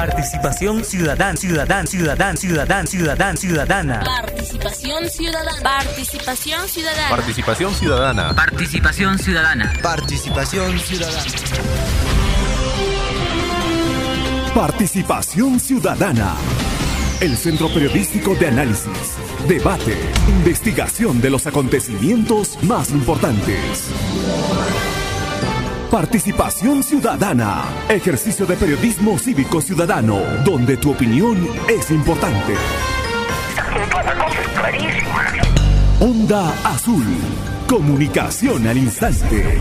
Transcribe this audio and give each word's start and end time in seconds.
Participación 0.00 0.82
ciudadana, 0.82 1.36
ciudadana, 1.36 1.86
ciudadana, 1.86 2.34
ciudadana, 2.34 2.86
ciudadana, 2.86 3.36
ciudadana. 3.36 4.00
Participación 4.00 5.10
ciudadana. 5.10 5.60
Participación 5.62 6.68
ciudadana. 6.68 7.10
Participación 7.10 7.74
ciudadana. 7.74 8.34
Participación 8.34 9.18
ciudadana. 9.18 9.72
Participación 9.82 10.78
ciudadana. 10.78 11.22
Participación 14.54 15.60
ciudadana. 15.60 16.34
El 17.20 17.36
centro 17.36 17.68
periodístico 17.68 18.34
de 18.36 18.46
análisis, 18.46 19.18
debate, 19.46 19.98
investigación 20.28 21.20
de 21.20 21.28
los 21.28 21.46
acontecimientos 21.46 22.58
más 22.62 22.88
importantes. 22.88 23.90
Participación 25.90 26.84
ciudadana. 26.84 27.64
Ejercicio 27.88 28.46
de 28.46 28.54
periodismo 28.56 29.18
cívico 29.18 29.60
ciudadano, 29.60 30.20
donde 30.44 30.76
tu 30.76 30.92
opinión 30.92 31.36
es 31.68 31.90
importante. 31.90 32.54
Onda 35.98 36.54
Azul. 36.62 37.04
Comunicación 37.66 38.68
al 38.68 38.78
instante. 38.78 39.60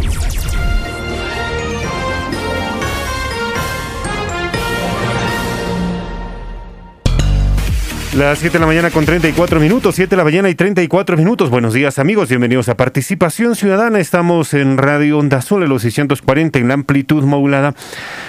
Las 8.20 8.40
7 8.40 8.52
de 8.52 8.60
la 8.60 8.66
mañana 8.66 8.92
con 8.92 9.06
34 9.06 9.62
minutos, 9.62 9.96
7 9.96 10.10
de 10.10 10.18
la 10.18 10.26
mañana 10.26 10.50
y 10.50 10.54
34 10.54 11.16
minutos. 11.16 11.50
Buenos 11.50 11.74
días 11.74 12.00
amigos, 12.00 12.28
bienvenidos 12.28 12.68
a 12.68 12.76
Participación 12.76 13.56
Ciudadana. 13.56 14.02
Estamos 14.02 14.54
en 14.54 14.78
Radio 14.78 15.20
Onda 15.20 15.38
Azul, 15.38 15.64
en 15.64 15.70
los 15.70 15.84
640 15.84 16.60
en 16.60 16.68
la 16.68 16.74
amplitud 16.74 17.24
modulada, 17.24 17.76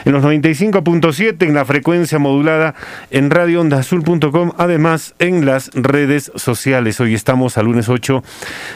en 0.05 0.13
los 0.13 0.23
95.7 0.23 1.43
en 1.43 1.55
la 1.55 1.65
frecuencia 1.65 2.21
modulada, 2.21 2.77
en 3.11 3.31
radioondazul.com, 3.31 4.53
además 4.57 5.15
en 5.19 5.45
las 5.45 5.73
redes 5.75 6.31
sociales. 6.37 7.01
Hoy 7.01 7.15
estamos 7.15 7.59
al 7.59 7.65
lunes 7.65 7.89
8 7.89 8.23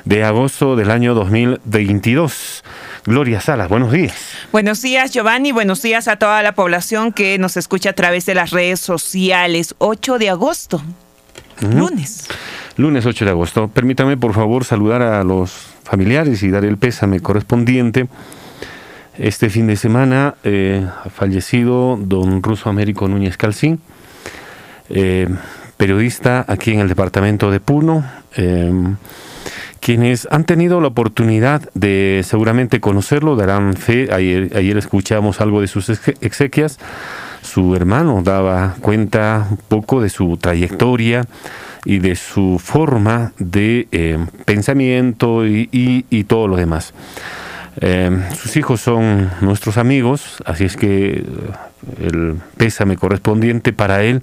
de 0.04 0.24
agosto 0.24 0.74
del 0.74 0.90
año 0.90 1.14
2022. 1.14 2.64
Gloria 3.06 3.40
Salas, 3.40 3.68
buenos 3.68 3.92
días. 3.92 4.16
Buenos 4.50 4.82
días, 4.82 5.12
Giovanni. 5.12 5.52
Buenos 5.52 5.80
días 5.80 6.08
a 6.08 6.16
toda 6.16 6.42
la 6.42 6.56
población 6.56 7.12
que 7.12 7.38
nos 7.38 7.56
escucha 7.56 7.90
a 7.90 7.92
través 7.92 8.26
de 8.26 8.34
las 8.34 8.50
redes 8.50 8.80
sociales. 8.80 9.76
8 9.78 10.18
de 10.18 10.30
agosto, 10.30 10.82
lunes. 11.60 12.28
Lunes 12.76 13.06
8 13.06 13.24
de 13.24 13.30
agosto. 13.30 13.68
Permítame, 13.68 14.16
por 14.16 14.34
favor, 14.34 14.64
saludar 14.64 15.02
a 15.02 15.22
los 15.22 15.52
familiares 15.84 16.42
y 16.42 16.50
dar 16.50 16.64
el 16.64 16.76
pésame 16.76 17.20
correspondiente. 17.20 18.08
Este 19.16 19.48
fin 19.48 19.68
de 19.68 19.76
semana 19.76 20.34
eh, 20.42 20.84
ha 21.04 21.08
fallecido 21.08 21.96
don 22.00 22.42
Ruso 22.42 22.68
Américo 22.68 23.06
Núñez 23.06 23.36
Calcín, 23.36 23.78
eh, 24.88 25.28
periodista 25.76 26.44
aquí 26.48 26.72
en 26.72 26.80
el 26.80 26.88
departamento 26.88 27.52
de 27.52 27.60
Puno. 27.60 28.04
Eh, 28.36 28.72
quienes 29.78 30.26
han 30.30 30.44
tenido 30.44 30.80
la 30.80 30.88
oportunidad 30.88 31.68
de 31.74 32.22
seguramente 32.24 32.80
conocerlo 32.80 33.36
darán 33.36 33.74
fe. 33.74 34.08
Ayer, 34.10 34.50
ayer 34.56 34.78
escuchamos 34.78 35.40
algo 35.42 35.60
de 35.60 35.68
sus 35.68 35.90
exequias. 36.20 36.78
Su 37.54 37.76
hermano 37.76 38.20
daba 38.24 38.74
cuenta 38.80 39.46
un 39.48 39.58
poco 39.68 40.02
de 40.02 40.08
su 40.08 40.36
trayectoria 40.38 41.24
y 41.84 42.00
de 42.00 42.16
su 42.16 42.60
forma 42.60 43.30
de 43.38 43.86
eh, 43.92 44.18
pensamiento 44.44 45.46
y, 45.46 45.68
y, 45.70 46.04
y, 46.10 46.24
todo 46.24 46.48
lo 46.48 46.56
demás. 46.56 46.94
Eh, 47.80 48.10
sus 48.34 48.56
hijos 48.56 48.80
son 48.80 49.30
nuestros 49.40 49.78
amigos, 49.78 50.42
así 50.44 50.64
es 50.64 50.76
que 50.76 51.10
eh, 51.10 51.24
el 52.00 52.38
pésame 52.56 52.96
correspondiente 52.96 53.72
para 53.72 54.02
él 54.02 54.20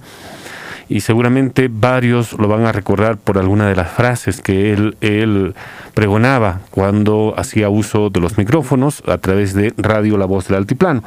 y 0.90 1.00
seguramente 1.00 1.70
varios 1.72 2.34
lo 2.34 2.48
van 2.48 2.66
a 2.66 2.72
recordar 2.72 3.16
por 3.16 3.38
alguna 3.38 3.66
de 3.66 3.76
las 3.76 3.90
frases 3.90 4.42
que 4.42 4.74
él, 4.74 4.98
él 5.00 5.54
pregonaba 5.94 6.60
cuando 6.70 7.32
hacía 7.38 7.70
uso 7.70 8.10
de 8.10 8.20
los 8.20 8.36
micrófonos 8.36 9.02
a 9.06 9.16
través 9.16 9.54
de 9.54 9.72
Radio 9.78 10.18
La 10.18 10.26
Voz 10.26 10.48
del 10.48 10.58
Altiplano. 10.58 11.02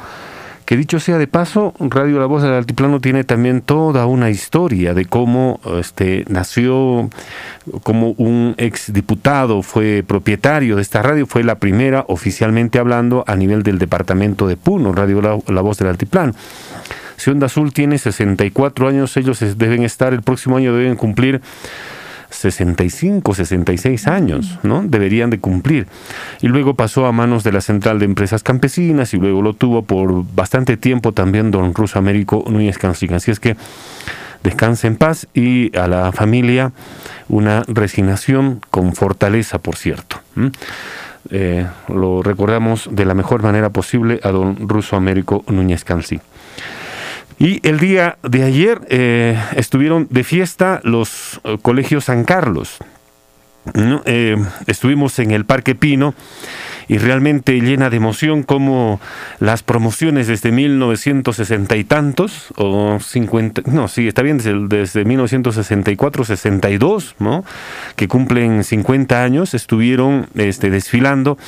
Que 0.66 0.76
dicho 0.76 0.98
sea 0.98 1.16
de 1.16 1.28
paso, 1.28 1.74
Radio 1.78 2.18
La 2.18 2.26
Voz 2.26 2.42
del 2.42 2.52
Altiplano 2.52 3.00
tiene 3.00 3.22
también 3.22 3.62
toda 3.62 4.06
una 4.06 4.30
historia 4.30 4.94
de 4.94 5.04
cómo 5.04 5.60
este, 5.78 6.24
nació 6.28 7.08
como 7.84 8.10
un 8.18 8.56
exdiputado, 8.58 9.62
fue 9.62 10.02
propietario 10.04 10.74
de 10.74 10.82
esta 10.82 11.02
radio, 11.02 11.24
fue 11.28 11.44
la 11.44 11.60
primera 11.60 12.04
oficialmente 12.08 12.80
hablando 12.80 13.22
a 13.28 13.36
nivel 13.36 13.62
del 13.62 13.78
departamento 13.78 14.48
de 14.48 14.56
Puno, 14.56 14.92
Radio 14.92 15.22
La, 15.22 15.38
la 15.46 15.60
Voz 15.60 15.78
del 15.78 15.86
Altiplano. 15.86 16.32
Si 17.16 17.30
Onda 17.30 17.46
Azul 17.46 17.72
tiene 17.72 17.96
64 17.96 18.88
años, 18.88 19.16
ellos 19.16 19.38
deben 19.56 19.84
estar, 19.84 20.12
el 20.12 20.22
próximo 20.22 20.56
año 20.56 20.74
deben 20.74 20.96
cumplir 20.96 21.42
65, 22.36 23.34
66 23.34 24.06
años, 24.06 24.58
¿no? 24.62 24.82
Deberían 24.82 25.30
de 25.30 25.40
cumplir. 25.40 25.86
Y 26.42 26.48
luego 26.48 26.74
pasó 26.74 27.06
a 27.06 27.12
manos 27.12 27.44
de 27.44 27.52
la 27.52 27.60
Central 27.60 27.98
de 27.98 28.04
Empresas 28.04 28.42
Campesinas 28.42 29.14
y 29.14 29.18
luego 29.18 29.42
lo 29.42 29.54
tuvo 29.54 29.82
por 29.82 30.24
bastante 30.34 30.76
tiempo 30.76 31.12
también 31.12 31.50
don 31.50 31.74
Ruso 31.74 31.98
Américo 31.98 32.44
Núñez 32.48 32.78
Cancín. 32.78 33.14
Así 33.14 33.30
es 33.30 33.40
que 33.40 33.56
descanse 34.42 34.86
en 34.86 34.96
paz 34.96 35.26
y 35.34 35.76
a 35.76 35.88
la 35.88 36.12
familia 36.12 36.72
una 37.28 37.64
resignación 37.66 38.60
con 38.70 38.94
fortaleza, 38.94 39.58
por 39.58 39.76
cierto. 39.76 40.20
Eh, 41.30 41.66
lo 41.88 42.22
recordamos 42.22 42.88
de 42.92 43.04
la 43.04 43.14
mejor 43.14 43.42
manera 43.42 43.70
posible 43.70 44.20
a 44.22 44.30
don 44.30 44.68
Ruso 44.68 44.96
Américo 44.96 45.44
Núñez 45.48 45.84
Cancín. 45.84 46.20
Y 47.38 47.66
el 47.68 47.78
día 47.78 48.18
de 48.22 48.44
ayer 48.44 48.80
eh, 48.88 49.38
estuvieron 49.56 50.06
de 50.10 50.24
fiesta 50.24 50.80
los 50.84 51.40
eh, 51.44 51.58
colegios 51.60 52.04
San 52.04 52.24
Carlos. 52.24 52.78
Eh, 54.04 54.36
estuvimos 54.66 55.18
en 55.18 55.32
el 55.32 55.44
Parque 55.44 55.74
Pino 55.74 56.14
y 56.88 56.98
realmente 56.98 57.60
llena 57.60 57.90
de 57.90 57.96
emoción 57.96 58.42
como 58.42 59.00
las 59.40 59.62
promociones 59.62 60.26
desde 60.26 60.52
1960 60.52 61.76
y 61.76 61.84
tantos, 61.84 62.52
o 62.56 62.98
50, 63.00 63.62
no, 63.66 63.88
sí, 63.88 64.08
está 64.08 64.22
bien, 64.22 64.38
desde, 64.38 64.54
desde 64.68 65.04
1964, 65.04 66.24
62, 66.24 67.16
¿no? 67.18 67.44
que 67.96 68.08
cumplen 68.08 68.64
50 68.64 69.22
años, 69.22 69.54
estuvieron 69.54 70.28
este, 70.36 70.70
desfilando 70.70 71.38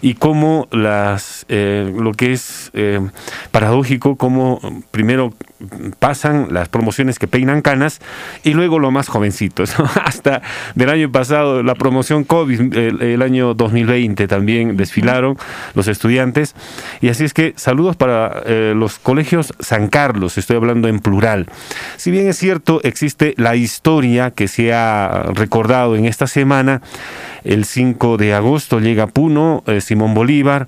y 0.00 0.14
como 0.14 0.68
las, 0.70 1.46
eh, 1.48 1.92
lo 1.96 2.12
que 2.12 2.32
es 2.32 2.70
eh, 2.74 3.00
paradójico, 3.50 4.16
como 4.16 4.60
primero 4.90 5.32
pasan 5.98 6.48
las 6.50 6.68
promociones 6.68 7.18
que 7.18 7.26
peinan 7.26 7.62
canas 7.62 8.00
y 8.42 8.52
luego 8.52 8.78
lo 8.78 8.90
más 8.90 9.08
jovencitos, 9.08 9.74
hasta 10.04 10.42
del 10.74 10.90
año 10.90 11.10
pasado, 11.10 11.62
la 11.62 11.74
promoción 11.74 12.24
COVID, 12.24 12.74
el, 12.76 13.02
el 13.02 13.22
año 13.22 13.54
2020 13.54 14.28
también 14.28 14.76
desfilaron 14.84 15.36
los 15.74 15.88
estudiantes. 15.88 16.54
Y 17.00 17.08
así 17.08 17.24
es 17.24 17.32
que 17.32 17.54
saludos 17.56 17.96
para 17.96 18.42
eh, 18.46 18.74
los 18.76 18.98
colegios 18.98 19.54
San 19.60 19.88
Carlos, 19.88 20.38
estoy 20.38 20.56
hablando 20.56 20.88
en 20.88 21.00
plural. 21.00 21.46
Si 21.96 22.10
bien 22.10 22.28
es 22.28 22.36
cierto, 22.36 22.80
existe 22.84 23.34
la 23.36 23.56
historia 23.56 24.30
que 24.30 24.48
se 24.48 24.72
ha 24.72 25.30
recordado 25.34 25.96
en 25.96 26.04
esta 26.04 26.26
semana, 26.26 26.82
el 27.44 27.66
5 27.66 28.16
de 28.16 28.34
agosto 28.34 28.80
llega 28.80 29.04
a 29.04 29.06
Puno, 29.06 29.62
eh, 29.66 29.80
Simón 29.80 30.14
Bolívar, 30.14 30.66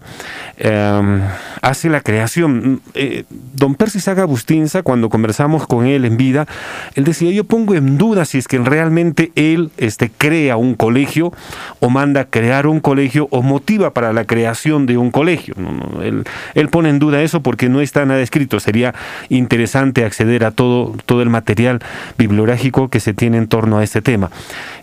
eh, 0.58 1.20
hace 1.62 1.88
la 1.88 2.02
creación. 2.02 2.82
Eh, 2.94 3.24
don 3.54 3.74
Percy 3.74 3.98
Saga 3.98 4.26
Bustinza, 4.26 4.82
cuando 4.82 5.08
conversamos 5.08 5.66
con 5.66 5.86
él 5.86 6.04
en 6.04 6.16
vida, 6.16 6.46
él 6.94 7.04
decía, 7.04 7.30
yo 7.30 7.44
pongo 7.44 7.74
en 7.74 7.96
duda 7.96 8.24
si 8.26 8.38
es 8.38 8.46
que 8.46 8.58
realmente 8.58 9.32
él 9.34 9.70
este, 9.78 10.10
crea 10.10 10.56
un 10.56 10.74
colegio 10.74 11.32
o 11.80 11.88
manda 11.88 12.26
crear 12.26 12.66
un 12.66 12.80
colegio 12.80 13.28
o 13.30 13.42
motiva 13.42 13.92
para 13.92 14.05
la 14.12 14.24
creación 14.24 14.86
de 14.86 14.98
un 14.98 15.10
colegio. 15.10 15.54
Él, 16.02 16.24
él, 16.54 16.68
pone 16.68 16.88
en 16.88 16.98
duda 16.98 17.22
eso 17.22 17.42
porque 17.42 17.68
no 17.68 17.80
está 17.80 18.04
nada 18.04 18.20
escrito. 18.20 18.60
Sería 18.60 18.94
interesante 19.28 20.04
acceder 20.04 20.44
a 20.44 20.50
todo, 20.50 20.94
todo 21.06 21.22
el 21.22 21.30
material 21.30 21.80
bibliográfico 22.18 22.88
que 22.88 23.00
se 23.00 23.14
tiene 23.14 23.38
en 23.38 23.48
torno 23.48 23.78
a 23.78 23.84
este 23.84 24.02
tema. 24.02 24.30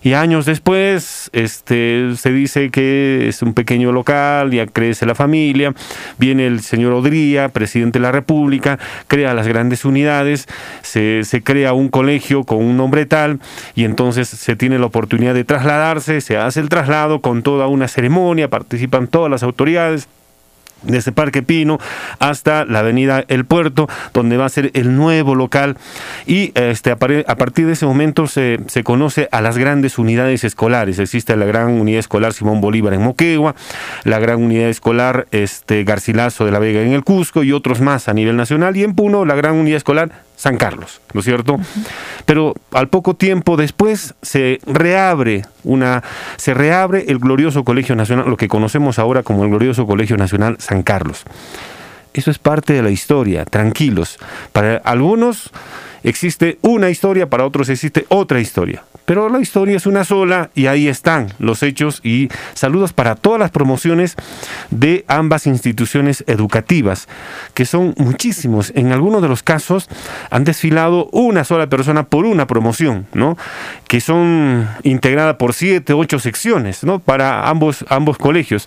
Y 0.02 0.12
años 0.12 0.46
después, 0.46 1.30
este, 1.32 2.14
se 2.16 2.32
dice 2.32 2.70
que 2.70 3.28
es 3.28 3.42
un 3.42 3.54
pequeño 3.54 3.92
local, 3.92 4.50
ya 4.50 4.66
crece 4.66 5.06
la 5.06 5.14
familia, 5.14 5.74
viene 6.18 6.46
el 6.46 6.60
señor 6.60 6.92
Odría, 6.92 7.48
presidente 7.48 7.98
de 7.98 8.02
la 8.02 8.12
República, 8.12 8.78
crea 9.08 9.34
las 9.34 9.48
grandes 9.48 9.84
unidades, 9.84 10.46
se, 10.82 11.24
se 11.24 11.42
crea 11.42 11.72
un 11.72 11.88
colegio 11.88 12.44
con 12.44 12.58
un 12.58 12.76
nombre 12.76 13.06
tal 13.06 13.40
y 13.74 13.84
entonces 13.84 14.28
se 14.28 14.56
tiene 14.56 14.78
la 14.78 14.86
oportunidad 14.86 15.34
de 15.34 15.44
trasladarse, 15.44 16.20
se 16.20 16.36
hace 16.36 16.60
el 16.60 16.68
traslado 16.68 17.20
con 17.20 17.42
toda 17.42 17.66
una 17.66 17.88
ceremonia, 17.88 18.48
participan 18.48 19.06
todas 19.14 19.30
las 19.30 19.44
autoridades 19.44 20.08
desde 20.82 21.12
Parque 21.12 21.44
Pino 21.44 21.78
hasta 22.18 22.64
la 22.64 22.80
avenida 22.80 23.24
El 23.28 23.44
Puerto, 23.44 23.88
donde 24.12 24.36
va 24.36 24.44
a 24.44 24.48
ser 24.48 24.72
el 24.74 24.96
nuevo 24.96 25.36
local. 25.36 25.76
Y 26.26 26.50
este, 26.56 26.90
a 26.90 26.96
partir 26.96 27.66
de 27.68 27.74
ese 27.74 27.86
momento 27.86 28.26
se, 28.26 28.58
se, 28.66 28.82
conoce 28.82 29.28
a 29.30 29.40
las 29.40 29.56
grandes 29.56 29.98
unidades 29.98 30.42
escolares. 30.42 30.98
Existe 30.98 31.36
la 31.36 31.44
gran 31.44 31.70
unidad 31.70 32.00
escolar 32.00 32.32
Simón 32.32 32.60
Bolívar 32.60 32.92
en 32.92 33.02
Moquegua, 33.02 33.54
la 34.02 34.18
gran 34.18 34.42
unidad 34.42 34.68
escolar 34.68 35.28
este, 35.30 35.84
Garcilaso 35.84 36.44
de 36.44 36.50
la 36.50 36.58
Vega 36.58 36.82
en 36.82 36.92
el 36.92 37.04
Cusco 37.04 37.44
y 37.44 37.52
otros 37.52 37.80
más 37.80 38.08
a 38.08 38.14
nivel 38.14 38.36
nacional. 38.36 38.76
Y 38.76 38.82
en 38.82 38.96
Puno, 38.96 39.24
la 39.24 39.36
gran 39.36 39.54
unidad 39.54 39.76
escolar 39.76 40.10
San 40.36 40.56
Carlos, 40.56 41.00
¿no 41.12 41.20
es 41.20 41.24
cierto? 41.24 41.58
Pero 42.26 42.54
al 42.72 42.88
poco 42.88 43.14
tiempo 43.14 43.56
después 43.56 44.14
se 44.22 44.58
reabre 44.66 45.44
una 45.62 46.02
se 46.36 46.54
reabre 46.54 47.04
el 47.08 47.18
glorioso 47.18 47.64
Colegio 47.64 47.94
Nacional, 47.96 48.28
lo 48.28 48.36
que 48.36 48.48
conocemos 48.48 48.98
ahora 48.98 49.22
como 49.22 49.44
el 49.44 49.50
glorioso 49.50 49.86
Colegio 49.86 50.16
Nacional 50.16 50.56
San 50.58 50.82
Carlos. 50.82 51.24
Eso 52.12 52.30
es 52.30 52.38
parte 52.38 52.72
de 52.72 52.82
la 52.82 52.90
historia, 52.90 53.44
tranquilos. 53.44 54.18
Para 54.52 54.76
algunos 54.76 55.50
existe 56.04 56.58
una 56.62 56.90
historia, 56.90 57.28
para 57.28 57.44
otros 57.44 57.68
existe 57.68 58.06
otra 58.08 58.40
historia. 58.40 58.84
Pero 59.06 59.28
la 59.28 59.40
historia 59.40 59.76
es 59.76 59.86
una 59.86 60.04
sola 60.04 60.50
y 60.54 60.66
ahí 60.66 60.88
están 60.88 61.28
los 61.38 61.62
hechos 61.62 62.00
y 62.02 62.28
saludos 62.54 62.94
para 62.94 63.16
todas 63.16 63.38
las 63.38 63.50
promociones 63.50 64.16
de 64.70 65.04
ambas 65.08 65.46
instituciones 65.46 66.24
educativas, 66.26 67.06
que 67.52 67.66
son 67.66 67.94
muchísimos. 67.98 68.72
En 68.74 68.92
algunos 68.92 69.20
de 69.20 69.28
los 69.28 69.42
casos 69.42 69.90
han 70.30 70.44
desfilado 70.44 71.10
una 71.12 71.44
sola 71.44 71.68
persona 71.68 72.04
por 72.04 72.24
una 72.24 72.46
promoción, 72.46 73.06
¿no? 73.12 73.36
Que 73.88 74.00
son 74.00 74.68
integradas 74.84 75.36
por 75.36 75.52
siete, 75.52 75.92
ocho 75.92 76.18
secciones, 76.18 76.82
¿no? 76.82 76.98
Para 76.98 77.50
ambos, 77.50 77.84
ambos 77.90 78.16
colegios. 78.16 78.66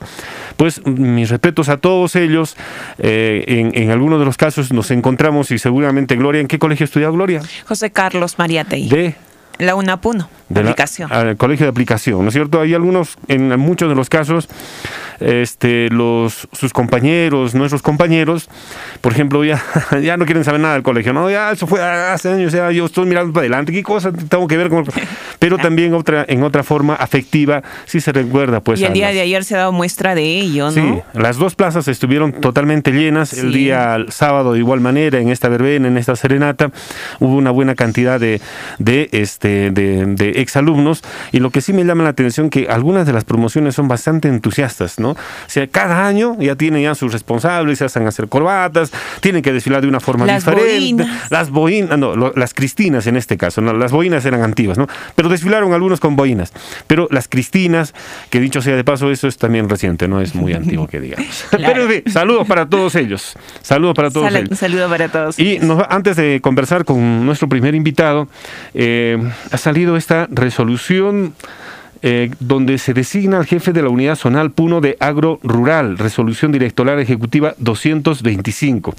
Pues 0.56 0.86
mis 0.86 1.30
respetos 1.30 1.70
a 1.70 1.78
todos 1.78 2.16
ellos. 2.16 2.56
Eh, 3.00 3.44
en, 3.48 3.72
en 3.74 3.90
algunos 3.90 4.20
de 4.20 4.26
los 4.26 4.38
casos 4.38 4.72
nos 4.72 4.92
encontramos 4.92 5.50
y 5.50 5.58
seguramente 5.58 6.16
Gloria, 6.16 6.42
¿en 6.42 6.48
qué 6.48 6.60
colegio 6.60 6.84
estudió 6.84 7.12
Gloria? 7.12 7.27
José 7.68 7.92
Carlos 7.92 8.38
Mariatei. 8.38 8.88
De 8.88 9.16
La 9.60 9.76
UNAPUNO, 9.76 10.30
de 10.50 10.64
la- 10.64 10.70
aplicación. 10.72 11.12
al 11.12 11.36
colegio 11.38 11.66
de 11.66 11.70
aplicación, 11.72 12.22
¿no 12.22 12.28
es 12.28 12.34
cierto? 12.34 12.62
Hay 12.62 12.74
algunos, 12.74 13.18
en 13.28 13.58
muchos 13.60 13.90
de 13.90 13.96
los 13.96 14.10
casos, 14.10 14.48
este, 15.20 15.90
los, 15.90 16.48
sus 16.52 16.74
compañeros, 16.74 17.56
nuestros 17.56 17.82
compañeros, 17.82 18.50
por 19.02 19.12
ejemplo, 19.14 19.44
ya, 19.44 19.62
ya 20.04 20.16
no 20.18 20.26
quieren 20.26 20.44
saber 20.44 20.62
nada 20.62 20.76
del 20.76 20.84
colegio, 20.84 21.12
no, 21.14 21.30
ya 21.30 21.52
eso 21.52 21.66
fue 21.68 21.82
hace 21.82 22.30
años, 22.32 22.54
ya 22.54 22.70
yo 22.72 22.86
estoy 22.86 23.06
mirando 23.08 23.34
para 23.34 23.42
adelante, 23.44 23.72
qué 23.72 23.84
cosa 23.84 24.12
tengo 24.12 24.48
que 24.48 24.58
ver 24.58 24.70
con... 24.70 24.86
Pero 25.40 25.58
también 25.60 25.94
otra, 25.94 26.26
en 26.28 26.42
otra 26.44 26.64
forma 26.64 26.96
afectiva, 26.96 27.62
sí 27.86 28.02
se 28.02 28.12
recuerda, 28.12 28.60
pues... 28.62 28.80
y 28.82 28.86
el 28.86 28.94
día 28.94 29.08
las- 29.08 29.16
de 29.16 29.22
ayer 29.22 29.44
se 29.44 29.56
ha 29.56 29.60
dado 29.60 29.72
muestra 29.72 30.16
de 30.16 30.24
ello, 30.40 30.66
¿no? 30.66 30.72
Sí, 30.72 31.00
las 31.14 31.38
dos 31.38 31.54
plazas 31.56 31.88
estuvieron 31.88 32.32
totalmente 32.34 32.92
llenas. 32.92 33.34
El 33.34 33.54
día 33.54 33.98
sábado 34.10 34.54
de 34.54 34.60
igual 34.60 34.80
manera, 34.82 35.20
en 35.20 35.30
esta 35.30 35.48
verbena, 35.50 35.88
en 35.88 35.98
esta 35.98 36.16
serenata, 36.16 36.72
hubo 37.20 37.36
una 37.36 37.52
buena 37.52 37.76
cantidad 37.76 38.20
de, 38.20 38.42
de, 38.80 39.10
este, 39.12 39.47
de, 39.72 40.06
de 40.06 40.30
exalumnos. 40.42 41.02
Y 41.32 41.40
lo 41.40 41.50
que 41.52 41.62
sí 41.62 41.74
me 41.74 41.84
llama 41.84 42.04
la 42.04 42.10
atención 42.10 42.50
que 42.50 42.68
algunas 42.70 43.06
de 43.06 43.14
las 43.14 43.24
promociones 43.24 43.76
son 43.76 43.88
bastante 43.88 44.28
entusiastas, 44.28 45.00
¿no? 45.00 45.12
O 45.12 45.18
sea, 45.48 45.68
cada 45.68 46.08
año 46.08 46.36
ya 46.40 46.56
tienen 46.56 46.84
ya 46.84 46.96
sus 46.96 47.14
responsables, 47.14 47.80
se 47.80 47.86
hacen 47.86 48.08
hacer 48.08 48.28
corbatas, 48.28 48.92
tienen 49.22 49.42
que 49.42 49.54
desfilar 49.54 49.82
de 49.82 49.88
una 49.88 50.00
forma 50.00 50.26
Las 50.26 50.46
diferente. 50.46 51.04
boinas. 51.04 51.32
Las 51.32 51.50
boinas, 51.50 51.98
no, 51.98 52.16
lo- 52.16 52.34
las 52.36 52.54
cristinas 52.54 53.08
en 53.08 53.16
este 53.18 53.38
caso, 53.38 53.62
¿no? 53.62 53.74
las 53.74 53.92
boinas 53.92 54.26
eran 54.26 54.42
antiguas, 54.44 54.78
¿no? 54.78 54.88
Pero 55.16 55.30
desfilaron 55.30 55.74
algunos 55.74 56.00
con 56.00 56.16
boinas. 56.16 56.52
Pero 56.88 57.08
las 57.12 57.28
cristinas, 57.28 57.94
que 58.30 58.40
dicho 58.40 58.62
sea 58.62 58.76
de 58.76 58.84
paso, 58.84 59.12
eso 59.12 59.28
es 59.28 59.38
también 59.38 59.70
reciente, 59.70 60.08
no 60.08 60.22
es 60.22 60.36
muy 60.36 60.54
antiguo 60.54 60.88
que 60.88 61.00
digamos. 61.00 61.46
Pero 61.52 61.84
en 61.84 61.90
fin, 61.90 62.04
saludos 62.12 62.48
para 62.48 62.66
todos 62.68 62.96
ellos. 62.96 63.34
Saludos 63.62 63.96
para 63.96 64.10
todos 64.10 64.34
ellos. 64.34 64.50
un 64.52 64.58
saludo 64.58 64.90
para 64.90 65.10
todos. 65.10 65.40
Y 65.40 65.60
nos 65.60 65.84
antes 65.90 66.16
de 66.16 66.40
conversar 66.42 66.86
con 66.86 67.26
nuestro 67.26 67.48
primer 67.50 67.76
invitado, 67.76 68.28
eh, 68.74 69.18
ha 69.52 69.58
salido 69.58 69.98
esta 69.98 70.28
resolución 70.30 71.34
eh, 72.02 72.30
donde 72.40 72.78
se 72.78 72.94
designa 72.94 73.38
al 73.38 73.46
jefe 73.46 73.74
de 73.74 73.82
la 73.82 73.90
unidad 73.90 74.16
zonal 74.16 74.52
Puno 74.52 74.82
de 74.82 74.98
Agro 75.00 75.40
Rural, 75.42 75.98
resolución 75.98 76.52
directoral 76.52 77.00
ejecutiva 77.00 77.56
225. 77.58 78.94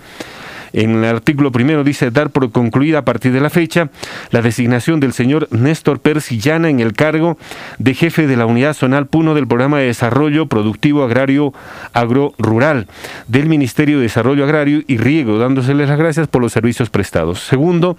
En 0.72 0.96
el 0.96 1.04
artículo 1.04 1.52
primero 1.52 1.84
dice 1.84 2.10
dar 2.10 2.30
por 2.30 2.50
concluida 2.52 2.98
a 2.98 3.04
partir 3.04 3.32
de 3.32 3.40
la 3.40 3.50
fecha 3.50 3.90
la 4.30 4.42
designación 4.42 5.00
del 5.00 5.12
señor 5.12 5.48
Néstor 5.50 6.00
Persillana 6.00 6.68
en 6.70 6.80
el 6.80 6.92
cargo 6.92 7.38
de 7.78 7.94
jefe 7.94 8.26
de 8.26 8.36
la 8.36 8.46
unidad 8.46 8.74
zonal 8.74 9.06
Puno 9.06 9.34
del 9.34 9.46
programa 9.46 9.78
de 9.78 9.86
desarrollo 9.86 10.46
productivo 10.46 11.04
agrario 11.04 11.52
agro-rural 11.92 12.86
del 13.26 13.46
Ministerio 13.46 13.96
de 13.98 14.02
Desarrollo 14.04 14.44
Agrario 14.44 14.82
y 14.86 14.96
Riego, 14.98 15.38
dándoseles 15.38 15.88
las 15.88 15.98
gracias 15.98 16.28
por 16.28 16.42
los 16.42 16.52
servicios 16.52 16.90
prestados. 16.90 17.40
Segundo, 17.40 17.96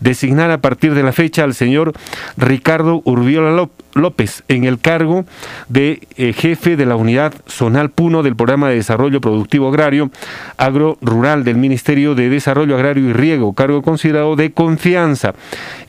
designar 0.00 0.50
a 0.50 0.58
partir 0.60 0.94
de 0.94 1.02
la 1.02 1.12
fecha 1.12 1.44
al 1.44 1.54
señor 1.54 1.92
Ricardo 2.36 3.02
Urbiola 3.04 3.50
Ló- 3.50 3.70
López 3.98 4.44
en 4.48 4.64
el 4.64 4.78
cargo 4.78 5.24
de 5.68 6.06
eh, 6.16 6.32
jefe 6.32 6.76
de 6.76 6.86
la 6.86 6.96
unidad 6.96 7.34
zonal 7.46 7.90
Puno 7.90 8.22
del 8.22 8.36
programa 8.36 8.68
de 8.68 8.76
desarrollo 8.76 9.20
productivo 9.20 9.68
agrario 9.68 10.10
agro-rural 10.56 11.44
del 11.44 11.56
Ministerio 11.56 12.14
de 12.14 12.28
Desarrollo 12.28 12.74
Agrario 12.74 13.08
y 13.08 13.12
Riego, 13.12 13.52
cargo 13.52 13.82
considerado 13.82 14.36
de 14.36 14.52
confianza, 14.52 15.34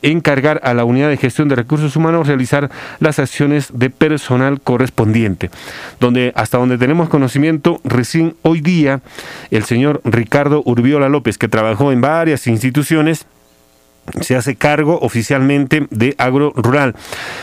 encargar 0.02 0.60
a 0.64 0.74
la 0.74 0.84
unidad 0.84 1.08
de 1.08 1.16
gestión 1.16 1.48
de 1.48 1.56
recursos 1.56 1.96
humanos 1.96 2.26
realizar 2.26 2.70
las 2.98 3.18
acciones 3.18 3.70
de 3.74 3.90
personal 3.90 4.60
correspondiente, 4.60 5.50
donde 5.98 6.32
hasta 6.34 6.58
donde 6.58 6.78
tenemos 6.78 7.08
conocimiento, 7.08 7.80
recién 7.84 8.34
hoy 8.42 8.60
día 8.60 9.00
el 9.50 9.64
señor 9.64 10.00
Ricardo 10.04 10.62
Urbiola 10.64 11.08
López, 11.08 11.38
que 11.38 11.48
trabajó 11.48 11.92
en 11.92 12.00
varias 12.00 12.46
instituciones, 12.46 13.26
se 14.20 14.36
hace 14.36 14.56
cargo 14.56 14.98
oficialmente 15.00 15.86
de 15.90 16.14
agro 16.18 16.52
rural. 16.56 16.94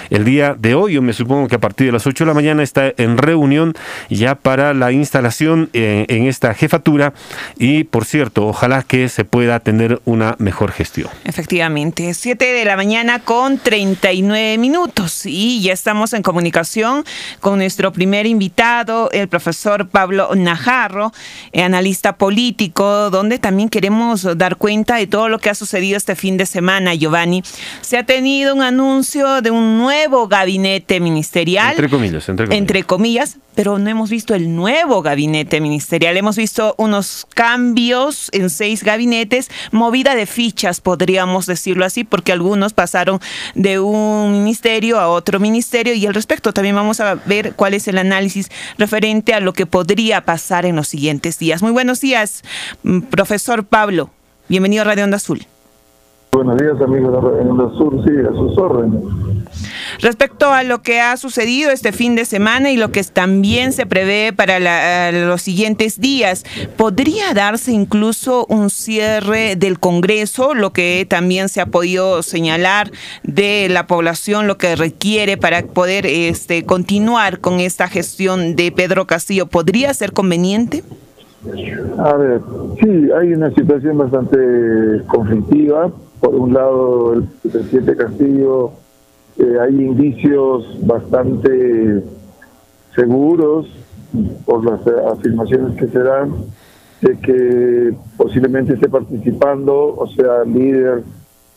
El 0.10 0.26
día 0.26 0.56
de 0.58 0.76
hoy, 0.76 0.94
yo 0.94 1.02
me 1.02 1.14
supongo 1.14 1.48
que 1.48 1.56
a 1.56 1.60
partir 1.60 1.88
de 1.88 1.94
las 1.94 2.08
8 2.08 2.24
de 2.24 2.28
la 2.28 2.34
mañana 2.34 2.64
está 2.64 2.94
en 2.98 3.18
reunión 3.18 3.74
ya 4.10 4.36
para 4.36 4.74
la 4.74 4.92
instalación 4.92 5.70
eh, 5.74 6.06
en 6.10 6.26
esta 6.26 6.54
jefatura 6.54 7.14
y 7.58 7.84
por 7.84 8.06
cierto, 8.06 8.48
ojalá 8.48 8.84
que 8.84 9.10
se 9.10 9.26
pueda 9.26 9.60
tener 9.60 10.02
una 10.06 10.36
mejor 10.40 10.72
gestión. 10.72 11.10
Efectivamente, 11.24 12.14
7 12.14 12.46
de 12.54 12.66
la 12.66 12.76
mañana 12.76 13.20
con 13.20 13.58
39 13.58 14.58
minutos 14.58 15.26
y 15.26 15.62
ya 15.62 15.74
estamos 15.74 16.14
en 16.14 16.24
comunicación 16.24 17.04
con 17.40 17.60
nuestro 17.60 17.92
primer 17.92 18.26
invitado, 18.26 19.10
el 19.12 19.28
profesor 19.28 19.88
Pablo 19.90 20.30
Najarro, 20.36 21.12
eh, 21.52 21.64
analista 21.64 22.18
político, 22.18 23.10
donde 23.10 23.40
también 23.40 23.70
queremos 23.70 24.38
dar 24.38 24.58
cuenta 24.58 24.96
de 24.96 25.08
todo 25.08 25.30
lo 25.30 25.40
que 25.40 25.50
ha 25.50 25.56
sucedido 25.56 25.98
este 25.98 26.16
fin 26.16 26.38
de 26.38 26.46
semana, 26.46 26.57
Giovanni. 26.98 27.44
Se 27.82 27.98
ha 27.98 28.06
tenido 28.06 28.56
un 28.56 28.62
anuncio 28.62 29.42
de 29.42 29.52
un 29.52 29.78
nuevo 29.78 30.28
gabinete 30.28 31.00
ministerial. 31.00 31.72
Entre 31.72 31.90
comillas, 31.90 32.30
entre 32.30 32.46
comillas. 32.46 32.60
Entre 32.60 32.84
comillas, 32.84 33.38
pero 33.58 33.80
no 33.80 33.90
hemos 33.90 34.12
visto 34.12 34.36
el 34.36 34.56
nuevo 34.56 35.02
gabinete 35.02 35.60
ministerial. 35.62 36.16
Hemos 36.16 36.36
visto 36.36 36.76
unos 36.78 37.26
cambios 37.34 38.30
en 38.32 38.52
seis 38.52 38.84
gabinetes, 38.84 39.50
movida 39.72 40.14
de 40.14 40.28
fichas, 40.28 40.80
podríamos 40.80 41.48
decirlo 41.48 41.84
así, 41.84 42.04
porque 42.04 42.32
algunos 42.32 42.74
pasaron 42.74 43.20
de 43.56 43.80
un 43.80 44.32
ministerio 44.32 45.00
a 45.00 45.08
otro 45.08 45.40
ministerio 45.40 45.96
y 45.96 46.06
al 46.06 46.14
respecto 46.14 46.54
también 46.54 46.76
vamos 46.76 47.00
a 47.00 47.16
ver 47.16 47.54
cuál 47.56 47.74
es 47.74 47.88
el 47.88 47.98
análisis 47.98 48.50
referente 48.78 49.34
a 49.34 49.40
lo 49.40 49.54
que 49.54 49.66
podría 49.66 50.22
pasar 50.22 50.68
en 50.68 50.76
los 50.76 50.88
siguientes 50.88 51.40
días. 51.40 51.64
Muy 51.64 51.72
buenos 51.72 52.00
días, 52.00 52.44
mm, 52.84 53.02
profesor 53.02 53.66
Pablo. 53.66 54.12
Bienvenido 54.50 54.84
a 54.84 54.86
Radio 54.86 55.04
Onda 55.04 55.18
Azul. 55.18 55.48
Buenos 56.38 56.58
días, 56.60 56.80
amigos 56.84 57.14
de 57.14 57.44
la 57.46 57.50
Onda 57.52 57.76
Sur, 57.80 57.96
sí, 58.06 58.12
a 58.24 58.32
sus 58.32 58.56
órdenes. 58.60 59.02
Respecto 60.02 60.52
a 60.54 60.62
lo 60.62 60.84
que 60.84 61.02
ha 61.02 61.18
sucedido 61.18 61.72
este 61.72 61.92
fin 61.92 62.14
de 62.16 62.26
semana 62.26 62.70
y 62.70 62.78
lo 62.78 62.92
que 62.92 63.02
también 63.02 63.74
se 63.74 63.88
prevé 63.88 64.34
para 64.34 64.60
la- 64.60 65.10
eh, 65.10 65.26
los 65.26 65.42
siguientes 65.42 66.00
días, 66.00 66.44
¿podría 66.76 67.34
darse 67.34 67.72
incluso 67.72 68.46
un 68.50 68.70
cierre 68.70 69.56
del 69.56 69.80
Congreso, 69.80 70.54
lo 70.54 70.74
que 70.74 71.08
también 71.10 71.50
se 71.50 71.60
ha 71.60 71.66
podido 71.66 72.22
señalar 72.22 72.92
de 73.24 73.68
la 73.72 73.88
población, 73.88 74.46
lo 74.46 74.60
que 74.60 74.76
requiere 74.76 75.38
para 75.38 75.64
poder 75.64 76.06
este, 76.06 76.66
continuar 76.66 77.40
con 77.40 77.60
esta 77.60 77.88
gestión 77.88 78.56
de 78.56 78.72
Pedro 78.72 79.08
Castillo? 79.08 79.48
¿Podría 79.48 79.92
ser 79.96 80.14
conveniente? 80.14 80.84
A 81.98 82.14
ver, 82.14 82.42
sí, 82.80 83.10
hay 83.20 83.34
una 83.34 83.50
situación 83.56 83.98
bastante 83.98 84.38
conflictiva. 85.08 85.90
Por 86.20 86.34
un 86.34 86.54
lado, 86.54 87.14
el 87.14 87.24
presidente 87.52 87.96
Castillo, 87.96 88.72
eh, 89.38 89.58
hay 89.62 89.76
indicios 89.76 90.66
bastante 90.86 92.04
seguros 92.96 93.68
por 94.46 94.66
las 94.66 94.86
eh, 94.88 94.92
afirmaciones 95.12 95.78
que 95.78 95.88
se 95.88 96.00
dan 96.00 96.32
de 97.02 97.20
que 97.20 97.94
posiblemente 98.18 98.74
esté 98.74 98.90
participando, 98.90 99.96
o 99.96 100.08
sea, 100.08 100.44
líder 100.44 101.04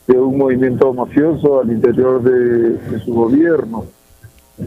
de 0.07 0.19
un 0.19 0.37
movimiento 0.37 0.93
mafioso 0.93 1.61
al 1.61 1.71
interior 1.71 2.23
de, 2.23 2.99
su 3.01 3.15
gobierno. 3.15 3.87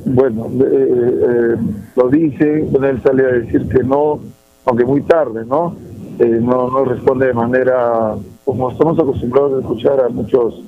Bueno, 0.06 0.48
eh, 0.66 1.56
lo 1.96 2.10
dicen, 2.10 2.72
bueno, 2.72 2.88
él 2.88 3.02
sale 3.04 3.26
a 3.26 3.32
decir 3.34 3.68
que 3.68 3.84
no, 3.84 4.20
aunque 4.66 4.86
muy 4.86 5.02
tarde, 5.02 5.46
no, 5.46 5.76
no 6.20 6.86
responde 6.86 7.28
de 7.28 7.34
manera, 7.34 8.16
como 8.46 8.72
estamos 8.72 9.00
acostumbrados 9.00 9.54
a 9.54 9.60
escuchar 9.60 10.00
a 10.02 10.10
muchos 10.10 10.62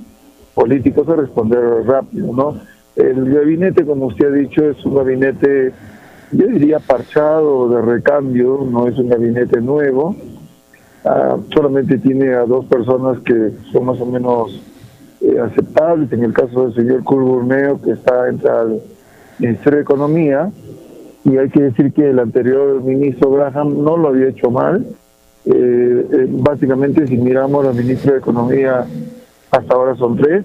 políticos, 0.54 1.08
a 1.10 1.16
responder 1.16 1.86
rápido, 1.86 2.34
¿no? 2.34 2.56
El 2.96 3.34
gabinete, 3.34 3.86
como 3.86 4.08
usted 4.08 4.28
ha 4.28 4.32
dicho, 4.32 4.70
es 4.70 4.84
un 4.86 4.96
gabinete, 4.96 5.74
yo 6.32 6.48
diría 6.48 6.80
parchado, 6.80 7.70
de 7.70 7.82
recambio, 7.82 8.66
no 8.70 8.88
es 8.88 8.98
un 8.98 9.10
gabinete 9.10 9.60
nuevo. 9.60 10.16
ah, 11.04 11.38
solamente 11.54 11.98
tiene 11.98 12.34
a 12.34 12.46
dos 12.46 12.66
personas 12.66 13.20
que 13.20 13.52
son 13.72 13.86
más 13.86 14.00
o 14.00 14.06
menos 14.06 14.62
eh, 15.22 15.40
aceptables, 15.40 16.12
en 16.14 16.24
el 16.24 16.34
caso 16.34 16.68
del 16.68 16.76
señor 16.76 17.04
Curburneo, 17.04 17.82
que 17.82 17.92
está 17.92 18.30
entre 18.30 18.50
el 18.50 18.82
Ministerio 19.40 19.78
de 19.78 19.84
Economía, 19.84 20.52
y 21.26 21.38
hay 21.38 21.50
que 21.50 21.64
decir 21.64 21.92
que 21.92 22.10
el 22.10 22.20
anterior 22.20 22.82
ministro 22.82 23.32
Graham 23.32 23.84
no 23.84 23.98
lo 23.98 24.10
había 24.10 24.30
hecho 24.30 24.50
mal. 24.52 24.86
Eh, 25.46 26.08
eh, 26.12 26.28
básicamente, 26.30 27.06
si 27.08 27.18
miramos 27.18 27.66
los 27.66 27.76
ministros 27.76 28.14
de 28.14 28.20
Economía, 28.20 28.86
hasta 29.52 29.74
ahora 29.74 29.96
son 29.96 30.18
tres, 30.18 30.44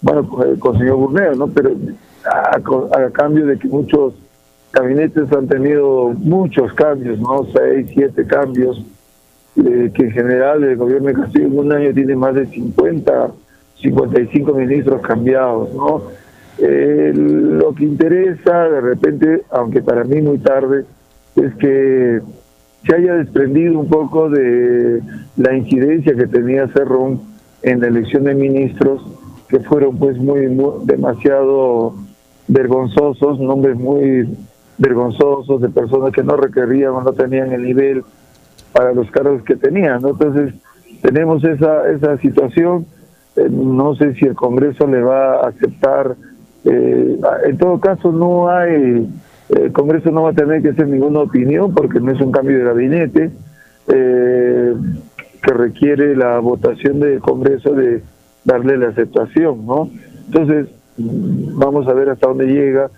bueno, 0.00 0.28
con 0.28 0.74
el 0.74 0.78
señor 0.78 0.96
Burneo, 0.96 1.34
¿no? 1.34 1.48
Pero 1.48 1.72
a, 2.24 3.10
cambio 3.12 3.46
de 3.46 3.58
que 3.58 3.68
muchos 3.68 4.14
gabinetes 4.72 5.32
han 5.32 5.48
tenido 5.48 6.10
muchos 6.16 6.72
cambios, 6.74 7.18
¿no? 7.18 7.46
Seis, 7.52 7.88
siete 7.92 8.26
cambios, 8.26 8.82
eh, 9.56 9.90
que 9.92 10.04
en 10.04 10.12
general 10.12 10.62
el 10.64 10.76
gobierno 10.76 11.08
de 11.08 11.14
Castillo 11.14 11.46
en 11.46 11.58
un 11.58 11.72
año 11.72 11.92
tiene 11.92 12.14
más 12.14 12.34
de 12.34 12.46
50, 12.46 13.30
55 13.82 14.52
ministros 14.54 15.00
cambiados, 15.02 15.74
¿no? 15.74 16.02
Eh, 16.58 17.12
lo 17.14 17.74
que 17.74 17.84
interesa 17.84 18.68
de 18.68 18.80
repente, 18.80 19.42
aunque 19.50 19.82
para 19.82 20.04
mí 20.04 20.20
muy 20.20 20.38
tarde, 20.38 20.84
es 21.36 21.54
que 21.54 22.20
se 22.86 22.94
haya 22.94 23.14
desprendido 23.14 23.78
un 23.78 23.88
poco 23.88 24.30
de 24.30 25.02
la 25.36 25.54
incidencia 25.54 26.14
que 26.14 26.26
tenía 26.26 26.68
Cerrón 26.68 27.20
en 27.62 27.80
la 27.80 27.88
elección 27.88 28.24
de 28.24 28.34
ministros, 28.34 29.02
que 29.48 29.60
fueron 29.60 29.98
pues 29.98 30.16
muy, 30.16 30.48
muy 30.48 30.84
demasiado 30.84 31.94
vergonzosos, 32.48 33.38
nombres 33.38 33.76
muy 33.76 34.28
vergonzosos 34.78 35.60
de 35.60 35.68
personas 35.68 36.12
que 36.12 36.22
no 36.22 36.36
requerían 36.36 36.92
o 36.92 37.02
no 37.02 37.12
tenían 37.12 37.52
el 37.52 37.62
nivel 37.62 38.02
para 38.72 38.92
los 38.92 39.10
cargos 39.10 39.42
que 39.42 39.56
tenían. 39.56 40.00
Entonces, 40.04 40.54
tenemos 41.02 41.44
esa, 41.44 41.88
esa 41.90 42.16
situación. 42.18 42.86
Eh, 43.36 43.48
no 43.50 43.94
sé 43.94 44.14
si 44.14 44.26
el 44.26 44.34
Congreso 44.34 44.86
le 44.86 45.02
va 45.02 45.36
a 45.36 45.48
aceptar. 45.48 46.16
Eh, 46.64 47.20
en 47.44 47.58
todo 47.58 47.78
caso, 47.78 48.10
no 48.10 48.48
hay. 48.48 49.08
El 49.50 49.72
Congreso 49.72 50.10
no 50.10 50.22
va 50.22 50.30
a 50.30 50.34
tener 50.34 50.62
que 50.62 50.70
hacer 50.70 50.86
ninguna 50.86 51.20
opinión 51.20 51.74
porque 51.74 52.00
no 52.00 52.12
es 52.12 52.20
un 52.20 52.30
cambio 52.30 52.58
de 52.58 52.64
gabinete 52.64 53.30
eh, 53.88 54.74
que 55.42 55.52
requiere 55.52 56.14
la 56.14 56.38
votación 56.38 57.00
del 57.00 57.20
Congreso 57.20 57.74
de 57.74 58.02
darle 58.44 58.76
la 58.76 58.88
aceptación, 58.88 59.66
¿no? 59.66 59.90
Entonces, 60.26 60.68
vamos 60.96 61.88
a 61.88 61.92
ver 61.94 62.10
hasta 62.10 62.28
dónde 62.28 62.46
llega 62.46 62.90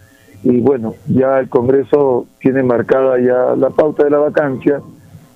y 0.44 0.60
bueno, 0.60 0.94
ya 1.06 1.38
el 1.38 1.48
Congreso 1.48 2.26
tiene 2.40 2.62
marcada 2.62 3.18
ya 3.18 3.56
la 3.56 3.70
pauta 3.70 4.04
de 4.04 4.10
la 4.10 4.18
vacancia 4.18 4.80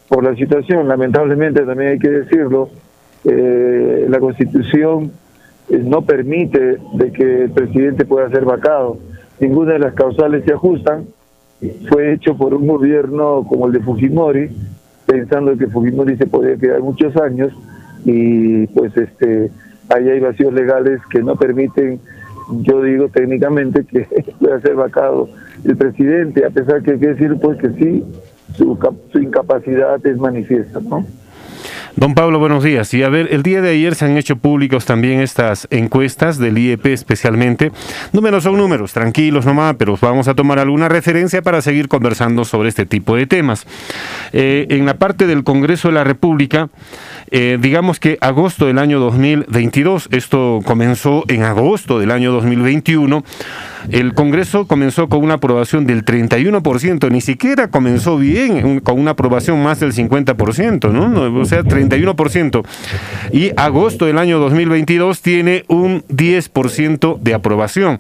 por 0.09 0.25
la 0.25 0.35
situación, 0.35 0.89
lamentablemente 0.89 1.63
también 1.63 1.93
hay 1.93 1.99
que 1.99 2.11
decirlo, 2.11 2.69
eh, 3.25 4.07
la 4.09 4.21
Constitución 4.21 5.13
eh, 5.69 5.81
no 5.83 6.03
permite 6.03 6.79
de 6.95 7.13
que 7.13 7.45
el 7.45 7.51
presidente 7.51 8.05
pueda 8.05 8.29
ser 8.31 8.45
vacado, 8.45 8.99
ninguna 9.41 9.75
de 9.75 9.79
las 9.79 9.95
causales 9.95 10.45
se 10.45 10.53
ajustan, 10.53 11.07
fue 11.89 12.13
hecho 12.13 12.37
por 12.37 12.55
un 12.55 12.67
gobierno 12.67 13.45
como 13.49 13.67
el 13.67 13.73
de 13.73 13.81
Fujimori, 13.81 14.51
pensando 15.07 15.57
que 15.57 15.67
Fujimori 15.69 16.17
se 16.17 16.27
podía 16.27 16.57
quedar 16.57 16.81
muchos 16.81 17.17
años 17.17 17.53
y 18.05 18.67
pues 18.69 18.97
este 18.97 19.51
ahí 19.89 20.09
hay 20.09 20.21
vacíos 20.21 20.53
legales 20.53 21.01
que 21.11 21.23
no 21.23 21.37
permiten 21.37 22.01
yo 22.63 22.83
digo 22.83 23.09
técnicamente 23.09 23.85
que 23.85 24.07
puede 24.41 24.61
ser 24.61 24.75
vacado 24.75 25.29
el 25.65 25.77
presidente, 25.77 26.45
a 26.45 26.51
pesar 26.51 26.83
que 26.83 26.93
hay 26.93 26.99
que 26.99 27.09
decir 27.09 27.37
pues 27.41 27.59
que 27.59 27.71
sí, 27.71 28.05
su, 28.55 28.79
su 29.11 29.19
incapacidad 29.19 30.05
es 30.07 30.17
manifiesta, 30.19 30.81
¿no? 30.81 31.05
Don 31.97 32.13
Pablo, 32.13 32.39
buenos 32.39 32.63
días. 32.63 32.93
Y 32.93 33.03
a 33.03 33.09
ver, 33.09 33.29
el 33.31 33.43
día 33.43 33.63
de 33.63 33.71
ayer 33.71 33.95
se 33.95 34.05
han 34.05 34.19
hecho 34.19 34.37
públicos 34.37 34.85
también 34.85 35.21
estas 35.21 35.67
encuestas 35.71 36.37
del 36.37 36.59
IEP 36.59 36.85
especialmente. 36.89 37.73
Números 38.13 38.45
son 38.45 38.59
números, 38.59 38.93
tranquilos 38.93 39.47
nomás, 39.47 39.77
pero 39.79 39.97
vamos 39.99 40.29
a 40.29 40.35
tomar 40.35 40.59
alguna 40.59 40.91
referencia 40.91 41.41
para 41.41 41.63
seguir 41.63 41.89
conversando 41.89 42.45
sobre 42.45 42.69
este 42.69 42.85
tipo 42.85 43.17
de 43.17 43.27
temas. 43.27 43.67
Eh, 44.35 44.67
en 44.69 44.85
la 44.85 44.99
parte 44.99 45.27
del 45.27 45.43
Congreso 45.43 45.89
de 45.89 45.95
la 45.95 46.05
República, 46.05 46.69
eh, 47.31 47.57
digamos 47.59 47.99
que 47.99 48.19
agosto 48.21 48.67
del 48.67 48.79
año 48.79 49.01
2022, 49.01 50.09
esto 50.13 50.61
comenzó 50.67 51.25
en 51.29 51.45
agosto 51.45 51.99
del 51.99 52.11
año 52.11 52.31
2021, 52.31 53.25
el 53.91 54.15
Congreso 54.15 54.67
comenzó 54.67 55.09
con 55.09 55.23
una 55.23 55.35
aprobación 55.35 55.87
del 55.87 56.05
31%, 56.05 57.11
ni 57.11 57.21
siquiera 57.21 57.69
comenzó 57.69 58.19
bien, 58.19 58.81
con 58.81 58.99
una 58.99 59.13
aprobación 59.13 59.63
más 59.63 59.81
del 59.81 59.93
50%, 59.93 60.91
¿no? 60.91 61.41
O 61.41 61.45
sea, 61.45 61.63
31%. 61.89 62.65
Y 63.33 63.51
agosto 63.57 64.07
del 64.07 64.19
año 64.19 64.39
2022 64.39 65.21
tiene 65.21 65.65
un 65.69 66.03
10% 66.09 67.19
de 67.19 67.35
aprobación. 67.35 67.99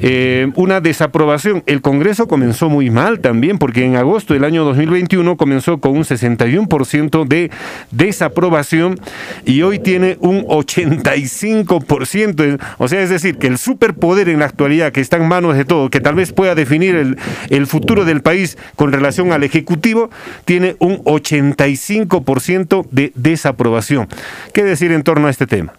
Eh, 0.00 0.50
una 0.56 0.80
desaprobación. 0.80 1.62
El 1.66 1.80
Congreso 1.80 2.28
comenzó 2.28 2.68
muy 2.68 2.90
mal 2.90 3.20
también, 3.20 3.58
porque 3.58 3.84
en 3.84 3.96
agosto 3.96 4.34
del 4.34 4.44
año 4.44 4.64
2021 4.64 5.36
comenzó 5.36 5.78
con 5.78 5.92
un 5.92 6.04
61% 6.04 7.26
de 7.26 7.50
desaprobación 7.90 8.98
y 9.44 9.62
hoy 9.62 9.78
tiene 9.78 10.16
un 10.20 10.44
85%. 10.44 12.58
O 12.78 12.88
sea, 12.88 13.02
es 13.02 13.10
decir, 13.10 13.38
que 13.38 13.46
el 13.46 13.58
superpoder 13.58 14.28
en 14.28 14.40
la 14.40 14.46
actualidad, 14.46 14.92
que 14.92 15.00
está 15.00 15.16
en 15.16 15.28
manos 15.28 15.56
de 15.56 15.64
todos, 15.64 15.90
que 15.90 16.00
tal 16.00 16.14
vez 16.14 16.32
pueda 16.32 16.54
definir 16.54 17.16
el 17.50 17.66
futuro 17.66 18.04
del 18.04 18.22
país 18.22 18.58
con 18.76 18.92
relación 18.92 19.32
al 19.32 19.44
Ejecutivo, 19.44 20.10
tiene 20.44 20.76
un 20.78 20.98
85% 21.04 22.86
de 22.90 23.12
desaprobación. 23.14 24.08
¿Qué 24.52 24.64
decir 24.64 24.92
en 24.92 25.02
torno 25.02 25.26
a 25.26 25.30
este 25.30 25.46
tema? 25.46 25.72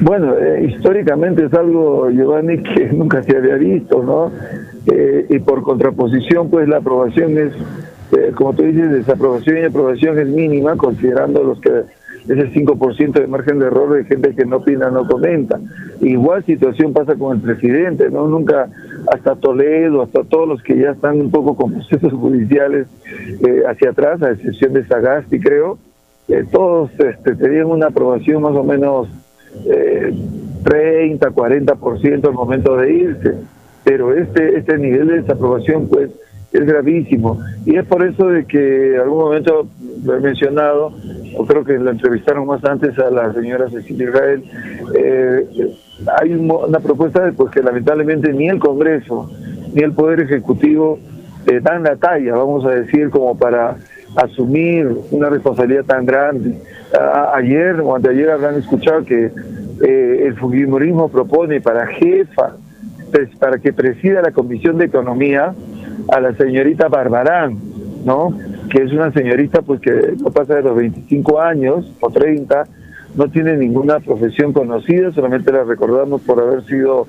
Bueno, 0.00 0.36
eh, 0.36 0.70
históricamente 0.70 1.46
es 1.46 1.54
algo, 1.54 2.10
Giovanni, 2.10 2.62
que 2.62 2.86
nunca 2.92 3.22
se 3.22 3.36
había 3.36 3.54
visto, 3.54 4.02
¿no? 4.02 4.32
Eh, 4.92 5.26
y 5.30 5.38
por 5.38 5.62
contraposición, 5.62 6.50
pues 6.50 6.68
la 6.68 6.78
aprobación 6.78 7.38
es, 7.38 7.52
eh, 8.12 8.32
como 8.34 8.52
tú 8.54 8.64
dices, 8.64 8.90
desaprobación 8.90 9.58
y 9.58 9.64
aprobación 9.64 10.18
es 10.18 10.28
mínima, 10.28 10.76
considerando 10.76 11.42
los 11.42 11.60
que 11.60 11.82
ese 12.26 12.50
5% 12.52 13.12
de 13.12 13.26
margen 13.26 13.58
de 13.58 13.66
error 13.66 13.92
de 13.92 14.04
gente 14.04 14.34
que 14.34 14.46
no 14.46 14.56
opina, 14.56 14.90
no 14.90 15.06
comenta. 15.06 15.60
Igual 16.00 16.42
situación 16.44 16.92
pasa 16.92 17.14
con 17.16 17.36
el 17.36 17.42
presidente, 17.42 18.10
¿no? 18.10 18.26
Nunca, 18.26 18.68
hasta 19.12 19.36
Toledo, 19.36 20.02
hasta 20.02 20.24
todos 20.24 20.48
los 20.48 20.62
que 20.62 20.78
ya 20.78 20.92
están 20.92 21.20
un 21.20 21.30
poco 21.30 21.54
con 21.54 21.72
procesos 21.74 22.12
judiciales 22.14 22.86
hacia 23.68 23.90
atrás, 23.90 24.22
a 24.22 24.30
excepción 24.30 24.72
de 24.72 24.86
Sagasti, 24.86 25.38
creo, 25.38 25.78
todos 26.50 26.90
este, 26.98 27.34
tenían 27.36 27.66
una 27.66 27.88
aprobación 27.88 28.42
más 28.42 28.54
o 28.54 28.64
menos 28.64 29.08
eh, 29.66 30.14
30, 30.64 31.30
40% 31.30 32.26
al 32.26 32.32
momento 32.32 32.76
de 32.76 32.92
irse. 32.92 33.34
Pero 33.84 34.14
este, 34.14 34.58
este 34.58 34.78
nivel 34.78 35.08
de 35.08 35.20
desaprobación 35.20 35.88
pues 35.88 36.10
es 36.52 36.64
gravísimo. 36.64 37.40
Y 37.66 37.76
es 37.76 37.84
por 37.84 38.06
eso 38.06 38.28
de 38.28 38.46
que 38.46 38.94
en 38.94 39.00
algún 39.00 39.18
momento 39.18 39.66
lo 40.04 40.16
he 40.16 40.20
mencionado, 40.20 40.92
o 41.36 41.44
creo 41.44 41.64
que 41.64 41.78
la 41.78 41.90
entrevistaron 41.90 42.46
más 42.46 42.64
antes 42.64 42.98
a 42.98 43.10
la 43.10 43.32
señora 43.32 43.68
Cecilia 43.68 44.08
Israel, 44.08 44.44
eh, 44.94 45.74
hay 46.20 46.34
una 46.34 46.80
propuesta 46.80 47.24
de 47.24 47.32
pues, 47.32 47.50
que 47.50 47.62
lamentablemente 47.62 48.32
ni 48.32 48.48
el 48.48 48.58
Congreso 48.58 49.30
ni 49.72 49.82
el 49.82 49.92
Poder 49.92 50.20
Ejecutivo 50.20 50.98
eh, 51.46 51.60
dan 51.60 51.82
la 51.82 51.96
talla, 51.96 52.36
vamos 52.36 52.64
a 52.64 52.70
decir, 52.70 53.10
como 53.10 53.36
para 53.36 53.76
asumir 54.16 54.88
una 55.10 55.28
responsabilidad 55.28 55.84
tan 55.84 56.06
grande. 56.06 56.56
ayer 57.34 57.80
o 57.80 57.94
anteayer 57.94 58.30
habrán 58.30 58.56
escuchado 58.56 59.04
que 59.04 59.30
eh, 59.82 60.24
el 60.26 60.36
Fujimorismo 60.36 61.08
propone 61.08 61.60
para 61.60 61.86
jefa, 61.86 62.56
para 63.38 63.58
que 63.58 63.72
presida 63.72 64.22
la 64.22 64.32
Comisión 64.32 64.78
de 64.78 64.86
Economía 64.86 65.54
a 66.08 66.20
la 66.20 66.34
señorita 66.34 66.88
Barbarán, 66.88 67.58
¿no? 68.04 68.36
Que 68.70 68.82
es 68.82 68.92
una 68.92 69.12
señorita 69.12 69.62
pues 69.62 69.80
que 69.80 70.14
no 70.20 70.30
pasa 70.30 70.56
de 70.56 70.62
los 70.62 70.76
25 70.76 71.40
años 71.40 71.92
o 72.00 72.10
30, 72.10 72.64
no 73.16 73.28
tiene 73.28 73.56
ninguna 73.56 74.00
profesión 74.00 74.52
conocida, 74.52 75.12
solamente 75.12 75.52
la 75.52 75.64
recordamos 75.64 76.22
por 76.22 76.40
haber 76.40 76.64
sido 76.64 77.06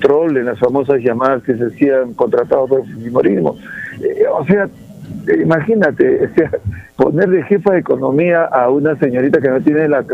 troll 0.00 0.36
en 0.36 0.46
las 0.46 0.58
famosas 0.58 1.00
llamadas 1.02 1.42
que 1.42 1.56
se 1.56 1.66
hacían 1.66 2.14
contratados 2.14 2.68
por 2.68 2.80
el 2.80 2.94
Fujimorismo. 2.94 3.56
Eh, 4.02 4.24
o 4.30 4.44
sea, 4.44 4.68
imagínate, 5.34 6.30
poner 6.96 7.28
de 7.28 7.42
jefa 7.44 7.72
de 7.72 7.80
economía 7.80 8.44
a 8.44 8.70
una 8.70 8.96
señorita 8.96 9.40
que 9.40 9.48
no 9.48 9.60
tiene 9.60 9.88
la, 9.88 10.04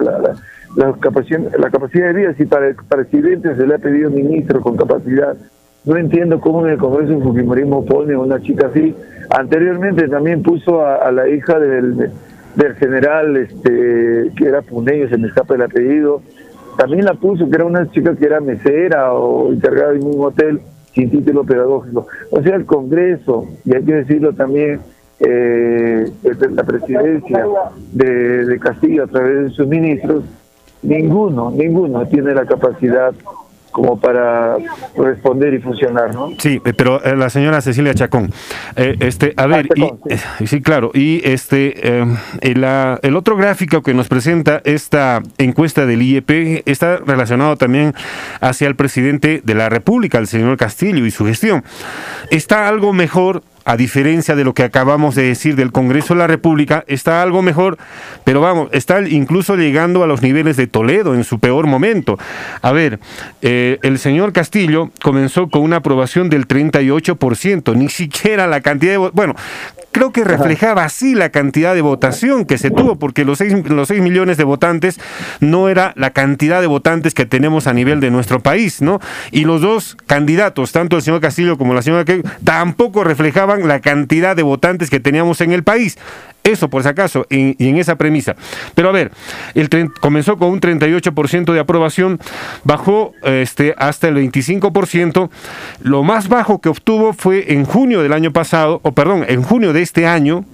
la, 0.77 0.93
capacidad, 1.01 1.41
la 1.59 1.71
capacidad 1.71 2.09
de 2.09 2.13
vida, 2.13 2.35
si 2.35 2.47
para 2.47 2.69
el 2.69 2.77
presidente 2.77 3.55
se 3.57 3.67
le 3.67 3.75
ha 3.75 3.79
pedido 3.79 4.11
ministro 4.11 4.61
con 4.61 4.77
capacidad, 4.77 5.37
no 5.85 5.97
entiendo 5.97 6.41
cómo 6.41 6.65
en 6.67 6.75
el 6.75 6.79
Congreso 6.79 7.13
el 7.15 7.23
Fujimorismo 7.23 7.85
pone 7.85 8.15
a 8.15 8.19
una 8.19 8.41
chica 8.41 8.69
así. 8.69 8.95
Anteriormente 9.31 10.09
también 10.09 10.43
puso 10.43 10.87
a, 10.87 11.11
la 11.11 11.29
hija 11.29 11.59
del, 11.59 12.11
del 12.55 12.75
general, 12.77 13.37
este 13.37 14.31
que 14.37 14.45
era 14.47 14.63
Puneño, 14.63 15.09
se 15.09 15.19
me 15.19 15.29
escapa 15.29 15.55
el 15.55 15.63
apellido, 15.63 16.23
también 16.77 17.05
la 17.05 17.15
puso, 17.15 17.49
que 17.49 17.57
era 17.57 17.65
una 17.65 17.91
chica 17.91 18.15
que 18.15 18.25
era 18.25 18.41
mesera 18.41 19.13
o 19.13 19.53
encargada 19.53 19.95
en 19.95 20.05
un 20.05 20.25
hotel 20.25 20.61
sin 20.95 21.11
título 21.11 21.45
pedagógico. 21.45 22.07
O 22.31 22.43
sea, 22.43 22.57
el 22.57 22.65
Congreso, 22.65 23.47
y 23.65 23.75
hay 23.75 23.83
que 23.83 23.95
decirlo 23.95 24.33
también, 24.33 24.81
eh, 25.25 26.11
de 26.23 26.51
la 26.51 26.65
presidencia 26.65 27.45
de, 27.93 28.47
de 28.47 28.59
Castillo 28.59 29.05
a 29.05 29.07
través 29.07 29.45
de 29.45 29.51
sus 29.51 29.67
ministros, 29.67 30.25
ninguno, 30.83 31.51
ninguno 31.51 32.07
tiene 32.07 32.35
la 32.35 32.45
capacidad 32.45 33.15
como 33.73 33.99
para 33.99 34.57
responder 34.97 35.55
y 35.55 35.59
funcionar, 35.59 36.15
¿no? 36.15 36.31
Sí, 36.39 36.61
eh, 36.65 36.73
pero 36.77 37.03
eh, 37.03 37.17
la 37.17 37.31
señora 37.31 37.63
Cecilia 37.63 37.95
Chacón, 37.95 38.31
eh, 38.77 38.97
este, 39.01 39.33
a 39.37 39.47
ver, 39.47 39.67
Chacón, 39.67 39.99
y, 40.05 40.13
eh, 40.13 40.47
sí, 40.47 40.61
claro, 40.61 40.91
y 40.93 41.23
este, 41.25 41.73
eh, 41.83 42.05
el, 42.43 42.65
el 43.03 43.17
otro 43.17 43.35
gráfico 43.37 43.83
que 43.83 43.95
nos 43.95 44.09
presenta 44.09 44.61
esta 44.65 45.23
encuesta 45.39 45.87
del 45.87 46.03
IEP 46.03 46.63
está 46.67 46.99
relacionado 46.99 47.57
también 47.57 47.95
hacia 48.41 48.69
el 48.69 48.77
presidente 48.77 49.41
de 49.43 49.55
la 49.55 49.71
República, 49.71 50.19
el 50.19 50.27
señor 50.27 50.59
Castillo 50.59 51.07
y 51.07 51.11
su 51.11 51.25
gestión. 51.25 51.65
Está 52.31 52.69
algo 52.69 52.93
mejor. 52.93 53.43
A 53.65 53.77
diferencia 53.77 54.35
de 54.35 54.45
lo 54.45 54.55
que 54.55 54.65
acabamos 54.65 55.15
de 55.15 55.23
decir 55.25 55.55
del 55.57 55.71
Congreso 55.73 56.15
de 56.15 56.19
la 56.19 56.27
República, 56.27 56.85
está 56.89 57.23
algo 57.23 57.43
mejor, 57.43 57.79
pero 58.25 58.41
vamos, 58.41 58.69
está 58.73 59.01
incluso 59.09 59.57
llegando 59.57 60.03
a 60.03 60.07
los 60.07 60.21
niveles 60.23 60.57
de 60.57 60.67
Toledo 60.67 61.15
en 61.15 61.25
su 61.25 61.39
peor 61.39 61.67
momento. 61.67 62.19
A 62.61 62.73
ver, 62.73 62.99
eh, 63.41 63.79
el 63.83 63.99
señor 63.99 64.33
Castillo 64.33 64.91
comenzó 65.03 65.49
con 65.49 65.63
una 65.63 65.77
aprobación 65.77 66.29
del 66.29 66.47
38%, 66.49 67.77
ni 67.77 67.89
siquiera 67.89 68.47
la 68.47 68.61
cantidad 68.61 68.93
de... 68.93 68.99
vo- 68.99 69.11
Bueno, 69.13 69.35
creo 69.93 70.11
que 70.13 70.25
reflejaba 70.25 70.85
así 70.85 71.15
la 71.15 71.29
cantidad 71.31 71.75
de 71.75 71.83
votación 71.83 72.47
que 72.47 72.59
se 72.59 72.71
tuvo, 72.71 72.97
porque 72.97 73.25
los 73.25 73.39
6 73.39 73.69
los 73.71 73.89
seis 73.89 74.01
millones 74.01 74.37
de 74.39 74.45
votantes 74.45 74.99
no 75.41 75.69
era 75.69 75.93
la 75.97 76.11
cantidad 76.11 76.61
de 76.61 76.67
votantes 76.67 77.15
que 77.15 77.27
tenemos 77.27 77.67
a 77.67 77.75
nivel 77.75 78.01
de 78.01 78.11
nuestro 78.11 78.41
país, 78.41 78.81
¿no? 78.81 79.01
Y 79.31 79.45
los 79.45 79.61
dos 79.61 79.97
candidatos, 80.07 80.73
tanto 80.73 80.97
el 80.97 81.03
señor 81.03 81.21
Castillo 81.21 81.59
como 81.59 81.75
la 81.75 81.83
señora 81.83 82.05
que 82.05 82.23
tampoco 82.45 83.05
reflejaban 83.05 83.52
la 83.61 83.81
cantidad 83.81 84.35
de 84.37 84.43
votantes 84.43 84.91
que 84.91 85.01
teníamos 85.01 85.41
en 85.41 85.53
el 85.53 85.63
país. 85.63 85.99
Eso, 86.45 86.69
por 86.69 86.83
si 86.83 86.89
acaso, 86.89 87.27
en- 87.31 87.55
y 87.59 87.69
en 87.69 87.77
esa 87.79 87.97
premisa. 87.97 88.35
Pero 88.75 88.89
a 88.89 88.93
ver, 88.93 89.13
comenzó 90.01 90.37
con 90.37 90.51
un 90.51 90.61
38% 90.61 91.53
de 91.53 91.61
aprobación, 91.61 92.19
bajó 92.65 93.15
este, 93.23 93.75
hasta 93.79 94.09
el 94.09 94.17
25%. 94.17 95.31
Lo 95.83 96.03
más 96.03 96.29
bajo 96.29 96.61
que 96.61 96.69
obtuvo 96.69 97.13
fue 97.13 97.53
en 97.53 97.65
junio 97.65 98.03
del 98.03 98.13
año 98.13 98.33
pasado, 98.33 98.81
o 98.83 98.93
perdón, 98.93 99.25
en 99.29 99.43
junio 99.43 99.73
de 99.73 99.83
este 99.83 100.07
año, 100.07 100.45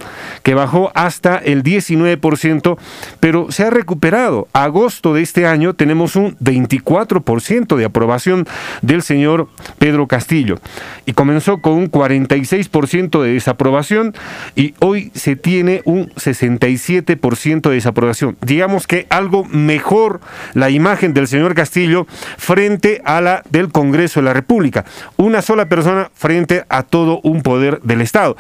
que 0.43 0.55
bajó 0.55 0.91
hasta 0.95 1.37
el 1.39 1.63
19%, 1.63 2.79
pero 3.21 3.51
se 3.51 3.65
ha 3.65 3.71
recuperado. 3.71 4.49
Agosto 4.53 5.15
de 5.15 5.23
este 5.23 5.47
año 5.47 5.75
tenemos 5.75 6.17
un 6.17 6.37
24% 6.39 7.77
de 7.77 7.85
aprobación 7.85 8.47
del 8.83 9.03
señor 9.03 9.49
Pedro 9.79 10.07
Castillo. 10.07 10.59
Y 11.07 11.13
comenzó 11.13 11.61
con 11.61 11.73
un 11.75 11.91
46% 11.91 13.23
de 13.23 13.33
desaprobación 13.33 14.15
y 14.55 14.75
hoy 14.81 15.11
se 15.15 15.37
tiene 15.37 15.78
un 15.85 16.11
67% 16.11 17.69
de 17.69 17.75
desaprobación. 17.75 18.37
Digamos 18.45 18.87
que 18.87 19.07
algo 19.11 19.45
mejor 19.45 20.21
la 20.55 20.71
imagen 20.71 21.15
del 21.15 21.27
señor 21.27 21.55
Castillo 21.55 22.07
frente 22.37 23.01
a 23.05 23.21
la 23.21 23.43
del 23.51 23.71
Congreso 23.71 24.21
de 24.21 24.25
la 24.25 24.33
República. 24.35 24.85
Una 25.17 25.43
sola 25.43 25.69
persona 25.69 26.11
frente 26.15 26.65
a 26.69 26.83
todo 26.83 27.21
un 27.23 27.43
poder 27.43 27.81
del 27.83 28.01
Estado. 28.01 28.37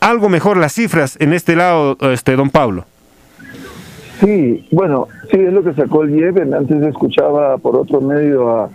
Algo 0.00 0.28
mejor 0.28 0.56
las 0.56 0.72
cifras 0.72 1.16
en 1.20 1.32
este 1.32 1.56
lado, 1.56 1.96
este 2.12 2.36
don 2.36 2.50
Pablo. 2.50 2.84
Sí, 4.20 4.68
bueno, 4.70 5.08
sí, 5.30 5.38
es 5.40 5.52
lo 5.52 5.64
que 5.64 5.74
sacó 5.74 6.04
el 6.04 6.14
IEP. 6.14 6.54
Antes 6.54 6.82
escuchaba 6.82 7.58
por 7.58 7.76
otro 7.76 8.00
medio 8.00 8.50
a, 8.50 8.70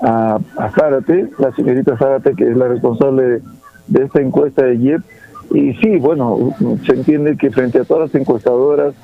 a, 0.00 0.38
a 0.56 0.70
Zárate, 0.70 1.28
la 1.38 1.52
señorita 1.52 1.98
Zárate, 1.98 2.34
que 2.34 2.48
es 2.48 2.56
la 2.56 2.68
responsable 2.68 3.42
de 3.88 4.04
esta 4.04 4.20
encuesta 4.20 4.64
de 4.64 4.76
IEP. 4.76 5.02
Y 5.50 5.74
sí, 5.74 5.96
bueno, 5.98 6.54
se 6.84 6.94
entiende 6.94 7.36
que 7.36 7.50
frente 7.50 7.80
a 7.80 7.84
todas 7.84 8.12
las 8.12 8.20
encuestadoras 8.20 8.94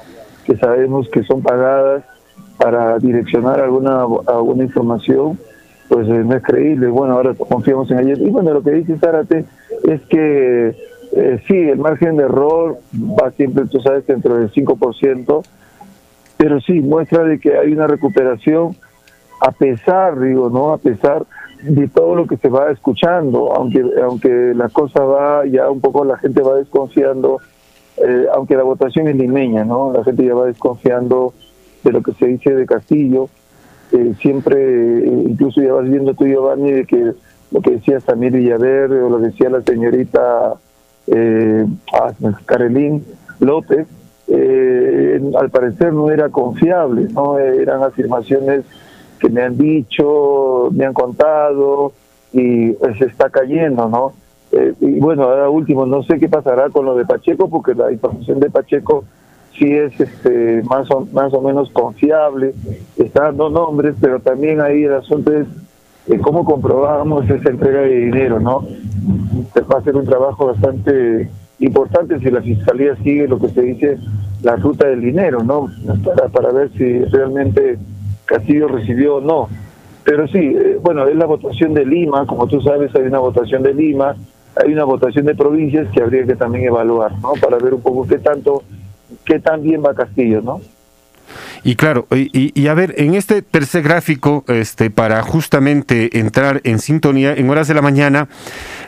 que 0.45 0.57
sabemos 0.57 1.09
que 1.09 1.23
son 1.23 1.43
pagadas 1.43 2.05
para 2.59 2.99
direccionar 2.99 3.61
alguna, 3.61 4.03
alguna 4.27 4.65
información, 4.65 5.39
pues 5.89 6.09
eh, 6.09 6.23
no 6.25 6.35
es 6.35 6.43
creíble. 6.43 6.89
Bueno, 6.89 7.15
ahora 7.15 7.35
confiamos 7.35 7.91
en 7.91 8.01
ella. 8.01 8.15
Y 8.15 8.31
bueno, 8.31 8.53
lo 8.53 8.63
que 8.63 8.73
dice 8.73 8.99
Zárate 8.99 9.45
es 9.85 10.01
que 10.03 10.75
eh, 11.15 11.43
sí, 11.47 11.55
el 11.55 11.79
margen 11.79 12.17
de 12.17 12.25
error 12.25 12.79
va 12.95 13.31
siempre, 13.33 13.67
tú 13.67 13.81
sabes, 13.81 14.07
dentro 14.07 14.37
del 14.37 14.51
5%, 14.51 15.47
pero 16.37 16.61
sí 16.61 16.81
muestra 16.81 17.25
de 17.25 17.39
que 17.39 17.57
hay 17.57 17.73
una 17.73 17.87
recuperación 17.87 18.77
a 19.41 19.51
pesar, 19.51 20.19
digo, 20.21 20.49
¿no? 20.51 20.73
A 20.73 20.79
pesar 20.79 21.25
de 21.63 21.89
todo 21.89 22.15
lo 22.15 22.27
que 22.27 22.37
se 22.37 22.49
va 22.49 22.71
escuchando, 22.71 23.53
aunque 23.55 23.85
aunque 24.03 24.53
la 24.55 24.69
cosa 24.69 25.03
va, 25.05 25.47
ya 25.47 25.71
un 25.71 25.81
poco 25.81 26.05
la 26.05 26.19
gente 26.19 26.43
va 26.43 26.57
desconfiando, 26.57 27.39
eh, 27.99 28.27
aunque 28.35 28.57
la 28.57 28.65
votación 28.65 29.09
es 29.09 29.17
limeña, 29.17 29.65
¿no? 29.65 29.93
La 29.93 30.03
gente 30.05 30.25
ya 30.25 30.35
va 30.35 30.47
desconfiando 30.47 31.35
de 31.85 31.93
lo 31.93 32.03
que 32.03 32.13
se 32.15 32.27
dice 32.27 32.55
de 32.55 32.67
Castillo, 32.67 33.29
eh, 33.93 34.15
siempre, 34.21 34.57
eh, 34.59 35.25
incluso 35.29 35.63
ya 35.63 35.73
vas 35.73 35.89
viendo 35.89 36.15
tú, 36.15 36.27
Giovanni, 36.27 36.73
de 36.73 36.85
que 36.87 37.13
lo 37.51 37.61
que 37.61 37.73
decía 37.73 38.01
Samir 38.01 38.33
Villaverde 38.33 39.03
o 39.03 39.11
lo 39.11 39.19
que 39.19 39.27
decía 39.27 39.51
la 39.51 39.63
señorita 39.63 40.55
eh, 41.07 41.67
ah, 41.93 42.13
Carolín 42.47 43.05
López, 43.41 43.87
eh, 44.29 45.21
al 45.39 45.51
parecer 45.51 45.93
no 45.93 46.11
era 46.11 46.31
confiable, 46.31 47.09
no 47.13 47.39
eran 47.39 47.83
afirmaciones 47.83 48.65
que 49.23 49.31
me 49.31 49.41
han 49.41 49.57
dicho, 49.57 50.69
me 50.73 50.85
han 50.85 50.93
contado 50.93 51.93
y 52.33 52.73
se 52.99 53.05
está 53.05 53.31
cayendo, 53.31 53.89
¿no? 53.89 54.13
Eh, 54.51 54.75
y 54.81 54.99
bueno, 54.99 55.23
ahora 55.23 55.49
último, 55.49 55.87
no 55.87 56.03
sé 56.03 56.19
qué 56.19 56.29
pasará 56.29 56.71
con 56.71 56.85
lo 56.87 56.97
de 56.97 57.05
Pacheco, 57.05 57.49
porque 57.49 57.73
la 57.73 57.93
información 57.93 58.41
de 58.41 58.51
Pacheco 58.51 59.05
sí 59.57 59.71
es 59.71 59.99
este 60.01 60.63
más 60.65 60.91
o, 60.91 61.07
más 61.13 61.33
o 61.33 61.41
menos 61.41 61.71
confiable, 61.71 62.53
está 62.97 63.25
dando 63.25 63.49
nombres, 63.49 63.95
pero 64.01 64.19
también 64.19 64.61
ahí 64.61 64.83
el 64.83 64.95
asunto 64.95 65.33
es 65.33 65.47
eh, 66.09 66.19
cómo 66.19 66.45
comprobamos 66.45 67.31
esa 67.31 67.49
entrega 67.49 67.83
de 67.83 67.97
dinero, 68.07 68.41
¿no? 68.41 68.67
Va 69.57 69.77
a 69.77 69.79
hacer 69.79 69.95
un 69.95 70.05
trabajo 70.05 70.47
bastante 70.47 71.31
importante 71.61 72.19
si 72.19 72.29
la 72.29 72.43
fiscalía 72.43 72.97
sigue 72.97 73.29
lo 73.29 73.39
que 73.39 73.51
se 73.51 73.63
dice 73.63 73.99
la 74.43 74.57
ruta 74.57 74.89
del 74.89 75.01
dinero, 75.01 75.45
¿no? 75.45 75.69
Para, 76.05 76.29
para 76.29 76.51
ver 76.51 76.73
si 76.73 77.05
realmente 77.05 77.79
Castillo 78.25 78.69
recibió 78.69 79.21
no. 79.21 79.49
Pero 80.05 80.27
sí, 80.29 80.39
eh, 80.39 80.79
bueno, 80.83 81.07
es 81.07 81.15
la 81.17 81.27
votación 81.27 81.75
de 81.75 81.85
Lima, 81.87 82.27
como 82.27 82.47
tú 82.49 82.61
sabes, 82.61 82.95
hay 82.95 83.03
una 83.03 83.21
votación 83.21 83.63
de 83.63 83.73
Lima, 83.73 84.17
hay 84.57 84.73
una 84.73 84.85
votación 84.85 85.27
de 85.27 85.35
provincias 85.35 85.89
que 85.93 86.03
habría 86.03 86.25
que 86.27 86.35
también 86.35 86.65
evaluar, 86.65 87.13
¿no? 87.21 87.33
Para 87.41 87.59
ver 87.59 87.73
un 87.75 87.83
poco 87.83 88.07
qué 88.07 88.19
tanto, 88.19 88.63
qué 89.25 89.39
tan 89.39 89.63
bien 89.63 89.83
va 89.85 89.95
Castillo, 89.95 90.41
¿no? 90.43 90.61
Y 91.65 91.77
claro, 91.77 92.07
y- 92.11 92.51
y 92.61 92.67
a 92.67 92.75
ver, 92.75 92.95
en 92.99 93.15
este 93.15 93.41
tercer 93.41 93.83
gráfico, 93.85 94.45
este, 94.49 94.91
para 94.91 95.23
justamente 95.23 96.19
entrar 96.19 96.61
en 96.65 96.81
sintonía, 96.81 97.33
en 97.35 97.49
horas 97.49 97.69
de 97.69 97.75
la 97.75 97.81
mañana, 97.83 98.29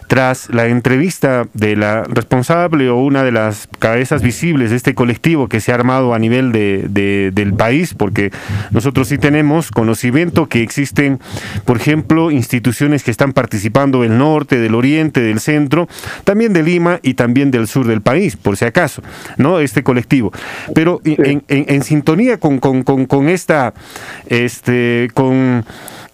tras 0.07 0.49
la 0.51 0.67
entrevista 0.67 1.47
de 1.55 1.77
la 1.77 2.05
responsable 2.05 2.89
o 2.91 2.97
una 2.97 3.23
de 3.23 3.33
las 3.33 3.69
cabezas 3.79 4.23
visibles 4.23 4.71
de 4.71 4.77
este 4.77 4.95
colectivo 4.95 5.49
que 5.49 5.61
se 5.61 5.73
ha 5.73 5.75
armado 5.75 6.15
a 6.15 6.19
nivel 6.19 6.53
de, 6.53 6.87
de- 6.89 7.31
del 7.33 7.55
país, 7.55 7.95
porque 7.95 8.31
nosotros 8.71 9.09
sí 9.09 9.19
tenemos 9.19 9.71
conocimiento 9.71 10.47
que 10.47 10.63
existen, 10.63 11.21
por 11.65 11.77
ejemplo, 11.79 12.31
instituciones 12.31 13.03
que 13.03 13.11
están 13.11 13.33
participando 13.33 14.03
del 14.03 14.19
norte, 14.19 14.59
del 14.59 14.75
oriente, 14.75 15.21
del 15.21 15.41
centro, 15.41 15.89
también 16.25 16.53
de 16.53 16.63
Lima 16.63 17.01
y 17.03 17.15
también 17.15 17.51
del 17.51 17.67
sur 17.67 17.87
del 17.87 18.03
país, 18.03 18.37
por 18.37 18.57
si 18.57 18.65
acaso, 18.65 19.03
¿no? 19.39 19.59
Este 19.61 19.83
colectivo. 19.83 20.33
Pero 20.75 21.01
en, 21.05 21.43
en- 21.49 21.65
en 21.69 21.83
sintonía 21.83 22.39
con, 22.39 22.59
con- 22.59 22.83
con- 22.83 23.07
con 23.07 23.29
esta, 23.29 23.75
este, 24.29 25.09
con 25.15 25.65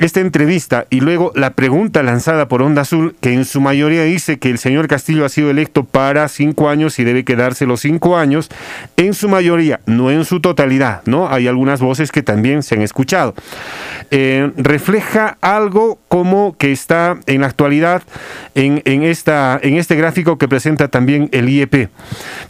esta 0.01 0.21
entrevista 0.21 0.87
y 0.89 1.01
luego 1.01 1.31
la 1.35 1.51
pregunta 1.51 2.03
lanzada 2.03 2.49
por 2.49 2.63
Onda 2.63 2.83
Azul, 2.83 3.15
que 3.21 3.35
en 3.35 3.45
su 3.45 3.61
mayoría 3.61 4.03
dice 4.03 4.39
que 4.39 4.49
el 4.49 4.59
señor 4.59 4.89
Castillo 4.89 5.27
ha 5.27 5.29
sido 5.29 5.51
electo 5.51 5.85
para 5.85 6.27
cinco 6.29 6.71
años 6.71 6.99
y 6.99 7.05
debe 7.05 7.23
quedarse 7.23 7.67
los 7.67 7.81
cinco 7.81 8.17
años, 8.17 8.49
en 8.97 9.13
su 9.13 9.29
mayoría, 9.29 9.81
no 9.85 10.11
en 10.11 10.25
su 10.25 10.41
totalidad, 10.41 11.03
¿no? 11.05 11.29
Hay 11.29 11.47
algunas 11.49 11.81
voces 11.81 12.11
que 12.13 12.23
también 12.23 12.63
se 12.63 12.77
han 12.77 12.83
escuchado. 12.83 13.35
Eh, 14.11 14.51
refleja 14.57 15.37
algo 15.43 15.99
como 16.09 16.57
que 16.57 16.73
está 16.73 17.19
en 17.27 17.43
la 17.43 17.49
actualidad 17.49 18.03
en, 18.55 18.81
en 18.87 19.03
esta, 19.03 19.61
en 19.63 19.77
este 19.77 19.97
gráfico 19.97 20.39
que 20.39 20.49
presenta 20.49 20.89
también 20.89 21.29
el 21.33 21.49
IEP, 21.51 21.91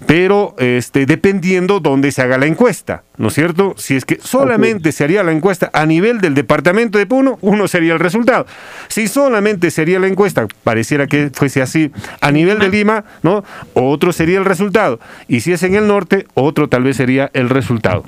pero 0.07 0.55
este, 0.59 1.05
dependiendo 1.05 1.81
dónde 1.81 2.13
se 2.13 2.23
haga 2.23 2.39
la 2.39 2.47
encuesta, 2.47 3.03
¿no 3.17 3.29
es 3.29 3.35
cierto? 3.35 3.75
Si 3.77 3.97
es 3.97 4.05
que 4.05 4.21
solamente 4.23 4.93
se 4.93 5.03
haría 5.03 5.25
la 5.25 5.33
encuesta 5.33 5.69
a 5.73 5.85
nivel 5.85 6.21
del 6.21 6.35
departamento 6.35 6.97
de 6.97 7.07
Puno, 7.07 7.40
uno 7.41 7.69
sería 7.69 7.93
el 7.93 7.99
resultado. 7.99 8.47
Si 8.89 9.09
solamente 9.09 9.71
sería 9.71 9.99
la 9.99 10.07
encuesta, 10.07 10.47
pareciera 10.65 11.07
que 11.07 11.31
fuese 11.33 11.63
así, 11.63 11.91
a 12.21 12.31
nivel 12.31 12.59
de 12.59 12.69
Lima, 12.69 13.05
¿no? 13.23 13.45
Otro 13.75 14.13
sería 14.13 14.39
el 14.39 14.45
resultado. 14.45 15.01
Y 15.29 15.41
si 15.41 15.53
es 15.53 15.63
en 15.63 15.75
el 15.75 15.87
norte, 15.87 16.27
otro 16.35 16.69
tal 16.69 16.85
vez 16.85 16.97
sería 16.97 17.31
el 17.35 17.49
resultado. 17.49 18.05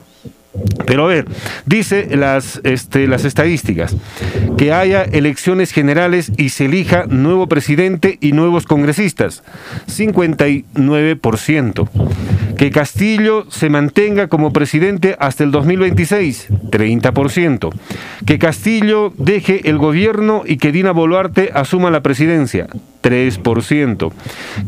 Pero 0.87 1.05
a 1.05 1.09
ver, 1.09 1.27
dice 1.64 2.14
las, 2.14 2.61
este, 2.64 3.07
las 3.07 3.25
estadísticas, 3.25 3.97
que 4.59 4.73
haya 4.73 5.03
elecciones 5.03 5.73
generales 5.73 6.31
y 6.37 6.51
se 6.51 6.66
elija 6.66 7.07
nuevo 7.07 7.47
presidente 7.47 8.18
y 8.21 8.33
nuevos 8.33 8.66
congresistas, 8.66 9.42
59%. 9.87 11.88
Que 12.57 12.71
Castillo 12.71 13.47
se 13.51 13.69
mantenga 13.69 14.29
como 14.29 14.53
presidente 14.53 15.17
hasta 15.19 15.45
el 15.45 15.51
2026, 15.51 16.49
30%. 16.71 17.71
Que 18.27 18.38
Castillo 18.38 19.12
deje 19.17 19.69
el 19.69 19.79
gobierno 19.79 20.43
y 20.47 20.57
que 20.59 20.73
Dina 20.73 20.93
Boluarte 20.93 21.51
asuma 21.55 21.91
la 21.91 22.03
presidencia, 22.03 22.69
3%. 23.03 24.12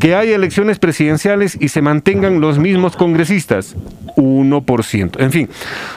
Que 0.01 0.15
haya 0.15 0.35
elecciones 0.35 0.79
presidenciales 0.79 1.57
y 1.61 1.69
se 1.69 1.83
mantengan 1.83 2.41
los 2.41 2.59
mismos 2.59 2.97
congresistas, 2.97 3.77
1%. 4.17 5.21
En 5.21 5.33
fin, 5.33 5.49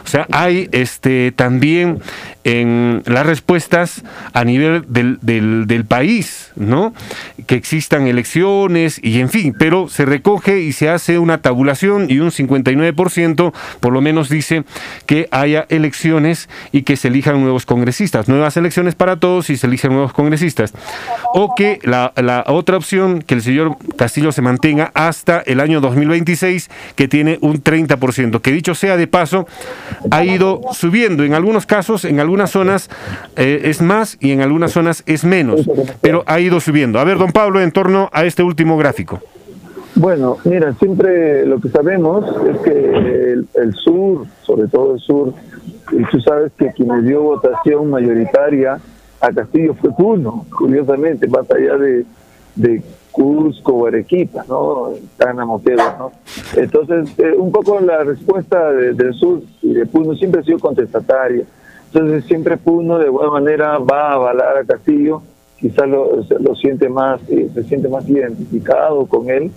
o 0.03 0.07
sea, 0.07 0.27
hay 0.31 0.69
este 0.71 1.31
también 1.31 1.99
en 2.43 3.03
las 3.05 3.25
respuestas 3.25 4.03
a 4.33 4.45
nivel 4.45 4.85
del, 4.87 5.19
del, 5.21 5.67
del, 5.67 5.83
país, 5.83 6.51
¿no? 6.55 6.93
Que 7.45 7.55
existan 7.55 8.07
elecciones 8.07 8.99
y 9.03 9.19
en 9.19 9.29
fin, 9.29 9.53
pero 9.57 9.89
se 9.89 10.05
recoge 10.05 10.61
y 10.61 10.71
se 10.71 10.89
hace 10.89 11.19
una 11.19 11.39
tabulación 11.39 11.76
y 11.83 12.19
un 12.19 12.31
59% 12.31 13.53
por 13.79 13.93
lo 13.93 14.01
menos 14.01 14.29
dice 14.29 14.63
que 15.05 15.27
haya 15.31 15.65
elecciones 15.69 16.49
y 16.71 16.83
que 16.83 16.97
se 16.97 17.09
elijan 17.09 17.41
nuevos 17.41 17.65
congresistas, 17.65 18.27
nuevas 18.27 18.57
elecciones 18.57 18.95
para 18.95 19.17
todos 19.17 19.49
y 19.49 19.57
se 19.57 19.67
eligen 19.67 19.93
nuevos 19.93 20.13
congresistas. 20.13 20.73
O 21.33 21.55
que 21.55 21.79
la, 21.83 22.13
otra 22.47 22.77
opción, 22.77 23.21
que 23.21 23.35
el 23.35 23.41
señor 23.41 23.77
Castillo 23.97 24.31
se 24.31 24.41
mantenga 24.41 24.91
hasta 24.93 25.39
el 25.41 25.59
año 25.59 25.81
2026, 25.81 26.69
que 26.95 27.07
tiene 27.07 27.37
un 27.41 27.63
30%, 27.63 28.41
que 28.41 28.51
dicho 28.51 28.75
sea 28.75 28.97
de 28.97 29.07
paso, 29.07 29.47
ha 30.11 30.23
ido 30.23 30.61
subiendo 30.73 31.23
en 31.23 31.33
algunos 31.33 31.65
casos, 31.65 32.05
en 32.05 32.19
algunas 32.19 32.51
zonas 32.51 32.89
eh, 33.35 33.61
es 33.65 33.81
más 33.81 34.17
y 34.19 34.31
en 34.31 34.41
algunas 34.41 34.71
zonas 34.71 35.03
es 35.05 35.23
menos, 35.23 35.61
pero 36.01 36.23
ha 36.27 36.39
ido 36.39 36.59
subiendo. 36.59 36.99
A 36.99 37.03
ver, 37.03 37.17
don 37.17 37.31
Pablo, 37.31 37.61
en 37.61 37.71
torno 37.71 38.09
a 38.13 38.25
este 38.25 38.43
último 38.43 38.77
gráfico. 38.77 39.21
Bueno, 39.99 40.37
mira, 40.43 40.73
siempre 40.73 41.43
lo 41.47 41.59
que 41.59 41.69
sabemos 41.69 42.23
es 42.47 42.59
que 42.59 43.31
el, 43.31 43.47
el 43.55 43.73
sur, 43.73 44.27
sobre 44.43 44.67
todo 44.67 44.93
el 44.93 44.99
sur, 44.99 45.33
y 45.91 46.03
tú 46.11 46.21
sabes 46.21 46.51
que 46.55 46.71
quien 46.71 47.03
dio 47.03 47.23
votación 47.23 47.89
mayoritaria 47.89 48.79
a 49.19 49.31
Castillo 49.31 49.73
fue 49.73 49.89
Puno, 49.89 50.45
curiosamente, 50.55 51.27
más 51.27 51.49
allá 51.49 51.77
de, 51.77 52.05
de 52.55 52.83
Cusco 53.11 53.87
Arequipa, 53.87 54.45
¿no? 54.47 54.91
Tana 55.17 55.45
Moquegua, 55.45 55.95
¿no? 55.97 56.11
Entonces, 56.55 57.17
eh, 57.17 57.33
un 57.35 57.51
poco 57.51 57.79
la 57.79 58.03
respuesta 58.03 58.71
de, 58.71 58.93
del 58.93 59.15
sur 59.15 59.41
y 59.63 59.73
de 59.73 59.87
Puno 59.87 60.13
siempre 60.13 60.41
ha 60.41 60.43
sido 60.43 60.59
contestataria. 60.59 61.43
Entonces 61.91 62.23
siempre 62.25 62.57
Puno 62.57 62.99
de 62.99 63.05
alguna 63.05 63.31
manera 63.31 63.79
va 63.79 64.11
a 64.11 64.13
avalar 64.13 64.57
a 64.57 64.63
Castillo, 64.63 65.23
quizás 65.59 65.87
lo, 65.89 66.17
lo 66.39 66.55
siente 66.55 66.87
más, 66.87 67.19
eh, 67.29 67.49
se 67.51 67.63
siente 67.63 67.89
más 67.89 68.07
identificado 68.07 69.07
con 69.07 69.31
él, 69.31 69.51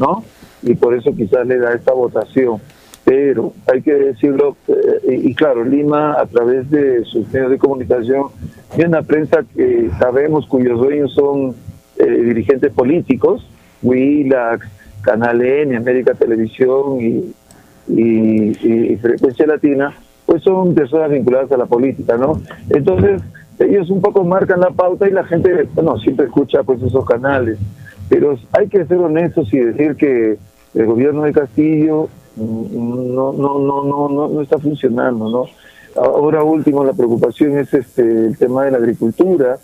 ¿no? 0.00 0.24
Y 0.62 0.74
por 0.74 0.94
eso 0.94 1.14
quizás 1.14 1.46
le 1.46 1.58
da 1.58 1.74
esta 1.74 1.92
votación. 1.92 2.58
Pero 3.04 3.52
hay 3.70 3.82
que 3.82 3.94
decirlo, 3.94 4.56
eh, 4.68 4.74
y, 5.08 5.30
y, 5.30 5.34
claro, 5.34 5.64
Lima 5.64 6.14
a 6.20 6.26
través 6.26 6.70
de 6.70 7.04
sus 7.04 7.32
medios 7.32 7.50
de 7.50 7.58
comunicación 7.58 8.28
tiene 8.74 8.88
una 8.88 9.02
prensa 9.02 9.44
que 9.54 9.90
sabemos 9.98 10.46
cuyos 10.46 10.78
dueños 10.78 11.12
son 11.14 11.54
eh, 11.98 12.06
dirigentes 12.06 12.72
políticos, 12.72 13.46
Willax, 13.82 14.66
Canal 15.02 15.40
N, 15.42 15.76
América 15.76 16.14
Televisión 16.14 17.00
y, 17.00 17.34
y, 17.88 18.92
y 18.92 18.96
Frecuencia 18.96 19.46
Latina, 19.46 19.94
pues 20.26 20.42
son 20.42 20.74
personas 20.74 21.10
vinculadas 21.10 21.50
a 21.52 21.56
la 21.56 21.66
política, 21.66 22.16
¿no? 22.16 22.40
Entonces, 22.68 23.22
ellos 23.58 23.90
un 23.90 24.00
poco 24.00 24.24
marcan 24.24 24.60
la 24.60 24.70
pauta 24.70 25.08
y 25.08 25.12
la 25.12 25.24
gente, 25.24 25.68
bueno, 25.74 25.98
siempre 25.98 26.26
escucha 26.26 26.62
pues 26.62 26.82
esos 26.82 27.04
canales, 27.04 27.58
pero 28.10 28.36
hay 28.52 28.68
que 28.68 28.84
ser 28.84 28.98
honestos 28.98 29.54
y 29.54 29.60
decir 29.60 29.94
que 29.94 30.36
el 30.74 30.86
gobierno 30.86 31.22
de 31.22 31.32
Castillo 31.32 32.08
no, 32.36 33.32
no, 33.32 33.58
no, 33.58 33.84
no, 33.84 34.08
no, 34.08 34.28
no 34.28 34.42
está 34.42 34.58
funcionando, 34.58 35.30
¿no? 35.30 35.44
Ahora 35.96 36.42
último, 36.42 36.84
la 36.84 36.92
preocupación 36.92 37.56
es 37.58 37.72
este 37.72 38.02
el 38.02 38.36
tema 38.36 38.64
de 38.64 38.72
la 38.72 38.78
agricultura, 38.78 39.58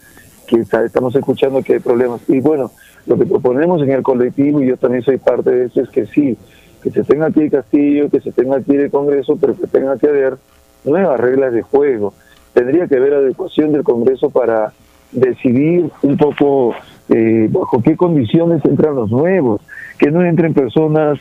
que 0.46 0.60
estamos 0.60 1.14
escuchando 1.16 1.62
que 1.62 1.74
hay 1.74 1.78
problemas. 1.80 2.20
Y 2.28 2.40
bueno, 2.40 2.70
lo 3.06 3.18
que 3.18 3.26
proponemos 3.26 3.82
en 3.82 3.90
el 3.90 4.02
colectivo, 4.02 4.62
y 4.62 4.68
yo 4.68 4.76
también 4.76 5.02
soy 5.02 5.18
parte 5.18 5.50
de 5.50 5.64
eso, 5.66 5.80
es 5.80 5.88
que 5.88 6.06
sí, 6.06 6.36
que 6.82 6.90
se 6.90 7.02
tenga 7.02 7.26
aquí 7.26 7.40
el 7.42 7.50
Castillo, 7.50 8.08
que 8.10 8.20
se 8.20 8.30
tenga 8.30 8.56
aquí 8.58 8.76
el 8.76 8.90
Congreso, 8.90 9.36
pero 9.40 9.56
que 9.56 9.66
tenga 9.66 9.98
que 9.98 10.08
haber 10.08 10.36
nuevas 10.84 11.18
reglas 11.18 11.52
de 11.52 11.62
juego. 11.62 12.14
Tendría 12.54 12.86
que 12.86 12.96
haber 12.96 13.14
adecuación 13.14 13.72
del 13.72 13.82
Congreso 13.82 14.30
para 14.30 14.72
decidir 15.12 15.90
un 16.02 16.16
poco 16.16 16.74
eh, 17.08 17.48
bajo 17.50 17.82
qué 17.82 17.96
condiciones 17.96 18.64
entran 18.64 18.94
los 18.94 19.10
nuevos, 19.10 19.60
que 19.98 20.10
no 20.10 20.24
entren 20.24 20.54
personas, 20.54 21.18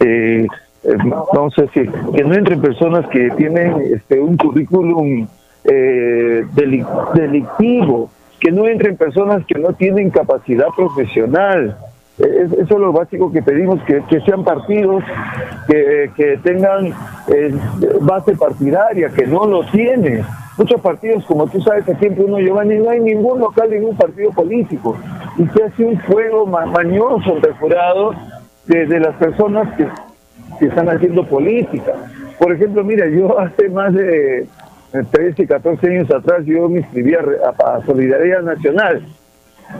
eh, 0.00 0.46
eh, 0.84 0.96
vamos 1.32 1.58
a 1.58 1.62
decir, 1.62 1.90
que 2.14 2.24
no 2.24 2.34
entren 2.34 2.60
personas 2.60 3.06
que 3.08 3.30
tienen 3.36 3.74
este, 3.94 4.20
un 4.20 4.36
currículum 4.36 5.26
eh, 5.64 6.44
delictivo, 7.14 8.10
que 8.38 8.50
no 8.50 8.66
entren 8.66 8.96
personas 8.96 9.44
que 9.46 9.58
no 9.58 9.72
tienen 9.74 10.10
capacidad 10.10 10.68
profesional, 10.74 11.76
eso 12.20 12.56
es 12.58 12.70
lo 12.70 12.92
básico 12.92 13.32
que 13.32 13.42
pedimos, 13.42 13.82
que, 13.84 14.02
que 14.08 14.20
sean 14.20 14.44
partidos 14.44 15.02
que, 15.66 16.10
que 16.14 16.36
tengan 16.42 16.92
eh, 17.28 17.54
base 18.02 18.36
partidaria, 18.36 19.08
que 19.08 19.26
no 19.26 19.46
lo 19.46 19.64
tiene. 19.70 20.22
Muchos 20.60 20.80
partidos, 20.82 21.24
como 21.24 21.46
tú 21.46 21.58
sabes, 21.62 21.88
aquí 21.88 22.04
en 22.04 22.16
Puno 22.16 22.38
Giovanni 22.38 22.76
no 22.76 22.90
hay 22.90 23.00
ningún 23.00 23.40
local, 23.40 23.70
ningún 23.70 23.96
partido 23.96 24.30
político. 24.30 24.94
Y 25.38 25.46
se 25.46 25.64
hace 25.64 25.82
un 25.82 25.98
fuego 26.00 26.44
ma 26.44 26.66
mañoso, 26.66 27.36
perforado, 27.40 28.14
de, 28.66 28.84
de, 28.84 29.00
las 29.00 29.16
personas 29.16 29.74
que, 29.74 29.88
que 30.58 30.66
están 30.66 30.90
haciendo 30.90 31.26
política. 31.26 31.94
Por 32.38 32.52
ejemplo, 32.52 32.84
mira, 32.84 33.08
yo 33.08 33.38
hace 33.40 33.70
más 33.70 33.94
de 33.94 34.46
13, 35.10 35.46
14 35.46 35.86
años 35.86 36.10
atrás, 36.10 36.44
yo 36.44 36.68
me 36.68 36.80
inscribí 36.80 37.14
a, 37.14 37.20
a, 37.64 37.82
Solidaridad 37.86 38.42
Nacional. 38.42 39.02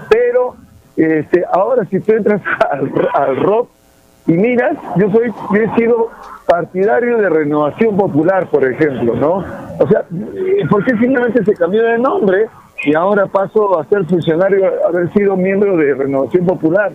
Pero 0.08 0.54
este, 0.96 1.44
ahora 1.52 1.84
si 1.90 2.00
tú 2.00 2.12
entras 2.12 2.40
al, 3.14 3.36
rock 3.36 3.68
y 4.26 4.32
miras, 4.32 4.76
yo 4.96 5.10
soy, 5.10 5.32
yo 5.52 5.62
he 5.62 5.74
sido 5.76 6.10
partidario 6.46 7.18
de 7.18 7.28
Renovación 7.28 7.96
Popular, 7.96 8.48
por 8.48 8.64
ejemplo, 8.64 9.14
¿no? 9.14 9.44
O 9.78 9.88
sea, 9.88 10.04
¿por 10.68 10.84
qué 10.84 10.96
finalmente 10.96 11.44
se 11.44 11.54
cambió 11.54 11.82
de 11.82 11.98
nombre 11.98 12.46
y 12.84 12.94
ahora 12.94 13.26
paso 13.26 13.78
a 13.78 13.84
ser 13.86 14.04
funcionario, 14.04 14.66
a 14.66 14.88
haber 14.88 15.12
sido 15.12 15.36
miembro 15.36 15.76
de 15.76 15.94
Renovación 15.94 16.46
Popular? 16.46 16.92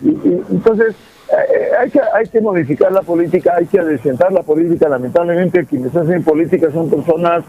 Y, 0.00 0.10
y, 0.10 0.44
entonces, 0.50 0.94
eh, 1.30 1.70
hay, 1.78 1.90
que, 1.90 2.00
hay 2.14 2.26
que 2.26 2.40
modificar 2.40 2.90
la 2.92 3.02
política, 3.02 3.54
hay 3.56 3.66
que 3.66 3.78
adecentar 3.78 4.32
la 4.32 4.42
política. 4.42 4.88
Lamentablemente, 4.88 5.66
quienes 5.66 5.94
hacen 5.94 6.22
política 6.22 6.70
son 6.70 6.88
personas 6.88 7.44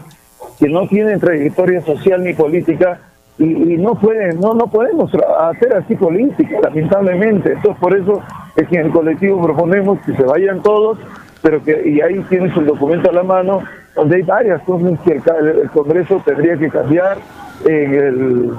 que 0.58 0.68
no 0.68 0.86
tienen 0.86 1.18
trayectoria 1.20 1.80
social 1.82 2.22
ni 2.22 2.34
política 2.34 3.00
y, 3.38 3.44
y, 3.44 3.76
no 3.78 3.94
pueden, 3.94 4.38
no, 4.40 4.54
no 4.54 4.66
podemos 4.66 5.10
hacer 5.14 5.74
así 5.74 5.96
política, 5.96 6.58
lamentablemente. 6.62 7.52
Entonces 7.52 7.80
por 7.80 7.96
eso 7.96 8.20
es 8.56 8.68
que 8.68 8.76
en 8.76 8.86
el 8.86 8.92
colectivo 8.92 9.42
proponemos 9.42 9.98
que 10.00 10.14
se 10.14 10.22
vayan 10.22 10.62
todos, 10.62 10.98
pero 11.42 11.62
que, 11.62 11.88
y 11.88 12.00
ahí 12.00 12.20
tienes 12.28 12.54
el 12.56 12.66
documento 12.66 13.10
a 13.10 13.12
la 13.14 13.22
mano, 13.22 13.62
donde 13.94 14.16
hay 14.16 14.22
varias 14.22 14.60
cosas 14.62 14.98
que 15.00 15.12
el, 15.12 15.48
el 15.62 15.70
Congreso 15.70 16.20
tendría 16.24 16.56
que 16.56 16.68
cambiar 16.68 17.18
en, 17.64 17.94
el, 17.94 18.50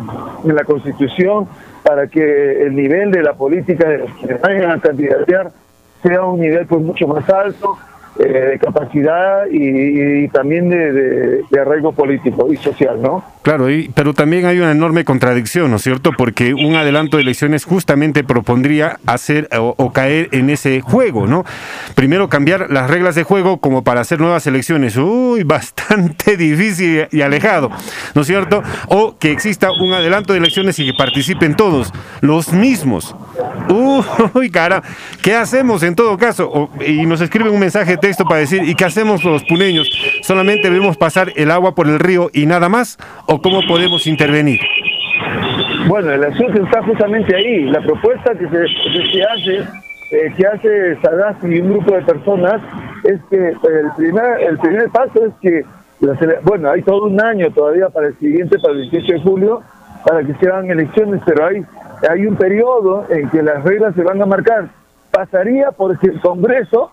en 0.45 0.55
la 0.55 0.63
Constitución 0.63 1.47
para 1.83 2.07
que 2.07 2.63
el 2.63 2.75
nivel 2.75 3.11
de 3.11 3.23
la 3.23 3.33
política 3.33 3.87
de 3.87 3.99
los 3.99 4.11
que 4.15 4.33
vayan 4.35 4.71
a 4.71 4.79
candidatear 4.79 5.51
sea 6.01 6.23
un 6.23 6.39
nivel 6.39 6.65
pues 6.65 6.81
mucho 6.81 7.07
más 7.07 7.29
alto, 7.29 7.77
eh, 8.19 8.27
de 8.27 8.59
capacidad 8.59 9.45
y, 9.49 10.27
también 10.29 10.69
de, 10.69 10.91
de, 10.91 11.41
de, 11.49 11.59
arraigo 11.59 11.93
político 11.93 12.51
y 12.51 12.57
social, 12.57 13.01
¿no? 13.01 13.23
Claro, 13.41 13.71
y, 13.71 13.89
pero 13.95 14.13
también 14.13 14.45
hay 14.45 14.59
una 14.59 14.71
enorme 14.71 15.03
contradicción, 15.03 15.71
¿no 15.71 15.77
es 15.77 15.81
cierto? 15.83 16.11
Porque 16.15 16.53
un 16.53 16.75
adelanto 16.75 17.17
de 17.17 17.23
elecciones 17.23 17.65
justamente 17.65 18.23
propondría 18.23 18.99
hacer 19.07 19.49
o, 19.57 19.91
caer 19.91 20.29
en 20.31 20.51
ese 20.51 20.81
juego, 20.81 21.25
¿no? 21.25 21.43
Primero 21.95 22.29
cambiar 22.29 22.69
las 22.69 22.87
reglas 22.87 23.15
de 23.15 23.23
juego 23.23 23.57
como 23.57 23.83
para 23.83 24.01
hacer 24.01 24.19
nuevas 24.19 24.45
elecciones. 24.45 24.95
Uy, 24.95 25.43
bastante 25.45 26.37
difícil 26.37 27.07
y 27.11 27.21
alejado, 27.21 27.71
¿no 28.13 28.21
es 28.21 28.27
cierto? 28.27 28.61
O 28.87 29.17
que 29.17 29.31
exista 29.31 29.71
un 29.71 29.91
adelanto 29.93 30.33
de 30.33 30.39
elecciones 30.39 30.77
y 30.77 30.85
que 30.85 30.93
participen 30.93 31.55
todos, 31.55 31.91
los 32.21 32.53
mismos. 32.53 33.15
Uy, 33.69 34.51
cara, 34.51 34.83
¿qué 35.23 35.33
hacemos 35.33 35.81
en 35.81 35.95
todo 35.95 36.15
caso? 36.17 36.69
Y 36.85 37.07
nos 37.07 37.21
escriben 37.21 37.53
un 37.53 37.59
mensaje 37.59 37.91
de 37.91 37.97
texto 37.97 38.25
para 38.25 38.41
decir, 38.41 38.63
¿y 38.63 38.75
qué 38.75 38.85
hacemos 38.85 39.23
los 39.23 39.43
puneños? 39.45 39.89
¿Solamente 40.21 40.69
debemos 40.69 40.95
pasar 40.97 41.33
el 41.35 41.49
agua 41.49 41.73
por 41.73 41.87
el 41.87 41.97
río 41.97 42.29
y 42.33 42.45
nada 42.45 42.69
más? 42.69 42.99
¿O 43.31 43.41
cómo 43.41 43.61
podemos 43.65 44.07
intervenir? 44.07 44.59
Bueno, 45.87 46.11
el 46.11 46.21
asunto 46.21 46.61
está 46.63 46.83
justamente 46.83 47.33
ahí. 47.33 47.63
La 47.69 47.79
propuesta 47.79 48.33
que 48.35 48.45
se, 48.49 48.65
que 48.91 49.05
se 49.09 49.23
hace, 49.23 49.57
eh, 50.11 50.33
que 50.35 50.45
hace 50.45 51.01
Sagasti 51.01 51.47
y 51.47 51.61
un 51.61 51.69
grupo 51.69 51.95
de 51.95 52.01
personas, 52.01 52.61
es 53.05 53.21
que 53.29 53.51
el 53.51 53.91
primer, 53.95 54.41
el 54.41 54.57
primer 54.57 54.89
paso 54.89 55.25
es 55.25 55.33
que, 55.41 55.63
bueno, 56.43 56.71
hay 56.71 56.81
todo 56.81 57.05
un 57.05 57.21
año 57.21 57.49
todavía 57.51 57.87
para 57.87 58.07
el 58.07 58.19
siguiente, 58.19 58.59
para 58.59 58.73
el 58.73 58.89
18 58.89 59.13
de 59.13 59.21
julio, 59.21 59.61
para 60.05 60.25
que 60.25 60.33
se 60.33 60.49
hagan 60.49 60.69
elecciones, 60.69 61.21
pero 61.25 61.45
hay, 61.45 61.63
hay 62.09 62.25
un 62.25 62.35
periodo 62.35 63.05
en 63.09 63.29
que 63.29 63.41
las 63.41 63.63
reglas 63.63 63.95
se 63.95 64.03
van 64.03 64.21
a 64.21 64.25
marcar. 64.25 64.67
Pasaría 65.09 65.71
porque 65.71 66.07
el 66.07 66.19
Congreso 66.19 66.91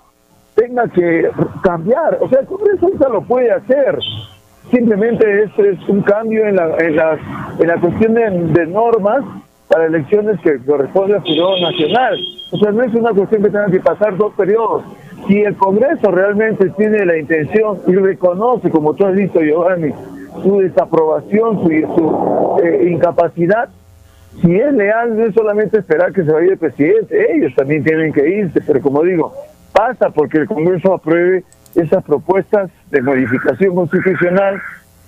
tenga 0.55 0.87
que 0.87 1.31
cambiar, 1.65 2.19
o 2.21 2.29
sea, 2.29 2.41
el 2.41 2.47
Congreso 2.47 2.91
ya 2.97 3.09
lo 3.09 3.23
puede 3.23 3.51
hacer. 3.51 3.99
Simplemente 4.71 5.45
es, 5.45 5.89
un 5.89 6.03
cambio 6.03 6.47
en 6.47 6.57
la, 6.57 6.77
en 6.79 6.97
la, 6.97 7.19
en 7.59 7.67
la 7.67 7.81
cuestión 7.81 8.15
de, 8.15 8.67
normas 8.67 9.25
para 9.69 9.87
elecciones 9.87 10.39
que 10.41 10.59
corresponde 10.59 11.17
al 11.17 11.23
periodo 11.23 11.61
nacional. 11.61 12.19
O 12.51 12.59
sea, 12.59 12.73
no 12.73 12.83
es 12.83 12.95
una 12.95 13.13
cuestión 13.13 13.43
que 13.43 13.51
tenga 13.51 13.71
que 13.71 13.81
pasar 13.81 14.17
dos 14.17 14.33
periodos. 14.35 14.85
Si 15.27 15.41
el 15.41 15.57
Congreso 15.57 16.11
realmente 16.11 16.71
tiene 16.71 17.05
la 17.05 17.19
intención 17.19 17.79
y 17.87 17.95
reconoce, 17.95 18.71
como 18.71 18.95
tú 18.95 19.07
has 19.07 19.15
dicho, 19.15 19.41
Giovanni, 19.41 19.93
su 20.43 20.59
desaprobación, 20.59 21.63
su, 21.63 21.69
su 21.69 22.61
eh, 22.63 22.91
incapacidad, 22.91 23.69
si 24.43 24.55
es 24.55 24.73
leal, 24.73 25.17
no 25.17 25.25
es 25.25 25.35
solamente 25.35 25.79
esperar 25.79 26.13
que 26.13 26.25
se 26.25 26.31
vaya 26.31 26.53
el 26.53 26.59
presidente, 26.59 27.35
ellos 27.35 27.53
también 27.57 27.83
tienen 27.83 28.13
que 28.13 28.29
irse, 28.29 28.61
pero 28.67 28.81
como 28.81 29.03
digo, 29.03 29.33
pasa 29.73 30.11
porque 30.11 30.39
el 30.39 30.47
Congreso 30.47 30.95
apruebe 30.95 31.45
esas 31.79 32.05
propuestas 32.05 32.71
de 32.91 33.03
modificación 33.03 33.75
constitucional 33.75 34.61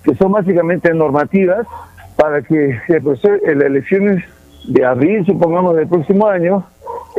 que 0.03 0.15
son 0.15 0.31
básicamente 0.31 0.93
normativas 0.93 1.67
para 2.15 2.41
que 2.41 2.79
el 2.87 3.01
proceso, 3.01 3.33
las 3.45 3.65
elecciones 3.65 4.23
de 4.67 4.85
abril, 4.85 5.25
supongamos, 5.25 5.75
del 5.75 5.87
próximo 5.87 6.27
año, 6.27 6.63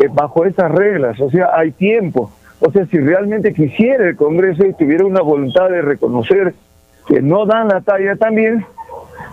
eh, 0.00 0.08
bajo 0.12 0.44
esas 0.44 0.70
reglas, 0.70 1.20
o 1.20 1.30
sea, 1.30 1.50
hay 1.54 1.72
tiempo. 1.72 2.30
O 2.60 2.70
sea, 2.70 2.86
si 2.86 2.98
realmente 2.98 3.52
quisiera 3.52 4.08
el 4.08 4.16
Congreso 4.16 4.64
y 4.64 4.72
tuviera 4.74 5.04
una 5.04 5.20
voluntad 5.20 5.68
de 5.68 5.82
reconocer 5.82 6.54
que 7.08 7.20
no 7.20 7.44
dan 7.46 7.68
la 7.68 7.80
talla 7.80 8.14
también, 8.16 8.64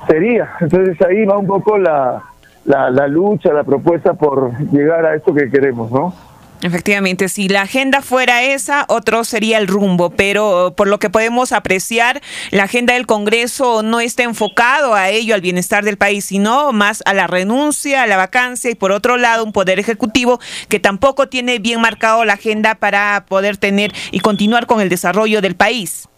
sería. 0.08 0.50
Entonces 0.60 1.00
ahí 1.02 1.26
va 1.26 1.38
un 1.38 1.46
poco 1.46 1.78
la, 1.78 2.24
la 2.66 3.08
lucha, 3.08 3.54
la 3.54 3.64
propuesta 3.64 4.16
por 4.16 4.58
llegar 4.72 5.06
a 5.06 5.14
esto 5.14 5.34
que 5.34 5.52
queremos, 5.52 5.92
¿no? 5.92 6.14
Efectivamente, 6.62 7.30
si 7.30 7.48
la 7.48 7.62
agenda 7.62 8.02
fuera 8.02 8.44
esa, 8.44 8.86
otro 8.90 9.24
sería 9.24 9.60
el 9.60 9.68
rumbo, 9.68 10.10
pero 10.10 10.74
por 10.76 10.90
lo 10.90 11.00
que 11.00 11.10
podemos 11.10 11.54
apreciar, 11.54 12.20
la 12.52 12.64
agenda 12.64 12.96
del 12.96 13.06
Congreso 13.06 13.82
no 13.82 14.02
está 14.02 14.24
enfocado 14.24 14.94
a 14.94 15.10
ello, 15.10 15.36
al 15.36 15.42
bienestar 15.42 15.86
del 15.86 15.96
país, 15.96 16.26
sino 16.26 16.74
más 16.74 17.02
a 17.06 17.14
la 17.14 17.28
renuncia, 17.28 18.04
a 18.04 18.08
la 18.08 18.18
vacancia 18.18 18.70
y 18.70 18.76
por 18.76 18.92
otro 18.92 19.16
lado 19.16 19.46
un 19.46 19.54
poder 19.54 19.80
ejecutivo 19.80 20.40
que 20.68 20.82
tampoco 20.82 21.30
tiene 21.30 21.60
bien 21.60 21.80
marcado 21.80 22.26
la 22.26 22.34
agenda 22.34 22.76
para 22.76 23.26
poder 23.30 23.56
tener 23.56 23.94
y 24.12 24.20
continuar 24.20 24.66
con 24.66 24.82
el 24.82 24.90
desarrollo 24.90 25.40
del 25.40 25.56
país. 25.56 26.10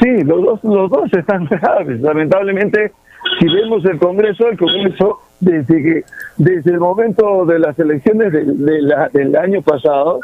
Sí, 0.00 0.24
los 0.24 0.42
dos, 0.42 0.60
los 0.64 0.90
dos 0.90 1.12
están 1.12 1.44
graves. 1.50 2.00
Lamentablemente, 2.00 2.92
si 3.38 3.46
vemos 3.46 3.84
el 3.84 3.98
Congreso, 3.98 4.48
el 4.48 4.56
Congreso 4.56 5.20
desde 5.44 5.82
que 5.82 6.04
desde 6.36 6.70
el 6.70 6.80
momento 6.80 7.44
de 7.44 7.58
las 7.58 7.78
elecciones 7.78 8.32
de, 8.32 8.44
del 9.12 9.36
año 9.36 9.62
pasado, 9.62 10.20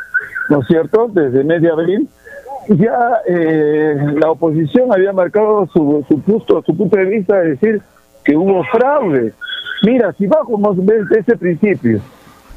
¿no 0.49 0.61
es 0.61 0.67
cierto? 0.67 1.09
Desde 1.09 1.45
medio 1.45 1.75
abril, 1.75 2.09
ya 2.69 3.21
eh, 3.27 3.97
la 4.17 4.31
oposición 4.31 4.93
había 4.93 5.13
marcado 5.13 5.67
su, 5.73 6.05
su, 6.09 6.21
punto, 6.21 6.63
su 6.65 6.77
punto 6.77 6.97
de 6.97 7.05
vista 7.05 7.39
de 7.39 7.51
decir 7.51 7.83
que 8.25 8.37
hubo 8.37 8.63
fraude. 8.65 9.33
Mira, 9.83 10.13
si 10.13 10.27
bajamos 10.27 10.77
desde 10.85 11.21
ese 11.21 11.37
principio 11.37 12.01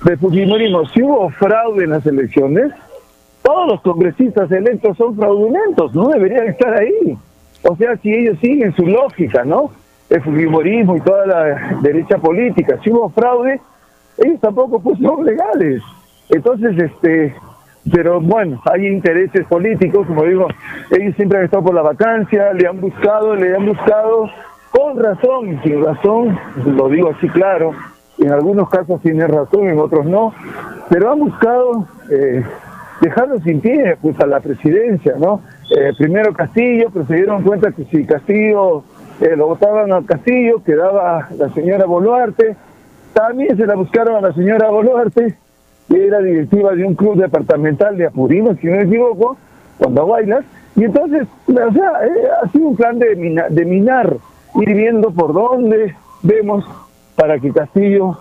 de 0.03 0.17
Fujimorismo, 0.17 0.85
si 0.89 1.01
hubo 1.01 1.29
fraude 1.31 1.85
en 1.85 1.91
las 1.91 2.05
elecciones, 2.05 2.71
todos 3.41 3.67
los 3.67 3.81
congresistas 3.81 4.51
electos 4.51 4.97
son 4.97 5.15
fraudulentos, 5.15 5.93
no 5.93 6.09
deberían 6.09 6.47
estar 6.47 6.73
ahí. 6.73 7.17
O 7.63 7.75
sea, 7.75 7.95
si 7.97 8.13
ellos 8.13 8.37
siguen 8.39 8.75
su 8.75 8.85
lógica, 8.85 9.43
¿no? 9.45 9.71
El 10.13 10.21
fujimorismo 10.21 10.95
y 10.95 11.01
toda 11.01 11.25
la 11.25 11.79
derecha 11.81 12.19
política. 12.19 12.77
Si 12.83 12.91
hubo 12.91 13.09
fraude, 13.09 13.59
ellos 14.19 14.39
tampoco 14.39 14.79
pues, 14.79 14.99
son 14.99 15.25
legales. 15.25 15.81
Entonces, 16.29 16.77
este, 16.77 17.35
pero 17.91 18.21
bueno, 18.21 18.61
hay 18.71 18.85
intereses 18.85 19.45
políticos, 19.47 20.05
como 20.05 20.23
digo, 20.23 20.47
ellos 20.91 21.15
siempre 21.15 21.39
han 21.39 21.45
estado 21.45 21.63
por 21.63 21.73
la 21.73 21.81
vacancia, 21.81 22.53
le 22.53 22.67
han 22.67 22.79
buscado, 22.79 23.35
le 23.35 23.55
han 23.55 23.65
buscado, 23.65 24.29
con 24.69 25.03
razón 25.03 25.59
sin 25.63 25.83
razón, 25.83 26.37
lo 26.65 26.89
digo 26.89 27.09
así 27.09 27.27
claro, 27.29 27.71
en 28.19 28.31
algunos 28.31 28.69
casos 28.69 29.01
tiene 29.01 29.25
razón, 29.27 29.67
en 29.67 29.79
otros 29.79 30.05
no, 30.05 30.33
pero 30.89 31.11
han 31.11 31.19
buscado 31.19 31.87
eh, 32.11 32.43
dejarlo 33.01 33.39
sin 33.39 33.61
pie 33.61 33.97
pues 33.99 34.19
a 34.19 34.27
la 34.27 34.39
presidencia, 34.39 35.15
¿no? 35.17 35.41
Eh, 35.75 35.91
primero 35.97 36.33
Castillo, 36.33 36.89
pero 36.93 37.05
se 37.05 37.15
dieron 37.15 37.41
cuenta 37.41 37.71
que 37.71 37.85
si 37.85 38.05
Castillo 38.05 38.83
eh, 39.23 39.35
lo 39.37 39.47
votaban 39.47 39.91
al 39.91 40.05
Castillo, 40.05 40.61
quedaba 40.63 41.29
la 41.37 41.49
señora 41.53 41.85
Boluarte, 41.85 42.55
también 43.13 43.55
se 43.55 43.65
la 43.65 43.75
buscaron 43.75 44.17
a 44.17 44.21
la 44.21 44.33
señora 44.33 44.69
Boluarte, 44.69 45.35
que 45.87 46.07
era 46.07 46.19
directiva 46.19 46.73
de 46.73 46.83
un 46.83 46.95
club 46.95 47.15
departamental 47.15 47.97
de 47.97 48.07
Apurímac, 48.07 48.59
si 48.59 48.67
no 48.67 48.77
me 48.77 48.83
equivoco, 48.83 49.37
cuando 49.77 50.07
bailas, 50.07 50.43
y 50.75 50.83
entonces, 50.83 51.27
o 51.47 51.53
sea, 51.53 51.91
eh, 52.05 52.27
ha 52.43 52.49
sido 52.49 52.67
un 52.67 52.75
plan 52.75 52.99
de, 52.99 53.15
de 53.49 53.65
minar, 53.65 54.17
ir 54.55 54.73
viendo 54.75 55.11
por 55.11 55.31
dónde 55.33 55.95
vemos 56.21 56.65
para 57.15 57.39
que 57.39 57.51
Castillo 57.51 58.17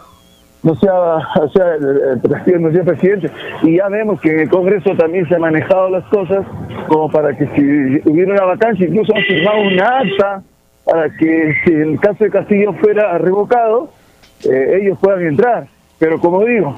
no 0.62 0.76
sea, 0.76 0.92
o 0.94 1.48
sea 1.48 1.74
el, 1.74 2.20
Castillo 2.30 2.60
no 2.60 2.70
sea 2.70 2.84
presidente. 2.84 3.30
Y 3.62 3.78
ya 3.78 3.88
vemos 3.88 4.20
que 4.20 4.30
en 4.30 4.40
el 4.40 4.48
Congreso 4.48 4.94
también 4.96 5.26
se 5.28 5.34
han 5.34 5.40
manejado 5.40 5.90
las 5.90 6.04
cosas 6.04 6.46
como 6.86 7.10
para 7.10 7.36
que 7.36 7.46
si 7.48 8.08
hubiera 8.08 8.32
una 8.32 8.44
vacancia, 8.44 8.86
incluso 8.86 9.14
han 9.14 9.22
firmado 9.22 9.60
una 9.62 9.98
acta 9.98 10.42
para 10.84 11.10
que 11.10 11.54
si 11.64 11.72
el 11.72 12.00
caso 12.00 12.24
de 12.24 12.30
Castillo 12.30 12.72
fuera 12.74 13.16
revocado, 13.18 13.90
eh, 14.44 14.80
ellos 14.80 14.98
puedan 15.00 15.26
entrar. 15.26 15.66
Pero 15.98 16.18
como 16.18 16.44
digo, 16.44 16.74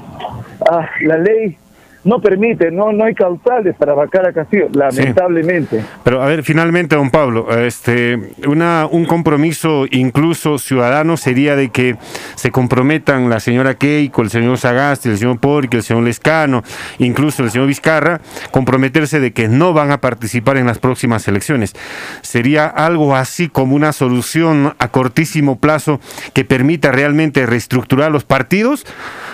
ah, 0.69 0.87
la 1.01 1.17
ley 1.17 1.57
no 2.05 2.21
permite, 2.21 2.71
no 2.71 2.93
no 2.93 3.03
hay 3.03 3.15
causales 3.15 3.75
para 3.75 3.93
vacar 3.93 4.27
a 4.27 4.31
Castillo, 4.31 4.69
lamentablemente. 4.73 5.83
Pero 6.03 6.21
a 6.21 6.27
ver, 6.27 6.43
finalmente, 6.43 6.95
don 6.95 7.09
Pablo, 7.09 7.49
este, 7.57 8.33
una, 8.47 8.87
un 8.89 9.05
compromiso 9.05 9.85
incluso 9.89 10.59
ciudadano 10.59 11.17
sería 11.17 11.55
de 11.55 11.69
que 11.69 11.97
se 12.35 12.51
comprometan 12.51 13.29
la 13.29 13.39
señora 13.39 13.73
Keiko, 13.73 14.21
el 14.21 14.29
señor 14.29 14.57
Sagasti, 14.57 15.09
el 15.09 15.17
señor 15.17 15.39
Porqui, 15.39 15.77
el 15.77 15.83
señor 15.83 16.03
Lescano, 16.03 16.63
incluso 16.99 17.43
el 17.43 17.49
señor 17.49 17.67
Vizcarra, 17.67 18.21
comprometerse 18.51 19.19
de 19.19 19.33
que 19.33 19.47
no 19.47 19.73
van 19.73 19.91
a 19.91 19.99
participar 19.99 20.57
en 20.57 20.67
las 20.67 20.77
próximas 20.77 21.27
elecciones. 21.27 21.73
Sería 22.21 22.67
algo 22.67 23.15
así 23.15 23.49
como 23.49 23.75
una 23.75 23.91
solución 23.93 24.75
a 24.77 24.87
cortísimo 24.89 25.59
plazo 25.59 25.99
que 26.33 26.45
permita 26.45 26.91
realmente 26.91 27.45
reestructurar 27.47 28.11
los 28.11 28.23
partidos, 28.23 28.85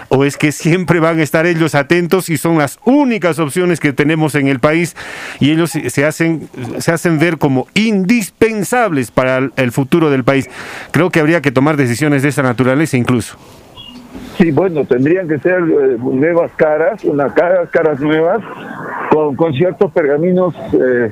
o 0.07 0.25
es 0.25 0.37
que 0.37 0.51
siempre 0.51 0.99
van 0.99 1.19
a 1.19 1.23
estar 1.23 1.45
ellos 1.45 1.75
atentos 1.75 2.29
y 2.29 2.37
son 2.37 2.60
las 2.61 2.79
únicas 2.85 3.39
opciones 3.39 3.79
que 3.79 3.91
tenemos 3.91 4.35
en 4.35 4.47
el 4.47 4.59
país 4.59 4.95
y 5.39 5.51
ellos 5.51 5.71
se 5.71 6.05
hacen, 6.05 6.47
se 6.77 6.91
hacen 6.91 7.17
ver 7.17 7.37
como 7.37 7.67
indispensables 7.73 9.09
para 9.09 9.49
el 9.55 9.71
futuro 9.71 10.09
del 10.11 10.23
país. 10.23 10.49
Creo 10.91 11.09
que 11.09 11.19
habría 11.19 11.41
que 11.41 11.51
tomar 11.51 11.75
decisiones 11.75 12.21
de 12.21 12.29
esa 12.29 12.43
naturaleza 12.43 12.97
incluso. 12.97 13.37
Sí, 14.37 14.51
bueno, 14.51 14.85
tendrían 14.85 15.27
que 15.27 15.39
ser 15.39 15.59
eh, 15.59 15.97
nuevas 15.99 16.51
caras, 16.55 17.03
una 17.03 17.33
cara, 17.33 17.65
caras 17.67 17.99
nuevas, 17.99 18.41
con, 19.09 19.35
con 19.35 19.53
ciertos 19.53 19.91
pergaminos 19.91 20.53
eh, 20.73 21.11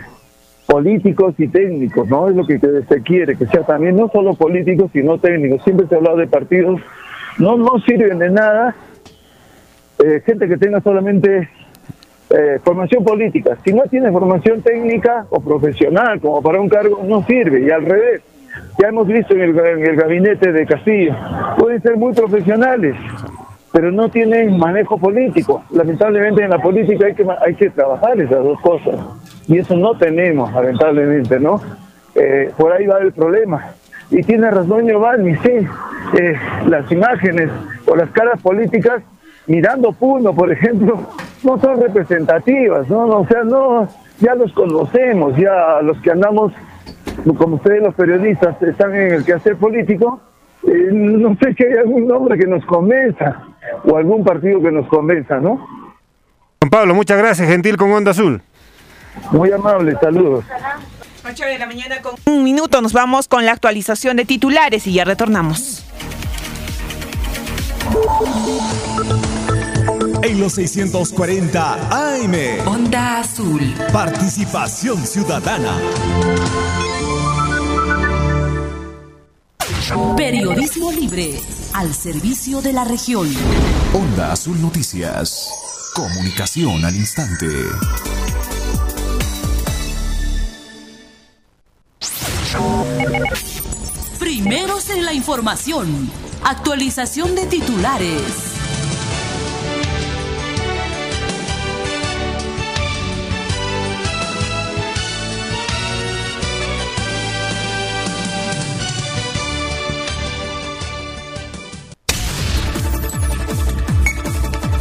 políticos 0.68 1.34
y 1.38 1.48
técnicos, 1.48 2.08
¿no? 2.08 2.30
Es 2.30 2.36
lo 2.36 2.46
que 2.46 2.60
se 2.60 3.02
quiere, 3.02 3.36
que 3.36 3.48
sea 3.48 3.64
también 3.64 3.96
no 3.96 4.10
solo 4.10 4.36
políticos, 4.36 4.92
sino 4.94 5.18
técnicos. 5.18 5.64
Siempre 5.64 5.88
se 5.88 5.96
ha 5.96 5.98
hablado 5.98 6.18
de 6.18 6.28
partidos, 6.28 6.80
no, 7.38 7.58
no 7.58 7.80
sirven 7.88 8.20
de 8.20 8.30
nada 8.30 8.76
eh, 10.00 10.22
gente 10.26 10.48
que 10.48 10.58
tenga 10.58 10.80
solamente 10.82 11.50
eh, 12.30 12.60
formación 12.64 13.04
política. 13.04 13.58
Si 13.66 13.74
no 13.74 13.84
tiene 13.84 14.12
formación 14.12 14.62
técnica 14.62 15.26
o 15.30 15.42
profesional 15.42 16.22
como 16.22 16.42
para 16.42 16.62
un 16.62 16.70
cargo, 16.70 17.02
no 17.04 17.26
sirve. 17.26 17.66
Y 17.66 17.70
al 17.70 17.86
revés, 17.86 18.22
ya 18.80 18.88
hemos 18.88 19.08
visto 19.08 19.34
en 19.34 19.42
el, 19.42 19.96
gabinete 19.96 20.54
de 20.54 20.66
Castillo, 20.66 21.16
pueden 21.58 21.82
ser 21.82 21.98
muy 21.98 22.14
profesionales, 22.14 22.96
pero 23.74 23.92
no 23.92 24.10
tienen 24.10 24.58
manejo 24.58 24.98
político. 24.98 25.64
Lamentablemente 25.72 26.44
en 26.44 26.52
la 26.52 26.60
política 26.60 27.08
hay 27.08 27.16
que, 27.16 27.26
hay 27.46 27.56
que 27.56 27.70
trabajar 27.72 28.20
esas 28.22 28.44
dos 28.44 28.60
cosas. 28.62 28.96
Y 29.48 29.58
eso 29.58 29.76
no 29.76 29.98
tenemos, 29.98 30.54
lamentablemente, 30.54 31.40
¿no? 31.40 31.60
Eh, 32.16 32.52
por 32.58 32.72
ahí 32.72 32.86
va 32.86 33.00
el 33.00 33.12
problema. 33.12 33.72
Y 34.12 34.24
tiene 34.24 34.50
razón 34.50 34.88
Giovanni, 34.88 35.36
sí, 35.38 35.68
las 36.68 36.92
imágenes 36.92 37.50
o 37.86 37.96
las 37.96 38.10
caras 38.12 38.42
políticas 38.42 39.04
mirando 39.50 39.92
Puno, 39.92 40.34
por 40.34 40.52
ejemplo, 40.52 41.00
no 41.44 41.60
son 41.60 41.82
representativas, 41.82 42.88
¿no? 42.88 43.06
O 43.08 43.28
sea, 43.28 43.44
no, 43.44 43.88
ya 44.20 44.36
los 44.36 44.54
conocemos, 44.54 45.36
ya 45.36 45.82
los 45.82 45.98
que 46.02 46.12
andamos, 46.12 46.54
como 47.38 47.56
ustedes 47.56 47.82
los 47.82 47.96
periodistas 47.96 48.62
están 48.62 48.96
en 48.96 49.16
el 49.16 49.26
quehacer 49.26 49.58
político, 49.58 50.22
eh, 50.68 50.90
no 50.92 51.36
sé 51.42 51.54
si 51.56 51.64
hay 51.64 51.80
algún 51.80 52.08
nombre 52.08 52.38
que 52.38 52.46
nos 52.46 52.64
convenza 52.66 53.42
o 53.86 53.98
algún 53.98 54.24
partido 54.24 54.62
que 54.62 54.72
nos 54.72 54.88
convenza, 54.88 55.40
¿no? 55.40 55.56
Juan 56.60 56.70
Pablo, 56.70 56.94
muchas 56.94 57.18
gracias, 57.18 57.50
gentil 57.50 57.76
con 57.76 57.92
Onda 57.92 58.12
Azul. 58.12 58.42
Muy 59.32 59.52
amable, 59.52 59.98
saludos. 60.00 60.46
8 61.28 61.44
de 61.46 61.58
la 61.58 61.66
mañana 61.66 62.02
con 62.02 62.14
un 62.26 62.44
minuto 62.44 62.82
nos 62.82 62.94
vamos 62.94 63.28
con 63.28 63.46
la 63.46 63.52
actualización 63.54 64.18
de 64.18 64.26
titulares 64.26 64.86
y 64.86 64.94
ya 64.94 65.06
retornamos. 65.06 65.86
En 70.22 70.40
los 70.40 70.54
640 70.54 71.74
AM. 71.92 72.68
Onda 72.68 73.20
Azul. 73.20 73.74
Participación 73.94 75.06
ciudadana. 75.06 75.80
Periodismo 80.18 80.92
libre 80.92 81.40
al 81.74 81.94
servicio 81.94 82.62
de 82.62 82.74
la 82.74 82.84
región. 82.84 83.28
Onda 83.94 84.34
Azul 84.34 84.62
Noticias. 84.62 85.50
Comunicación 85.96 86.84
al 86.84 86.96
instante. 86.96 87.48
Primeros 94.20 94.90
en 94.90 95.06
la 95.06 95.14
información. 95.14 96.12
Actualización 96.44 97.36
de 97.36 97.46
titulares. 97.46 98.49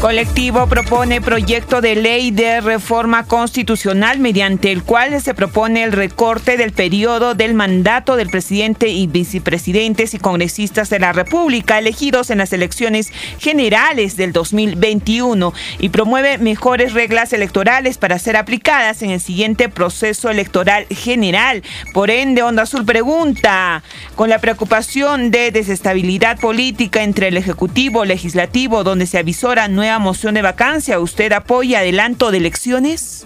Colectivo 0.00 0.68
propone 0.68 1.20
proyecto 1.20 1.80
de 1.80 1.96
ley 1.96 2.30
de 2.30 2.60
reforma 2.60 3.24
constitucional 3.24 4.20
mediante 4.20 4.70
el 4.70 4.84
cual 4.84 5.20
se 5.20 5.34
propone 5.34 5.82
el 5.82 5.90
recorte 5.90 6.56
del 6.56 6.70
periodo 6.70 7.34
del 7.34 7.54
mandato 7.54 8.14
del 8.14 8.28
presidente 8.28 8.90
y 8.90 9.08
vicepresidentes 9.08 10.14
y 10.14 10.20
congresistas 10.20 10.88
de 10.88 11.00
la 11.00 11.12
República 11.12 11.80
elegidos 11.80 12.30
en 12.30 12.38
las 12.38 12.52
elecciones 12.52 13.12
generales 13.40 14.16
del 14.16 14.32
2021 14.32 15.52
y 15.80 15.88
promueve 15.88 16.38
mejores 16.38 16.94
reglas 16.94 17.32
electorales 17.32 17.98
para 17.98 18.20
ser 18.20 18.36
aplicadas 18.36 19.02
en 19.02 19.10
el 19.10 19.20
siguiente 19.20 19.68
proceso 19.68 20.30
electoral 20.30 20.86
general. 20.90 21.64
Por 21.92 22.10
ende, 22.10 22.44
Onda 22.44 22.62
Azul 22.62 22.84
pregunta, 22.84 23.82
con 24.14 24.30
la 24.30 24.38
preocupación 24.38 25.32
de 25.32 25.50
desestabilidad 25.50 26.38
política 26.38 27.02
entre 27.02 27.28
el 27.28 27.36
Ejecutivo 27.36 28.04
Legislativo, 28.04 28.84
donde 28.84 29.06
se 29.06 29.18
avisora 29.18 29.66
nueva 29.88 29.98
moción 30.00 30.34
de 30.34 30.42
vacancia, 30.42 31.00
¿usted 31.00 31.32
apoya 31.32 31.78
adelanto 31.78 32.30
de 32.30 32.36
elecciones? 32.36 33.24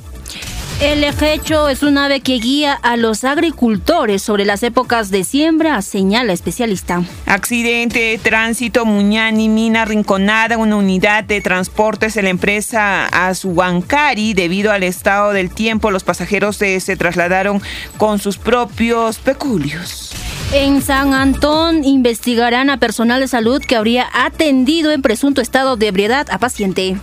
El 0.80 1.02
ejecho 1.02 1.68
es 1.68 1.82
un 1.82 1.98
ave 1.98 2.20
que 2.20 2.34
guía 2.34 2.72
a 2.72 2.96
los 2.96 3.24
agricultores 3.24 4.22
sobre 4.22 4.44
las 4.44 4.62
épocas 4.62 5.10
de 5.10 5.24
siembra, 5.24 5.82
señala 5.82 6.32
especialista. 6.32 7.02
Accidente 7.26 7.98
de 7.98 8.18
tránsito 8.18 8.84
Muñani, 8.84 9.48
mina 9.48 9.84
rinconada, 9.84 10.56
una 10.56 10.76
unidad 10.76 11.24
de 11.24 11.40
transportes 11.40 12.14
de 12.14 12.22
la 12.22 12.30
empresa 12.30 13.06
Azuancari. 13.06 14.34
Debido 14.34 14.70
al 14.70 14.84
estado 14.84 15.32
del 15.32 15.50
tiempo, 15.50 15.90
los 15.90 16.04
pasajeros 16.04 16.56
se, 16.56 16.78
se 16.78 16.96
trasladaron 16.96 17.60
con 17.96 18.20
sus 18.20 18.38
propios 18.38 19.18
peculios. 19.18 20.12
En 20.54 20.82
San 20.82 21.14
Antón 21.14 21.82
investigarán 21.82 22.68
a 22.68 22.76
personal 22.76 23.20
de 23.20 23.26
salud 23.26 23.62
que 23.66 23.74
habría 23.74 24.06
atendido 24.12 24.92
en 24.92 25.00
presunto 25.00 25.40
estado 25.40 25.78
de 25.78 25.86
ebriedad 25.88 26.26
a 26.30 26.36
paciente. 26.36 26.94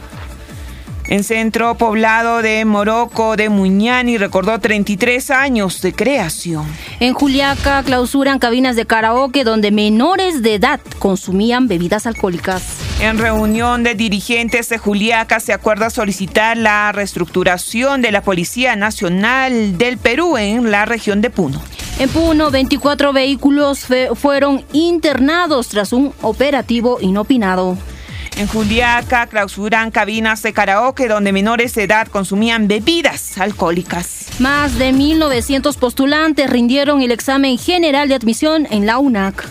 En 1.07 1.23
centro 1.23 1.73
poblado 1.75 2.43
de 2.43 2.63
Morocco 2.65 3.35
de 3.35 3.49
Muñani 3.49 4.19
recordó 4.19 4.59
33 4.59 5.31
años 5.31 5.81
de 5.81 5.93
creación. 5.93 6.67
En 6.99 7.15
Juliaca 7.15 7.81
clausuran 7.81 8.37
cabinas 8.37 8.75
de 8.75 8.85
karaoke 8.85 9.43
donde 9.43 9.71
menores 9.71 10.43
de 10.43 10.53
edad 10.53 10.79
consumían 10.99 11.67
bebidas 11.67 12.05
alcohólicas. 12.05 12.77
En 13.01 13.17
reunión 13.17 13.81
de 13.81 13.95
dirigentes 13.95 14.69
de 14.69 14.77
Juliaca 14.77 15.39
se 15.39 15.53
acuerda 15.53 15.89
solicitar 15.89 16.55
la 16.55 16.91
reestructuración 16.91 18.03
de 18.03 18.11
la 18.11 18.21
Policía 18.21 18.75
Nacional 18.75 19.79
del 19.79 19.97
Perú 19.97 20.37
en 20.37 20.69
la 20.69 20.85
región 20.85 21.21
de 21.21 21.31
Puno. 21.31 21.59
En 21.99 22.07
Puno, 22.07 22.49
24 22.49 23.11
vehículos 23.11 23.85
fueron 24.15 24.63
internados 24.71 25.67
tras 25.67 25.91
un 25.91 26.13
operativo 26.21 26.97
inopinado. 27.01 27.77
En 28.37 28.47
Juliaca 28.47 29.27
clausuran 29.27 29.91
cabinas 29.91 30.41
de 30.41 30.53
karaoke 30.53 31.09
donde 31.09 31.33
menores 31.33 31.75
de 31.75 31.83
edad 31.83 32.07
consumían 32.07 32.69
bebidas 32.69 33.37
alcohólicas. 33.37 34.27
Más 34.39 34.79
de 34.79 34.93
1.900 34.93 35.77
postulantes 35.77 36.49
rindieron 36.49 37.01
el 37.01 37.11
examen 37.11 37.57
general 37.57 38.07
de 38.07 38.15
admisión 38.15 38.65
en 38.71 38.85
la 38.85 38.97
UNAC. 38.97 39.49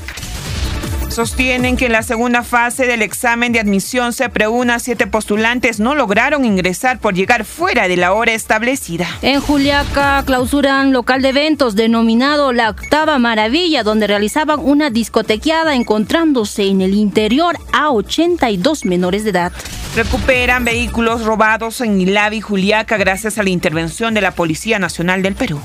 Sostienen 1.19 1.77
que 1.77 1.87
en 1.87 1.93
la 1.93 2.05
segunda 2.05 2.45
fase 2.45 2.87
del 2.87 3.03
examen 3.03 3.53
de 3.53 3.59
admisión 3.59 4.13
se 4.13 4.29
preúna 4.29 4.79
siete 4.79 5.09
postulantes 5.09 5.81
no 5.81 5.97
lograron 5.97 6.45
ingresar 6.45 7.01
por 7.01 7.13
llegar 7.13 7.45
fuera 7.45 7.89
de 7.89 7.97
la 7.97 8.13
hora 8.13 8.35
establecida. 8.35 9.09
En 9.21 9.41
Juliaca 9.41 10.23
clausuran 10.25 10.93
local 10.93 11.21
de 11.21 11.31
eventos 11.31 11.75
denominado 11.75 12.53
La 12.53 12.71
Octava 12.71 13.19
Maravilla, 13.19 13.83
donde 13.83 14.07
realizaban 14.07 14.61
una 14.61 14.91
discotequeada 14.91 15.75
encontrándose 15.75 16.69
en 16.69 16.83
el 16.83 16.95
interior 16.95 17.59
a 17.73 17.91
82 17.91 18.85
menores 18.85 19.25
de 19.25 19.31
edad. 19.31 19.53
Recuperan 19.97 20.65
vehículos 20.65 21.25
robados 21.25 21.81
en 21.81 22.01
Ilavi 22.01 22.41
Juliaca 22.41 22.97
gracias 22.97 23.39
a 23.39 23.43
la 23.43 23.51
intervención 23.51 24.15
de 24.15 24.21
la 24.21 24.31
Policía 24.31 24.79
Nacional 24.79 25.25
del 25.25 25.35
Perú. 25.35 25.61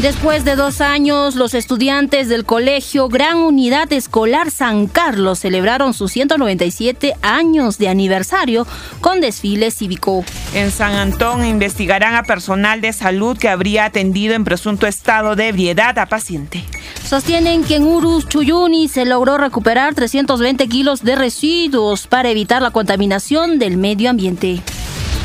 Después 0.00 0.44
de 0.44 0.54
dos 0.54 0.80
años, 0.80 1.34
los 1.34 1.54
estudiantes 1.54 2.28
del 2.28 2.44
colegio 2.44 3.08
Gran 3.08 3.38
Unidad 3.38 3.92
Escolar 3.92 4.52
San 4.52 4.86
Carlos 4.86 5.40
celebraron 5.40 5.92
sus 5.92 6.12
197 6.12 7.16
años 7.20 7.78
de 7.78 7.88
aniversario 7.88 8.64
con 9.00 9.20
desfile 9.20 9.72
cívico. 9.72 10.24
En 10.54 10.70
San 10.70 10.94
Antón 10.94 11.44
investigarán 11.44 12.14
a 12.14 12.22
personal 12.22 12.80
de 12.80 12.92
salud 12.92 13.36
que 13.36 13.48
habría 13.48 13.86
atendido 13.86 14.34
en 14.34 14.44
presunto 14.44 14.86
estado 14.86 15.34
de 15.34 15.48
ebriedad 15.48 15.98
a 15.98 16.06
paciente. 16.06 16.62
Sostienen 17.04 17.64
que 17.64 17.74
en 17.76 17.82
Urus, 17.82 18.28
Chuyuni, 18.28 18.86
se 18.86 19.04
logró 19.04 19.36
recuperar 19.36 19.96
320 19.96 20.68
kilos 20.68 21.02
de 21.02 21.16
residuos 21.16 22.06
para 22.06 22.30
evitar 22.30 22.62
la 22.62 22.70
contaminación 22.70 23.58
del 23.58 23.76
medio 23.76 24.10
ambiente. 24.10 24.62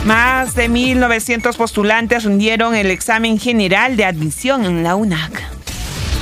Más 0.06 0.54
de 0.56 0.70
1.900 0.70 1.56
postulantes 1.56 2.26
rindieron 2.26 2.76
el 2.76 2.92
examen 2.92 3.40
general 3.40 3.96
de 3.96 4.04
admisión 4.04 4.66
en 4.66 4.84
la 4.84 4.96
UNAC. 4.96 5.32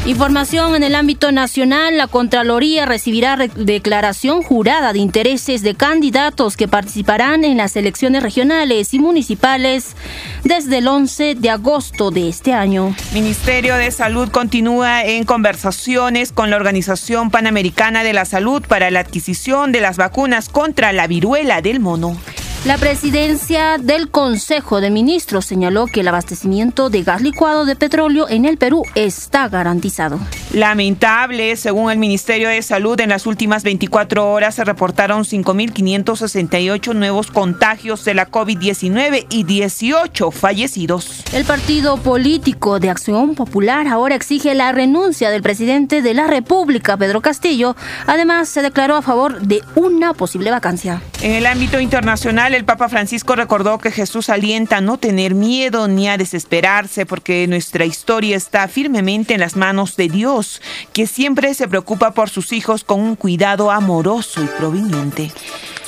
Información 0.06 0.76
en 0.76 0.84
el 0.84 0.94
ámbito 0.94 1.32
nacional, 1.32 1.98
la 1.98 2.08
Contraloría 2.08 2.86
recibirá 2.86 3.38
declaración 3.38 4.44
jurada 4.44 4.94
de 4.94 5.00
intereses 5.00 5.64
de 5.64 5.74
candidatos 5.74 6.58
que 6.58 6.68
participarán 6.68 7.44
en 7.44 7.58
las 7.58 7.76
elecciones 7.76 8.22
regionales 8.22 8.94
y 8.94 9.00
municipales 9.00 9.96
desde 10.44 10.80
el 10.80 10.88
11 10.88 11.36
de 11.36 11.50
agosto 11.50 12.12
de 12.12 12.30
este 12.30 12.54
año. 12.54 12.96
Ministerio 13.14 13.76
de 13.76 13.90
Salud 13.90 14.30
continúa 14.30 15.04
en 15.06 15.24
conversaciones 15.24 16.32
con 16.32 16.52
la 16.52 16.56
Organización 16.56 17.32
Panamericana 17.32 18.04
de 18.04 18.14
la 18.14 18.26
Salud 18.26 18.64
para 18.68 18.92
la 18.92 19.02
adquisición 19.02 19.72
de 19.72 19.82
las 19.82 19.98
vacunas 19.98 20.50
contra 20.50 20.94
la 20.94 21.06
viruela 21.08 21.62
del 21.62 21.80
mono. 21.80 22.18
La 22.64 22.78
presidencia 22.78 23.80
del 23.80 24.12
Consejo 24.12 24.82
de 24.82 24.92
Ministros 24.92 25.48
señaló 25.48 25.88
que 25.88 26.02
el 26.02 26.08
abastecimiento 26.08 26.92
de 26.92 27.02
gas 27.02 27.24
licuado 27.24 27.66
de 27.66 27.76
petróleo 27.76 28.30
en 28.30 28.46
el 28.46 28.60
Perú 28.60 28.84
está 28.94 29.50
garantizado. 29.50 30.20
Lamentable, 30.54 31.56
según 31.56 31.92
el 31.92 31.98
Ministerio 31.98 32.50
de 32.50 32.62
Salud, 32.62 33.00
en 33.00 33.10
las 33.10 33.26
últimas 33.26 33.64
24 33.64 34.32
horas 34.32 34.54
se 34.54 34.64
reportaron 34.64 35.24
5.568 35.24 36.94
nuevos 36.94 37.32
contagios 37.32 38.06
de 38.06 38.14
la 38.14 38.30
COVID-19 38.30 39.26
y 39.32 39.44
18 39.44 40.30
fallecidos. 40.30 41.24
El 41.34 41.46
partido 41.46 41.98
político 41.98 42.80
de 42.80 42.92
Acción 42.92 43.34
Popular 43.34 43.88
ahora 43.88 44.14
exige 44.14 44.54
la 44.54 44.72
renuncia 44.72 45.32
del 45.32 45.42
presidente 45.42 46.04
de 46.04 46.14
la 46.14 46.28
República, 46.28 46.96
Pedro 46.96 47.22
Castillo. 47.22 47.76
Además, 48.06 48.50
se 48.50 48.62
declaró 48.62 48.98
a 48.98 49.02
favor 49.02 49.42
de 49.42 49.64
una 49.74 50.14
posible 50.14 50.52
vacancia. 50.52 51.02
En 51.24 51.32
el 51.32 51.48
ámbito 51.48 51.80
internacional, 51.80 52.51
el 52.56 52.66
Papa 52.66 52.90
Francisco 52.90 53.36
recordó 53.36 53.78
que 53.78 53.92
Jesús 53.92 54.30
alienta 54.30 54.78
a 54.78 54.82
no 54.82 54.98
tener 54.98 55.36
miedo 55.36 55.88
ni 55.88 56.08
a 56.08 56.18
desesperarse 56.18 57.06
porque 57.06 57.48
nuestra 57.48 57.86
historia 57.86 58.36
está 58.36 58.68
firmemente 58.68 59.34
en 59.34 59.40
las 59.40 59.56
manos 59.56 59.96
de 59.96 60.10
Dios, 60.10 60.62
que 60.94 61.08
siempre 61.08 61.54
se 61.54 61.68
preocupa 61.68 62.12
por 62.12 62.30
sus 62.30 62.52
hijos 62.52 62.84
con 62.84 63.00
un 63.00 63.16
cuidado 63.16 63.72
amoroso 63.72 64.44
y 64.44 64.48
proveniente. 64.48 65.32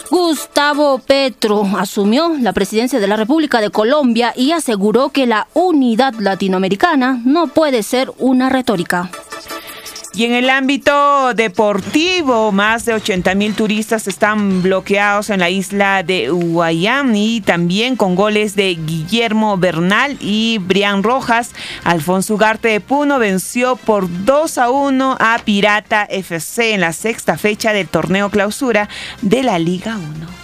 Gustavo 0.09 0.99
Petro 0.99 1.63
asumió 1.77 2.35
la 2.39 2.53
presidencia 2.53 2.99
de 2.99 3.07
la 3.07 3.15
República 3.15 3.61
de 3.61 3.71
Colombia 3.71 4.33
y 4.35 4.51
aseguró 4.51 5.09
que 5.09 5.25
la 5.25 5.47
unidad 5.53 6.13
latinoamericana 6.19 7.19
no 7.25 7.47
puede 7.47 7.81
ser 7.83 8.11
una 8.19 8.49
retórica. 8.49 9.09
Y 10.15 10.25
en 10.25 10.33
el 10.33 10.51
ámbito 10.51 11.33
deportivo, 11.33 12.51
más 12.51 12.85
de 12.85 12.93
80 12.93 13.33
mil 13.33 13.55
turistas 13.55 14.07
están 14.07 14.61
bloqueados 14.61 15.31
en 15.31 15.39
la 15.39 15.49
isla 15.49 16.03
de 16.03 16.31
Uayán 16.31 17.15
y 17.15 17.41
también 17.41 17.95
con 17.95 18.13
goles 18.13 18.55
de 18.55 18.75
Guillermo 18.75 19.57
Bernal 19.57 20.17
y 20.21 20.59
Brian 20.59 21.01
Rojas. 21.01 21.49
Alfonso 21.83 22.35
Ugarte 22.35 22.67
de 22.67 22.79
Puno 22.79 23.17
venció 23.17 23.75
por 23.75 24.07
2 24.23 24.57
a 24.59 24.69
1 24.69 25.17
a 25.19 25.39
Pirata 25.43 26.03
FC 26.03 26.75
en 26.75 26.81
la 26.81 26.93
sexta 26.93 27.35
fecha 27.35 27.73
del 27.73 27.87
torneo 27.87 28.29
clausura 28.29 28.89
de 29.23 29.41
la 29.41 29.57
Liga 29.57 29.97
1. 29.97 30.43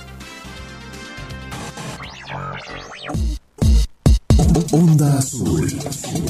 Onda 4.71 5.17
Azul. 5.17 5.79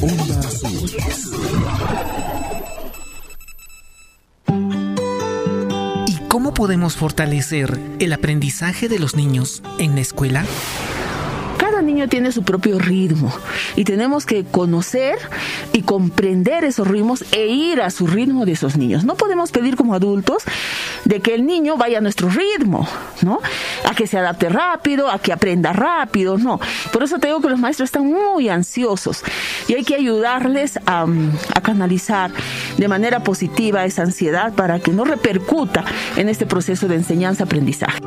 Onda 0.01 0.39
Azul. 0.39 0.89
¿Cómo 6.29 6.53
podemos 6.53 6.95
fortalecer 6.95 7.79
el 7.97 8.13
aprendizaje 8.13 8.87
de 8.87 8.99
los 8.99 9.15
niños 9.15 9.63
en 9.79 9.95
la 9.95 10.01
escuela? 10.01 10.45
Niño 11.81 12.07
tiene 12.07 12.31
su 12.31 12.43
propio 12.43 12.77
ritmo 12.79 13.33
y 13.75 13.83
tenemos 13.83 14.25
que 14.25 14.43
conocer 14.43 15.17
y 15.73 15.81
comprender 15.81 16.63
esos 16.63 16.87
ritmos 16.87 17.23
e 17.31 17.47
ir 17.47 17.81
a 17.81 17.89
su 17.89 18.07
ritmo 18.07 18.45
de 18.45 18.53
esos 18.53 18.77
niños. 18.77 19.03
No 19.03 19.15
podemos 19.15 19.51
pedir 19.51 19.75
como 19.75 19.93
adultos 19.93 20.43
de 21.05 21.21
que 21.21 21.33
el 21.33 21.45
niño 21.45 21.77
vaya 21.77 21.99
a 21.99 22.01
nuestro 22.01 22.29
ritmo, 22.29 22.87
¿no? 23.21 23.39
A 23.85 23.93
que 23.95 24.07
se 24.07 24.17
adapte 24.17 24.49
rápido, 24.49 25.09
a 25.09 25.19
que 25.19 25.31
aprenda 25.31 25.73
rápido, 25.73 26.37
no. 26.37 26.59
Por 26.91 27.03
eso 27.03 27.19
te 27.19 27.27
digo 27.27 27.41
que 27.41 27.49
los 27.49 27.59
maestros 27.59 27.87
están 27.87 28.05
muy 28.05 28.49
ansiosos 28.49 29.23
y 29.67 29.73
hay 29.73 29.83
que 29.83 29.95
ayudarles 29.95 30.79
a, 30.85 31.05
a 31.55 31.61
canalizar 31.61 32.31
de 32.77 32.87
manera 32.87 33.23
positiva 33.23 33.85
esa 33.85 34.03
ansiedad 34.03 34.53
para 34.53 34.79
que 34.79 34.91
no 34.91 35.05
repercuta 35.05 35.85
en 36.15 36.29
este 36.29 36.45
proceso 36.45 36.87
de 36.87 36.95
enseñanza-aprendizaje. 36.95 37.99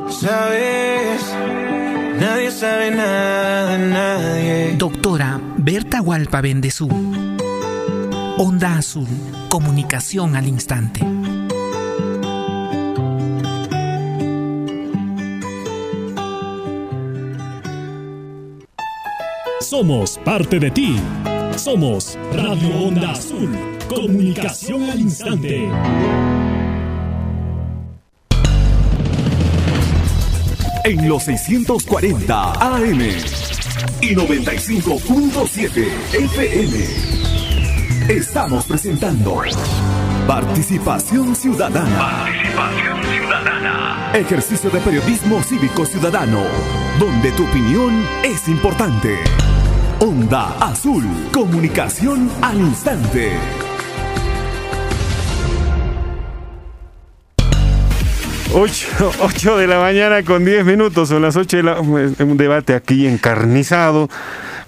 Nadie 2.19 2.51
sabe 2.51 2.91
nada 2.91 3.77
de 3.77 3.87
nadie. 3.87 4.75
Doctora 4.77 5.39
Berta 5.57 6.01
Hualpa 6.01 6.41
Bendezú. 6.41 6.87
Onda 8.37 8.77
Azul. 8.77 9.07
Comunicación 9.49 10.35
al 10.35 10.47
instante. 10.47 11.01
Somos 19.61 20.19
parte 20.23 20.59
de 20.59 20.71
ti. 20.71 20.95
Somos 21.55 22.17
Radio 22.33 22.87
Onda 22.87 23.11
Azul. 23.11 23.49
Comunicación 23.89 24.89
al 24.89 24.99
instante. 24.99 25.69
En 30.83 31.07
los 31.07 31.23
640 31.23 32.51
AM 32.53 32.99
y 34.01 34.15
95.7 34.15 35.87
FM. 36.13 36.87
Estamos 38.09 38.65
presentando 38.65 39.41
Participación 40.27 41.35
Ciudadana. 41.35 41.97
Participación 41.97 43.03
Ciudadana. 43.03 44.11
Ejercicio 44.13 44.69
de 44.69 44.79
periodismo 44.79 45.41
cívico 45.41 45.85
ciudadano, 45.85 46.43
donde 46.99 47.31
tu 47.31 47.45
opinión 47.45 48.05
es 48.23 48.47
importante. 48.49 49.17
Onda 49.99 50.57
Azul, 50.59 51.05
comunicación 51.31 52.29
al 52.41 52.59
instante. 52.59 53.31
8, 58.55 59.57
de 59.57 59.65
la 59.65 59.79
mañana 59.79 60.21
con 60.21 60.45
10 60.45 60.63
minutos, 60.63 61.09
son 61.09 61.23
las 61.23 61.35
8 61.35 61.57
de 61.57 61.63
la 61.63 61.79
un 61.81 62.37
debate 62.37 62.75
aquí 62.75 63.07
encarnizado 63.07 64.09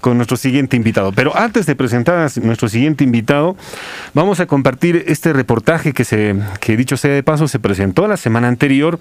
con 0.00 0.16
nuestro 0.16 0.36
siguiente 0.36 0.76
invitado. 0.76 1.12
Pero 1.12 1.36
antes 1.36 1.66
de 1.66 1.76
presentar 1.76 2.18
a 2.18 2.28
nuestro 2.42 2.68
siguiente 2.68 3.04
invitado, 3.04 3.56
vamos 4.12 4.40
a 4.40 4.46
compartir 4.46 5.04
este 5.06 5.32
reportaje 5.32 5.92
que 5.92 6.04
se, 6.04 6.34
que 6.58 6.76
dicho 6.76 6.96
sea 6.96 7.12
de 7.12 7.22
paso, 7.22 7.46
se 7.46 7.60
presentó 7.60 8.08
la 8.08 8.16
semana 8.16 8.48
anterior 8.48 8.98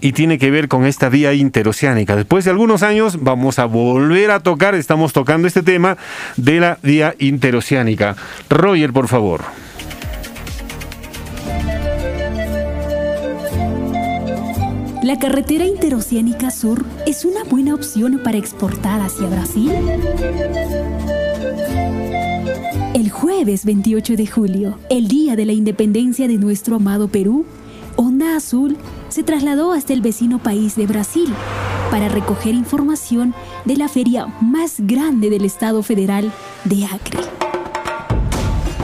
y 0.00 0.12
tiene 0.12 0.38
que 0.38 0.52
ver 0.52 0.68
con 0.68 0.86
esta 0.86 1.08
vía 1.08 1.32
interoceánica. 1.32 2.14
Después 2.14 2.44
de 2.44 2.52
algunos 2.52 2.84
años 2.84 3.24
vamos 3.24 3.58
a 3.58 3.64
volver 3.64 4.30
a 4.30 4.40
tocar, 4.40 4.76
estamos 4.76 5.12
tocando 5.12 5.48
este 5.48 5.62
tema 5.62 5.96
de 6.36 6.60
la 6.60 6.78
vía 6.82 7.16
interoceánica. 7.18 8.14
Roger, 8.48 8.92
por 8.92 9.08
favor. 9.08 9.42
¿La 15.08 15.18
carretera 15.18 15.64
interoceánica 15.64 16.50
sur 16.50 16.84
es 17.06 17.24
una 17.24 17.42
buena 17.42 17.74
opción 17.74 18.20
para 18.22 18.36
exportar 18.36 19.00
hacia 19.00 19.26
Brasil? 19.26 19.72
El 22.92 23.08
jueves 23.10 23.64
28 23.64 24.16
de 24.16 24.26
julio, 24.26 24.78
el 24.90 25.08
día 25.08 25.34
de 25.34 25.46
la 25.46 25.54
independencia 25.54 26.28
de 26.28 26.36
nuestro 26.36 26.76
amado 26.76 27.08
Perú, 27.08 27.46
Onda 27.96 28.36
Azul 28.36 28.76
se 29.08 29.22
trasladó 29.22 29.72
hasta 29.72 29.94
el 29.94 30.02
vecino 30.02 30.42
país 30.42 30.76
de 30.76 30.86
Brasil 30.86 31.32
para 31.90 32.10
recoger 32.10 32.52
información 32.52 33.32
de 33.64 33.78
la 33.78 33.88
feria 33.88 34.26
más 34.42 34.74
grande 34.78 35.30
del 35.30 35.46
Estado 35.46 35.82
federal 35.82 36.30
de 36.66 36.84
Acre. 36.84 37.18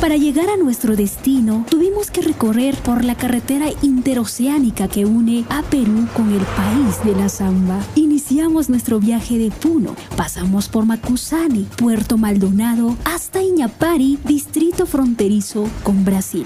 Para 0.00 0.16
llegar 0.16 0.50
a 0.50 0.56
nuestro 0.56 0.96
destino, 0.96 1.64
tuvimos 1.70 2.10
que 2.10 2.20
recorrer 2.20 2.74
por 2.76 3.04
la 3.04 3.14
carretera 3.14 3.66
interoceánica 3.82 4.86
que 4.88 5.06
une 5.06 5.44
a 5.48 5.62
Perú 5.62 6.06
con 6.14 6.30
el 6.32 6.42
país 6.42 7.02
de 7.04 7.18
la 7.18 7.28
Zamba. 7.28 7.80
Iniciamos 7.94 8.68
nuestro 8.68 9.00
viaje 9.00 9.38
de 9.38 9.50
Puno, 9.50 9.94
pasamos 10.16 10.68
por 10.68 10.84
Macusani, 10.84 11.66
Puerto 11.76 12.18
Maldonado, 12.18 12.96
hasta 13.04 13.42
Iñapari, 13.42 14.18
distrito 14.24 14.84
fronterizo 14.84 15.68
con 15.82 16.04
Brasil. 16.04 16.44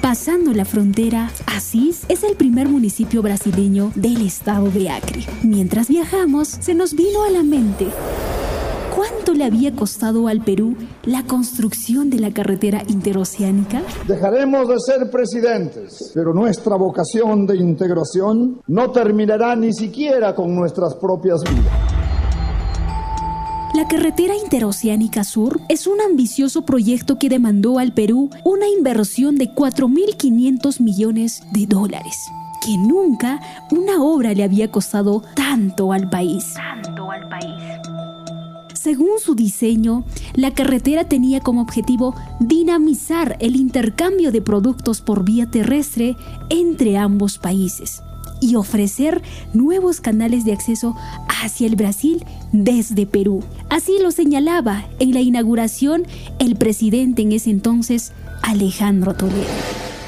Pasando 0.00 0.52
la 0.54 0.64
frontera, 0.64 1.30
Asís 1.46 2.04
es 2.08 2.24
el 2.24 2.34
primer 2.34 2.68
municipio 2.68 3.20
brasileño 3.22 3.92
del 3.94 4.26
estado 4.26 4.70
de 4.70 4.90
Acre. 4.90 5.26
Mientras 5.42 5.88
viajamos, 5.88 6.48
se 6.48 6.74
nos 6.74 6.94
vino 6.94 7.22
a 7.24 7.30
la 7.30 7.42
mente 7.42 7.88
¿Cuánto 8.98 9.32
le 9.32 9.44
había 9.44 9.70
costado 9.76 10.26
al 10.26 10.40
Perú 10.40 10.74
la 11.04 11.22
construcción 11.22 12.10
de 12.10 12.18
la 12.18 12.32
carretera 12.32 12.82
interoceánica? 12.88 13.80
Dejaremos 14.08 14.66
de 14.66 14.74
ser 14.80 15.08
presidentes, 15.08 16.10
pero 16.12 16.34
nuestra 16.34 16.74
vocación 16.74 17.46
de 17.46 17.58
integración 17.58 18.60
no 18.66 18.90
terminará 18.90 19.54
ni 19.54 19.72
siquiera 19.72 20.34
con 20.34 20.52
nuestras 20.52 20.96
propias 20.96 21.44
vidas. 21.44 21.72
La 23.72 23.86
carretera 23.86 24.34
interoceánica 24.34 25.22
sur 25.22 25.60
es 25.68 25.86
un 25.86 26.00
ambicioso 26.00 26.62
proyecto 26.62 27.20
que 27.20 27.28
demandó 27.28 27.78
al 27.78 27.94
Perú 27.94 28.30
una 28.44 28.66
inversión 28.66 29.36
de 29.36 29.48
4.500 29.54 30.80
millones 30.80 31.44
de 31.52 31.66
dólares, 31.66 32.16
que 32.66 32.76
nunca 32.76 33.38
una 33.70 34.02
obra 34.02 34.34
le 34.34 34.42
había 34.42 34.72
costado 34.72 35.22
tanto 35.36 35.92
al 35.92 36.10
país. 36.10 36.54
Tanto 36.54 37.08
al 37.12 37.28
país. 37.28 37.87
Según 38.88 39.18
su 39.18 39.34
diseño, 39.34 40.04
la 40.32 40.54
carretera 40.54 41.04
tenía 41.04 41.40
como 41.40 41.60
objetivo 41.60 42.14
dinamizar 42.40 43.36
el 43.38 43.54
intercambio 43.54 44.32
de 44.32 44.40
productos 44.40 45.02
por 45.02 45.24
vía 45.24 45.44
terrestre 45.44 46.16
entre 46.48 46.96
ambos 46.96 47.36
países 47.36 48.00
y 48.40 48.54
ofrecer 48.54 49.20
nuevos 49.52 50.00
canales 50.00 50.46
de 50.46 50.54
acceso 50.54 50.96
hacia 51.28 51.66
el 51.66 51.76
Brasil 51.76 52.24
desde 52.54 53.04
Perú. 53.04 53.42
Así 53.68 53.98
lo 54.00 54.10
señalaba 54.10 54.86
en 55.00 55.12
la 55.12 55.20
inauguración 55.20 56.04
el 56.38 56.56
presidente 56.56 57.20
en 57.20 57.32
ese 57.32 57.50
entonces, 57.50 58.12
Alejandro 58.40 59.12
Toledo. 59.12 59.44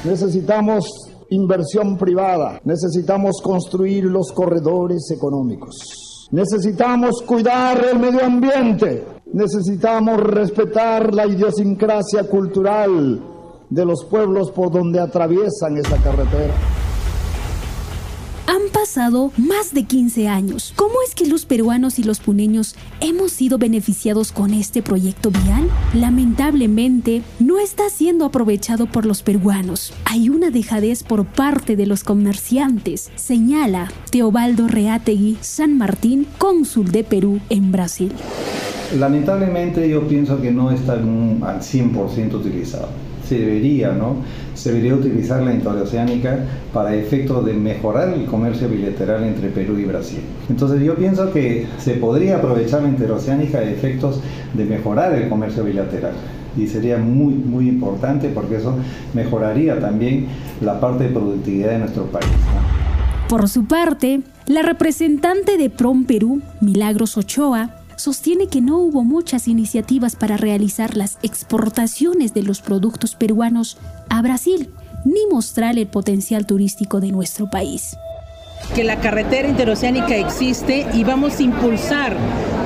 Necesitamos 0.05 0.87
inversión 1.29 1.99
privada, 1.99 2.59
necesitamos 2.65 3.43
construir 3.43 4.05
los 4.05 4.31
corredores 4.31 5.11
económicos. 5.11 6.10
Necesitamos 6.31 7.21
cuidar 7.23 7.83
el 7.91 7.99
medio 7.99 8.23
ambiente, 8.23 9.03
necesitamos 9.33 10.17
respetar 10.17 11.13
la 11.13 11.27
idiosincrasia 11.27 12.23
cultural 12.23 13.21
de 13.69 13.85
los 13.85 14.05
pueblos 14.05 14.49
por 14.51 14.71
donde 14.71 15.01
atraviesan 15.01 15.75
esa 15.75 15.97
carretera. 15.97 16.53
Han 18.51 18.69
pasado 18.73 19.31
más 19.37 19.73
de 19.73 19.85
15 19.85 20.27
años. 20.27 20.73
¿Cómo 20.75 20.95
es 21.07 21.15
que 21.15 21.25
los 21.25 21.45
peruanos 21.45 21.99
y 21.99 22.03
los 22.03 22.19
puneños 22.19 22.75
hemos 22.99 23.31
sido 23.31 23.57
beneficiados 23.57 24.33
con 24.33 24.53
este 24.53 24.81
proyecto 24.81 25.31
vial? 25.31 25.69
Lamentablemente, 25.93 27.21
no 27.39 27.59
está 27.59 27.89
siendo 27.89 28.25
aprovechado 28.25 28.87
por 28.87 29.05
los 29.05 29.23
peruanos. 29.23 29.93
Hay 30.03 30.27
una 30.27 30.49
dejadez 30.49 31.03
por 31.03 31.25
parte 31.25 31.77
de 31.77 31.85
los 31.85 32.03
comerciantes, 32.03 33.09
señala 33.15 33.89
Teobaldo 34.11 34.67
Reategui 34.67 35.37
San 35.39 35.77
Martín, 35.77 36.27
cónsul 36.37 36.91
de 36.91 37.05
Perú 37.05 37.39
en 37.47 37.71
Brasil. 37.71 38.11
Lamentablemente 38.99 39.87
yo 39.87 40.05
pienso 40.09 40.41
que 40.41 40.51
no 40.51 40.71
está 40.71 40.95
al 40.95 41.05
100% 41.05 42.33
utilizado 42.33 42.89
se 43.31 43.39
debería, 43.39 43.93
¿no? 43.93 44.17
Se 44.55 44.73
debería 44.73 44.93
utilizar 44.93 45.41
la 45.41 45.53
interoceánica 45.53 46.39
para 46.73 46.93
efectos 46.93 47.45
de 47.45 47.53
mejorar 47.53 48.09
el 48.09 48.25
comercio 48.25 48.67
bilateral 48.67 49.23
entre 49.23 49.47
Perú 49.47 49.77
y 49.79 49.85
Brasil. 49.85 50.19
Entonces 50.49 50.81
yo 50.81 50.95
pienso 50.95 51.31
que 51.31 51.65
se 51.77 51.93
podría 51.93 52.37
aprovechar 52.37 52.81
la 52.81 52.89
interoceánica 52.89 53.59
a 53.59 53.63
efectos 53.63 54.19
de 54.53 54.65
mejorar 54.65 55.13
el 55.13 55.29
comercio 55.29 55.63
bilateral 55.63 56.11
y 56.57 56.67
sería 56.67 56.97
muy 56.97 57.33
muy 57.33 57.69
importante 57.69 58.27
porque 58.27 58.57
eso 58.57 58.75
mejoraría 59.13 59.79
también 59.79 60.27
la 60.59 60.81
parte 60.81 61.05
de 61.05 61.11
productividad 61.11 61.69
de 61.69 61.79
nuestro 61.79 62.03
país. 62.07 62.27
Por 63.29 63.47
su 63.47 63.63
parte, 63.63 64.19
la 64.45 64.61
representante 64.61 65.57
de 65.57 65.69
PROM 65.69 66.03
Perú, 66.03 66.41
Milagros 66.59 67.15
Ochoa, 67.15 67.80
sostiene 68.01 68.47
que 68.47 68.61
no 68.61 68.79
hubo 68.79 69.03
muchas 69.03 69.47
iniciativas 69.47 70.15
para 70.15 70.35
realizar 70.35 70.97
las 70.97 71.19
exportaciones 71.21 72.33
de 72.33 72.41
los 72.41 72.59
productos 72.61 73.15
peruanos 73.15 73.77
a 74.09 74.21
Brasil, 74.21 74.69
ni 75.05 75.27
mostrar 75.31 75.77
el 75.77 75.87
potencial 75.87 76.45
turístico 76.47 76.99
de 76.99 77.11
nuestro 77.11 77.49
país 77.49 77.95
que 78.75 78.83
la 78.83 78.97
carretera 78.97 79.47
interoceánica 79.47 80.15
existe 80.15 80.87
y 80.93 81.03
vamos 81.03 81.39
a 81.39 81.43
impulsar 81.43 82.15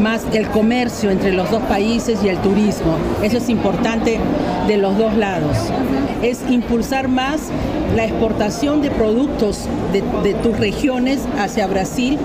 más 0.02 0.24
el 0.34 0.48
comercio 0.50 1.10
entre 1.10 1.32
los 1.32 1.50
dos 1.50 1.64
países 1.64 2.20
y 2.24 2.30
el 2.30 2.38
turismo. 2.38 2.98
Eso 3.24 3.38
es 3.38 3.50
importante 3.50 4.20
de 4.68 4.78
los 4.78 4.98
dos 4.98 5.16
lados. 5.16 5.58
Es 6.22 6.42
impulsar 6.50 7.08
más 7.08 7.50
la 7.96 8.06
exportación 8.06 8.82
de 8.82 8.92
productos 8.92 9.68
de, 9.94 10.04
de 10.24 10.34
tus 10.36 10.58
regiones 10.58 11.22
hacia 11.38 11.68
Brasil 11.68 12.20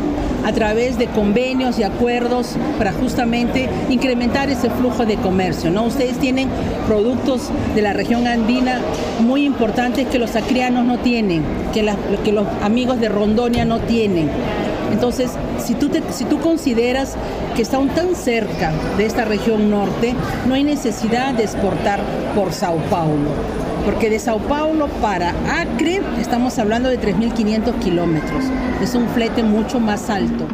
a 0.44 0.52
través 0.52 0.98
de 0.98 1.06
convenios 1.06 1.78
y 1.78 1.82
acuerdos 1.82 2.56
para 2.78 2.92
justamente 2.92 3.68
incrementar 3.88 4.50
ese 4.50 4.70
flujo 4.70 5.04
de 5.04 5.16
comercio. 5.16 5.70
¿no? 5.70 5.84
Ustedes 5.84 6.18
tienen 6.18 6.48
productos 6.86 7.50
de 7.74 7.82
la 7.82 7.92
región 7.92 8.26
andina 8.26 8.80
muy 9.20 9.44
importantes 9.44 10.06
que 10.06 10.18
los 10.18 10.36
acrianos 10.36 10.84
no 10.84 10.98
tienen, 10.98 11.42
que, 11.72 11.92
que 12.24 12.32
los 12.32 12.46
amigos 12.62 13.00
de 13.00 13.08
No 13.64 13.80
tienen. 13.80 14.28
Entonces, 14.90 15.30
si 15.58 15.74
tú, 15.74 15.90
si 16.10 16.24
tú 16.24 16.40
consideras 16.40 17.14
que 17.54 17.62
están 17.62 17.88
tan 17.90 18.16
cerca 18.16 18.72
de 18.96 19.06
esta 19.06 19.24
región 19.24 19.70
norte, 19.70 20.14
no 20.46 20.54
hay 20.54 20.64
necesidad 20.64 21.34
de 21.34 21.44
exportar 21.44 22.00
por 22.34 22.52
Sao 22.52 22.78
Paulo 22.90 23.30
porque 23.84 24.10
de 24.10 24.18
Sao 24.18 24.38
Paulo 24.38 24.88
para 25.00 25.30
Acre 25.60 26.02
estamos 26.20 26.58
hablando 26.58 26.88
de 26.88 27.00
3.500 27.00 27.78
kilómetros. 27.78 28.44
Es 28.82 28.94
un 28.94 29.08
flete 29.08 29.42
mucho 29.42 29.80
más 29.80 30.10
alto. 30.10 30.46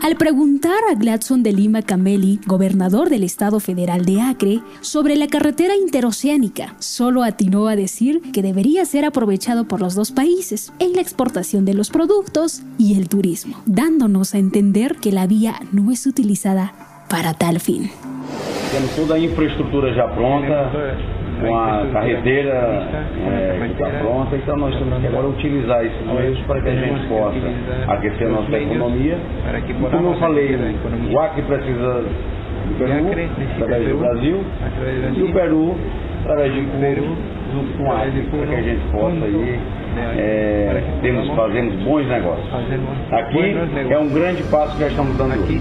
Al 0.00 0.14
preguntar 0.16 0.78
a 0.90 0.94
Gladson 0.94 1.42
de 1.42 1.52
Lima 1.52 1.82
Cameli, 1.82 2.38
gobernador 2.46 3.10
del 3.10 3.24
Estado 3.24 3.58
Federal 3.58 4.04
de 4.04 4.20
Acre, 4.20 4.60
sobre 4.80 5.16
la 5.16 5.26
carretera 5.26 5.74
interoceánica, 5.74 6.76
solo 6.78 7.24
atinó 7.24 7.66
a 7.66 7.74
decir 7.74 8.22
que 8.32 8.40
debería 8.40 8.84
ser 8.84 9.04
aprovechado 9.04 9.66
por 9.66 9.80
los 9.80 9.96
dos 9.96 10.12
países 10.12 10.72
en 10.78 10.92
la 10.92 11.00
exportación 11.00 11.64
de 11.64 11.74
los 11.74 11.90
productos 11.90 12.62
y 12.78 12.96
el 12.96 13.08
turismo, 13.08 13.60
dándonos 13.66 14.34
a 14.34 14.38
entender 14.38 14.96
que 14.96 15.10
la 15.10 15.26
vía 15.26 15.60
no 15.72 15.90
es 15.90 16.06
utilizada 16.06 16.72
para 17.10 17.34
tal 17.34 17.58
fin. 17.58 17.90
Temos 18.72 18.90
toda 18.94 19.16
a 19.16 19.18
infraestrutura 19.18 19.94
já 19.94 20.06
pronta, 20.14 20.70
com 21.40 21.56
a 21.56 21.86
carreteira 21.92 22.52
é, 23.26 23.58
que 23.66 23.72
está 23.72 23.98
pronta, 23.98 24.36
então 24.36 24.56
nós 24.56 24.74
temos 24.76 24.98
que 25.00 25.06
agora 25.06 25.28
utilizar 25.28 25.84
esses 25.84 26.06
meios 26.06 26.38
para 26.40 26.60
que 26.60 26.68
a 26.68 26.74
gente 26.74 27.06
possa 27.08 27.92
aquecer 27.92 28.26
a 28.26 28.30
nossa 28.30 28.56
economia. 28.56 29.18
E 29.68 29.74
como 29.74 30.08
eu 30.08 30.18
falei, 30.18 30.58
o 31.12 31.18
Acre 31.20 31.42
precisa 31.42 32.04
do 32.68 32.78
Peru, 32.78 33.08
através 33.62 33.88
do 33.88 33.98
Brasil, 33.98 34.44
e 35.16 35.22
o 35.22 35.32
Peru, 35.32 35.76
através 36.22 36.54
de 36.54 36.60
Peru, 36.80 37.16
junto 37.52 37.78
com 37.78 37.92
a 37.92 38.02
Acre, 38.02 38.22
para 38.22 38.46
que 38.46 38.54
a 38.54 38.62
gente 38.62 38.90
possa 38.90 39.24
aí 39.24 39.58
é, 40.16 40.82
temos, 41.02 41.28
fazemos 41.34 41.74
bons 41.82 42.06
negócios. 42.06 42.46
Aqui 43.12 43.56
é 43.90 43.98
um 43.98 44.08
grande 44.08 44.42
passo 44.44 44.74
que 44.74 44.80
já 44.80 44.88
estamos 44.88 45.16
dando 45.16 45.34
aqui. 45.34 45.60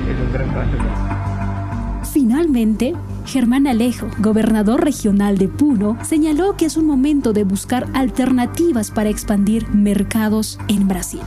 Finalmente, 2.13 2.93
Germán 3.27 3.67
Alejo, 3.67 4.07
gobernador 4.19 4.85
regional 4.85 5.37
de 5.37 5.49
Puno, 5.49 5.97
señaló 6.01 6.55
que 6.55 6.63
es 6.63 6.77
un 6.77 6.85
momento 6.85 7.33
de 7.33 7.43
buscar 7.43 7.87
alternativas 7.93 8.89
para 8.89 9.09
expandir 9.09 9.67
mercados 9.67 10.57
en 10.69 10.87
Brasil. 10.87 11.19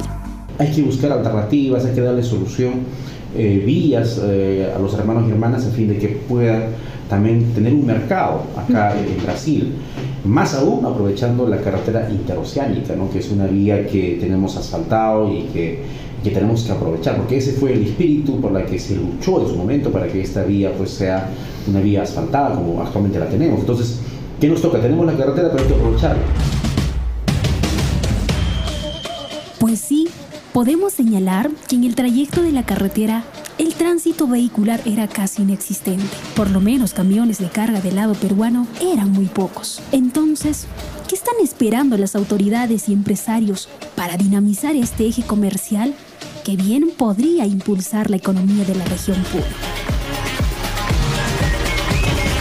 Hay 0.59 0.73
que 0.73 0.83
buscar 0.83 1.13
alternativas, 1.13 1.85
hay 1.85 1.95
que 1.95 2.01
darle 2.01 2.23
solución, 2.23 2.85
eh, 3.37 3.63
vías 3.67 4.19
eh, 4.25 4.73
a 4.75 4.79
los 4.79 4.95
hermanos 4.95 5.25
y 5.29 5.33
hermanas 5.33 5.67
a 5.67 5.71
fin 5.71 5.89
de 5.89 5.99
que 5.99 6.09
puedan 6.09 6.71
también 7.11 7.53
tener 7.53 7.75
un 7.75 7.85
mercado 7.85 8.45
acá 8.57 8.95
en 8.99 9.23
Brasil. 9.23 9.75
Más 10.25 10.55
aún 10.55 10.87
aprovechando 10.87 11.47
la 11.47 11.59
carretera 11.59 12.09
interoceánica, 12.11 12.97
¿no? 12.97 13.11
que 13.11 13.19
es 13.19 13.31
una 13.31 13.47
vía 13.47 13.87
que 13.87 14.17
tenemos 14.19 14.57
asfaltado 14.57 15.31
y 15.31 15.43
que 15.53 15.83
que 16.23 16.31
tenemos 16.31 16.65
que 16.65 16.73
aprovechar, 16.73 17.17
porque 17.17 17.39
ese 17.39 17.53
fue 17.53 17.73
el 17.73 17.87
espíritu 17.87 18.41
por 18.41 18.53
la 18.53 18.65
que 18.67 18.79
se 18.79 18.97
luchó 18.97 19.41
en 19.43 19.49
su 19.49 19.57
momento 19.57 19.91
para 19.91 20.07
que 20.09 20.21
esta 20.21 20.45
vía 20.45 20.73
pues 20.77 20.91
sea 20.91 21.31
una 21.67 21.81
vía 21.81 22.03
asfaltada 22.03 22.55
como 22.55 22.81
actualmente 22.83 23.19
la 23.19 23.29
tenemos. 23.29 23.61
Entonces, 23.61 24.01
¿qué 24.41 24.49
nos 24.49 24.61
toca? 24.61 24.81
Tenemos 24.81 25.07
la 25.07 25.17
carretera, 25.17 25.51
pero 25.51 25.63
hay 25.63 25.69
que 25.69 25.75
aprovecharla. 25.75 26.23
Pues 29.59 29.79
sí, 29.81 30.09
podemos 30.53 30.93
señalar 30.93 31.51
que 31.69 31.77
en 31.77 31.85
el 31.85 31.95
trayecto 31.95 32.43
de 32.43 32.53
la 32.53 32.65
carretera 32.65 33.25
el 33.59 33.75
tránsito 33.75 34.27
vehicular 34.27 34.81
era 34.87 35.07
casi 35.07 35.43
inexistente. 35.43 36.17
Por 36.35 36.51
lo 36.51 36.61
menos 36.61 36.95
camiones 36.95 37.39
de 37.39 37.51
carga 37.51 37.83
del 37.83 37.97
lado 37.97 38.15
peruano 38.15 38.67
eran 38.81 39.13
muy 39.13 39.27
pocos. 39.27 39.83
Entonces, 39.93 40.67
¿qué 41.09 41.15
están 41.15 41.35
esperando 41.43 41.99
las 41.99 42.17
autoridades 42.17 42.89
y 42.89 42.95
empresarios 42.95 43.69
para 43.97 44.17
dinamizar 44.17 44.75
este 44.77 45.07
eje 45.07 45.23
comercial 45.23 45.95
que 46.43 46.57
bien 46.57 46.91
podría 46.97 47.47
impulsar 47.47 48.11
la 48.11 48.17
economía 48.17 48.65
de 48.65 48.75
la 48.75 48.85
región 48.85 49.23
Puno. 49.31 49.45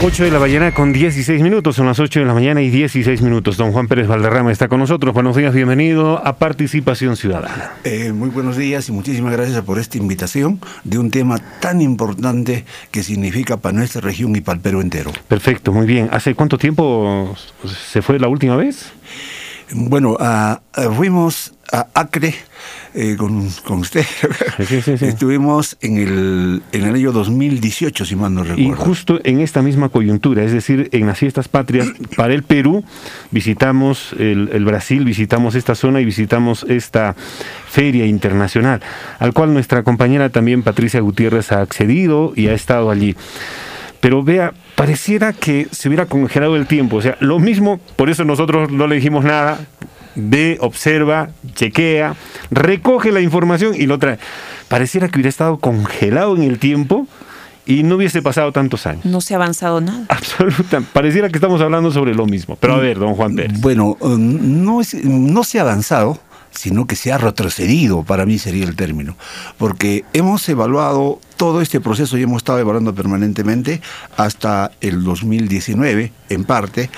8 0.02 0.24
de 0.24 0.32
la 0.32 0.39
mañana 0.39 0.74
con 0.74 0.93
16 0.93 1.41
minutos, 1.41 1.76
son 1.76 1.88
las 1.88 2.00
8 2.00 2.22
de 2.22 2.26
la 2.26 2.34
mañana 2.34 2.62
y 2.62 2.70
16 2.70 3.22
minutos. 3.22 3.58
Don 3.58 3.74
Juan 3.74 3.89
Pérez 3.89 4.08
Valderrama 4.08 4.50
está 4.50 4.70
con 4.70 4.80
nosotros. 4.80 5.14
Buenos 5.14 5.36
días, 5.36 5.54
bienvenido 5.54 6.26
a 6.26 6.38
Participación 6.38 7.18
Ciudadana. 7.18 7.74
Eh, 7.84 8.14
muy 8.14 8.30
buenos 8.30 8.56
días 8.56 8.88
y 8.88 8.93
muchísimas 8.93 9.34
gracias 9.34 9.62
por 9.64 9.78
esta 9.78 9.97
invitación 9.97 10.62
de 10.86 11.00
un 11.00 11.12
tema 11.12 11.38
tan 11.60 11.82
importante 11.82 12.64
que 12.91 13.04
significa 13.04 13.58
para 13.58 13.78
nuestra 13.78 14.00
región 14.00 14.34
y 14.38 14.41
para 14.41 14.56
el 14.56 14.62
Perú 14.62 14.80
entero. 14.80 15.12
Perfecto, 15.28 15.74
muy 15.74 15.86
bien. 15.86 16.08
¿Hace 16.14 16.34
cuánto 16.34 16.58
tiempo 16.58 17.36
se 17.91 18.02
fue 18.02 18.20
la 18.20 18.30
última 18.30 18.56
vez? 18.56 18.93
Bueno, 19.72 20.18
fuimos 20.95 21.54
a 21.72 21.88
Acre 21.93 22.34
eh, 22.93 23.15
con, 23.17 23.47
usted. 23.80 24.05
Estuvimos 25.01 25.78
en 25.82 25.97
el, 25.97 26.63
en 26.72 26.86
el 26.86 26.95
año 26.95 27.11
2018, 27.11 28.05
si 28.05 28.15
mal 28.15 28.34
no 28.34 28.43
recuerdo. 28.43 28.61
Y 28.61 28.76
justo 28.76 29.20
en 29.24 29.39
esta 29.39 29.61
misma 29.61 29.89
coyuntura, 29.89 30.43
es 30.43 30.51
decir, 30.51 30.89
en 30.91 31.05
las 31.05 31.17
fiestas 31.17 31.47
patrias 31.47 31.88
para 32.15 32.34
el 32.34 32.43
Perú, 32.43 32.84
visitamos 33.32 34.13
el, 34.17 34.49
el 34.53 34.65
Brasil, 34.65 35.05
visitamos 35.05 35.55
esta 35.55 35.76
zona 35.76 36.01
y 36.01 36.05
visitamos 36.05 36.65
esta 36.67 37.15
feria 37.67 38.05
internacional, 38.05 38.82
al 39.20 39.34
cual 39.34 39.53
nuestra 39.53 39.84
compañera 39.84 40.30
también 40.30 40.63
Patricia 40.63 40.99
Gutiérrez 40.99 41.51
ha 41.51 41.61
accedido 41.61 42.34
y 42.36 42.47
ha 42.47 42.53
estado 42.53 42.89
allí. 42.89 43.15
Pero 44.01 44.24
vea, 44.24 44.53
pareciera 44.76 45.34
que 45.34 45.67
se 45.72 45.89
hubiera 45.89 46.05
congelado 46.05 46.55
el 46.55 46.67
tiempo. 46.67 46.97
O 46.97 47.01
sea, 47.01 47.17
lo 47.20 47.38
mismo, 47.39 47.80
por 47.95 48.09
eso 48.09 48.24
nosotros 48.24 48.72
no 48.72 48.88
le 48.88 48.95
dijimos 48.95 49.26
nada. 49.26 49.59
Ve, 50.22 50.57
observa, 50.61 51.30
chequea, 51.55 52.15
recoge 52.51 53.11
la 53.11 53.22
información 53.22 53.74
y 53.76 53.86
lo 53.86 53.99
trae. 53.99 54.20
Pareciera 54.67 55.07
que 55.07 55.17
hubiera 55.17 55.30
estado 55.30 55.57
congelado 55.57 56.36
en 56.36 56.43
el 56.43 56.59
tiempo 56.59 57.07
y 57.65 57.84
no 57.84 57.95
hubiese 57.95 58.22
pasado 58.22 58.51
tantos 58.51 58.88
años. 58.88 59.05
No 59.05 59.22
se 59.22 59.36
ha 59.36 59.38
avanzado 59.38 59.80
nada. 59.80 60.05
Absolutamente. 60.09 60.91
Pareciera 60.91 61.30
que 61.30 61.38
estamos 61.38 61.61
hablando 61.61 61.91
sobre 61.91 62.15
lo 62.15 62.26
mismo. 62.26 62.55
Pero 62.55 62.74
a 62.74 62.78
mm, 62.78 62.82
ver, 62.82 62.99
don 62.99 63.15
Juan 63.15 63.36
Pérez. 63.36 63.59
Bueno, 63.61 63.95
um, 63.99 64.63
no, 64.65 64.82
no 65.03 65.43
se 65.43 65.59
ha 65.59 65.61
avanzado, 65.61 66.20
sino 66.51 66.88
que 66.88 66.95
se 66.95 67.11
ha 67.11 67.17
retrocedido, 67.17 68.03
para 68.03 68.26
mí 68.26 68.39
sería 68.39 68.65
el 68.65 68.76
término. 68.76 69.15
Porque 69.57 70.03
hemos 70.13 70.47
evaluado 70.49 71.20
todo 71.38 71.61
este 71.61 71.80
proceso 71.80 72.17
y 72.17 72.24
hemos 72.24 72.38
estado 72.38 72.59
evaluando 72.59 72.93
permanentemente 72.95 73.82
hasta 74.17 74.72
el 74.82 75.03
2019, 75.03 76.11
en 76.30 76.44
parte. 76.44 76.90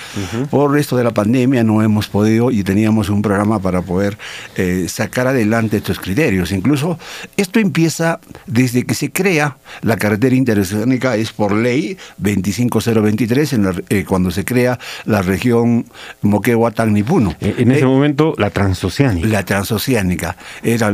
Por 0.50 0.78
esto 0.78 0.98
de 0.98 1.04
la 1.04 1.12
pandemia 1.12 1.64
no 1.64 1.82
hemos 1.82 2.08
podido 2.08 2.52
y 2.52 2.64
teníamos 2.64 3.10
un 3.10 3.22
programa 3.22 3.60
para 3.60 3.82
poder 3.82 4.18
eh, 4.56 4.86
sacar 4.88 5.28
adelante 5.28 5.78
estos 5.78 6.00
criterios. 6.00 6.52
Incluso 6.52 7.00
esto 7.38 7.60
empieza 7.60 8.20
desde 8.46 8.86
que 8.86 8.94
se 8.94 9.12
crea 9.12 9.58
la 9.82 9.98
carretera 9.98 10.36
interoceánica, 10.36 11.16
es 11.16 11.32
por 11.32 11.54
ley 11.54 11.98
25023, 12.18 13.54
en 13.54 13.84
eh, 13.90 14.06
cuando 14.08 14.32
se 14.32 14.46
crea 14.46 14.80
la 15.06 15.22
región 15.22 15.86
Moquegua-Tacnipuno. 16.22 17.36
E, 17.40 17.56
en 17.60 17.72
ese 17.72 17.82
eh, 17.82 17.86
momento, 17.86 18.34
la 18.38 18.50
transoceánica. 18.50 19.28
La 19.28 19.44
transoceánica. 19.44 20.36
Era, 20.64 20.92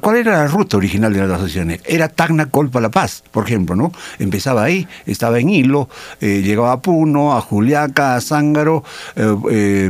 ¿Cuál 0.00 0.16
era 0.16 0.38
la 0.38 0.46
ruta 0.46 0.76
original 0.76 1.12
de 1.12 1.20
la 1.20 1.26
transoceánica? 1.26 1.82
Era 1.86 2.08
Tacna 2.08 2.46
Colpa 2.46 2.80
La 2.80 2.90
Paz, 2.90 3.22
por 3.30 3.46
ejemplo, 3.46 3.76
¿no? 3.76 3.92
Empezaba 4.18 4.64
ahí, 4.64 4.86
estaba 5.06 5.38
en 5.38 5.50
Hilo, 5.50 5.88
eh, 6.20 6.42
llegaba 6.42 6.72
a 6.72 6.80
Puno, 6.80 7.36
a 7.36 7.40
Juliaca, 7.52 8.18
Zángaro, 8.20 8.82
eh, 9.14 9.36
eh, 9.50 9.88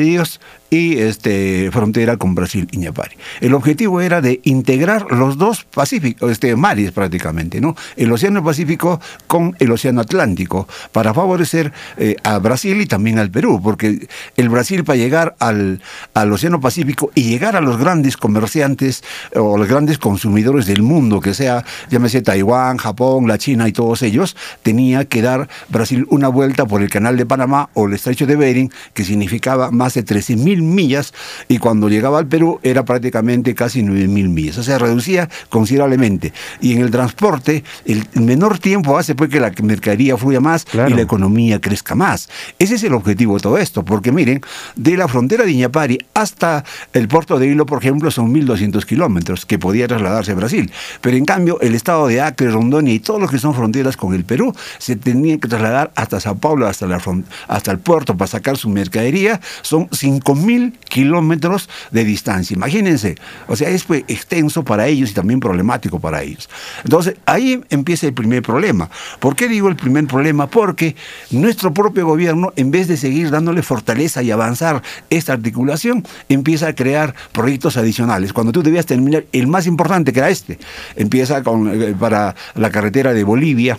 Dios, 0.00 0.40
y 0.74 0.98
este, 0.98 1.70
frontera 1.70 2.16
con 2.16 2.34
Brasil, 2.34 2.66
Iñapari. 2.72 3.16
El 3.40 3.54
objetivo 3.54 4.00
era 4.00 4.20
de 4.20 4.40
integrar 4.42 5.06
los 5.12 5.38
dos 5.38 5.64
pacíficos, 5.64 6.32
este, 6.32 6.56
mares 6.56 6.90
prácticamente, 6.90 7.60
¿no? 7.60 7.76
El 7.96 8.10
Océano 8.10 8.42
Pacífico 8.42 9.00
con 9.28 9.54
el 9.60 9.70
Océano 9.70 10.00
Atlántico, 10.00 10.66
para 10.90 11.14
favorecer 11.14 11.72
eh, 11.96 12.16
a 12.24 12.38
Brasil 12.38 12.80
y 12.80 12.86
también 12.86 13.20
al 13.20 13.30
Perú, 13.30 13.60
porque 13.62 14.08
el 14.36 14.48
Brasil 14.48 14.82
para 14.82 14.96
llegar 14.96 15.36
al, 15.38 15.80
al 16.12 16.32
Océano 16.32 16.60
Pacífico 16.60 17.12
y 17.14 17.22
llegar 17.22 17.54
a 17.54 17.60
los 17.60 17.78
grandes 17.78 18.16
comerciantes 18.16 19.04
o 19.36 19.56
los 19.56 19.68
grandes 19.68 19.98
consumidores 19.98 20.66
del 20.66 20.82
mundo, 20.82 21.20
que 21.20 21.34
sea, 21.34 21.64
llámese 21.88 22.20
Taiwán, 22.20 22.78
Japón, 22.78 23.28
la 23.28 23.38
China 23.38 23.68
y 23.68 23.72
todos 23.72 24.02
ellos, 24.02 24.36
tenía 24.64 25.04
que 25.04 25.22
dar 25.22 25.48
Brasil 25.68 26.04
una 26.10 26.26
vuelta 26.26 26.66
por 26.66 26.82
el 26.82 26.90
Canal 26.90 27.16
de 27.16 27.26
Panamá 27.26 27.70
o 27.74 27.86
el 27.86 27.94
Estrecho 27.94 28.26
de 28.26 28.34
Bering, 28.34 28.72
que 28.92 29.04
significaba 29.04 29.70
más 29.70 29.94
de 29.94 30.04
13.000 30.04 30.36
mil 30.36 30.63
millas 30.64 31.12
y 31.48 31.58
cuando 31.58 31.88
llegaba 31.88 32.18
al 32.18 32.26
Perú 32.26 32.60
era 32.62 32.84
prácticamente 32.84 33.54
casi 33.54 33.82
nueve 33.82 34.08
mil 34.08 34.28
millas. 34.28 34.58
O 34.58 34.62
sea, 34.62 34.78
reducía 34.78 35.28
considerablemente. 35.48 36.32
Y 36.60 36.72
en 36.72 36.80
el 36.80 36.90
transporte, 36.90 37.64
el 37.84 38.06
menor 38.14 38.58
tiempo 38.58 38.98
hace 38.98 39.14
pues 39.14 39.30
que 39.30 39.40
la 39.40 39.52
mercadería 39.62 40.16
fluya 40.16 40.40
más 40.40 40.66
y 40.72 40.92
la 40.92 41.02
economía 41.02 41.60
crezca 41.60 41.94
más. 41.94 42.28
Ese 42.58 42.74
es 42.76 42.84
el 42.84 42.94
objetivo 42.94 43.34
de 43.34 43.40
todo 43.40 43.58
esto, 43.58 43.84
porque 43.84 44.12
miren, 44.12 44.40
de 44.76 44.96
la 44.96 45.08
frontera 45.08 45.44
de 45.44 45.52
Iñapari 45.52 45.98
hasta 46.14 46.64
el 46.92 47.08
puerto 47.08 47.38
de 47.38 47.46
Hilo, 47.46 47.66
por 47.66 47.78
ejemplo, 47.78 48.10
son 48.10 48.32
1.200 48.32 48.84
kilómetros 48.84 49.46
que 49.46 49.58
podía 49.58 49.88
trasladarse 49.88 50.32
a 50.32 50.34
Brasil. 50.34 50.70
Pero 51.00 51.16
en 51.16 51.24
cambio, 51.24 51.60
el 51.60 51.74
estado 51.74 52.06
de 52.06 52.20
Acre, 52.20 52.50
Rondonia 52.50 52.94
y 52.94 53.00
todos 53.00 53.20
los 53.20 53.30
que 53.30 53.38
son 53.38 53.54
fronteras 53.54 53.96
con 53.96 54.14
el 54.14 54.24
Perú 54.24 54.54
se 54.78 54.96
tenían 54.96 55.38
que 55.40 55.48
trasladar 55.48 55.92
hasta 55.94 56.20
Sao 56.20 56.36
Paulo, 56.36 56.66
hasta, 56.66 56.86
la, 56.86 57.00
hasta 57.48 57.70
el 57.70 57.78
puerto 57.78 58.16
para 58.16 58.28
sacar 58.28 58.56
su 58.56 58.68
mercadería. 58.68 59.40
Son 59.62 59.88
5.000 59.88 60.53
mil 60.54 60.78
kilómetros 60.88 61.68
de 61.90 62.04
distancia. 62.04 62.54
Imagínense, 62.54 63.16
o 63.48 63.56
sea, 63.56 63.68
es 63.68 63.84
pues, 63.84 64.04
extenso 64.08 64.64
para 64.64 64.86
ellos 64.86 65.10
y 65.10 65.14
también 65.14 65.40
problemático 65.40 65.98
para 65.98 66.22
ellos. 66.22 66.48
Entonces, 66.84 67.16
ahí 67.26 67.60
empieza 67.70 68.06
el 68.06 68.14
primer 68.14 68.42
problema. 68.42 68.90
¿Por 69.18 69.36
qué 69.36 69.48
digo 69.48 69.68
el 69.68 69.76
primer 69.76 70.06
problema? 70.06 70.46
Porque 70.46 70.96
nuestro 71.30 71.72
propio 71.72 72.06
gobierno, 72.06 72.52
en 72.56 72.70
vez 72.70 72.88
de 72.88 72.96
seguir 72.96 73.30
dándole 73.30 73.62
fortaleza 73.62 74.22
y 74.22 74.30
avanzar 74.30 74.82
esta 75.10 75.32
articulación, 75.32 76.04
empieza 76.28 76.68
a 76.68 76.74
crear 76.74 77.14
proyectos 77.32 77.76
adicionales. 77.76 78.32
Cuando 78.32 78.52
tú 78.52 78.62
debías 78.62 78.86
terminar 78.86 79.24
el 79.32 79.46
más 79.46 79.66
importante, 79.66 80.12
que 80.12 80.20
era 80.20 80.30
este, 80.30 80.58
empieza 80.96 81.42
con, 81.42 81.82
eh, 81.82 81.94
para 81.98 82.34
la 82.54 82.70
carretera 82.70 83.12
de 83.12 83.24
Bolivia, 83.24 83.78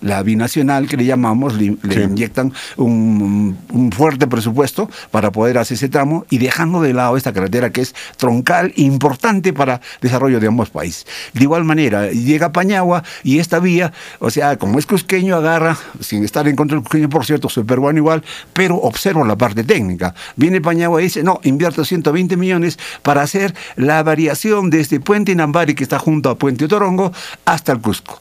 la 0.00 0.22
binacional 0.22 0.88
que 0.88 0.96
le 0.96 1.04
llamamos, 1.04 1.54
le, 1.54 1.76
inyectan 1.82 2.52
un, 2.76 3.56
fuerte 3.94 4.26
presupuesto 4.26 4.90
para 5.10 5.30
poder 5.32 5.58
hacer 5.58 5.76
ese 5.76 5.88
tramo 5.88 6.24
y 6.30 6.38
dejando 6.38 6.80
de 6.80 6.92
lado 6.92 7.16
esta 7.16 7.32
carretera 7.32 7.70
que 7.70 7.80
es 7.80 7.94
troncal 8.16 8.72
importante 8.76 9.52
para 9.52 9.80
desarrollo 10.00 10.40
de 10.40 10.46
ambos 10.46 10.70
países. 10.70 11.06
De 11.32 11.42
igual 11.42 11.64
manera, 11.64 12.10
llega 12.10 12.46
a 12.46 12.52
Pañagua 12.52 13.02
y 13.22 13.38
esta 13.38 13.58
vía, 13.58 13.92
o 14.18 14.30
sea, 14.30 14.56
como 14.56 14.78
es 14.78 14.86
cusqueño, 14.86 15.36
agarra, 15.36 15.76
sin 16.00 16.24
estar 16.24 16.46
en 16.48 16.56
contra 16.56 16.76
del 16.76 16.82
cusqueño, 16.82 17.08
por 17.08 17.24
cierto, 17.24 17.48
soy 17.48 17.64
peruano 17.64 17.98
igual, 17.98 18.22
pero 18.52 18.76
observo 18.76 19.24
la 19.24 19.36
parte 19.36 19.64
técnica. 19.64 20.14
Viene 20.36 20.60
Pañagua 20.60 21.00
y 21.00 21.04
dice, 21.04 21.22
no, 21.22 21.40
invierto 21.44 21.84
120 21.84 22.36
millones 22.36 22.78
para 23.02 23.22
hacer 23.22 23.54
la 23.76 24.02
variación 24.02 24.70
de 24.70 24.80
este 24.80 25.00
puente 25.00 25.32
Inambari 25.32 25.74
que 25.74 25.84
está 25.84 25.98
junto 25.98 26.30
a 26.30 26.38
Puente 26.38 26.64
Otorongo 26.64 27.12
hasta 27.44 27.72
el 27.72 27.80
Cusco. 27.80 28.20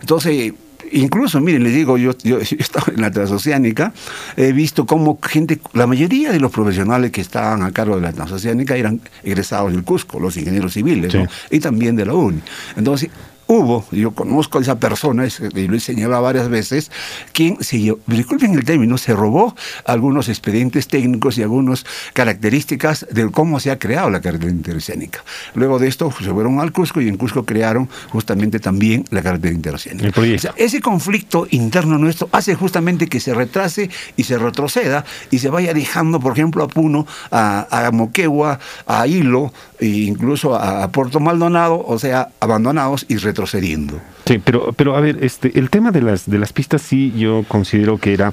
Entonces, 0.00 0.52
incluso, 0.92 1.40
miren, 1.40 1.62
les 1.62 1.74
digo, 1.74 1.96
yo, 1.96 2.12
yo, 2.22 2.38
he 2.40 2.42
estado 2.42 2.92
en 2.92 3.00
la 3.00 3.10
transoceánica, 3.10 3.92
he 4.36 4.52
visto 4.52 4.86
cómo 4.86 5.18
gente, 5.22 5.60
la 5.72 5.86
mayoría 5.86 6.32
de 6.32 6.40
los 6.40 6.50
profesionales 6.50 7.10
que 7.10 7.20
estaban 7.20 7.62
a 7.62 7.72
cargo 7.72 7.96
de 7.96 8.02
la 8.02 8.12
transoceánica 8.12 8.76
eran 8.76 9.00
egresados 9.22 9.72
del 9.72 9.84
Cusco, 9.84 10.20
los 10.20 10.36
ingenieros 10.36 10.72
civiles, 10.74 11.14
y 11.50 11.60
también 11.60 11.96
de 11.96 12.06
la 12.06 12.14
UNI. 12.14 12.40
Entonces, 12.76 13.10
hubo, 13.50 13.84
yo 13.90 14.12
conozco 14.12 14.58
a 14.58 14.60
esa 14.60 14.78
persona, 14.78 15.26
y 15.26 15.66
lo 15.66 15.76
he 15.76 15.80
señalado 15.80 16.22
varias 16.22 16.48
veces, 16.48 16.92
quien 17.32 17.62
se 17.62 17.96
disculpen 18.06 18.54
el 18.54 18.64
término, 18.64 18.96
se 18.96 19.12
robó 19.12 19.56
algunos 19.84 20.28
expedientes 20.28 20.86
técnicos 20.86 21.36
y 21.36 21.42
algunas 21.42 21.84
características 22.12 23.06
de 23.10 23.28
cómo 23.32 23.58
se 23.58 23.72
ha 23.72 23.78
creado 23.80 24.08
la 24.08 24.20
carretera 24.20 24.52
interoceánica. 24.52 25.24
Luego 25.54 25.80
de 25.80 25.88
esto 25.88 26.12
se 26.16 26.30
fueron 26.30 26.60
al 26.60 26.70
Cusco 26.70 27.00
y 27.00 27.08
en 27.08 27.16
Cusco 27.16 27.44
crearon 27.44 27.88
justamente 28.10 28.60
también 28.60 29.04
la 29.10 29.20
carretera 29.20 29.52
interoceánica. 29.52 30.12
ese 30.56 30.80
conflicto 30.80 31.48
interno 31.50 31.98
nuestro 31.98 32.28
hace 32.30 32.54
justamente 32.54 33.08
que 33.08 33.18
se 33.18 33.34
retrase 33.34 33.90
y 34.16 34.22
se 34.22 34.38
retroceda 34.38 35.04
y 35.32 35.40
se 35.40 35.48
vaya 35.48 35.74
dejando, 35.74 36.20
por 36.20 36.34
ejemplo, 36.34 36.62
a 36.62 36.68
Puno, 36.68 37.04
a, 37.32 37.86
a 37.86 37.90
Moquegua, 37.90 38.60
a 38.86 39.08
Hilo, 39.08 39.52
e 39.80 39.86
incluso 39.86 40.54
a, 40.54 40.88
Puerto 40.92 41.20
Maldonado, 41.20 41.84
o 41.86 41.98
sea, 41.98 42.28
abandonados 42.40 43.06
y 43.08 43.16
retrocediendo 43.16 44.00
Sí, 44.26 44.38
pero, 44.38 44.72
pero 44.72 44.96
a 44.96 45.00
ver, 45.00 45.24
este, 45.24 45.58
el 45.58 45.70
tema 45.70 45.90
de 45.90 46.02
las, 46.02 46.30
de 46.30 46.38
las 46.38 46.52
pistas 46.52 46.82
sí 46.82 47.12
yo 47.16 47.44
considero 47.48 47.98
que 47.98 48.12
era 48.12 48.32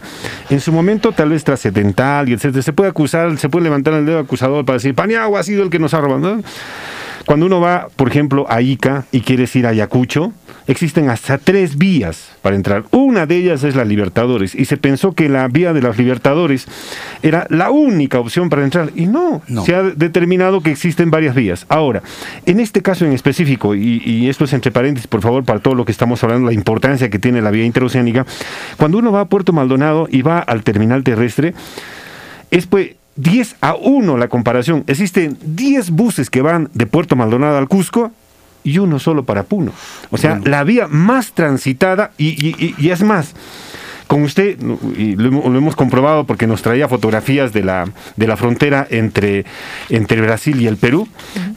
en 0.50 0.60
su 0.60 0.72
momento 0.72 1.12
tal 1.12 1.30
vez 1.30 1.44
trascendental 1.44 2.30
y 2.30 2.34
etcétera. 2.34 2.62
Se 2.62 2.72
puede 2.72 2.92
acusar, 2.92 3.36
se 3.40 3.50
puede 3.50 3.64
levantar 3.64 3.96
el 3.96 4.06
dedo 4.06 4.20
acusador 4.20 4.64
para 4.64 4.76
decir, 4.76 4.94
Paniagua 4.94 5.40
ha 5.40 5.44
sido 5.44 5.64
el 5.64 5.72
que 5.72 5.80
nos 5.80 5.96
ha 5.96 6.02
robado. 6.02 6.42
Cuando 7.28 7.46
uno 7.46 7.60
va, 7.60 7.90
por 7.94 8.08
ejemplo, 8.08 8.46
a 8.48 8.62
Ica 8.62 9.04
y 9.12 9.20
quieres 9.20 9.54
ir 9.58 9.66
a 9.66 9.72
Ayacucho, 9.72 10.32
existen 10.66 11.10
hasta 11.10 11.38
tres 11.38 11.78
vías 11.78 12.32
para 12.42 12.56
entrar. 12.56 12.86
Una 12.92 13.26
de 13.26 13.36
ellas 13.36 13.66
es 13.66 13.76
la 13.76 13.84
Libertadores 13.84 14.56
y 14.56 14.64
se 14.64 14.78
pensó 14.78 15.12
que 15.12 15.28
la 15.28 15.46
vía 15.50 15.74
de 15.74 15.82
las 15.82 15.98
Libertadores 15.98 16.68
era 17.22 17.46
la 17.50 17.70
única 17.70 18.18
opción 18.18 18.48
para 18.48 18.64
entrar 18.64 18.92
y 18.96 19.08
no, 19.08 19.42
se 19.66 19.76
ha 19.76 19.84
determinado 19.84 20.62
que 20.62 20.72
existen 20.72 21.12
varias 21.12 21.36
vías. 21.36 21.66
Ahora, 21.68 22.02
en 22.46 22.62
este 22.62 22.82
caso 22.82 23.04
en 23.04 23.12
específico, 23.12 23.76
y, 23.76 24.30
esto 24.30 24.46
es 24.46 24.54
entre 24.54 24.72
paréntesis, 24.72 25.08
por 25.08 25.20
favor, 25.20 25.44
para 25.44 25.60
todo 25.60 25.76
lo 25.76 25.84
que 25.84 25.92
estamos 25.92 26.24
hablando, 26.24 26.48
la 26.48 26.54
importancia 26.54 27.10
que 27.10 27.20
tiene 27.20 27.42
la 27.42 27.52
vía 27.52 27.66
interoceánica, 27.66 28.26
cuando 28.78 29.00
uno 29.00 29.12
va 29.12 29.20
a 29.20 29.26
Puerto 29.26 29.52
Maldonado 29.52 30.08
y 30.10 30.22
va 30.22 30.40
al 30.40 30.64
terminal 30.64 31.04
terrestre, 31.04 31.54
es 32.52 32.68
pues 32.68 32.92
10 33.18 33.58
a 33.62 33.76
1 33.76 34.18
la 34.18 34.28
comparación. 34.28 34.84
Existen 34.88 35.38
10 35.44 35.92
buses 35.92 36.30
que 36.30 36.42
van 36.42 36.70
de 36.74 36.86
Puerto 36.86 37.16
Maldonado 37.16 37.58
al 37.58 37.68
Cusco 37.68 38.12
y 38.64 38.80
uno 38.80 39.00
solo 39.00 39.24
para 39.24 39.44
Puno. 39.44 39.72
O 40.10 40.18
sea, 40.18 40.40
la 40.44 40.64
vía 40.64 40.88
más 40.88 41.34
transitada 41.34 42.12
y, 42.18 42.76
y 42.78 42.90
es 42.90 43.04
más, 43.04 43.34
con 44.08 44.24
usted, 44.24 44.58
y 44.98 45.16
lo, 45.16 45.30
hemos 45.46 45.76
comprobado 45.76 46.24
porque 46.24 46.48
nos 46.48 46.62
traía 46.62 46.88
fotografías 46.88 47.52
de 47.52 47.64
la, 47.64 47.90
de 48.16 48.28
la 48.28 48.38
frontera 48.38 48.88
entre, 48.90 49.46
entre 49.90 50.22
Brasil 50.22 50.62
y 50.62 50.68
el 50.68 50.78
Perú, 50.78 51.08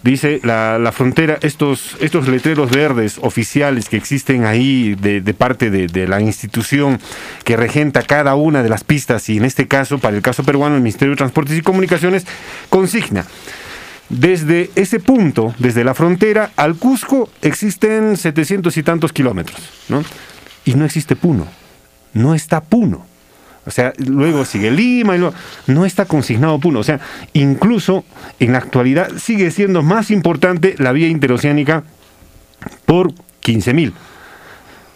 dice 0.03 0.41
la, 0.43 0.93
frontera, 0.93 1.39
estos, 1.43 1.97
estos 2.01 2.29
letreros 2.29 2.71
verdes 2.71 3.19
oficiales 3.23 3.89
que 3.89 3.97
existen 3.97 4.45
ahí 4.45 4.97
de, 4.97 5.23
parte 5.33 5.71
de, 5.71 5.87
de, 5.87 6.09
la 6.09 6.21
institución 6.21 6.99
que 7.45 7.57
regenta 7.57 8.03
cada 8.03 8.35
una 8.35 8.63
de 8.63 8.69
las 8.69 8.83
pistas, 8.83 9.29
y 9.29 9.37
en 9.37 9.45
este 9.45 9.69
caso, 9.69 9.99
para 9.99 10.17
el 10.17 10.23
caso 10.23 10.43
peruano, 10.43 10.75
el 10.75 10.83
Ministerio 10.83 11.13
de 11.13 11.19
Transportes 11.19 11.57
y 11.57 11.63
Comunicaciones, 11.63 12.27
consigna. 12.69 13.25
Desde 14.09 14.71
ese 14.75 14.99
punto, 14.99 15.55
desde 15.59 15.85
la 15.85 15.95
frontera 15.95 16.51
al 16.57 16.75
Cusco, 16.75 17.29
existen 17.43 18.17
700 18.17 18.77
y 18.77 18.83
tantos 18.83 19.13
kilómetros, 19.13 19.61
¿no? 19.89 20.03
Y 20.65 20.75
no 20.75 20.85
existe 20.85 21.15
Puno 21.15 21.60
no 22.13 22.35
está 22.35 22.61
Puno. 22.61 23.07
O 23.67 23.71
sea, 23.71 23.93
luego 23.99 24.45
sigue 24.45 24.71
Lima 24.71 25.17
y 25.17 25.21
no 25.67 25.85
está 25.87 26.07
consignado 26.07 26.59
Puno. 26.59 26.81
O 26.81 26.85
sea, 26.85 27.01
incluso 27.33 28.05
en 28.39 28.53
la 28.53 28.59
actualidad 28.59 29.11
sigue 29.19 29.51
siendo 29.51 29.83
más 29.83 30.11
importante 30.11 30.75
la 30.79 30.93
vía 30.93 31.09
interoceánica 31.09 31.85
por 32.87 33.13
15 33.41 33.75
mil, 33.75 33.95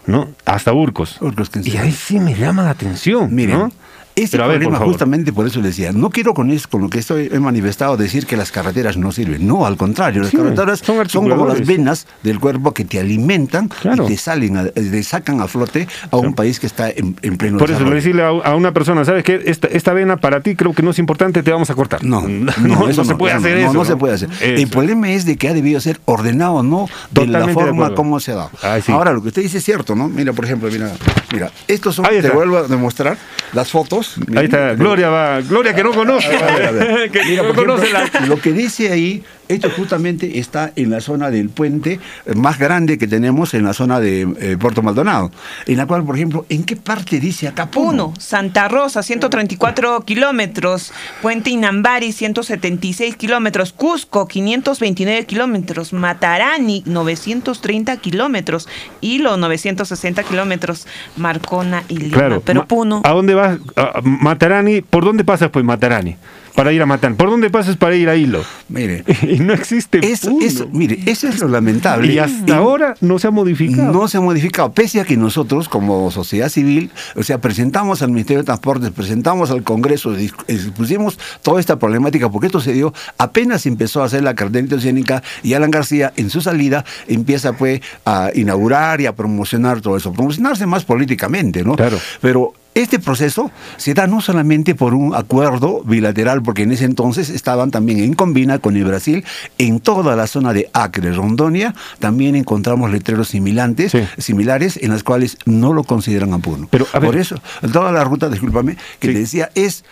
¿no? 0.07 0.31
Hasta 0.45 0.73
Burcos. 0.73 1.19
y 1.63 1.77
ahí 1.77 1.93
sí 1.93 2.21
me 2.21 2.35
llama 2.35 2.63
la 2.63 2.71
atención. 2.71 3.35
Miren, 3.35 3.73
este 4.17 4.37
problema, 4.37 4.79
justamente 4.79 5.33
por 5.33 5.47
eso 5.47 5.61
le 5.61 5.69
decía, 5.69 5.93
no 5.93 6.11
quiero 6.11 6.35
con 6.35 6.51
eso, 6.51 6.69
con 6.71 6.83
lo 6.83 6.89
que 6.89 6.99
estoy 6.99 7.29
he 7.33 7.41
manifestado, 7.41 7.97
decir 7.97 8.27
que 8.27 8.37
las 8.37 8.53
carreteras 8.53 8.97
no 8.97 9.13
sirven. 9.13 9.47
No, 9.47 9.67
al 9.67 9.77
contrario, 9.77 10.23
las 10.23 10.31
carreteras 10.31 10.83
son, 11.09 11.29
como 11.29 11.47
las 11.47 11.67
venas 11.67 12.07
del 12.23 12.39
cuerpo 12.39 12.73
que 12.73 12.85
te 12.85 13.01
alimentan 13.01 13.71
y 13.83 14.07
te 14.07 14.17
salen, 14.17 14.71
te 14.73 15.03
sacan 15.03 15.41
a 15.41 15.49
flote 15.49 15.89
a 16.11 16.17
un 16.17 16.35
país 16.35 16.61
que 16.61 16.67
está 16.67 16.91
en, 16.91 17.15
pleno 17.15 17.59
Por 17.59 17.71
eso 17.71 17.85
decirle 17.85 18.23
a, 18.23 18.55
una 18.55 18.73
persona, 18.73 19.05
¿sabes 19.05 19.25
qué? 19.25 19.43
Esta, 19.47 19.69
esta 19.69 19.93
vena 19.93 20.17
para 20.17 20.41
ti 20.41 20.55
creo 20.55 20.73
que 20.73 20.83
no 20.83 20.91
es 20.91 20.99
importante, 20.99 21.43
te 21.43 21.51
vamos 21.51 21.71
a 21.71 21.75
cortar. 21.75 22.05
No, 22.05 22.23
no, 22.29 22.89
eso 22.89 23.03
no 23.03 23.09
se 23.09 23.15
puede 23.17 23.35
hacer 23.35 23.57
eso. 23.59 23.73
No, 23.73 23.85
se 23.85 23.97
puede 23.97 24.15
hacer. 24.15 24.29
El 24.41 24.69
problema 24.69 25.11
es 25.11 25.25
de 25.25 25.37
que 25.37 25.49
ha 25.49 25.55
debido 25.55 25.81
ser 25.81 26.01
ordenado, 26.05 26.63
no 26.63 26.89
de 27.11 27.27
la 27.27 27.49
forma 27.49 27.95
como 27.95 28.21
se 28.21 28.33
ha 28.33 28.37
dado. 28.37 28.51
Ahora, 28.89 29.13
lo 29.13 29.23
que 29.23 29.29
usted 29.29 29.43
dice 29.43 29.59
es 29.59 29.65
cierto, 29.65 29.95
¿no? 29.95 30.09
Mira, 30.09 30.33
por 30.33 30.45
ejemplo, 30.45 30.69
mira, 30.71 30.93
mira 31.33 31.51
estos 31.67 31.97
son, 31.97 32.05
te 32.05 32.31
vuelvo 32.31 32.59
a 32.59 32.63
demostrar, 32.65 33.19
las 33.53 33.71
fotos. 33.71 34.04
Ahí 34.37 34.45
está, 34.47 34.75
Gloria 34.75 35.09
va, 35.09 35.41
Gloria 35.41 35.75
que 35.75 35.83
no 35.83 35.93
conoce. 35.93 36.35
A 36.37 36.47
ver, 36.57 36.67
a 36.67 36.71
ver. 36.71 37.11
que 37.13 37.25
Mira, 37.25 37.43
no 37.43 37.51
ejemplo, 37.51 37.75
conoce 37.77 37.93
la- 37.93 38.27
Lo 38.27 38.41
que 38.41 38.53
dice 38.53 38.91
ahí, 38.93 39.23
esto 39.49 39.71
justamente 39.77 40.39
está 40.39 40.73
en 40.77 40.91
la 40.91 41.01
zona 41.01 41.31
del 41.31 41.51
puente 41.51 42.01
más 42.35 42.59
grande 42.59 42.99
que 42.99 43.07
tenemos 43.07 43.55
en 43.55 43.65
la 43.65 43.73
zona 43.73 44.01
de 44.01 44.23
eh, 44.41 44.57
Puerto 44.59 44.83
Maldonado. 44.83 45.31
En 45.67 45.77
la 45.77 45.87
cual, 45.87 46.05
por 46.05 46.17
ejemplo, 46.17 46.47
¿en 46.49 46.65
qué 46.65 46.77
parte 46.77 47.21
dice 47.21 47.49
acá 47.49 47.71
Puno? 47.71 47.85
Puno, 47.85 48.15
Santa 48.19 48.69
Rosa, 48.69 49.03
134 49.03 50.01
kilómetros. 50.03 50.93
Puente 51.23 51.51
Inambari, 51.51 52.13
176 52.13 53.17
kilómetros. 53.17 53.73
Cusco, 53.73 54.27
529 54.27 55.27
kilómetros. 55.27 55.93
Matarani, 55.93 56.83
930 56.87 57.97
kilómetros. 57.99 58.69
Hilo, 59.01 59.37
960 59.37 60.23
kilómetros. 60.25 60.87
Marcona 61.17 61.85
y 61.89 61.99
Lima. 61.99 62.17
Claro, 62.17 62.43
Pero 62.45 62.67
Puno. 62.67 63.03
¿A 63.05 63.11
dónde 63.11 63.35
vas? 63.35 63.59
A 63.77 64.01
Matarani, 64.03 64.81
¿por 64.81 65.05
dónde 65.05 65.25
pasas 65.25 65.51
pues 65.51 65.65
Matarani? 65.65 66.17
Para 66.55 66.73
ir 66.73 66.81
a 66.83 66.87
Matarani. 66.87 67.17
¿Por 67.17 67.31
dónde 67.31 67.51
pasas 67.51 67.77
para 67.77 67.97
ir 67.97 68.09
a 68.09 68.17
Hilo? 68.17 68.45
Mire. 68.69 69.05
y 69.23 69.41
no 69.41 69.53
existe 69.53 69.99
eso, 70.03 70.31
mire, 70.73 70.99
eso 71.07 71.29
es 71.29 71.41
lo 71.41 71.49
lamentable. 71.49 72.13
Y 72.13 72.19
hasta 72.19 72.57
ahora 72.57 72.95
no 73.01 73.19
se 73.19 73.27
ha 73.27 73.31
modificado. 73.31 73.93
No 73.93 74.07
se 74.09 74.19
ha 74.19 74.21
modificado, 74.21 74.73
pese 74.73 75.01
a 75.01 75.05
que 75.05 75.17
nosotros, 75.17 75.69
como 75.69 76.11
sociedad 76.11 76.49
civil, 76.49 76.91
o 77.17 77.23
sea, 77.23 77.39
presentamos 77.39 78.03
al 78.03 78.11
Ministerio 78.11 78.43
de 78.43 78.47
Transportes, 78.47 78.91
presentamos 78.91 79.51
al 79.51 79.63
Congreso, 79.63 80.15
expusimos 80.47 81.19
toda 81.43 81.61
esta 81.61 81.79
problemática, 81.79 82.31
porque 82.31 82.47
esto 82.47 82.61
se 82.61 82.73
dio 82.73 82.95
apenas 83.19 83.67
empezó 83.67 84.03
a 84.03 84.07
hacer 84.07 84.23
la 84.23 84.35
cartera 84.35 84.61
interoceánica 84.61 85.23
y 85.43 85.55
Alan 85.55 85.71
García, 85.71 86.13
en 86.17 86.31
su 86.31 86.41
salida, 86.41 86.85
empieza 87.09 87.55
pues 87.55 87.81
a 88.05 88.31
inaugurar 88.35 89.01
y 89.01 89.07
a 89.07 89.15
promocionar 89.15 89.81
todo 89.81 89.97
eso, 89.97 90.13
promocionarse 90.13 90.67
más 90.67 90.85
políticamente, 90.85 91.65
¿no? 91.65 91.77
Claro. 91.77 91.99
Pero 92.21 92.55
este 92.75 92.99
proceso 92.99 93.51
se 93.77 93.95
da 93.95 94.07
no 94.07 94.21
solamente 94.21 94.75
por 94.75 94.95
un 94.95 95.15
acuerdo 95.15 95.83
bilateral, 95.85 96.43
porque 96.43 96.63
en 96.63 96.73
ese 96.73 96.85
entonces 96.85 97.31
estaban 97.31 97.71
también 97.71 98.01
en 98.01 98.15
combina 98.15 98.59
con 98.59 98.77
el 98.77 98.85
Brasil, 98.85 99.25
en 99.59 99.81
toda 99.81 100.17
la 100.17 100.27
zona 100.27 100.53
de 100.53 100.69
Acre, 100.73 101.13
Rondonia, 101.13 101.75
también 101.99 102.35
encontramos 102.35 102.91
letreros 102.91 103.29
similares, 103.29 103.93
similares 104.19 104.79
en 104.83 104.91
las 104.91 105.03
cuales 105.03 105.39
no 105.45 105.73
lo 105.73 105.85
consideran 105.85 106.33
a 106.33 106.39
Puno. 106.39 106.69
Pero, 106.71 106.87
a 106.93 106.99
ver. 106.99 107.11
por 107.11 107.19
eso, 107.19 107.41
toda 107.73 107.93
la 107.93 108.05
ruta, 108.05 108.29
discúlpame, 108.29 108.77
que 108.99 109.09
te 109.09 109.19
decía 109.19 109.51
es... 109.55 109.85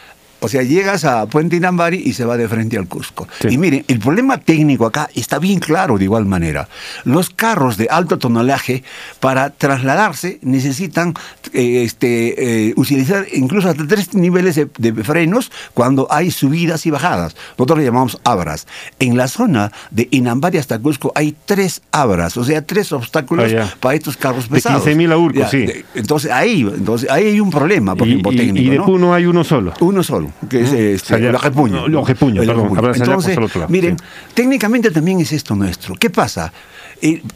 O 0.42 0.48
sea, 0.48 0.62
llegas 0.62 1.04
a 1.04 1.26
Puente 1.26 1.56
Inambari 1.56 2.02
y 2.04 2.12
se 2.12 2.24
va 2.24 2.36
de 2.36 2.48
frente 2.48 2.76
al 2.76 2.88
Cusco. 2.88 3.28
Y 3.48 3.56
miren, 3.58 3.84
el 3.88 3.98
problema 4.00 4.38
técnico 4.38 4.86
acá 4.86 5.08
está 5.14 5.38
bien 5.38 5.60
claro 5.60 5.98
de 5.98 6.04
igual 6.04 6.26
manera. 6.26 6.68
Los 7.04 7.30
carros 7.30 7.76
de 7.76 7.86
alto 7.90 8.18
tonelaje, 8.18 8.82
para 9.20 9.50
trasladarse, 9.50 10.38
necesitan 10.42 11.14
eh, 11.52 11.82
este, 11.84 12.68
eh, 12.68 12.74
utilizar 12.76 13.24
incluso 13.32 13.68
hasta 13.68 13.86
tres 13.86 14.14
niveles 14.14 14.56
de, 14.56 14.68
de 14.78 15.04
frenos 15.04 15.50
cuando 15.74 16.08
hay 16.10 16.30
subidas 16.30 16.86
y 16.86 16.90
bajadas. 16.90 17.36
Nosotros 17.56 17.78
le 17.78 17.84
llamamos 17.84 18.18
abras. 18.24 18.66
En 18.98 19.16
la 19.16 19.28
zona 19.28 19.70
de 19.92 20.08
Inambari 20.10 20.58
hasta 20.58 20.78
Cusco 20.78 21.12
hay 21.14 21.36
tres 21.46 21.82
abras, 21.92 22.36
o 22.36 22.44
sea, 22.44 22.62
tres 22.66 22.92
obstáculos 22.92 23.52
Ah, 23.56 23.72
para 23.80 23.94
estos 23.94 24.16
carros 24.16 24.48
De 24.48 24.56
pesados. 24.56 24.84
15.000 24.84 25.12
a 25.12 25.16
Urco, 25.18 25.48
sí. 25.48 25.58
de- 25.58 25.84
entonces 25.94 26.30
ahí, 26.32 26.62
entonces 26.62 27.08
ahí 27.10 27.26
hay 27.26 27.40
un 27.40 27.50
problema, 27.50 27.94
por 27.94 28.08
Y- 28.08 28.10
ejemplo, 28.12 28.32
y- 28.32 28.36
técnico. 28.36 28.66
y 28.66 28.70
de 28.70 28.76
¿no? 28.78 28.84
Puno 28.86 29.14
hay 29.14 29.26
uno 29.26 29.44
solo. 29.44 29.72
Uno 29.80 30.02
solo, 30.02 30.31
que 30.48 30.62
es 30.62 30.72
este, 30.72 31.14
El 31.14 31.36
perdón, 31.36 31.94
Ojepuño. 31.94 32.42
habrá 32.78 32.94
Sayá 32.94 33.14
Entonces, 33.14 33.38
miren, 33.68 33.96
técnicamente 34.34 34.90
también 34.90 35.20
es 35.20 35.32
esto 35.32 35.54
nuestro. 35.54 35.94
¿Qué 35.94 36.10
pasa? 36.10 36.52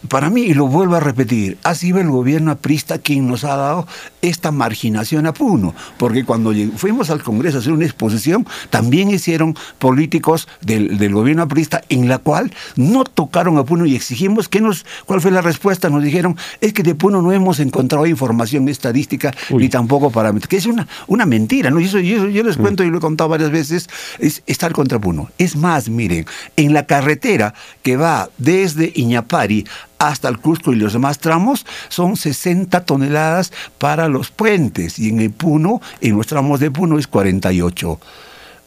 Para 0.08 0.30
mí, 0.30 0.42
y 0.42 0.54
lo 0.54 0.68
vuelvo 0.68 0.94
a 0.94 1.00
repetir, 1.00 1.58
ha 1.64 1.74
sido 1.74 1.98
el 1.98 2.08
gobierno 2.08 2.52
aprista 2.52 2.98
quien 2.98 3.26
nos 3.26 3.42
ha 3.42 3.56
dado 3.56 3.88
esta 4.22 4.52
marginación 4.52 5.26
a 5.26 5.34
Puno, 5.34 5.74
porque 5.98 6.24
cuando 6.24 6.52
fuimos 6.76 7.10
al 7.10 7.22
Congreso 7.22 7.56
a 7.56 7.60
hacer 7.60 7.72
una 7.72 7.84
exposición, 7.84 8.46
también 8.70 9.10
hicieron 9.10 9.56
políticos 9.78 10.46
del, 10.60 10.98
del 10.98 11.12
gobierno 11.12 11.42
aprista 11.42 11.82
en 11.88 12.08
la 12.08 12.18
cual 12.18 12.52
no 12.76 13.02
tocaron 13.02 13.58
a 13.58 13.64
Puno 13.64 13.86
y 13.86 13.96
exigimos 13.96 14.48
que 14.48 14.60
nos, 14.60 14.86
¿cuál 15.04 15.20
fue 15.20 15.32
la 15.32 15.42
respuesta? 15.42 15.90
Nos 15.90 16.04
dijeron, 16.04 16.36
es 16.60 16.72
que 16.72 16.84
de 16.84 16.94
Puno 16.94 17.20
no 17.20 17.32
hemos 17.32 17.58
encontrado 17.58 18.06
información 18.06 18.68
estadística 18.68 19.34
ni 19.50 19.68
tampoco 19.68 20.10
parámetros, 20.10 20.48
que 20.48 20.58
es 20.58 20.66
una, 20.66 20.86
una 21.08 21.26
mentira, 21.26 21.70
¿no? 21.70 21.80
Y 21.80 21.86
eso, 21.86 21.98
y 21.98 22.12
eso 22.12 22.28
yo 22.28 22.44
les 22.44 22.56
cuento 22.56 22.84
y 22.84 22.90
lo 22.90 22.98
he 22.98 23.00
contado 23.00 23.30
varias 23.30 23.50
veces, 23.50 23.88
es 24.20 24.44
estar 24.46 24.72
contra 24.72 25.00
Puno. 25.00 25.28
Es 25.38 25.56
más, 25.56 25.88
miren, 25.88 26.24
en 26.56 26.72
la 26.72 26.86
carretera 26.86 27.54
que 27.82 27.96
va 27.96 28.28
desde 28.38 28.92
Iñapari 28.94 29.55
hasta 29.98 30.28
el 30.28 30.38
Cusco 30.38 30.72
y 30.72 30.76
los 30.76 30.92
demás 30.92 31.18
tramos 31.18 31.64
son 31.88 32.16
60 32.16 32.84
toneladas 32.84 33.52
para 33.78 34.08
los 34.08 34.30
puentes 34.30 34.98
y 34.98 35.08
en 35.08 35.20
el 35.20 35.30
Puno, 35.30 35.80
en 36.00 36.16
los 36.16 36.26
tramos 36.26 36.60
de 36.60 36.70
Puno 36.70 36.98
es 36.98 37.06
48. 37.06 38.00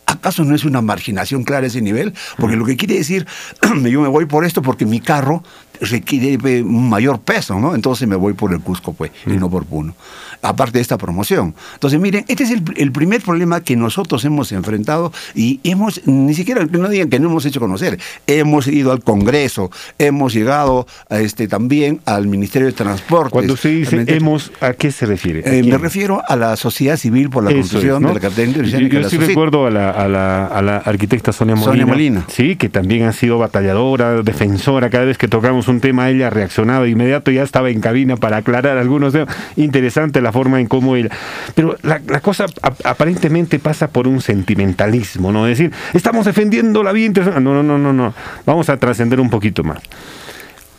¿Acaso 0.05 0.43
no 0.43 0.55
es 0.55 0.65
una 0.65 0.81
marginación 0.81 1.43
clara 1.43 1.67
ese 1.67 1.81
nivel? 1.81 2.15
Porque 2.37 2.55
lo 2.55 2.65
que 2.65 2.77
quiere 2.77 2.95
decir, 2.95 3.27
yo 3.61 4.01
me 4.01 4.07
voy 4.07 4.25
por 4.25 4.43
esto 4.43 4.63
porque 4.63 4.85
mi 4.85 4.99
carro 4.99 5.43
requiere 5.81 6.37
eh, 6.43 6.61
un 6.61 6.89
mayor 6.89 7.19
peso, 7.19 7.59
¿no? 7.59 7.75
Entonces 7.75 8.07
me 8.07 8.15
voy 8.15 8.33
por 8.33 8.53
el 8.53 8.59
Cusco, 8.61 8.93
pues, 8.93 9.11
y 9.25 9.31
no 9.31 9.49
por 9.49 9.65
Puno. 9.65 9.95
Aparte 10.41 10.77
de 10.77 10.81
esta 10.81 10.97
promoción. 10.97 11.53
Entonces, 11.73 11.99
miren, 11.99 12.23
este 12.29 12.43
es 12.45 12.51
el, 12.51 12.63
el 12.77 12.91
primer 12.93 13.21
problema 13.21 13.61
que 13.61 13.75
nosotros 13.75 14.23
hemos 14.23 14.51
enfrentado 14.53 15.11
y 15.35 15.59
hemos, 15.63 16.01
ni 16.07 16.33
siquiera, 16.33 16.65
no 16.65 16.87
digan 16.87 17.09
que 17.09 17.19
no 17.19 17.29
hemos 17.29 17.45
hecho 17.45 17.59
conocer, 17.59 17.99
hemos 18.25 18.67
ido 18.67 18.91
al 18.93 19.03
Congreso, 19.03 19.69
hemos 19.97 20.33
llegado 20.33 20.87
a 21.09 21.19
este, 21.19 21.47
también 21.49 21.99
al 22.05 22.27
Ministerio 22.27 22.67
de 22.67 22.73
Transportes. 22.73 23.31
Cuando 23.33 23.53
usted 23.53 23.69
dice 23.71 24.03
hemos, 24.07 24.51
¿a 24.61 24.73
qué 24.73 24.91
se 24.91 25.05
refiere? 25.05 25.43
¿A 25.45 25.53
Eh, 25.53 25.63
me 25.63 25.77
refiero 25.77 26.21
a 26.25 26.35
la 26.37 26.55
sociedad 26.55 26.95
civil 26.95 27.29
por 27.29 27.43
la 27.43 27.51
construcción 27.51 27.95
es, 27.95 28.01
¿no? 28.01 28.07
de 28.09 28.13
la 28.15 28.19
cartera 28.21 28.45
Yo, 28.45 28.49
interoceánica. 28.51 28.93
yo 28.95 29.01
la 29.01 29.09
sí 29.09 29.17
recuerdo 29.17 29.65
a 29.65 29.71
la, 29.71 29.89
a, 29.91 30.07
la, 30.07 30.45
a 30.47 30.61
la 30.61 30.77
arquitecta 30.77 31.33
Sonia 31.33 31.55
Molina. 31.55 31.71
Sonia 31.71 31.85
Molina. 31.85 32.25
Sí, 32.29 32.55
que 32.55 32.69
también 32.69 33.03
ha 33.03 33.11
sido 33.13 33.37
batalladora, 33.39 34.21
defensora. 34.21 34.89
Cada 34.89 35.05
vez 35.05 35.17
que 35.17 35.27
tocamos 35.27 35.67
un 35.69 35.79
tema, 35.79 36.09
ella 36.09 36.29
reaccionaba 36.29 36.83
de 36.83 36.89
inmediato, 36.91 37.31
ya 37.31 37.43
estaba 37.43 37.69
en 37.69 37.79
cabina 37.79 38.17
para 38.17 38.37
aclarar 38.37 38.77
algunos 38.77 39.13
temas. 39.13 39.33
Interesante 39.55 40.21
la 40.21 40.31
forma 40.31 40.59
en 40.59 40.67
cómo 40.67 40.95
ella. 40.95 41.09
Pero 41.55 41.77
la, 41.83 42.01
la 42.07 42.19
cosa 42.19 42.45
ap- 42.61 42.85
aparentemente 42.85 43.59
pasa 43.59 43.87
por 43.89 44.07
un 44.07 44.21
sentimentalismo, 44.21 45.31
¿no? 45.31 45.47
Es 45.47 45.57
decir, 45.57 45.71
estamos 45.93 46.25
defendiendo 46.25 46.83
la 46.83 46.91
vía 46.91 47.05
internacional. 47.05 47.43
No, 47.43 47.53
no, 47.53 47.63
no, 47.63 47.77
no, 47.77 47.93
no. 47.93 48.13
Vamos 48.45 48.69
a 48.69 48.77
trascender 48.77 49.19
un 49.19 49.29
poquito 49.29 49.63
más. 49.63 49.79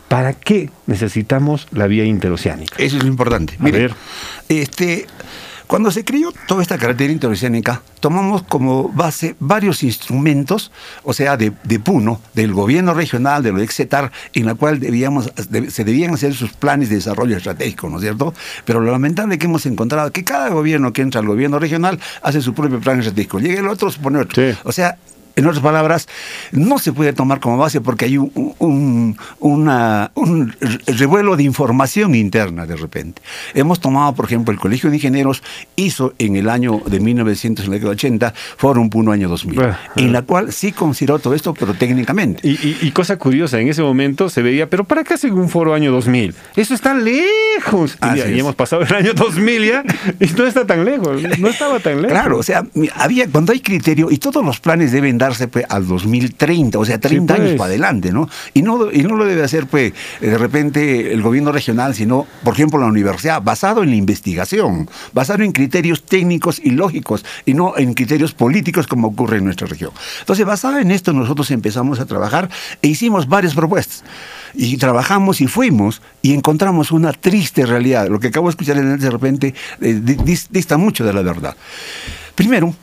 ¿Para 0.07 0.33
qué 0.33 0.69
necesitamos 0.87 1.67
la 1.71 1.87
vía 1.87 2.03
interoceánica? 2.03 2.75
Eso 2.77 2.97
es 2.97 3.03
lo 3.03 3.09
importante. 3.09 3.55
A 3.59 3.63
Mire, 3.63 3.79
ver. 3.79 3.93
Este, 4.49 5.05
cuando 5.71 5.89
se 5.89 6.03
creó 6.03 6.33
toda 6.49 6.61
esta 6.61 6.77
carretera 6.77 7.13
interoceánica, 7.13 7.81
tomamos 8.01 8.43
como 8.43 8.89
base 8.89 9.37
varios 9.39 9.83
instrumentos, 9.83 10.69
o 11.03 11.13
sea, 11.13 11.37
de, 11.37 11.53
de 11.63 11.79
Puno, 11.79 12.19
del 12.33 12.51
gobierno 12.51 12.93
regional, 12.93 13.41
de 13.41 13.53
lo 13.53 13.61
Exetar, 13.61 14.11
en 14.33 14.47
la 14.47 14.55
cual 14.55 14.81
debíamos, 14.81 15.31
de- 15.49 15.71
se 15.71 15.85
debían 15.85 16.13
hacer 16.13 16.33
sus 16.33 16.51
planes 16.51 16.89
de 16.89 16.95
desarrollo 16.95 17.37
estratégico, 17.37 17.89
¿no 17.89 17.99
es 17.99 18.01
cierto? 18.03 18.33
Pero 18.65 18.81
lo 18.81 18.91
lamentable 18.91 19.37
que 19.37 19.45
hemos 19.45 19.65
encontrado 19.65 20.07
es 20.07 20.11
que 20.11 20.25
cada 20.25 20.49
gobierno 20.49 20.91
que 20.91 21.03
entra 21.03 21.21
al 21.21 21.27
gobierno 21.27 21.57
regional 21.57 22.01
hace 22.21 22.41
su 22.41 22.53
propio 22.53 22.81
plan 22.81 22.99
estratégico. 22.99 23.39
Llega 23.39 23.61
el 23.61 23.67
otro, 23.69 23.89
se 23.89 23.99
pone 24.01 24.19
otro. 24.19 24.43
O 24.65 24.73
sea, 24.73 24.97
en 25.35 25.45
otras 25.45 25.61
palabras, 25.63 26.07
no 26.51 26.79
se 26.79 26.93
puede 26.93 27.13
tomar 27.13 27.39
como 27.39 27.57
base 27.57 27.81
porque 27.81 28.05
hay 28.05 28.17
un, 28.17 28.31
un- 28.59 29.17
una- 29.39 30.11
un 30.15 30.53
revuelo 30.87 31.35
de 31.37 31.43
información 31.43 32.15
interna 32.15 32.65
de 32.65 32.75
repente. 32.75 33.21
Hemos 33.53 33.79
tomado, 33.79 34.13
por 34.13 34.25
ejemplo, 34.25 34.51
el 34.53 34.59
Colegio 34.59 34.89
de 34.89 34.97
Ingenieros 34.97 35.43
hizo 35.75 36.13
en 36.19 36.35
el 36.35 36.49
año 36.49 36.81
de 36.85 36.99
1980 36.99 38.33
Fórum 38.57 38.89
Puno 38.89 39.11
año 39.11 39.29
2000, 39.29 39.59
en 39.95 40.11
la 40.13 40.21
cual 40.23 40.51
sí 40.51 40.71
consideró 40.71 41.19
todo 41.19 41.33
esto, 41.33 41.53
pero 41.53 41.73
técnicamente. 41.73 42.47
Y, 42.47 42.51
y- 42.51 42.77
y 42.81 42.91
cosa 42.91 43.17
curiosa, 43.17 43.59
en 43.59 43.67
ese 43.69 43.81
momento 43.81 44.29
se 44.29 44.41
veía, 44.41 44.69
pero 44.69 44.83
¿para 44.83 45.03
qué 45.03 45.13
hacen 45.15 45.33
un 45.33 45.49
foro 45.49 45.73
año 45.73 45.91
2000? 45.91 46.33
Eso 46.55 46.73
está 46.73 46.93
lejos. 46.93 47.97
Y, 48.01 48.17
ya- 48.17 48.27
y 48.29 48.33
es. 48.33 48.39
hemos 48.39 48.55
pasado 48.55 48.81
el 48.83 48.93
año 48.93 49.13
2000 49.13 49.65
ya, 49.67 49.83
y 50.19 50.25
no 50.37 50.45
está 50.45 50.65
tan 50.65 50.85
lejos, 50.85 51.21
no 51.39 51.47
estaba 51.47 51.79
tan 51.79 51.95
lejos. 52.01 52.11
Claro, 52.11 52.37
o 52.37 52.43
sea, 52.43 52.63
había 52.95 53.27
cuando 53.27 53.51
hay 53.53 53.59
criterio 53.59 54.09
y 54.11 54.17
todos 54.17 54.43
los 54.43 54.59
planes 54.59 54.91
deben 54.91 55.17
darse 55.21 55.47
pues, 55.47 55.65
al 55.69 55.87
2030, 55.87 56.77
o 56.79 56.85
sea, 56.85 56.99
30 56.99 57.33
pues. 57.35 57.39
años 57.47 57.57
para 57.57 57.69
adelante, 57.69 58.11
¿no? 58.11 58.27
Y 58.53 58.61
no 58.61 58.91
y 58.91 59.03
no 59.03 59.15
lo 59.15 59.25
debe 59.25 59.43
hacer 59.43 59.67
pues 59.67 59.93
de 60.19 60.37
repente 60.37 61.13
el 61.13 61.21
gobierno 61.21 61.51
regional, 61.51 61.93
sino 61.95 62.25
por 62.43 62.53
ejemplo 62.55 62.79
la 62.79 62.87
universidad, 62.87 63.41
basado 63.41 63.83
en 63.83 63.89
la 63.91 63.95
investigación, 63.95 64.89
basado 65.13 65.43
en 65.43 65.51
criterios 65.51 66.03
técnicos 66.03 66.59
y 66.63 66.71
lógicos 66.71 67.23
y 67.45 67.53
no 67.53 67.77
en 67.77 67.93
criterios 67.93 68.33
políticos 68.33 68.87
como 68.87 69.07
ocurre 69.09 69.37
en 69.37 69.45
nuestra 69.45 69.67
región. 69.67 69.91
Entonces, 70.19 70.45
basado 70.45 70.79
en 70.79 70.91
esto 70.91 71.13
nosotros 71.13 71.51
empezamos 71.51 71.99
a 71.99 72.05
trabajar 72.05 72.49
e 72.81 72.87
hicimos 72.87 73.27
varias 73.27 73.53
propuestas. 73.53 74.03
Y 74.53 74.75
trabajamos 74.77 75.39
y 75.39 75.47
fuimos 75.47 76.01
y 76.21 76.33
encontramos 76.33 76.91
una 76.91 77.13
triste 77.13 77.65
realidad. 77.65 78.07
Lo 78.09 78.19
que 78.19 78.27
acabo 78.27 78.47
de 78.47 78.51
escuchar 78.51 78.75
de 78.99 79.09
repente 79.09 79.53
eh, 79.79 79.99
di- 80.03 80.15
dis- 80.17 80.47
dista 80.49 80.75
mucho 80.77 81.05
de 81.05 81.13
la 81.13 81.21
verdad. 81.21 81.55
Primero, 82.35 82.73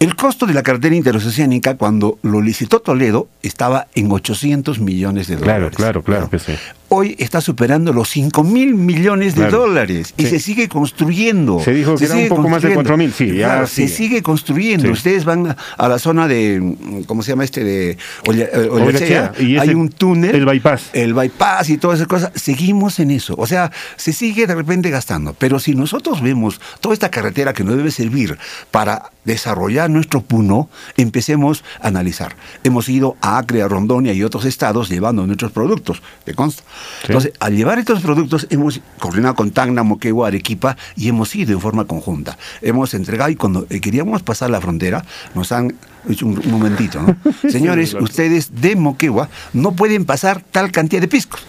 el 0.00 0.16
costo 0.16 0.46
de 0.46 0.54
la 0.54 0.62
cartera 0.62 0.94
interoceánica 0.96 1.76
cuando 1.76 2.18
lo 2.22 2.40
licitó 2.40 2.80
Toledo 2.80 3.28
estaba 3.42 3.86
en 3.94 4.10
800 4.10 4.80
millones 4.80 5.28
de 5.28 5.36
Claro, 5.36 5.60
dólares. 5.66 5.76
claro, 5.76 6.02
claro 6.02 6.30
que 6.30 6.38
sí. 6.38 6.52
Hoy 6.90 7.16
está 7.18 7.40
superando 7.40 7.92
los 7.92 8.08
5 8.10 8.42
mil 8.44 8.74
millones 8.74 9.34
de 9.34 9.42
Claro. 9.42 9.60
dólares 9.60 10.12
y 10.16 10.24
Sí. 10.24 10.30
se 10.30 10.40
sigue 10.40 10.68
construyendo. 10.68 11.60
Se 11.60 11.72
dijo 11.72 11.96
que 11.96 12.04
era 12.04 12.14
un 12.16 12.28
poco 12.28 12.42
más 12.48 12.62
de 12.62 12.74
construyendo. 12.74 12.80
4 12.82 12.96
mil, 12.96 13.12
sí, 13.12 13.26
ya 13.38 13.46
Claro, 13.46 13.66
sigue. 13.66 13.88
se 13.88 13.94
sigue 13.96 14.22
construyendo. 14.22 14.86
Sí. 14.86 14.92
Ustedes 14.92 15.24
van 15.24 15.56
a, 15.78 15.88
la 15.88 15.98
zona 15.98 16.26
de, 16.28 16.60
mm, 16.60 17.02
¿cómo 17.04 17.22
se 17.22 17.30
llama 17.32 17.44
este? 17.44 17.64
De 17.64 17.90
eh, 17.92 17.96
Ollachea. 18.26 18.70
Ollachea, 18.70 19.32
y 19.38 19.56
ese- 19.56 19.60
Hay 19.70 19.74
un 19.74 19.88
túnel. 19.88 20.34
el 20.34 20.44
bypass. 20.44 20.90
El 20.92 21.14
bypass 21.14 21.70
y 21.70 21.78
todas 21.78 21.98
esas 21.98 22.08
cosas. 22.08 22.32
Seguimos 22.34 22.98
en 22.98 23.12
eso. 23.12 23.34
O 23.38 23.46
sea, 23.46 23.70
se 23.96 24.12
sigue 24.12 24.46
de 24.46 24.54
repente 24.54 24.90
gastando. 24.90 25.34
Pero 25.34 25.58
si 25.60 25.74
nosotros 25.74 26.20
vemos 26.20 26.60
toda 26.80 26.92
esta 26.92 27.10
carretera 27.10 27.52
que 27.52 27.64
nos 27.64 27.76
debe 27.76 27.90
servir 27.90 28.36
para 28.70 29.10
desarrollar 29.24 29.88
nuestro 29.90 30.22
Puno, 30.22 30.68
empecemos 30.96 31.62
a 31.80 31.88
analizar. 31.88 32.34
Hemos 32.64 32.88
ido 32.88 33.16
a 33.20 33.38
Acre, 33.38 33.62
a 33.62 33.68
Rondonia 33.68 34.12
y 34.12 34.22
otros 34.22 34.44
estados 34.44 34.88
llevando 34.88 35.26
nuestros 35.26 35.52
productos, 35.52 36.02
¿te 36.24 36.34
consta? 36.34 36.62
Entonces, 37.02 37.32
al 37.40 37.56
llevar 37.56 37.78
estos 37.78 38.00
productos, 38.00 38.46
hemos 38.50 38.80
coordinado 38.98 39.34
con 39.34 39.50
Tacna, 39.50 39.82
Moquegua, 39.82 40.28
Arequipa 40.28 40.76
y 40.96 41.08
hemos 41.08 41.34
ido 41.34 41.52
en 41.52 41.60
forma 41.60 41.84
conjunta. 41.84 42.36
Hemos 42.62 42.94
entregado 42.94 43.30
y 43.30 43.36
cuando 43.36 43.66
eh, 43.70 43.80
queríamos 43.80 44.22
pasar 44.22 44.50
la 44.50 44.60
frontera, 44.60 45.04
nos 45.34 45.52
han 45.52 45.74
dicho 46.04 46.26
un, 46.26 46.40
momentito, 46.46 47.00
¿no? 47.02 47.16
Señores, 47.50 47.90
claro. 47.90 48.04
ustedes 48.04 48.60
de 48.60 48.76
Moquegua 48.76 49.28
no 49.52 49.72
pueden 49.72 50.04
pasar 50.04 50.42
tal 50.50 50.70
cantidad 50.72 51.00
de 51.00 51.08
piscos. 51.08 51.40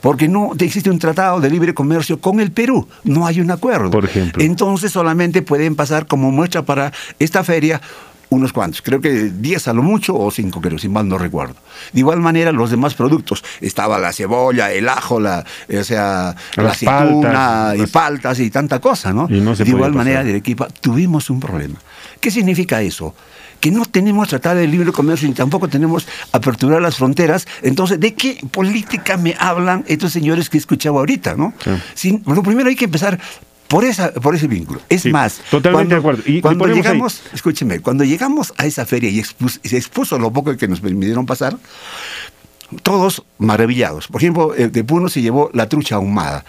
Porque 0.00 0.28
no 0.28 0.52
existe 0.58 0.90
un 0.90 0.98
tratado 0.98 1.40
de 1.40 1.50
libre 1.50 1.74
comercio 1.74 2.20
con 2.20 2.40
el 2.40 2.52
Perú, 2.52 2.88
no 3.04 3.26
hay 3.26 3.40
un 3.40 3.50
acuerdo. 3.50 3.90
Por 3.90 4.06
ejemplo. 4.06 4.42
Entonces 4.42 4.92
solamente 4.92 5.42
pueden 5.42 5.76
pasar 5.76 6.06
como 6.06 6.30
muestra 6.30 6.62
para 6.62 6.90
esta 7.18 7.44
feria 7.44 7.82
unos 8.30 8.52
cuantos, 8.52 8.80
creo 8.82 9.00
que 9.00 9.10
10 9.30 9.68
a 9.68 9.72
lo 9.72 9.82
mucho 9.82 10.16
o 10.16 10.30
5 10.30 10.60
creo, 10.60 10.78
si 10.78 10.88
mal 10.88 11.06
no 11.08 11.18
recuerdo. 11.18 11.56
De 11.92 12.00
igual 12.00 12.20
manera 12.20 12.52
los 12.52 12.70
demás 12.70 12.94
productos, 12.94 13.44
estaba 13.60 13.98
la 13.98 14.12
cebolla, 14.12 14.72
el 14.72 14.88
ajo, 14.88 15.20
la, 15.20 15.44
o 15.68 15.84
sea, 15.84 16.34
la 16.56 16.70
aceituna 16.70 17.20
paltas, 17.74 17.78
y 17.78 17.86
paltas 17.92 18.38
y 18.40 18.50
tanta 18.50 18.78
cosa, 18.80 19.12
¿no? 19.12 19.26
Y 19.28 19.40
no 19.40 19.54
se 19.56 19.64
de 19.64 19.70
igual 19.70 19.90
pasar. 19.92 19.96
manera 19.96 20.24
de 20.24 20.30
Arequipa 20.30 20.68
tuvimos 20.80 21.28
un 21.28 21.40
problema. 21.40 21.74
¿Qué 22.20 22.30
significa 22.30 22.80
eso? 22.82 23.14
que 23.60 23.70
no 23.70 23.84
tenemos 23.84 24.26
tratado 24.28 24.56
de 24.56 24.66
libre 24.66 24.90
comercio 24.90 25.28
ni 25.28 25.34
tampoco 25.34 25.68
tenemos 25.68 26.08
aperturar 26.32 26.80
las 26.80 26.96
fronteras. 26.96 27.46
Entonces, 27.60 28.00
¿de 28.00 28.14
qué 28.14 28.38
política 28.50 29.18
me 29.18 29.36
hablan 29.38 29.84
estos 29.86 30.12
señores 30.12 30.48
que 30.48 30.56
he 30.56 30.60
escuchado 30.60 30.96
ahorita, 30.98 31.34
no? 31.36 31.52
Sin- 31.92 32.22
lo 32.24 32.42
primero 32.42 32.70
hay 32.70 32.74
que 32.76 32.86
empezar 32.86 33.20
por 33.70 33.84
esa 33.86 34.12
por 34.12 34.34
ese 34.34 34.48
vínculo. 34.48 34.80
Es 34.90 35.02
Sí, 35.02 35.10
más, 35.10 35.40
totalmente 35.50 35.94
de 35.94 36.00
acuerdo. 36.00 36.22
Y- 36.26 36.38
y 36.38 36.40
cuando 36.42 36.66
ahí- 36.66 36.74
llegamos, 36.74 37.22
escúcheme, 37.32 37.80
cuando 37.80 38.04
llegamos 38.04 38.52
a 38.58 38.66
esa 38.66 38.84
feria 38.84 39.08
y 39.08 39.18
expus- 39.20 39.60
se 39.64 39.76
expuso 39.78 40.18
lo 40.18 40.30
poco 40.32 40.54
que 40.56 40.68
nos 40.68 40.80
permitieron 40.80 41.24
pasar, 41.24 41.56
todos 42.82 43.24
maravillados. 43.38 44.06
Por 44.06 44.20
ejemplo, 44.20 44.52
de 44.56 44.84
Puno 44.84 45.08
se 45.08 45.22
llevó 45.22 45.50
la 45.54 45.68
trucha 45.68 45.96
ahumada. 45.96 46.44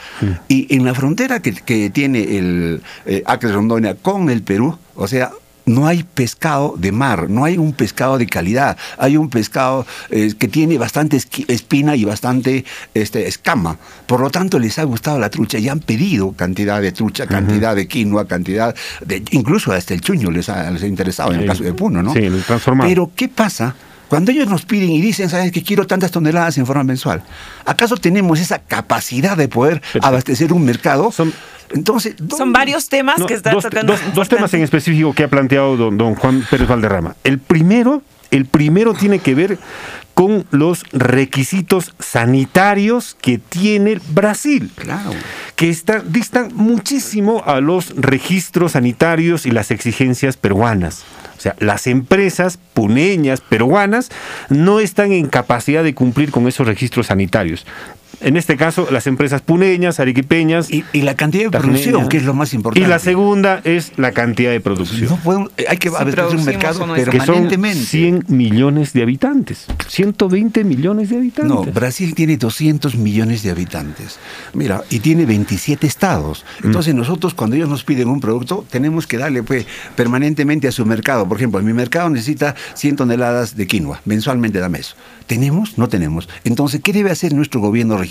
Y 0.47 0.74
en 0.76 0.86
la 0.86 0.93
frontera 0.93 1.41
que, 1.41 1.53
que 1.53 1.89
tiene 1.89 2.38
el 2.38 2.82
eh, 3.05 3.24
Acre 3.26 3.51
Rondonia 3.51 3.95
con 3.95 4.30
el 4.30 4.43
Perú, 4.43 4.78
o 4.95 5.07
sea, 5.07 5.32
no 5.74 5.88
hay 5.88 6.03
pescado 6.03 6.76
de 6.78 6.91
mar, 6.91 7.30
no 7.30 7.45
hay 7.45 7.57
un 7.57 7.74
pescado 7.74 8.17
de 8.17 8.28
calidad, 8.28 8.78
hay 8.97 9.17
un 9.17 9.30
pescado 9.30 9.86
eh, 10.09 10.34
que 10.38 10.47
tiene 10.47 10.78
bastante 10.78 11.17
espina 11.47 11.95
y 11.95 12.05
bastante 12.05 12.65
este, 12.93 13.28
escama. 13.28 13.78
Por 14.05 14.19
lo 14.19 14.30
tanto, 14.30 14.59
les 14.59 14.78
ha 14.80 14.84
gustado 14.84 15.19
la 15.19 15.30
trucha 15.30 15.57
y 15.57 15.69
han 15.69 15.80
pedido 15.80 16.34
cantidad 16.34 16.82
de 16.82 16.91
trucha, 16.91 17.28
cantidad 17.28 17.76
de 17.76 17.88
quinoa, 17.88 18.28
cantidad 18.28 18.76
de... 19.05 19.24
Incluso 19.32 19.72
hasta 19.72 19.93
el 19.93 20.01
chuño 20.01 20.32
les 20.32 20.49
ha, 20.49 20.69
les 20.72 20.84
ha 20.84 20.88
interesado 20.88 21.34
en 21.34 21.41
el 21.41 21.47
caso 21.47 21.63
de 21.63 21.74
Puno, 21.74 22.03
¿no? 22.03 22.13
Sí, 22.13 22.19
el 22.19 22.43
transformado. 22.43 22.89
Pero, 22.89 23.11
¿qué 23.15 23.28
pasa? 23.28 23.76
Cuando 24.12 24.30
ellos 24.34 24.49
nos 24.49 24.66
piden 24.66 24.89
y 24.89 24.99
dicen, 24.99 25.30
¿sabes 25.30 25.53
que 25.53 25.64
quiero 25.64 25.88
tantas 25.88 26.12
toneladas 26.12 26.57
en 26.57 26.66
forma 26.66 26.84
mensual? 26.84 27.24
¿Acaso 27.66 27.95
tenemos 27.95 28.41
esa 28.41 28.59
capacidad 28.59 29.38
de 29.38 29.47
poder 29.47 29.82
abastecer 30.01 30.51
un 30.51 30.66
mercado? 30.66 31.14
Entonces, 31.74 32.16
Son 32.38 32.51
varios 32.51 32.89
temas 32.89 33.20
No, 33.20 33.26
que 33.26 33.36
están 33.36 33.53
dos, 33.53 33.64
tocando. 33.64 33.93
dos- 33.93 34.01
dos 34.14 34.28
temas 34.28 34.53
en 34.53 34.64
específico 34.64 35.14
que 35.14 35.24
ha 35.24 35.30
planteado 35.30 35.78
don, 35.78 35.97
don 35.97 36.16
Juan 36.16 36.45
Pérez 36.51 36.68
Valderrama. 36.68 37.16
El 37.24 37.39
primero, 37.39 38.03
el 38.32 38.45
primero 38.47 38.93
tiene 38.95 39.20
que 39.20 39.34
ver 39.34 39.57
con 40.14 40.45
los 40.51 40.84
requisitos 40.91 41.93
sanitarios 41.99 43.16
que 43.22 43.38
tiene 43.38 43.99
Brasil. 44.09 44.72
Claro. 44.76 45.12
Que 45.55 45.70
está- 45.70 45.99
distan 46.05 46.51
muchísimo 46.55 47.43
a 47.45 47.62
los 47.62 47.93
registros 47.95 48.74
sanitarios 48.74 49.45
y 49.45 49.51
las 49.51 49.72
exigencias 49.72 50.38
peruanas. 50.38 51.03
O 51.38 51.41
sea, 51.41 51.55
las 51.59 51.88
empresas 51.88 52.59
puneñas, 52.74 53.41
peruanas, 53.41 54.09
no 54.49 54.80
están 54.80 55.12
en 55.12 55.28
capacidad 55.28 55.84
de 55.84 55.95
cumplir 55.95 56.30
con 56.30 56.47
esos 56.47 56.68
registros 56.68 57.07
sanitarios. 57.07 57.66
En 58.22 58.38
este 58.38 58.55
caso, 58.57 58.88
las 58.91 59.07
empresas 59.07 59.41
puneñas, 59.41 59.99
arequipeñas. 59.99 60.69
Y, 60.72 60.84
la 61.01 61.15
cantidad 61.15 61.45
de 61.45 61.49
tajineñas. 61.49 61.82
producción, 61.82 62.09
que 62.09 62.17
es 62.17 62.24
lo 62.24 62.34
más 62.34 62.53
importante. 62.53 62.86
Y 62.86 62.89
la 62.89 62.99
segunda 62.99 63.61
es 63.63 63.93
la 63.97 64.11
cantidad 64.11 64.51
de 64.51 64.59
producción. 64.59 65.09
No 65.09 65.17
podemos- 65.17 65.51
eh, 65.57 65.65
hay 65.67 65.78
que 65.78 65.89
Sí, 65.89 65.95
abastecer 65.95 66.36
un 66.38 66.45
mercado 66.45 66.86
no 66.88 66.95
es- 66.95 67.05
que 67.09 67.17
son 67.17 67.26
permanentemente. 67.28 67.80
100 67.86 68.24
millones 68.28 68.93
de 68.93 69.01
habitantes. 69.01 69.65
120 69.88 70.63
millones 70.63 71.09
de 71.09 71.17
habitantes. 71.17 71.51
No, 71.53 71.63
Brasil 71.63 72.13
tiene 72.15 72.38
200 72.38 72.95
millones 72.95 73.43
de 73.43 73.51
habitantes. 73.51 74.19
Mira, 74.53 74.84
y 74.89 74.99
tiene 74.99 75.26
27 75.26 75.88
estados. 75.88 76.45
Mm. 76.61 76.67
Entonces 76.67 76.93
nosotros 76.95 77.34
cuando 77.34 77.55
ellos 77.55 77.69
nos 77.69 77.84
piden 77.84 78.07
un 78.07 78.19
producto, 78.19 78.65
tenemos 78.69 79.07
que 79.07 79.17
darle 79.17 79.43
pues 79.43 79.65
permanentemente 79.95 80.67
a 80.67 80.72
su 80.72 80.86
mercado. 80.86 81.28
Por 81.28 81.38
ejemplo, 81.38 81.61
mi 81.61 81.74
mercado 81.74 82.09
necesita 82.09 82.55
100 82.76 82.95
toneladas 82.95 83.55
de 83.55 83.67
quinoa. 83.67 84.01
Mensualmente 84.05 84.59
dame 84.59 84.80
eso. 84.80 84.95
¿Tenemos? 85.28 85.78
No 85.78 85.88
tenemos. 85.88 86.28
Entonces, 86.43 86.82
¿qué 86.84 86.91
debe 86.93 87.09
hacer 87.09 87.34
nuestro 87.34 87.61
gobierno 87.61 87.97
regional? 87.97 88.11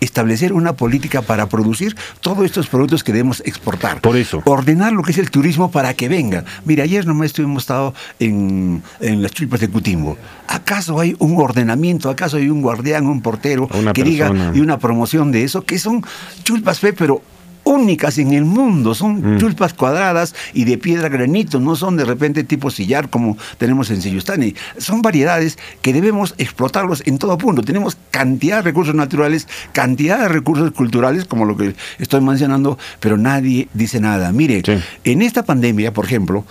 Establecer 0.00 0.52
una 0.52 0.74
política 0.74 1.22
para 1.22 1.48
producir 1.48 1.96
todos 2.20 2.44
estos 2.44 2.66
productos 2.66 3.04
que 3.04 3.12
debemos 3.12 3.42
exportar. 3.44 4.00
Por 4.00 4.16
eso. 4.16 4.42
Ordenar 4.44 4.92
lo 4.92 5.02
que 5.02 5.12
es 5.12 5.18
el 5.18 5.30
turismo 5.30 5.70
para 5.70 5.94
que 5.94 6.08
venga. 6.08 6.44
Mira, 6.64 6.84
ayer 6.84 7.06
nomás 7.06 7.26
estuvimos 7.26 7.64
estado 7.64 7.94
en, 8.18 8.82
en 9.00 9.22
las 9.22 9.32
chulpas 9.32 9.60
de 9.60 9.68
Cutimbo. 9.68 10.16
¿Acaso 10.48 10.98
hay 11.00 11.16
un 11.18 11.38
ordenamiento? 11.38 12.10
¿Acaso 12.10 12.36
hay 12.36 12.48
un 12.48 12.62
guardián, 12.62 13.06
un 13.06 13.22
portero 13.22 13.68
Una 13.72 13.92
que 13.92 14.04
diga 14.04 14.52
y 14.54 14.60
una 14.60 14.78
promoción 14.78 15.32
de 15.32 15.44
eso? 15.44 15.62
Que 15.62 15.78
son 15.78 16.04
chulpas 16.42 16.80
fe, 16.80 16.92
pero 16.92 17.22
únicas 17.64 18.18
en 18.18 18.32
el 18.32 18.44
mundo, 18.44 18.94
son 18.94 19.36
Mm. 19.36 19.38
chulpas 19.38 19.74
cuadradas 19.74 20.34
y 20.52 20.64
de 20.64 20.78
piedra 20.78 21.08
granito, 21.08 21.60
no 21.60 21.76
son 21.76 21.96
de 21.96 22.04
repente 22.04 22.44
tipo 22.44 22.70
sillar 22.70 23.08
como 23.08 23.36
tenemos 23.58 23.90
en 23.90 24.02
Seyustani. 24.02 24.54
Son 24.78 25.02
variedades 25.02 25.58
que 25.80 25.92
debemos 25.92 26.34
explotarlos 26.38 27.02
en 27.06 27.18
todo 27.18 27.38
punto. 27.38 27.62
Tenemos 27.62 27.96
cantidad 28.10 28.56
de 28.56 28.62
recursos 28.62 28.94
naturales, 28.94 29.46
cantidad 29.72 30.18
de 30.20 30.28
recursos 30.28 30.70
culturales, 30.72 31.24
como 31.24 31.44
lo 31.44 31.56
que 31.56 31.74
estoy 31.98 32.20
mencionando, 32.20 32.78
pero 33.00 33.16
nadie 33.16 33.68
dice 33.74 34.00
nada. 34.00 34.32
Mire, 34.32 34.62
en 35.04 35.22
esta 35.22 35.44
pandemia, 35.44 35.92
por 35.92 36.04
ejemplo, 36.06 36.44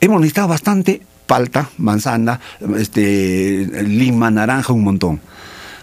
hemos 0.00 0.20
necesitado 0.20 0.48
bastante 0.48 1.02
palta, 1.26 1.70
manzana, 1.78 2.40
este, 2.78 3.66
lima, 3.84 4.30
naranja, 4.30 4.72
un 4.72 4.84
montón. 4.84 5.20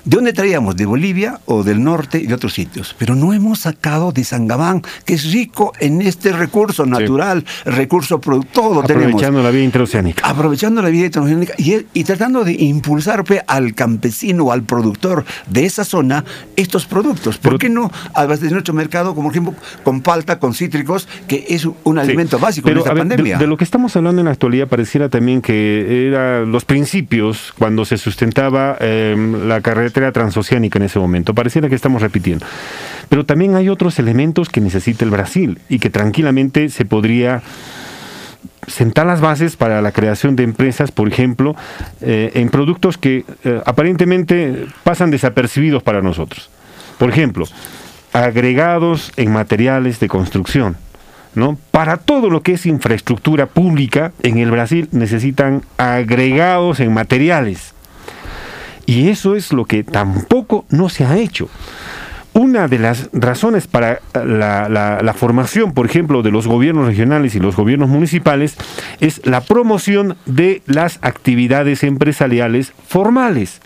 ¿De 0.05 0.15
dónde 0.15 0.33
traíamos? 0.33 0.75
¿De 0.75 0.85
Bolivia 0.85 1.39
o 1.45 1.63
del 1.63 1.83
norte 1.83 2.19
y 2.19 2.27
de 2.27 2.33
otros 2.33 2.53
sitios? 2.53 2.95
Pero 2.97 3.15
no 3.15 3.33
hemos 3.33 3.59
sacado 3.59 4.11
de 4.11 4.23
Sangabán, 4.23 4.81
que 5.05 5.15
es 5.15 5.31
rico 5.31 5.73
en 5.79 6.01
este 6.01 6.31
recurso 6.31 6.85
natural, 6.85 7.45
recurso 7.65 8.19
productor, 8.19 8.75
lo 8.75 8.83
tenemos. 8.83 9.07
Aprovechando 9.07 9.43
la 9.43 9.51
vía 9.51 9.63
interoceánica. 9.63 10.27
Aprovechando 10.27 10.81
la 10.81 10.89
vida 10.89 11.05
interoceánica 11.05 11.53
y, 11.57 11.85
y 11.93 12.03
tratando 12.03 12.43
de 12.43 12.53
impulsar 12.53 13.23
pe, 13.23 13.41
al 13.47 13.75
campesino 13.75 14.45
o 14.45 14.51
al 14.51 14.63
productor 14.63 15.25
de 15.47 15.65
esa 15.65 15.83
zona 15.83 16.23
estos 16.55 16.85
productos. 16.85 17.37
¿Por 17.37 17.57
qué 17.57 17.69
no 17.69 17.91
abastecer 18.13 18.53
nuestro 18.53 18.73
mercado, 18.73 19.15
como 19.15 19.29
por 19.29 19.33
ejemplo, 19.33 19.55
con 19.83 20.01
palta, 20.01 20.39
con 20.39 20.53
cítricos, 20.53 21.07
que 21.27 21.45
es 21.49 21.67
un, 21.83 21.99
alimento 21.99 22.39
básico 22.39 22.65
Pero 22.65 22.77
en 22.77 22.79
esta 22.79 22.93
ver, 22.93 23.01
pandemia? 23.01 23.37
De, 23.37 23.47
lo 23.47 23.57
que 23.57 23.63
estamos 23.63 23.95
hablando 23.95 24.21
en 24.21 24.25
la 24.25 24.31
actualidad 24.31 24.67
pareciera 24.67 25.09
también 25.09 25.41
que 25.41 26.07
eran 26.07 26.51
los 26.51 26.65
principios 26.65 27.53
cuando 27.57 27.85
se 27.85 27.97
sustentaba 27.97 28.77
eh, 28.79 29.15
la 29.45 29.61
carretera 29.89 30.11
transoceánica 30.11 30.77
en 30.77 30.83
ese 30.85 30.99
momento. 30.99 31.33
Pareciera 31.33 31.69
que 31.69 31.75
estamos 31.75 32.01
repitiendo. 32.01 32.45
Pero 33.09 33.25
también 33.25 33.55
hay 33.55 33.69
otros 33.69 33.97
elementos 33.99 34.49
que 34.49 34.61
necesita 34.61 35.03
el 35.03 35.11
Brasil 35.11 35.59
y 35.69 35.79
que 35.79 35.89
tranquilamente 35.89 36.69
se 36.69 36.85
podría 36.85 37.41
sentar 38.67 39.07
las 39.07 39.19
bases 39.19 39.55
para 39.55 39.81
la 39.81 39.91
creación 39.91 40.35
de 40.35 40.43
empresas, 40.43 40.91
por 40.91 41.07
ejemplo, 41.07 41.55
eh, 42.01 42.31
en 42.35 42.49
productos 42.49 42.97
que 42.97 43.25
eh, 43.43 43.61
aparentemente 43.65 44.67
pasan 44.83 45.09
desapercibidos 45.09 45.81
para 45.81 46.01
nosotros. 46.01 46.49
Por 46.99 47.09
ejemplo, 47.09 47.45
agregados 48.13 49.11
en 49.17 49.31
materiales 49.31 49.99
de 49.99 50.07
construcción. 50.07 50.77
¿no? 51.35 51.57
Para 51.71 51.97
todo 51.97 52.29
lo 52.29 52.41
que 52.41 52.53
es 52.53 52.65
infraestructura 52.65 53.45
pública 53.47 54.11
en 54.23 54.37
el 54.37 54.51
Brasil 54.51 54.89
necesitan 54.91 55.63
agregados 55.77 56.79
en 56.79 56.93
materiales. 56.93 57.73
Y 58.89 59.09
eso 59.09 59.35
es 59.35 59.53
lo 59.53 59.65
que 59.65 59.83
tampoco 59.83 60.65
no 60.69 60.89
se 60.89 61.05
ha 61.05 61.15
hecho. 61.17 61.47
Una 62.33 62.67
de 62.67 62.79
las 62.79 63.09
razones 63.13 63.67
para 63.67 63.99
la, 64.13 64.67
la- 64.69 64.99
la 65.03 65.13
formación, 65.13 65.73
por 65.73 65.85
ejemplo, 65.85 66.21
de 66.23 66.31
los 66.31 66.47
gobiernos 66.47 66.87
regionales 66.87 67.35
y 67.35 67.39
los 67.39 67.55
gobiernos 67.55 67.89
municipales 67.89 68.55
es 68.99 69.21
la 69.25 69.41
promoción 69.41 70.15
de 70.25 70.61
las 70.65 70.97
actividades 71.01 71.83
empresariales 71.83 72.73
formales. 72.87 73.61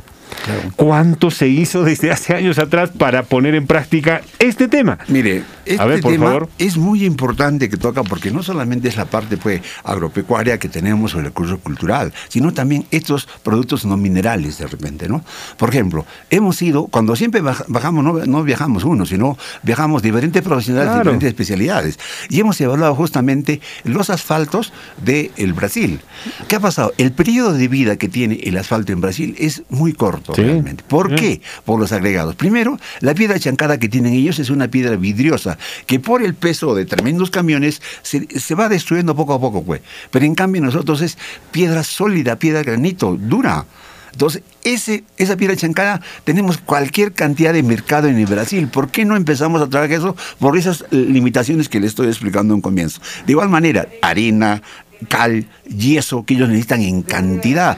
¿Cuánto 0.76 1.32
se 1.32 1.48
hizo 1.48 1.84
desde 1.84 2.12
hace 2.12 2.36
años 2.36 2.60
atrás 2.60 2.92
para 2.98 3.24
poner 3.24 3.56
en 3.56 3.68
práctica 3.68 4.22
este 4.40 4.68
tema? 4.68 4.98
Mire, 5.08 5.44
este 5.66 5.86
ver, 5.86 6.02
tema 6.02 6.26
favor. 6.28 6.50
es 6.58 6.78
muy 6.78 7.06
importante 7.06 7.70
que 7.70 7.78
toca 7.78 8.04
porque 8.04 8.32
no 8.32 8.44
solamente 8.44 8.88
es 8.88 8.98
la 8.98 9.06
parte 9.06 9.38
pues, 9.38 9.62
agropecuaria 9.84 10.58
que 10.60 10.70
tenemos 10.70 11.16
o 11.16 11.20
el 11.20 11.26
recurso 11.26 11.60
cultural, 11.60 12.14
sino 12.30 12.54
también 12.54 12.86
estos 12.92 13.28
productos 13.44 13.86
no 13.86 13.98
minerales 13.98 14.58
de 14.58 14.68
repente, 14.68 15.08
¿no? 15.08 15.24
Por 15.58 15.70
ejemplo, 15.70 16.06
hemos 16.30 16.62
ido, 16.62 16.88
cuando 16.88 17.16
siempre 17.16 17.42
baj- 17.42 17.66
bajamos, 17.68 18.04
no, 18.04 18.14
no 18.26 18.44
viajamos 18.44 18.84
uno, 18.84 19.06
sino 19.06 19.38
viajamos 19.64 20.02
diferentes 20.02 20.42
profesionales, 20.42 20.90
Claro. 20.90 21.00
diferentes 21.04 21.28
especialidades. 21.30 22.00
Y 22.30 22.40
hemos 22.40 22.60
evaluado 22.62 22.96
justamente 22.96 23.62
los 23.84 24.10
asfaltos 24.10 24.74
del 25.04 25.54
Brasil. 25.54 26.00
¿Qué 26.48 26.56
ha 26.56 26.60
pasado? 26.60 26.94
El 26.98 27.12
periodo 27.12 27.54
de 27.54 27.68
vida 27.68 27.96
que 27.98 28.10
tiene 28.10 28.40
el 28.44 28.58
asfalto 28.58 28.92
en 28.92 29.02
Brasil 29.02 29.36
es 29.38 29.64
muy 29.70 29.94
corto 29.94 30.23
Sí. 30.34 30.42
realmente. 30.42 30.84
¿Por 30.88 31.16
qué? 31.16 31.42
Por 31.66 31.80
los 31.80 31.92
agregados. 31.92 32.36
Primero, 32.36 32.80
la 33.02 33.14
piedra 33.14 33.40
chancada 33.40 33.78
que 33.78 33.90
tienen 33.90 34.14
ellos 34.14 34.40
es 34.40 34.50
una 34.50 34.68
piedra 34.68 34.96
vidriosa 34.96 35.58
que 35.86 36.00
por 36.00 36.24
el 36.24 36.34
peso 36.36 36.76
de 36.76 36.86
tremendos 36.86 37.32
camiones 37.32 37.82
se, 38.02 38.28
se 38.40 38.56
va 38.56 38.70
destruyendo 38.70 39.16
poco 39.16 39.34
a 39.34 39.40
poco, 39.40 39.64
pues. 39.64 39.82
Pero 40.12 40.26
en 40.26 40.36
cambio 40.36 40.62
nosotros 40.62 41.02
es 41.02 41.18
piedra 41.52 41.84
sólida, 41.84 42.38
piedra 42.38 42.64
granito, 42.64 43.18
dura. 43.20 43.66
Entonces, 44.14 44.44
ese, 44.64 45.04
esa 45.18 45.36
piedra 45.36 45.56
chancada 45.56 46.00
tenemos 46.24 46.60
cualquier 46.60 47.14
cantidad 47.14 47.52
de 47.52 47.64
mercado 47.64 48.08
en 48.08 48.18
el 48.18 48.28
Brasil. 48.28 48.68
¿Por 48.68 48.90
qué 48.90 49.06
no 49.06 49.16
empezamos 49.16 49.60
a 49.62 49.68
trabajar 49.68 49.98
eso? 49.98 50.16
Por 50.38 50.56
esas 50.56 50.86
limitaciones 50.92 51.68
que 51.68 51.80
le 51.80 51.88
estoy 51.88 52.08
explicando 52.08 52.54
en 52.54 52.62
comienzo. 52.62 53.02
De 53.26 53.32
igual 53.32 53.50
manera, 53.50 53.88
arena, 54.04 54.62
cal, 55.08 55.46
yeso, 55.66 56.24
que 56.26 56.36
ellos 56.36 56.50
necesitan 56.50 56.82
en 56.82 57.02
cantidad. 57.02 57.78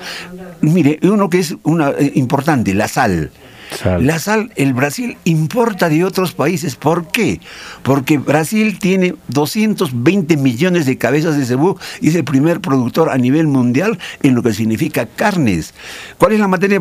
Mire, 0.62 1.00
uno 1.04 1.30
que 1.30 1.40
es 1.40 1.56
una, 1.64 1.92
eh, 1.92 2.12
importante, 2.16 2.74
la 2.74 2.88
sal. 2.88 3.32
La 4.00 4.20
sal, 4.20 4.52
el 4.56 4.74
Brasil 4.74 5.18
importa 5.26 5.90
de 5.90 6.04
otros 6.04 6.34
países. 6.34 6.76
¿Por 6.76 7.08
qué? 7.08 7.42
Porque 7.84 8.18
Brasil 8.18 8.78
tiene 8.80 9.16
220 9.28 10.38
millones 10.38 10.86
de 10.86 10.98
cabezas 10.98 11.38
de 11.38 11.46
cebú 11.46 11.78
y 12.00 12.10
es 12.10 12.16
el 12.16 12.24
primer 12.24 12.62
productor 12.62 13.10
a 13.10 13.18
nivel 13.18 13.48
mundial 13.48 14.00
en 14.24 14.36
lo 14.36 14.44
que 14.44 14.54
significa 14.54 15.08
carnes. 15.08 15.74
¿Cuál 16.18 16.34
es 16.34 16.40
la 16.40 16.48
materia 16.48 16.80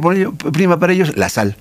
prima 0.53 0.79
para 0.79 0.93
ellos? 0.93 1.17
La 1.17 1.29
sal. 1.29 1.57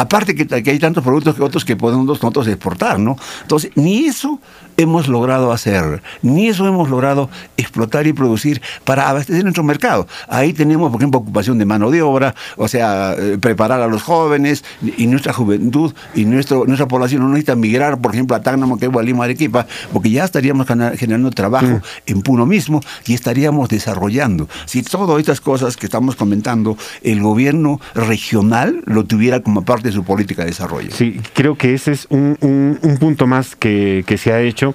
Aparte 0.00 0.34
que, 0.34 0.46
que 0.46 0.70
hay 0.70 0.78
tantos 0.78 1.04
productos 1.04 1.34
que 1.34 1.42
otros 1.42 1.62
que 1.66 1.76
podemos 1.76 2.06
nosotros 2.06 2.48
exportar, 2.48 2.98
¿no? 2.98 3.18
Entonces, 3.42 3.70
ni 3.74 4.06
eso 4.06 4.40
hemos 4.78 5.08
logrado 5.08 5.52
hacer, 5.52 6.02
ni 6.22 6.48
eso 6.48 6.66
hemos 6.66 6.88
logrado 6.88 7.28
explotar 7.58 8.06
y 8.06 8.14
producir 8.14 8.62
para 8.84 9.10
abastecer 9.10 9.42
nuestro 9.42 9.62
mercado. 9.62 10.06
Ahí 10.26 10.54
tenemos, 10.54 10.90
por 10.90 11.02
ejemplo, 11.02 11.20
ocupación 11.20 11.58
de 11.58 11.66
mano 11.66 11.90
de 11.90 12.00
obra, 12.00 12.34
o 12.56 12.66
sea, 12.66 13.14
eh, 13.18 13.36
preparar 13.38 13.82
a 13.82 13.88
los 13.88 14.02
jóvenes 14.02 14.64
y 14.96 15.06
nuestra 15.06 15.34
juventud 15.34 15.92
y 16.14 16.24
nuestro, 16.24 16.64
nuestra 16.64 16.88
población 16.88 17.20
no 17.20 17.28
necesita 17.28 17.54
migrar, 17.54 18.00
por 18.00 18.14
ejemplo, 18.14 18.34
a 18.36 18.40
Tacna, 18.40 18.64
Moquegua, 18.64 19.02
Lima, 19.02 19.24
Arequipa, 19.24 19.66
porque 19.92 20.08
ya 20.08 20.24
estaríamos 20.24 20.66
generando 20.96 21.30
trabajo 21.30 21.82
en 22.06 22.22
Puno 22.22 22.46
mismo 22.46 22.80
y 23.06 23.12
estaríamos 23.12 23.68
desarrollando. 23.68 24.48
Si 24.64 24.82
todas 24.82 25.18
estas 25.18 25.42
cosas 25.42 25.76
que 25.76 25.84
estamos 25.84 26.16
comentando, 26.16 26.78
el 27.02 27.20
gobierno 27.20 27.80
regional 27.94 28.82
lo 28.86 29.04
tuviera 29.04 29.40
como 29.40 29.62
parte 29.62 29.89
su 29.92 30.04
política 30.04 30.42
de 30.42 30.48
desarrollo. 30.50 30.90
Sí, 30.92 31.20
creo 31.34 31.56
que 31.56 31.74
ese 31.74 31.92
es 31.92 32.06
un, 32.10 32.36
un- 32.40 32.78
un 32.82 32.96
punto 32.98 33.26
más 33.26 33.56
que, 33.56 34.04
se 34.18 34.32
ha 34.32 34.40
hecho. 34.40 34.74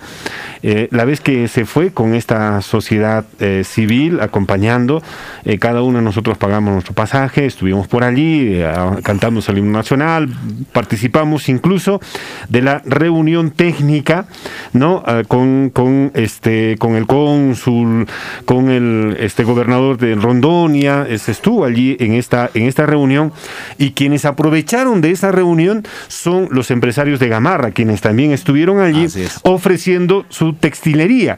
Eh, 0.63 0.87
la 0.91 1.05
vez 1.05 1.21
que 1.21 1.47
se 1.47 1.65
fue 1.65 1.91
con 1.91 2.15
esta 2.15 2.61
sociedad 2.61 3.25
eh, 3.39 3.63
civil 3.65 4.19
acompañando, 4.19 5.01
eh, 5.43 5.59
cada 5.59 5.81
uno 5.83 5.99
de 5.99 6.03
nosotros 6.03 6.37
pagamos 6.37 6.73
nuestro 6.73 6.93
pasaje, 6.93 7.45
estuvimos 7.45 7.87
por 7.87 8.03
allí, 8.03 8.59
cantamos 9.03 9.47
el 9.49 9.59
himno 9.59 9.77
nacional, 9.77 10.29
participamos 10.73 11.49
incluso 11.49 12.01
de 12.49 12.61
la 12.61 12.81
reunión 12.85 13.51
técnica, 13.51 14.25
¿no? 14.73 15.03
Ah, 15.05 15.21
con, 15.27 15.71
este 16.15 16.75
con 16.79 16.95
el 16.95 17.05
cónsul, 17.05 18.07
con 18.45 18.69
el 18.69 19.17
este 19.19 19.43
gobernador 19.43 19.97
de 19.97 20.15
Rondonia, 20.15 21.05
eh, 21.07 21.17
se 21.19 21.31
estuvo 21.31 21.65
allí 21.65 21.95
en 21.99 22.13
esta 22.13 22.49
en 22.53 22.63
esta 22.63 22.85
reunión 22.85 23.31
y 23.77 23.91
quienes 23.91 24.25
aprovecharon 24.25 25.01
de 25.05 25.11
esa 25.11 25.31
reunión 25.31 25.83
son 26.07 26.47
los 26.51 26.71
empresarios 26.71 27.19
de 27.19 27.27
Gamarra, 27.27 27.71
quienes 27.71 28.01
también 28.01 28.31
estuvieron 28.31 28.79
allí 28.79 29.07
ofreciendo 29.43 30.25
su 30.29 30.53
textilería. 30.53 31.37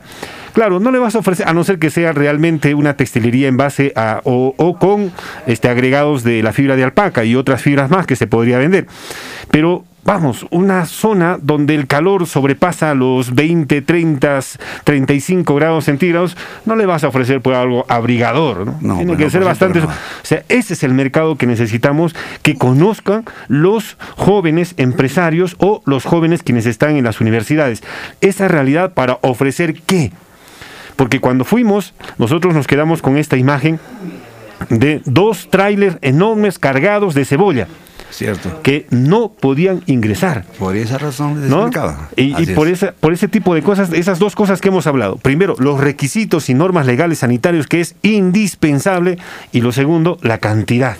Claro, 0.53 0.79
no 0.79 0.91
le 0.91 0.99
vas 0.99 1.15
a 1.15 1.19
ofrecer, 1.19 1.47
a 1.47 1.53
no 1.53 1.63
ser 1.63 1.77
que 1.77 1.89
sea 1.89 2.13
realmente 2.13 2.73
una 2.73 2.95
textilería 2.95 3.47
en 3.47 3.57
base 3.57 3.91
a 3.95 4.21
o, 4.23 4.55
o 4.57 4.79
con 4.79 5.11
este 5.45 5.67
agregados 5.67 6.23
de 6.23 6.41
la 6.41 6.53
fibra 6.53 6.75
de 6.75 6.83
alpaca 6.83 7.25
y 7.25 7.35
otras 7.35 7.61
fibras 7.61 7.89
más 7.89 8.07
que 8.07 8.15
se 8.15 8.25
podría 8.25 8.57
vender. 8.57 8.87
Pero 9.51 9.83
vamos, 10.07 10.47
una 10.51 10.85
zona 10.85 11.37
donde 11.39 11.75
el 11.75 11.85
calor 11.85 12.27
sobrepasa 12.27 12.93
los 12.95 13.35
20, 13.35 13.81
30, 13.81 14.39
35 14.85 15.53
grados 15.53 15.83
centígrados, 15.83 16.37
no 16.65 16.77
le 16.77 16.85
vas 16.85 17.03
a 17.03 17.09
ofrecer 17.09 17.41
pues 17.41 17.57
algo 17.57 17.85
abrigador, 17.89 18.81
¿no? 18.81 18.95
Tiene 18.95 19.05
pues 19.05 19.17
que 19.17 19.23
no, 19.25 19.29
ser 19.29 19.41
por 19.41 19.49
bastante... 19.49 19.79
O 19.79 19.89
sea, 20.23 20.43
ese 20.47 20.75
es 20.75 20.83
el 20.83 20.93
mercado 20.93 21.35
que 21.35 21.45
necesitamos 21.45 22.15
que 22.41 22.55
conozcan 22.55 23.25
los 23.49 23.97
jóvenes 24.15 24.75
empresarios 24.77 25.57
o 25.59 25.81
los 25.85 26.05
jóvenes 26.05 26.41
quienes 26.41 26.65
están 26.67 26.95
en 26.95 27.03
las 27.03 27.19
universidades. 27.19 27.83
Esa 28.21 28.47
realidad 28.47 28.93
para 28.93 29.19
ofrecer 29.23 29.81
qué? 29.81 30.13
Porque 30.95 31.19
cuando 31.19 31.43
fuimos, 31.43 31.93
nosotros 32.17 32.55
nos 32.55 32.65
quedamos 32.65 33.01
con 33.01 33.17
esta 33.17 33.35
imagen 33.35 33.77
de 34.69 35.01
dos 35.03 35.49
trailers 35.49 35.97
enormes 36.01 36.59
cargados 36.59 37.13
de 37.13 37.25
cebolla. 37.25 37.67
Cierto. 38.11 38.61
Que 38.63 38.87
no 38.89 39.29
podían 39.29 39.83
ingresar. 39.85 40.45
Por 40.57 40.75
esa 40.75 40.97
razón 40.97 41.41
les 41.41 41.49
¿no? 41.49 41.69
Y, 42.15 42.45
por, 42.53 42.67
es. 42.67 42.83
esa, 42.83 42.93
por 42.93 43.13
ese 43.13 43.27
tipo 43.27 43.53
de 43.53 43.61
cosas, 43.61 43.91
esas 43.93 44.19
dos 44.19 44.35
cosas 44.35 44.61
que 44.61 44.69
hemos 44.69 44.87
hablado. 44.87 45.17
Primero, 45.17 45.55
los 45.59 45.79
requisitos 45.79 46.49
y 46.49 46.53
normas 46.53 46.85
legales 46.85 47.19
sanitarios 47.19 47.67
que 47.67 47.81
es 47.81 47.95
indispensable. 48.01 49.17
Y 49.51 49.61
lo 49.61 49.71
segundo, 49.71 50.17
la 50.21 50.37
cantidad. 50.39 50.97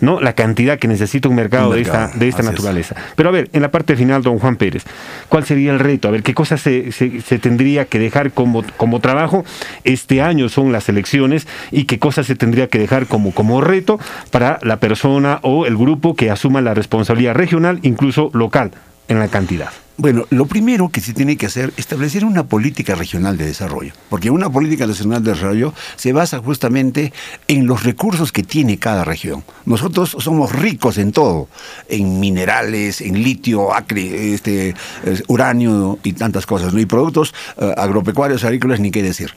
¿No? 0.00 0.20
La 0.20 0.34
cantidad 0.34 0.78
que 0.78 0.88
necesita 0.88 1.28
un 1.28 1.34
mercado, 1.36 1.70
Un 1.70 1.76
de 1.76 1.82
esta, 1.82 2.08
de 2.08 2.28
esta 2.28 2.42
es. 2.42 2.48
naturaleza. 2.50 2.94
Pero 3.16 3.28
a 3.28 3.32
ver, 3.32 3.48
en 3.52 3.62
la 3.62 3.70
parte 3.70 3.96
final, 3.96 4.22
don 4.22 4.38
Juan 4.38 4.56
Pérez, 4.56 4.84
¿cuál 5.28 5.44
sería 5.44 5.72
el 5.72 5.78
reto? 5.78 6.08
A 6.08 6.10
ver, 6.10 6.22
¿qué 6.22 6.34
cosas 6.34 6.60
se, 6.60 6.92
se- 6.92 7.20
se 7.20 7.38
tendría 7.38 7.84
que 7.86 7.98
dejar 7.98 8.32
como, 8.32 8.64
como 8.76 9.00
trabajo? 9.00 9.44
Este 9.84 10.22
año 10.22 10.48
son 10.48 10.72
las 10.72 10.88
elecciones 10.88 11.46
y 11.70 11.84
qué 11.84 11.98
cosas 11.98 12.26
se 12.26 12.36
tendría 12.36 12.68
que 12.68 12.78
dejar 12.78 13.06
como, 13.06 13.32
como 13.32 13.60
reto 13.60 13.98
para 14.30 14.58
la 14.62 14.78
persona 14.80 15.38
o 15.42 15.66
el 15.66 15.76
grupo 15.76 16.14
que 16.14 16.30
asuma 16.30 16.60
la 16.60 16.74
responsabilidad 16.74 17.34
regional, 17.34 17.78
incluso 17.82 18.30
local, 18.32 18.70
en 19.08 19.18
la 19.18 19.28
cantidad. 19.28 19.70
Bueno, 19.98 20.26
lo 20.28 20.44
primero 20.44 20.90
que 20.90 21.00
se 21.00 21.14
tiene 21.14 21.38
que 21.38 21.46
hacer 21.46 21.72
es 21.76 21.86
establecer 21.86 22.26
una 22.26 22.44
política 22.44 22.94
regional 22.94 23.38
de 23.38 23.46
desarrollo, 23.46 23.92
porque 24.10 24.30
una 24.30 24.50
política 24.50 24.84
regional 24.84 25.22
de 25.24 25.30
desarrollo 25.30 25.72
se 25.96 26.12
basa 26.12 26.38
justamente 26.38 27.14
en 27.48 27.66
los 27.66 27.82
recursos 27.82 28.30
que 28.30 28.42
tiene 28.42 28.78
cada 28.78 29.04
región. 29.04 29.42
Nosotros 29.64 30.14
somos 30.18 30.52
ricos 30.52 30.98
en 30.98 31.12
todo, 31.12 31.48
en 31.88 32.20
minerales, 32.20 33.00
en 33.00 33.22
litio, 33.22 33.72
acre, 33.74 34.34
este, 34.34 34.74
eh, 35.04 35.22
uranio 35.28 35.98
y 36.02 36.12
tantas 36.12 36.44
cosas, 36.44 36.74
¿no? 36.74 36.80
y 36.80 36.84
productos 36.84 37.32
eh, 37.56 37.72
agropecuarios, 37.74 38.44
agrícolas, 38.44 38.80
ni 38.80 38.90
qué 38.90 39.02
decir. 39.02 39.32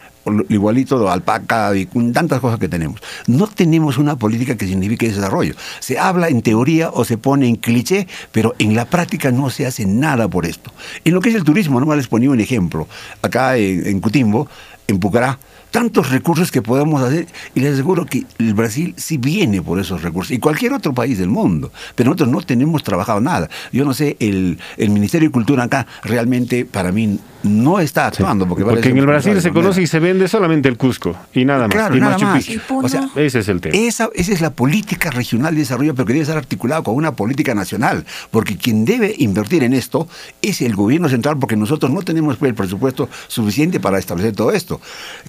Igualito, 0.49 1.09
alpaca 1.09 1.75
y 1.75 1.85
tantas 1.85 2.39
cosas 2.39 2.59
que 2.59 2.67
tenemos. 2.67 3.01
No 3.27 3.47
tenemos 3.47 3.97
una 3.97 4.17
política 4.17 4.55
que 4.55 4.67
signifique 4.67 5.07
desarrollo. 5.07 5.55
Se 5.79 5.99
habla 5.99 6.29
en 6.29 6.41
teoría 6.41 6.89
o 6.89 7.05
se 7.05 7.17
pone 7.17 7.47
en 7.47 7.55
cliché, 7.55 8.07
pero 8.31 8.55
en 8.59 8.75
la 8.75 8.85
práctica 8.85 9.31
no 9.31 9.49
se 9.49 9.65
hace 9.65 9.85
nada 9.85 10.27
por 10.27 10.45
esto. 10.45 10.71
En 11.03 11.13
lo 11.13 11.21
que 11.21 11.29
es 11.29 11.35
el 11.35 11.43
turismo, 11.43 11.79
nomás 11.79 11.97
les 11.97 12.07
ponía 12.07 12.29
un 12.29 12.39
ejemplo. 12.39 12.87
Acá 13.21 13.57
en, 13.57 13.85
en 13.85 13.99
Cutimbo, 13.99 14.47
en 14.87 14.99
Pucará, 14.99 15.39
tantos 15.71 16.09
recursos 16.09 16.51
que 16.51 16.61
podemos 16.61 17.01
hacer 17.01 17.27
y 17.55 17.61
les 17.61 17.73
aseguro 17.73 18.05
que 18.05 18.25
el 18.37 18.53
Brasil 18.53 18.93
sí 18.97 19.17
viene 19.17 19.61
por 19.61 19.79
esos 19.79 20.01
recursos 20.01 20.31
y 20.31 20.39
cualquier 20.39 20.73
otro 20.73 20.93
país 20.93 21.17
del 21.17 21.29
mundo, 21.29 21.71
pero 21.95 22.09
nosotros 22.09 22.29
no 22.29 22.41
tenemos 22.41 22.83
trabajado 22.83 23.21
nada. 23.21 23.49
Yo 23.71 23.85
no 23.85 23.93
sé, 23.93 24.17
el, 24.19 24.57
el 24.77 24.89
Ministerio 24.89 25.29
de 25.29 25.31
Cultura 25.31 25.63
acá 25.63 25.85
realmente 26.03 26.65
para 26.65 26.91
mí 26.91 27.19
no 27.43 27.79
está 27.79 28.07
actuando. 28.07 28.47
Porque, 28.47 28.65
Porque 28.65 28.89
en 28.89 28.97
el 28.97 29.05
Brasil 29.05 29.39
se 29.41 29.51
conoce 29.51 29.81
y 29.81 29.87
se 29.87 29.99
vende 29.99 30.27
solamente 30.27 30.67
el 30.67 30.77
Cusco 30.77 31.15
y 31.33 31.45
nada 31.45 31.67
más. 31.67 31.69
Claro, 31.69 31.95
y 31.95 31.99
nada 31.99 32.17
Machu 32.17 32.25
más. 32.25 32.83
O 32.83 32.89
sea, 32.89 33.09
ese 33.15 33.39
es 33.39 33.47
el 33.47 33.61
tema. 33.61 33.75
esa, 33.77 34.09
esa 34.13 34.33
es 34.33 34.41
la 34.41 34.51
política 34.51 35.09
regional 35.11 35.53
de 35.53 35.61
desarrollo, 35.61 35.93
pero 35.95 36.05
que 36.05 36.13
debe 36.13 36.23
estar 36.23 36.37
articulado 36.37 36.83
con 36.83 36.95
una 36.95 37.13
política 37.13 37.55
nacional, 37.55 38.05
porque 38.31 38.57
quien 38.57 38.85
debe 38.85 39.15
invertir 39.17 39.63
en 39.63 39.73
esto 39.73 40.07
es 40.41 40.61
el 40.61 40.75
gobierno 40.75 41.09
central, 41.09 41.37
porque 41.39 41.55
nosotros 41.55 41.91
no 41.91 42.01
tenemos 42.01 42.37
el 42.41 42.55
presupuesto 42.55 43.09
suficiente 43.27 43.79
para 43.79 43.99
establecer 43.99 44.33
todo 44.35 44.51
esto. 44.51 44.81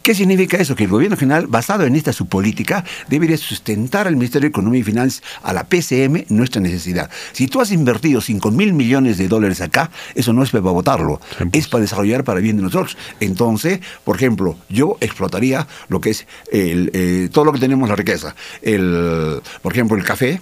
¿Qué 0.02 0.14
significa 0.14 0.29
eso? 0.30 0.76
Que 0.76 0.84
el 0.84 0.90
gobierno 0.90 1.16
general, 1.16 1.46
basado 1.46 1.84
en 1.84 1.94
esta 1.94 2.12
su 2.12 2.26
política, 2.26 2.84
debería 3.08 3.36
sustentar 3.36 4.06
al 4.06 4.14
Ministerio 4.14 4.46
de 4.46 4.50
Economía 4.50 4.80
y 4.80 4.84
Finanzas, 4.84 5.22
a 5.42 5.52
la 5.52 5.64
PCM, 5.64 6.26
nuestra 6.28 6.60
necesidad. 6.60 7.10
Si 7.32 7.46
tú 7.46 7.60
has 7.60 7.72
invertido 7.72 8.20
5 8.20 8.50
mil 8.50 8.72
millones 8.72 9.18
de 9.18 9.28
dólares 9.28 9.60
acá, 9.60 9.90
eso 10.14 10.32
no 10.32 10.42
es 10.42 10.50
para 10.50 10.62
votarlo, 10.62 11.20
es 11.52 11.68
para 11.68 11.82
desarrollar 11.82 12.24
para 12.24 12.40
bien 12.40 12.56
de 12.56 12.62
nosotros. 12.62 12.96
Entonces, 13.20 13.80
por 14.04 14.16
ejemplo, 14.16 14.56
yo 14.68 14.96
explotaría 15.00 15.66
lo 15.88 16.00
que 16.00 16.10
es 16.10 16.26
el, 16.52 16.90
eh, 16.92 17.28
todo 17.32 17.44
lo 17.44 17.52
que 17.52 17.60
tenemos 17.60 17.88
la 17.88 17.96
riqueza. 17.96 18.34
El, 18.62 19.40
por 19.62 19.72
ejemplo, 19.72 19.96
el 19.96 20.04
café, 20.04 20.40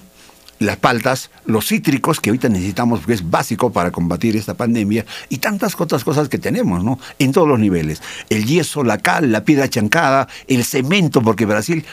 las 0.58 0.76
paltas, 0.76 1.30
los 1.46 1.66
cítricos 1.66 2.20
que 2.20 2.30
ahorita 2.30 2.48
necesitamos 2.48 3.00
porque 3.00 3.14
es 3.14 3.30
básico 3.30 3.70
para 3.72 3.90
combatir 3.90 4.36
esta 4.36 4.54
pandemia 4.54 5.04
y 5.28 5.38
tantas 5.38 5.78
otras 5.80 6.02
cosas 6.04 6.28
que 6.28 6.38
tenemos, 6.38 6.82
¿no? 6.82 6.98
En 7.18 7.32
todos 7.32 7.46
los 7.46 7.58
niveles. 7.58 8.02
El 8.28 8.44
yeso, 8.44 8.82
la 8.82 8.98
cal, 8.98 9.30
la 9.30 9.44
piedra 9.44 9.68
chancada, 9.68 10.26
el 10.48 10.64
cemento, 10.64 11.22
porque 11.22 11.46
Brasil 11.46 11.84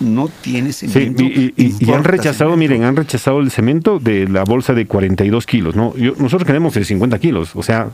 no 0.00 0.28
tiene 0.28 0.72
Sí, 0.72 0.88
cemento. 0.88 1.22
y, 1.22 1.54
y- 1.56 1.74
y 1.80 1.90
han 1.92 2.04
rechazado, 2.04 2.56
miren, 2.56 2.84
han 2.84 2.96
rechazado 2.96 3.40
el 3.40 3.50
cemento 3.50 3.98
de 3.98 4.28
la 4.28 4.44
bolsa 4.44 4.74
de 4.74 4.86
42 4.86 5.46
kilos, 5.46 5.74
¿no? 5.74 5.96
Yo- 5.96 6.14
nosotros 6.18 6.44
queremos 6.46 6.74
de 6.74 6.84
50 6.84 7.18
kilos, 7.18 7.52
o 7.54 7.62
sea, 7.62 7.88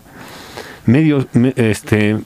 medio, 0.87 1.27
me- 1.33 1.53
este, 1.57 2.17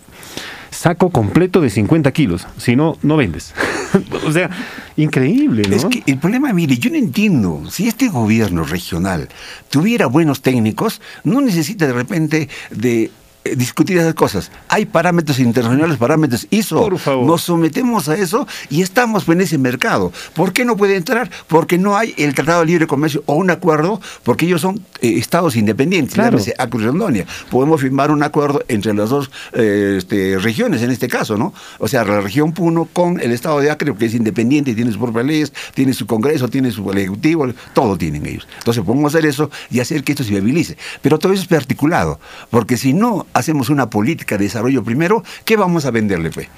saco 0.70 1.10
completo 1.10 1.60
de 1.60 1.68
50 1.70 2.10
kilos, 2.12 2.46
si 2.56 2.74
no, 2.76 2.96
no 3.02 3.16
vendes. 3.16 3.52
o 4.26 4.32
sea, 4.32 4.50
increíble, 4.96 5.62
¿no? 5.68 5.76
Es 5.76 5.84
que 5.84 6.02
el 6.06 6.18
problema, 6.18 6.52
mire, 6.52 6.76
yo 6.76 6.90
no 6.90 6.96
entiendo, 6.96 7.62
si 7.70 7.88
este 7.88 8.08
gobierno 8.08 8.64
regional 8.64 9.28
tuviera 9.70 10.06
buenos 10.06 10.42
técnicos, 10.42 11.00
no 11.24 11.40
necesita 11.40 11.86
de 11.86 11.92
repente 11.92 12.48
de 12.70 13.10
discutir 13.44 13.98
esas 13.98 14.14
cosas. 14.14 14.50
Hay 14.68 14.86
parámetros 14.86 15.38
internacionales, 15.38 15.96
parámetros 15.96 16.46
ISO. 16.50 16.80
Por 16.80 16.98
favor. 16.98 17.26
Nos 17.26 17.42
sometemos 17.42 18.08
a 18.08 18.16
eso 18.16 18.46
y 18.70 18.82
estamos 18.82 19.28
en 19.28 19.40
ese 19.40 19.58
mercado. 19.58 20.12
¿Por 20.34 20.52
qué 20.52 20.64
no 20.64 20.76
puede 20.76 20.96
entrar? 20.96 21.30
Porque 21.48 21.78
no 21.78 21.96
hay 21.96 22.14
el 22.16 22.34
Tratado 22.34 22.60
de 22.60 22.66
Libre 22.66 22.86
Comercio 22.86 23.22
o 23.26 23.34
un 23.34 23.50
acuerdo, 23.50 24.00
porque 24.22 24.46
ellos 24.46 24.60
son 24.60 24.84
eh, 25.00 25.14
estados 25.16 25.56
independientes. 25.56 26.14
Claro. 26.14 26.32
llámese 26.32 26.54
Acre 26.58 26.82
y 26.82 26.86
Rondônia. 26.86 27.26
Podemos 27.50 27.80
firmar 27.80 28.10
un 28.10 28.22
acuerdo 28.22 28.62
entre 28.68 28.94
las 28.94 29.10
dos 29.10 29.30
eh, 29.52 29.96
este, 29.98 30.38
regiones 30.38 30.82
en 30.82 30.90
este 30.90 31.08
caso, 31.08 31.36
¿no? 31.36 31.52
O 31.78 31.88
sea, 31.88 32.04
la 32.04 32.20
región 32.20 32.52
Puno 32.52 32.88
con 32.92 33.20
el 33.20 33.32
estado 33.32 33.60
de 33.60 33.70
Acre, 33.70 33.94
que 33.94 34.06
es 34.06 34.14
independiente 34.14 34.74
tiene 34.74 34.90
sus 34.90 35.00
propias 35.00 35.24
leyes, 35.24 35.52
tiene 35.74 35.94
su 35.94 36.06
congreso, 36.06 36.48
tiene 36.48 36.70
su 36.70 36.90
ejecutivo, 36.92 37.46
todo 37.72 37.96
tienen 37.96 38.26
ellos. 38.26 38.46
Entonces 38.58 38.84
podemos 38.84 39.14
hacer 39.14 39.26
eso 39.26 39.50
y 39.70 39.80
hacer 39.80 40.04
que 40.04 40.12
esto 40.12 40.24
se 40.24 40.30
viabilice. 40.30 40.76
Pero 41.00 41.18
todo 41.18 41.32
eso 41.32 41.44
es 41.48 41.52
articulado, 41.52 42.20
porque 42.50 42.76
si 42.76 42.92
no 42.92 43.26
hacemos 43.32 43.70
una 43.70 43.90
política 43.90 44.38
de 44.38 44.44
desarrollo 44.44 44.82
primero, 44.82 45.22
¿qué 45.44 45.56
vamos 45.56 45.84
a 45.84 45.90
venderle, 45.90 46.30
pues? 46.30 46.48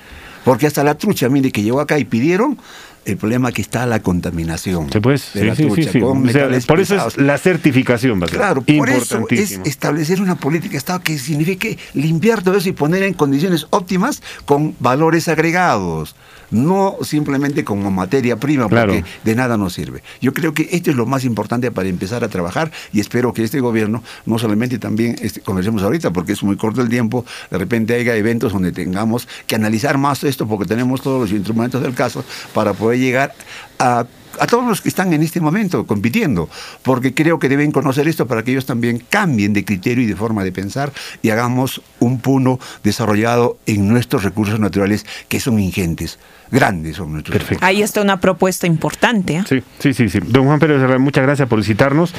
Porque 0.44 0.66
hasta 0.66 0.84
la 0.84 0.96
trucha, 0.96 1.28
mire, 1.28 1.50
que 1.50 1.62
llegó 1.62 1.80
acá 1.80 1.98
y 1.98 2.04
pidieron, 2.04 2.58
el 3.04 3.16
problema 3.16 3.52
que 3.52 3.62
está 3.62 3.86
la 3.86 4.00
contaminación 4.00 4.90
Sí, 4.90 5.00
pues, 5.00 5.30
de 5.34 5.40
sí, 5.40 5.46
la 5.46 5.56
sí, 5.56 5.66
trucha 5.66 6.00
con 6.00 6.28
O 6.28 6.32
sea, 6.32 6.48
por 6.66 6.80
eso 6.80 7.06
es 7.08 7.16
la 7.18 7.38
certificación, 7.38 8.20
va 8.20 8.26
a 8.26 8.28
ser 8.28 8.38
Claro, 8.38 8.62
por 8.62 8.88
eso 8.88 9.26
es 9.30 9.60
establecer 9.64 10.20
una 10.20 10.36
política 10.36 10.72
de 10.72 10.78
Estado 10.78 11.00
que 11.00 11.18
signifique 11.18 11.78
limpiar 11.92 12.42
todo 12.42 12.56
eso 12.56 12.68
y 12.68 12.72
poner 12.72 13.02
en 13.02 13.14
condiciones 13.14 13.66
óptimas 13.70 14.22
con 14.44 14.74
valores 14.80 15.28
agregados, 15.28 16.14
no 16.50 16.96
simplemente 17.02 17.64
como 17.64 17.90
materia 17.90 18.36
prima, 18.36 18.68
Claro. 18.68 18.92
porque 18.94 19.08
de 19.24 19.34
nada 19.34 19.56
nos 19.56 19.74
sirve. 19.74 20.02
Yo 20.20 20.32
creo 20.32 20.54
que 20.54 20.68
esto 20.72 20.90
es 20.90 20.96
lo 20.96 21.06
más 21.06 21.24
importante 21.24 21.70
para 21.70 21.88
empezar 21.88 22.24
a 22.24 22.28
trabajar 22.28 22.70
y 22.92 23.00
espero 23.00 23.32
que 23.32 23.42
este 23.44 23.60
gobierno, 23.60 24.02
no 24.24 24.38
solamente 24.38 24.78
también 24.78 25.16
este, 25.20 25.40
conversemos 25.40 25.82
ahorita, 25.82 26.10
porque 26.12 26.32
es 26.32 26.42
muy 26.42 26.56
corto 26.56 26.80
el 26.80 26.88
tiempo, 26.88 27.24
de 27.50 27.58
repente 27.58 27.94
haya 27.94 28.16
eventos 28.16 28.52
donde 28.52 28.72
tengamos 28.72 29.28
que 29.46 29.54
analizar 29.56 29.98
más 29.98 30.24
esto, 30.24 30.46
porque 30.46 30.64
tenemos 30.66 31.02
todos 31.02 31.20
los 31.20 31.30
instrumentos 31.32 31.82
del 31.82 31.94
caso 31.94 32.24
para 32.52 32.72
poder 32.72 32.93
llegar 32.94 33.34
a 33.78 34.06
a 34.40 34.46
todos 34.46 34.66
los 34.66 34.80
que 34.80 34.88
están 34.88 35.12
en 35.12 35.22
este 35.22 35.40
momento 35.40 35.86
compitiendo, 35.86 36.48
porque 36.82 37.14
creo 37.14 37.38
que 37.38 37.48
deben 37.48 37.72
conocer 37.72 38.08
esto 38.08 38.26
para 38.26 38.42
que 38.42 38.52
ellos 38.52 38.66
también 38.66 39.02
cambien 39.08 39.52
de 39.52 39.64
criterio 39.64 40.04
y 40.04 40.06
de 40.06 40.16
forma 40.16 40.44
de 40.44 40.52
pensar 40.52 40.92
y 41.22 41.30
hagamos 41.30 41.82
un 42.00 42.20
puno 42.20 42.58
desarrollado 42.82 43.58
en 43.66 43.88
nuestros 43.88 44.24
recursos 44.24 44.60
naturales 44.60 45.06
que 45.28 45.40
son 45.40 45.58
ingentes, 45.58 46.18
grandes 46.50 46.96
son 46.96 47.12
nuestros 47.12 47.36
recursos. 47.36 47.62
Ahí 47.62 47.82
está 47.82 48.00
una 48.00 48.20
propuesta 48.20 48.66
importante. 48.66 49.36
¿eh? 49.36 49.44
Sí, 49.48 49.62
sí, 49.78 49.94
sí, 49.94 50.08
sí. 50.08 50.20
Don 50.26 50.46
Juan 50.46 50.58
Pérez 50.58 50.80
Herrera, 50.80 50.98
muchas 50.98 51.24
gracias 51.24 51.48
por 51.48 51.58
visitarnos. 51.58 52.14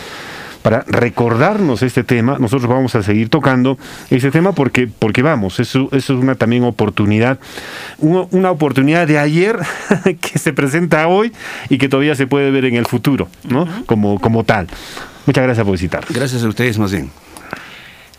Para 0.66 0.84
recordarnos 0.88 1.84
este 1.84 2.04
tema, 2.04 2.38
nosotros 2.40 2.68
vamos 2.68 2.96
a 2.96 3.04
seguir 3.04 3.30
tocando 3.30 3.78
ese 4.10 4.32
tema 4.32 4.54
porque, 4.54 4.88
porque 4.88 5.22
vamos, 5.22 5.60
eso, 5.60 5.90
eso 5.92 6.14
es 6.14 6.20
una 6.20 6.34
también 6.34 6.64
oportunidad, 6.64 7.38
una, 8.00 8.50
oportunidad 8.50 9.06
de 9.06 9.20
ayer 9.20 9.60
que 10.20 10.40
se 10.40 10.54
presenta 10.54 11.08
hoy 11.08 11.32
y 11.70 11.78
que 11.78 11.88
todavía 11.88 12.16
se 12.16 12.26
puede 12.26 12.50
ver 12.50 12.66
en 12.66 12.78
el 12.78 12.88
futuro, 12.88 13.28
¿no? 13.44 13.68
Como, 13.86 14.20
como 14.20 14.44
tal. 14.44 14.68
Muchas 15.28 15.44
gracias 15.44 15.64
por 15.64 15.74
visitarnos. 15.74 16.12
Gracias 16.12 16.44
a 16.44 16.48
ustedes 16.48 16.80
más 16.80 16.92
bien. 16.92 17.12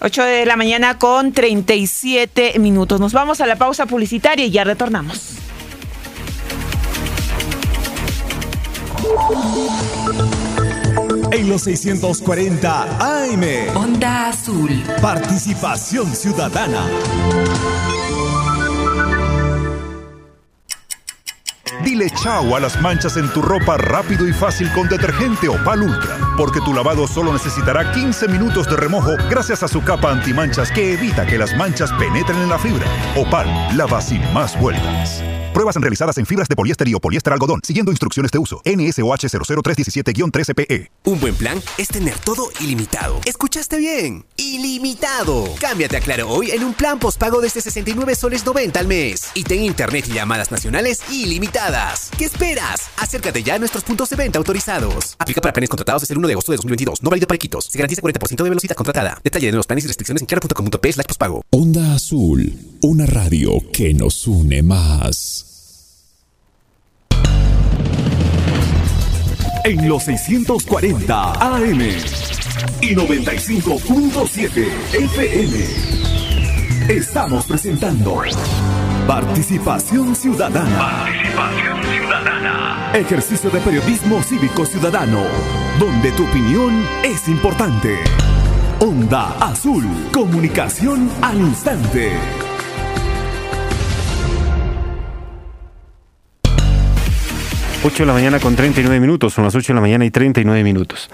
8 0.00 0.22
de 0.22 0.46
la 0.46 0.54
mañana 0.54 0.98
con 0.98 1.32
37 1.32 2.60
minutos. 2.60 3.00
Nos 3.00 3.12
vamos 3.12 3.40
a 3.40 3.46
la 3.48 3.56
pausa 3.56 3.86
publicitaria 3.86 4.46
y 4.46 4.52
ya 4.52 4.62
retornamos. 4.62 5.32
En 11.36 11.50
los 11.50 11.64
640 11.64 12.82
AM. 12.98 13.76
Onda 13.76 14.28
Azul. 14.30 14.82
Participación 15.02 16.16
ciudadana. 16.16 16.86
Dile 21.84 22.08
chao 22.22 22.56
a 22.56 22.60
las 22.60 22.80
manchas 22.80 23.18
en 23.18 23.30
tu 23.34 23.42
ropa 23.42 23.76
rápido 23.76 24.26
y 24.26 24.32
fácil 24.32 24.72
con 24.72 24.88
detergente 24.88 25.46
Opal 25.46 25.82
Ultra, 25.82 26.16
porque 26.38 26.62
tu 26.62 26.72
lavado 26.72 27.06
solo 27.06 27.34
necesitará 27.34 27.92
15 27.92 28.28
minutos 28.28 28.66
de 28.70 28.76
remojo 28.76 29.10
gracias 29.28 29.62
a 29.62 29.68
su 29.68 29.84
capa 29.84 30.10
antimanchas 30.10 30.72
que 30.72 30.94
evita 30.94 31.26
que 31.26 31.36
las 31.36 31.54
manchas 31.54 31.92
penetren 31.92 32.38
en 32.38 32.48
la 32.48 32.58
fibra. 32.58 32.86
Opal, 33.14 33.46
lava 33.76 34.00
sin 34.00 34.22
más 34.32 34.58
vueltas. 34.58 35.22
Pruebas 35.56 35.74
realizadas 35.76 36.18
en 36.18 36.26
fibras 36.26 36.48
de 36.48 36.54
poliéster 36.54 36.86
y 36.86 36.92
o 36.92 37.00
poliéster 37.00 37.32
algodón, 37.32 37.60
siguiendo 37.64 37.90
instrucciones 37.90 38.30
de 38.30 38.38
uso. 38.38 38.60
NSOH 38.66 39.26
00317-13PE. 39.26 40.90
Un 41.04 41.18
buen 41.18 41.34
plan 41.34 41.62
es 41.78 41.88
tener 41.88 42.18
todo 42.18 42.50
ilimitado. 42.60 43.22
¿Escuchaste 43.24 43.78
bien? 43.78 44.26
¡Ilimitado! 44.36 45.46
Cámbiate 45.58 45.96
a 45.96 46.00
Claro 46.00 46.28
hoy 46.28 46.50
en 46.50 46.62
un 46.62 46.74
plan 46.74 46.98
postpago 46.98 47.40
desde 47.40 47.62
69 47.62 48.16
soles 48.16 48.44
90 48.44 48.78
al 48.78 48.86
mes. 48.86 49.30
Y 49.32 49.44
ten 49.44 49.62
internet 49.62 50.04
y 50.10 50.12
llamadas 50.12 50.50
nacionales 50.50 51.00
ilimitadas. 51.10 52.10
¿Qué 52.18 52.26
esperas? 52.26 52.90
Acércate 52.98 53.42
ya 53.42 53.54
a 53.54 53.58
nuestros 53.58 53.82
puntos 53.82 54.10
de 54.10 54.16
venta 54.16 54.38
autorizados. 54.38 55.16
Aplica 55.18 55.40
para 55.40 55.54
planes 55.54 55.70
contratados 55.70 56.02
desde 56.02 56.12
el 56.12 56.18
1 56.18 56.28
de 56.28 56.34
agosto 56.34 56.52
de 56.52 56.56
2022. 56.56 57.02
No 57.02 57.08
válido 57.08 57.28
para 57.28 57.36
equitos. 57.36 57.64
Se 57.64 57.78
garantiza 57.78 58.02
40% 58.02 58.42
de 58.42 58.50
velocidad 58.50 58.76
contratada. 58.76 59.18
Detalle 59.24 59.46
de 59.46 59.52
nuevos 59.52 59.66
planes 59.66 59.84
y 59.84 59.88
restricciones 59.88 60.20
en 60.20 60.26
claro.com.p 60.26 60.92
slash 60.92 61.06
postpago. 61.06 61.46
Onda 61.48 61.94
Azul, 61.94 62.52
una 62.82 63.06
radio 63.06 63.52
que 63.72 63.94
nos 63.94 64.26
une 64.26 64.62
más. 64.62 65.45
En 69.66 69.88
los 69.88 70.04
640 70.04 71.32
AM 71.32 71.80
y 72.80 72.94
95.7 72.94 74.68
FM. 74.94 75.56
Estamos 76.88 77.46
presentando 77.46 78.22
Participación 79.08 80.14
Ciudadana. 80.14 80.78
Participación 80.78 81.82
ciudadana. 81.82 82.92
Ejercicio 82.94 83.50
de 83.50 83.58
periodismo 83.58 84.22
cívico 84.22 84.64
ciudadano, 84.64 85.24
donde 85.80 86.12
tu 86.12 86.24
opinión 86.28 86.86
es 87.02 87.26
importante. 87.26 87.98
Onda 88.78 89.36
Azul, 89.40 89.84
comunicación 90.12 91.10
al 91.22 91.40
instante. 91.40 92.12
Ocho 97.86 98.02
de 98.02 98.08
la 98.08 98.14
mañana 98.14 98.40
con 98.40 98.56
39 98.56 98.98
minutos, 98.98 99.32
son 99.32 99.44
las 99.44 99.54
8 99.54 99.68
de 99.68 99.74
la 99.76 99.80
mañana 99.80 100.04
y 100.04 100.10
39 100.10 100.64
minutos. 100.64 101.08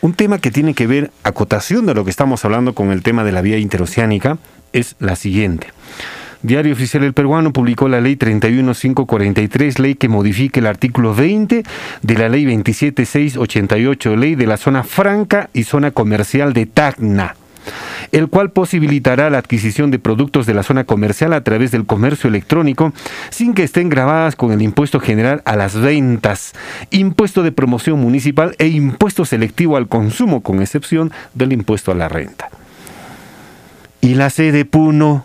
Un 0.00 0.14
tema 0.14 0.38
que 0.38 0.50
tiene 0.50 0.72
que 0.72 0.86
ver, 0.86 1.10
acotación 1.24 1.84
de 1.84 1.92
lo 1.92 2.04
que 2.04 2.10
estamos 2.10 2.42
hablando 2.46 2.74
con 2.74 2.90
el 2.90 3.02
tema 3.02 3.22
de 3.22 3.32
la 3.32 3.42
vía 3.42 3.58
interoceánica, 3.58 4.38
es 4.72 4.96
la 4.98 5.14
siguiente. 5.14 5.74
Diario 6.40 6.72
Oficial 6.72 7.04
El 7.04 7.12
Peruano 7.12 7.52
publicó 7.52 7.90
la 7.90 8.00
ley 8.00 8.16
31543, 8.16 9.78
ley 9.78 9.94
que 9.94 10.08
modifica 10.08 10.58
el 10.58 10.66
artículo 10.68 11.14
20 11.14 11.64
de 12.00 12.14
la 12.14 12.30
ley 12.30 12.46
27688, 12.46 14.16
ley 14.16 14.36
de 14.36 14.46
la 14.46 14.56
zona 14.56 14.84
franca 14.84 15.50
y 15.52 15.64
zona 15.64 15.90
comercial 15.90 16.54
de 16.54 16.64
Tacna 16.64 17.36
el 18.12 18.28
cual 18.28 18.50
posibilitará 18.50 19.30
la 19.30 19.38
adquisición 19.38 19.90
de 19.90 19.98
productos 19.98 20.46
de 20.46 20.54
la 20.54 20.62
zona 20.62 20.84
comercial 20.84 21.32
a 21.32 21.44
través 21.44 21.70
del 21.70 21.86
comercio 21.86 22.28
electrónico 22.28 22.92
sin 23.30 23.54
que 23.54 23.62
estén 23.62 23.88
grabadas 23.88 24.36
con 24.36 24.52
el 24.52 24.62
impuesto 24.62 25.00
general 25.00 25.42
a 25.44 25.56
las 25.56 25.80
ventas, 25.80 26.52
impuesto 26.90 27.42
de 27.42 27.52
promoción 27.52 28.00
municipal 28.00 28.54
e 28.58 28.68
impuesto 28.68 29.24
selectivo 29.24 29.76
al 29.76 29.88
consumo, 29.88 30.42
con 30.42 30.60
excepción 30.62 31.12
del 31.34 31.52
impuesto 31.52 31.92
a 31.92 31.94
la 31.94 32.08
renta. 32.08 32.48
¿Y 34.00 34.14
la 34.14 34.30
sede 34.30 34.64
Puno? 34.64 35.24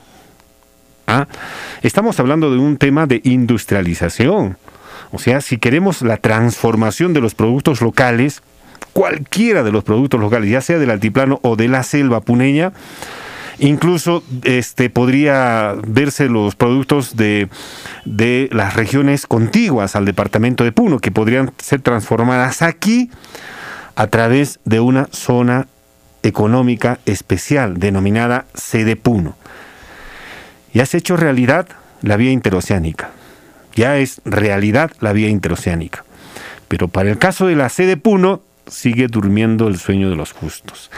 Ah, 1.08 1.28
estamos 1.82 2.20
hablando 2.20 2.52
de 2.52 2.58
un 2.58 2.78
tema 2.78 3.06
de 3.06 3.22
industrialización. 3.24 4.58
O 5.12 5.20
sea, 5.20 5.42
si 5.42 5.58
queremos 5.58 6.02
la 6.02 6.18
transformación 6.18 7.14
de 7.14 7.22
los 7.22 7.36
productos 7.36 7.82
locales, 7.82 8.42
cualquiera 8.94 9.64
de 9.64 9.72
los 9.72 9.84
productos 9.84 10.20
locales, 10.20 10.50
ya 10.50 10.62
sea 10.62 10.80
del 10.80 10.90
altiplano 10.90 11.40
o 11.44 11.56
de 11.56 11.68
la 11.68 11.84
selva 11.84 12.22
puneña, 12.22 12.74
incluso 13.60 14.24
este 14.44 14.90
podría 14.90 15.76
verse 15.88 16.28
los 16.28 16.56
productos 16.56 17.16
de, 17.16 17.50
de 18.06 18.50
las 18.52 18.76
regiones 18.76 19.28
contiguas 19.28 19.96
al 19.96 20.06
departamento 20.06 20.64
de 20.64 20.72
Puno, 20.72 21.00
que 21.00 21.12
podrían 21.12 21.52
ser 21.58 21.82
transformadas 21.82 22.62
aquí 22.62 23.10
a 23.96 24.08
través 24.08 24.60
de 24.66 24.80
una 24.80 25.08
zona 25.12 25.68
económica 26.24 27.00
especial 27.06 27.80
denominada 27.80 28.46
Sede 28.54 28.96
Puno. 28.96 29.36
Ya 30.74 30.86
se 30.86 30.98
ha 30.98 31.00
hecho 31.00 31.18
realidad 31.18 31.68
la 32.02 32.18
vía 32.18 32.32
interoceánica. 32.32 33.12
Ya 33.76 33.98
es 33.98 34.22
realidad 34.26 34.92
la 35.00 35.14
vía 35.14 35.30
interoceánica. 35.30 36.04
Pero 36.68 36.88
para 36.88 37.10
el 37.10 37.18
caso 37.18 37.48
de 37.48 37.56
la 37.56 37.70
sede 37.70 37.98
Puno, 37.98 38.42
sigue 38.72 39.08
durmiendo 39.08 39.68
el 39.68 39.78
sueño 39.78 40.10
de 40.10 40.16
los 40.16 40.32
justos. 40.32 40.90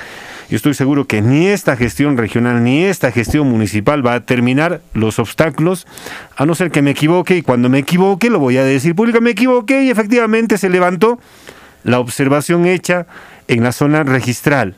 Yo 0.49 0.57
estoy 0.57 0.73
seguro 0.73 1.05
que 1.05 1.21
ni 1.21 1.47
esta 1.47 1.75
gestión 1.75 2.17
regional 2.17 2.63
ni 2.63 2.83
esta 2.83 3.11
gestión 3.11 3.49
municipal 3.49 4.05
va 4.05 4.13
a 4.13 4.19
terminar 4.19 4.81
los 4.93 5.17
obstáculos, 5.17 5.87
a 6.37 6.45
no 6.45 6.53
ser 6.53 6.69
que 6.69 6.81
me 6.81 6.91
equivoque, 6.91 7.37
y 7.37 7.41
cuando 7.41 7.69
me 7.69 7.79
equivoque 7.79 8.29
lo 8.29 8.39
voy 8.39 8.57
a 8.57 8.63
decir 8.63 8.93
públicamente, 8.93 9.23
me 9.23 9.31
equivoqué 9.31 9.83
y 9.83 9.89
efectivamente 9.89 10.57
se 10.57 10.69
levantó 10.69 11.19
la 11.83 11.99
observación 11.99 12.65
hecha 12.65 13.07
en 13.47 13.63
la 13.63 13.71
zona 13.71 14.03
registral, 14.03 14.75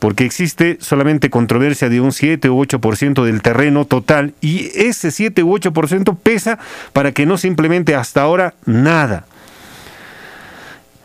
porque 0.00 0.24
existe 0.24 0.78
solamente 0.80 1.30
controversia 1.30 1.88
de 1.88 2.00
un 2.00 2.12
7 2.12 2.50
u 2.50 2.64
8% 2.64 3.24
del 3.24 3.42
terreno 3.42 3.84
total 3.84 4.34
y 4.40 4.70
ese 4.74 5.10
7 5.10 5.42
u 5.42 5.56
8% 5.56 6.16
pesa 6.20 6.58
para 6.92 7.12
que 7.12 7.26
no 7.26 7.38
se 7.38 7.48
implemente 7.48 7.94
hasta 7.94 8.22
ahora 8.22 8.54
nada. 8.64 9.26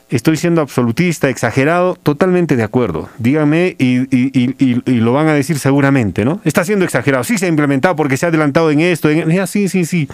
Estoy 0.10 0.38
siendo 0.38 0.62
absolutista, 0.62 1.30
exagerado, 1.30 1.96
totalmente 1.96 2.56
de 2.56 2.62
acuerdo. 2.62 3.10
Díganme 3.18 3.76
y, 3.80 4.76
lo 4.86 5.14
van 5.14 5.28
a 5.28 5.34
decir 5.34 5.58
seguramente, 5.58 6.24
¿no? 6.24 6.42
Está 6.44 6.64
siendo 6.64 6.86
exagerado. 6.86 7.24
Sí 7.24 7.40
se 7.40 7.48
ha 7.48 7.50
implementado 7.50 7.96
porque 7.96 8.16
se 8.16 8.28
ha 8.28 8.30
adelantado 8.30 8.70
en 8.70 8.82
esto. 8.82 9.10
En, 9.10 9.48
sí, 9.48 9.68
sí, 9.68 9.84
sí. 9.86 10.08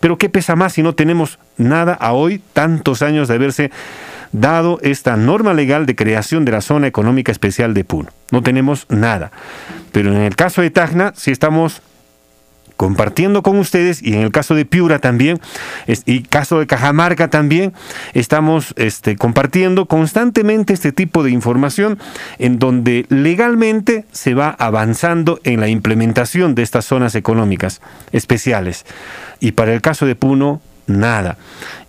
Pero 0.00 0.18
¿qué 0.18 0.28
pesa 0.28 0.56
más 0.56 0.72
si 0.72 0.82
no 0.82 0.94
tenemos 0.94 1.38
nada 1.56 1.94
a 1.94 2.12
hoy, 2.12 2.40
tantos 2.52 3.00
años 3.02 3.28
de 3.28 3.34
haberse 3.34 3.70
dado 4.32 4.80
esta 4.82 5.16
norma 5.16 5.54
legal 5.54 5.86
de 5.86 5.96
creación 5.96 6.44
de 6.44 6.52
la 6.52 6.60
zona 6.60 6.88
económica 6.88 7.30
especial 7.30 7.74
de 7.74 7.84
Puno? 7.84 8.10
No 8.32 8.42
tenemos 8.42 8.86
nada. 8.88 9.30
Pero 9.92 10.12
en 10.12 10.22
el 10.22 10.34
caso 10.34 10.62
de 10.62 10.70
Tacna, 10.70 11.12
sí 11.16 11.30
estamos 11.30 11.80
compartiendo 12.78 13.42
con 13.42 13.58
ustedes 13.58 14.02
y 14.02 14.14
en 14.14 14.20
el 14.20 14.30
caso 14.30 14.54
de 14.54 14.64
Piura 14.64 15.00
también 15.00 15.40
y 16.06 16.22
caso 16.22 16.60
de 16.60 16.66
Cajamarca 16.68 17.28
también 17.28 17.74
estamos 18.14 18.72
este, 18.76 19.16
compartiendo 19.16 19.86
constantemente 19.86 20.72
este 20.72 20.92
tipo 20.92 21.24
de 21.24 21.32
información 21.32 21.98
en 22.38 22.60
donde 22.60 23.04
legalmente 23.08 24.04
se 24.12 24.34
va 24.34 24.50
avanzando 24.50 25.40
en 25.42 25.58
la 25.58 25.68
implementación 25.68 26.54
de 26.54 26.62
estas 26.62 26.84
zonas 26.84 27.16
económicas 27.16 27.80
especiales. 28.12 28.86
Y 29.40 29.52
para 29.52 29.74
el 29.74 29.82
caso 29.82 30.06
de 30.06 30.14
Puno 30.14 30.60
nada. 30.86 31.36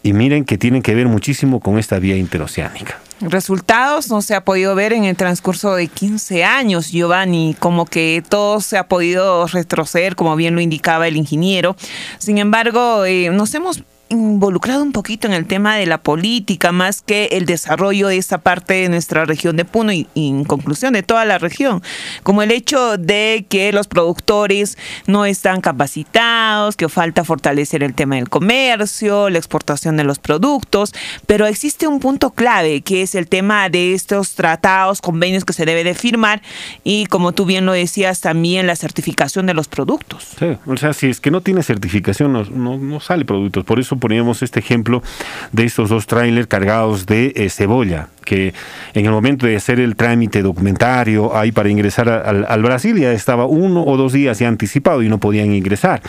Y 0.02 0.14
miren 0.14 0.44
que 0.44 0.58
tienen 0.58 0.82
que 0.82 0.96
ver 0.96 1.08
muchísimo 1.08 1.60
con 1.60 1.78
esta 1.78 2.00
vía 2.00 2.18
interoceánica 2.18 2.98
resultados 3.22 4.10
no 4.10 4.22
se 4.22 4.36
ha 4.36 4.44
podido 4.44 4.76
ver 4.76 4.94
en 4.94 5.04
el 5.04 5.16
transcurso 5.16 5.76
de 5.76 5.88
15 5.88 6.44
años, 6.44 6.92
Giovanni, 6.92 7.56
como 7.60 7.86
que 7.86 8.24
todo 8.28 8.62
se 8.62 8.78
ha 8.78 8.88
podido 8.88 9.48
retroceder, 9.48 10.16
como 10.16 10.36
bien 10.36 10.56
lo 10.56 10.62
indicaba 10.62 11.08
el 11.08 11.18
ingeniero. 11.18 11.76
Sin 12.18 12.38
embargo, 12.38 13.06
eh, 13.06 13.30
nos 13.32 13.54
hemos 13.54 13.84
involucrado 14.10 14.84
un 14.84 14.92
poquito 14.92 15.28
en 15.28 15.34
el 15.34 15.46
tema 15.46 15.76
de 15.76 15.86
la 15.86 16.00
política 16.00 16.72
más 16.72 17.02
que 17.02 17.26
el 17.32 17.46
desarrollo 17.46 18.08
de 18.08 18.18
esta 18.18 18.40
parte 18.40 18.74
de 18.74 18.90
nuestra 18.90 19.26
región 19.26 19.56
de 19.56 19.66
Puno 19.66 19.94
y, 19.94 20.08
en 20.16 20.44
conclusión 20.44 20.94
de 20.94 21.04
toda 21.04 21.26
la 21.26 21.38
región, 21.38 21.82
como 22.24 22.42
el 22.42 22.52
hecho 22.52 22.98
de 22.98 23.46
que 23.48 23.72
los 23.72 23.88
productores 23.88 24.78
no 25.08 25.26
están 25.26 25.62
capacitados, 25.62 26.76
que 26.76 26.90
falta 26.90 27.24
fortalecer 27.24 27.84
el 27.84 27.94
tema 27.94 28.16
del 28.16 28.30
comercio, 28.30 29.30
la 29.30 29.38
exportación 29.38 29.98
de 29.98 30.04
los 30.04 30.20
productos, 30.20 30.94
pero 31.28 31.46
existe 31.46 31.88
un 31.88 32.00
punto 32.00 32.32
clave 32.32 32.82
que 32.82 33.04
es 33.04 33.16
el 33.16 33.28
tema 33.28 33.70
de 33.70 33.94
estos 33.94 34.34
tratados, 34.34 35.02
convenios 35.02 35.46
que 35.46 35.54
se 35.54 35.66
debe 35.66 35.84
de 35.84 35.94
firmar 35.94 36.42
y 36.84 37.06
como 37.06 37.32
tú 37.32 37.46
bien 37.46 37.66
lo 37.66 37.74
decías 37.74 38.22
también 38.22 38.68
la 38.68 38.76
certificación 38.76 39.46
de 39.46 39.54
los 39.54 39.68
productos. 39.68 40.36
Sí, 40.40 40.58
o 40.66 40.78
sea, 40.78 40.94
si 40.94 41.08
es 41.08 41.20
que 41.20 41.32
no 41.32 41.42
tiene 41.42 41.64
certificación 41.64 42.34
no, 42.34 42.44
no, 42.46 42.78
no 42.78 43.00
sale 43.00 43.26
productos, 43.26 43.64
por 43.64 43.80
eso 43.80 43.99
poníamos 44.00 44.42
este 44.42 44.60
ejemplo 44.60 45.04
de 45.52 45.66
estos 45.66 45.90
dos 45.90 46.08
trailers 46.08 46.48
cargados 46.48 47.06
de 47.06 47.34
eh, 47.36 47.50
cebolla, 47.50 48.08
que 48.26 48.54
en 48.94 49.06
el 49.06 49.12
momento 49.12 49.48
de 49.48 49.56
hacer 49.56 49.80
el 49.80 49.96
trámite 49.96 50.42
documentario 50.42 51.36
ahí 51.36 51.52
para 51.52 51.70
ingresar 51.70 52.10
al, 52.10 52.62
Brasil 52.62 52.98
ya 52.98 53.12
estaba 53.12 53.46
uno 53.46 53.84
o 53.84 53.98
dos 53.98 54.14
días 54.14 54.38
ya 54.40 54.48
anticipado 54.48 55.02
y 55.02 55.10
no 55.10 55.18
podían 55.18 55.52
ingresar. 55.52 56.02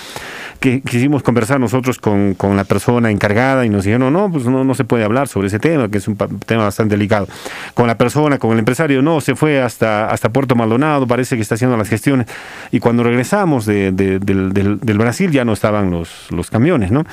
Que 0.61 0.83
quisimos 0.83 1.23
conversar 1.23 1.59
nosotros 1.59 1.99
con, 1.99 2.37
la 2.55 2.65
persona 2.65 3.11
encargada 3.11 3.65
y 3.65 3.71
nos 3.71 3.85
dijeron, 3.85 4.13
no, 4.13 4.31
pues 4.31 4.45
no, 4.45 4.63
no 4.65 4.75
se 4.75 4.85
puede 4.85 5.05
hablar 5.05 5.29
sobre 5.29 5.47
ese 5.47 5.59
tema, 5.59 5.89
que 5.89 5.99
es 5.99 6.09
un 6.09 6.17
tema 6.17 6.65
bastante 6.65 6.97
delicado. 6.97 7.27
Con 7.73 7.87
la 7.87 7.97
persona, 7.97 8.39
con 8.39 8.53
el 8.53 8.59
empresario, 8.59 9.01
no, 9.01 9.23
se 9.23 9.35
fue 9.35 9.63
hasta, 9.63 10.09
hasta 10.09 10.29
Puerto 10.29 10.55
Maldonado, 10.55 11.07
parece 11.07 11.37
que 11.37 11.43
está 11.43 11.55
haciendo 11.55 11.79
las 11.79 11.89
gestiones. 11.89 12.27
Y 12.71 12.81
cuando 12.81 13.03
regresamos 13.03 13.65
del, 13.65 13.97
del, 13.97 14.99
Brasil 14.99 15.31
ya 15.31 15.45
no 15.45 15.55
estaban 15.55 15.91
los, 15.91 16.31
los 16.31 16.51
camiones, 16.51 16.91
¿no? 16.91 17.05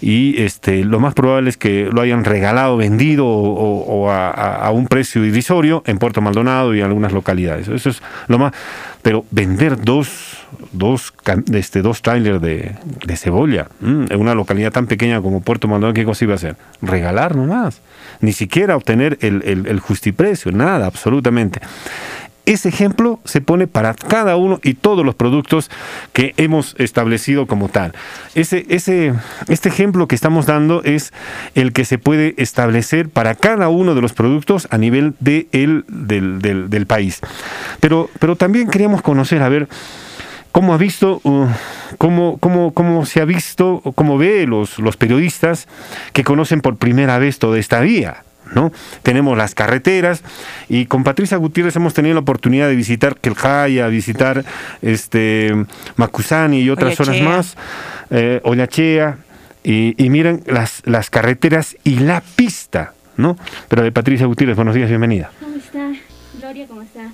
Y 0.00 0.42
este, 0.42 0.84
lo 0.84 1.00
más 1.00 1.14
probable 1.14 1.50
es 1.50 1.56
que 1.56 1.88
lo 1.92 2.00
hayan 2.00 2.24
regalado, 2.24 2.76
vendido 2.76 3.26
o, 3.26 4.10
a, 4.10 4.70
un 4.70 4.86
precio 4.86 5.24
irrisorio 5.24 5.82
en 5.86 5.98
Puerto 5.98 6.20
Maldonado 6.20 6.74
y 6.74 6.80
en 6.80 6.86
algunas 6.86 7.12
localidades. 7.12 7.68
Eso 7.68 7.90
es 7.90 8.02
lo 8.28 8.38
más. 8.38 8.52
Pero 9.02 9.24
vender 9.30 9.80
dos, 9.80 10.38
dos, 10.72 11.14
este, 11.52 11.82
dos 11.82 12.02
trailers 12.02 12.40
de, 12.40 12.76
cebolla 13.16 13.68
mm, 13.80 14.06
en 14.10 14.20
una 14.20 14.34
localidad 14.34 14.72
tan 14.72 14.86
pequeña 14.86 15.20
como 15.22 15.40
Puerto 15.40 15.68
Maldonado, 15.68 15.94
¿qué 15.94 16.04
cosa 16.04 16.24
iba 16.24 16.34
a 16.34 16.36
hacer? 16.36 16.56
Regalar 16.82 17.36
nomás. 17.36 17.80
Ni 18.20 18.32
siquiera 18.32 18.76
obtener 18.76 19.18
el, 19.20 19.42
el, 19.44 19.66
el 19.66 19.80
justiprecio, 19.80 20.52
nada, 20.52 20.86
absolutamente. 20.86 21.60
Ese 22.46 22.68
ejemplo 22.68 23.18
se 23.24 23.40
pone 23.40 23.66
para 23.66 23.92
cada 23.94 24.36
uno 24.36 24.60
y 24.62 24.74
todos 24.74 25.04
los 25.04 25.16
productos 25.16 25.68
que 26.12 26.32
hemos 26.36 26.76
establecido 26.78 27.46
como 27.46 27.68
tal. 27.68 27.92
Ese, 28.36 28.64
ese, 28.68 29.14
este 29.48 29.68
ejemplo 29.68 30.06
que 30.06 30.14
estamos 30.14 30.46
dando 30.46 30.80
es 30.84 31.12
el 31.56 31.72
que 31.72 31.84
se 31.84 31.98
puede 31.98 32.34
establecer 32.38 33.08
para 33.08 33.34
cada 33.34 33.68
uno 33.68 33.96
de 33.96 34.00
los 34.00 34.12
productos 34.12 34.68
a 34.70 34.78
nivel 34.78 35.14
de 35.18 35.48
el, 35.50 35.84
del, 35.88 36.86
país. 36.86 37.20
Pero, 37.80 38.08
pero 38.20 38.36
también 38.36 38.68
queríamos 38.68 39.02
conocer, 39.02 39.42
a 39.42 39.48
ver, 39.48 39.68
cómo 40.52 40.72
ha 40.72 40.76
visto, 40.76 41.20
uh, 41.24 41.48
cómo, 41.98 42.38
cómo, 42.38 42.72
cómo, 42.72 43.06
se 43.06 43.20
ha 43.20 43.24
visto, 43.24 43.82
cómo 43.96 44.18
ve 44.18 44.46
los, 44.46 44.78
los 44.78 44.96
periodistas 44.96 45.66
que 46.12 46.22
conocen 46.22 46.60
por 46.60 46.76
primera 46.76 47.18
vez 47.18 47.40
toda 47.40 47.58
esta 47.58 47.80
vía. 47.80 48.22
¿No? 48.54 48.72
Tenemos 49.02 49.36
las 49.36 49.54
carreteras 49.54 50.22
y 50.68 50.86
con 50.86 51.04
Patricia 51.04 51.36
Gutiérrez 51.36 51.76
hemos 51.76 51.94
tenido 51.94 52.14
la 52.14 52.20
oportunidad 52.20 52.68
de 52.68 52.76
visitar 52.76 53.16
Queljaya, 53.16 53.88
visitar 53.88 54.44
este 54.82 55.52
Macusani 55.96 56.60
y 56.60 56.70
otras 56.70 56.94
zonas 56.94 57.20
más, 57.20 57.56
eh, 58.10 58.40
Ollachea, 58.44 59.18
y, 59.64 59.94
y, 60.02 60.10
miren 60.10 60.44
las, 60.46 60.82
las 60.84 61.10
carreteras 61.10 61.76
y 61.82 61.98
la 61.98 62.20
pista, 62.20 62.92
¿no? 63.16 63.36
Pero 63.68 63.82
de 63.82 63.90
Patricia 63.90 64.26
Gutiérrez, 64.26 64.54
buenos 64.54 64.76
días, 64.76 64.88
bienvenida. 64.88 65.32
¿Cómo 65.40 65.56
está? 65.56 65.92
Gloria, 66.38 66.66
¿cómo 66.68 66.82
está? 66.82 67.10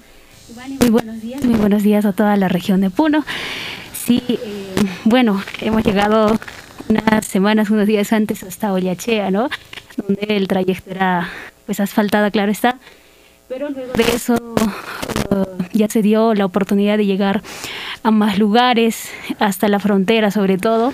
muy 0.81 0.91
buenos 0.91 1.23
días, 1.23 1.45
muy 1.45 1.55
buenos 1.59 1.83
días 1.83 2.05
a 2.05 2.13
toda 2.13 2.37
la 2.37 2.49
región 2.49 2.81
de 2.83 2.91
Puno. 2.91 3.25
Sí, 3.95 4.23
eh, 4.29 4.75
bueno, 5.05 5.43
hemos 5.61 5.83
llegado 5.83 6.39
unas 6.89 7.27
semanas, 7.27 7.71
unos 7.71 7.87
días 7.87 8.13
antes 8.13 8.43
hasta 8.43 8.73
Ollachea, 8.73 9.31
¿no? 9.31 9.49
Donde 10.07 10.37
el 10.37 10.49
trayecto 10.49 10.91
era 10.91 11.29
pues 11.67 11.81
asfaltada, 11.81 12.31
claro 12.31 12.53
está. 12.53 12.79
Pero 13.49 13.69
luego 13.71 13.93
de 13.93 14.03
eso 14.03 14.35
uh, 14.35 15.45
ya 15.73 15.89
se 15.89 16.03
dio 16.03 16.35
la 16.35 16.47
oportunidad 16.47 16.97
de 16.97 17.07
llegar 17.07 17.43
a 18.03 18.11
más 18.11 18.39
lugares, 18.39 19.11
hasta 19.39 19.69
la 19.69 19.79
frontera 19.79 20.31
sobre 20.31 20.59
todo. 20.59 20.93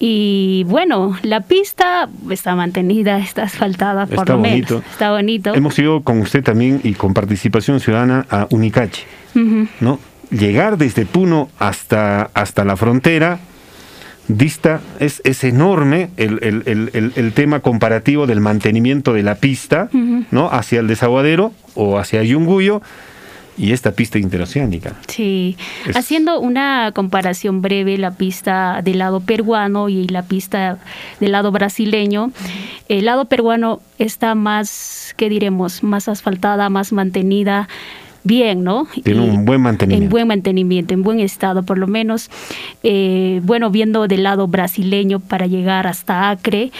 Y 0.00 0.64
bueno, 0.68 1.18
la 1.22 1.40
pista 1.40 2.08
está 2.30 2.54
mantenida, 2.54 3.18
está 3.18 3.44
asfaltada 3.44 4.06
por 4.06 4.28
lo 4.28 4.38
menos. 4.38 4.70
Está 4.92 5.10
bonito. 5.10 5.54
Hemos 5.54 5.76
ido 5.78 6.02
con 6.02 6.20
usted 6.20 6.44
también 6.44 6.80
y 6.84 6.94
con 6.94 7.14
participación 7.14 7.80
ciudadana 7.80 8.24
a 8.30 8.46
Unicache, 8.50 9.04
¿no? 9.80 9.98
Llegar 10.30 10.78
desde 10.78 11.04
Puno 11.06 11.48
hasta, 11.58 12.30
hasta 12.34 12.64
la 12.64 12.76
frontera 12.76 13.40
dista, 14.28 14.80
es, 15.00 15.20
es 15.24 15.42
enorme 15.44 16.10
el, 16.16 17.32
tema 17.34 17.60
comparativo 17.60 18.26
del 18.26 18.40
mantenimiento 18.40 19.12
de 19.12 19.22
la 19.22 19.36
pista, 19.36 19.88
¿no? 20.30 20.48
Hacia 20.50 20.80
el 20.80 20.86
desaguadero 20.86 21.52
o 21.74 21.98
hacia 21.98 22.22
Yunguyo 22.22 22.82
y 23.58 23.72
esta 23.72 23.92
pista 23.92 24.18
interoceánica. 24.18 24.94
Sí, 25.08 25.56
haciendo 25.94 26.38
una 26.40 26.92
comparación 26.94 27.60
breve, 27.60 27.98
la 27.98 28.12
pista 28.12 28.80
del 28.82 28.98
lado 28.98 29.20
peruano 29.20 29.88
y 29.88 30.06
la 30.06 30.22
pista 30.22 30.78
del 31.18 31.32
lado 31.32 31.50
brasileño, 31.50 32.30
el 32.88 33.06
lado 33.06 33.24
peruano 33.24 33.80
está 33.98 34.34
más, 34.36 35.14
¿qué 35.16 35.28
diremos?, 35.28 35.82
más 35.82 36.08
asfaltada, 36.08 36.68
más 36.68 36.92
mantenida, 36.92 37.68
bien, 38.24 38.62
¿no? 38.64 38.86
Tiene 39.04 39.26
Y 39.26 39.30
un 39.30 39.44
buen 39.44 39.60
mantenimiento. 39.60 40.04
En 40.04 40.10
buen 40.10 40.28
mantenimiento, 40.28 40.94
en 40.94 41.02
buen 41.02 41.20
estado, 41.20 41.62
por 41.62 41.78
lo 41.78 41.86
menos, 41.86 42.30
eh, 42.82 43.40
bueno, 43.44 43.70
viendo 43.70 44.06
del 44.08 44.22
lado 44.22 44.46
brasileño 44.48 45.20
para 45.20 45.46
llegar 45.46 45.86
hasta 45.86 46.30
Acre, 46.30 46.70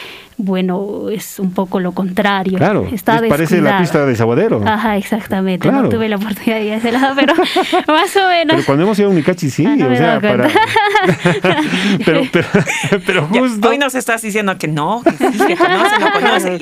bueno, 0.41 1.09
es 1.09 1.37
un 1.39 1.51
poco 1.51 1.81
lo 1.81 1.91
contrario. 1.91 2.57
Claro, 2.57 2.87
Está 2.93 3.17
es- 3.17 3.23
parece 3.29 3.61
la 3.61 3.79
pista 3.79 3.99
de 4.01 4.05
Desaguadero. 4.11 4.61
Ajá, 4.65 4.95
exactamente. 4.95 5.67
Claro. 5.67 5.83
No 5.83 5.89
tuve 5.89 6.07
la 6.07 6.15
oportunidad 6.15 6.59
de 6.59 6.65
ir 6.65 6.71
a 6.73 6.77
ese 6.77 6.91
lado, 6.93 7.13
pero 7.15 7.33
más 7.87 8.15
o 8.15 8.27
menos. 8.29 8.55
Pero 8.55 8.65
cuando 8.65 8.83
hemos 8.85 8.97
ido 8.99 9.09
a 9.09 9.11
Unicachi, 9.11 9.49
sí, 9.49 9.65
Ah, 9.65 9.75
no 9.75 9.87
o 9.91 9.95
sea, 9.95 10.21
para... 10.21 10.47
pero, 12.05 12.21
pero, 12.31 12.47
pero 13.05 13.29
Ya, 13.31 13.39
justo... 13.41 13.69
Hoy 13.69 13.77
nos 13.77 13.95
estás 13.95 14.21
diciendo 14.21 14.57
que 14.57 14.67
no, 14.67 15.01
que 15.03 15.11
sí, 15.11 15.45
que 15.47 15.55
conoce, 15.57 15.99
no 15.99 16.11
conoce. 16.13 16.59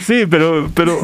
Sí, 0.00 0.24
pero, 0.30 0.70
pero 0.74 0.98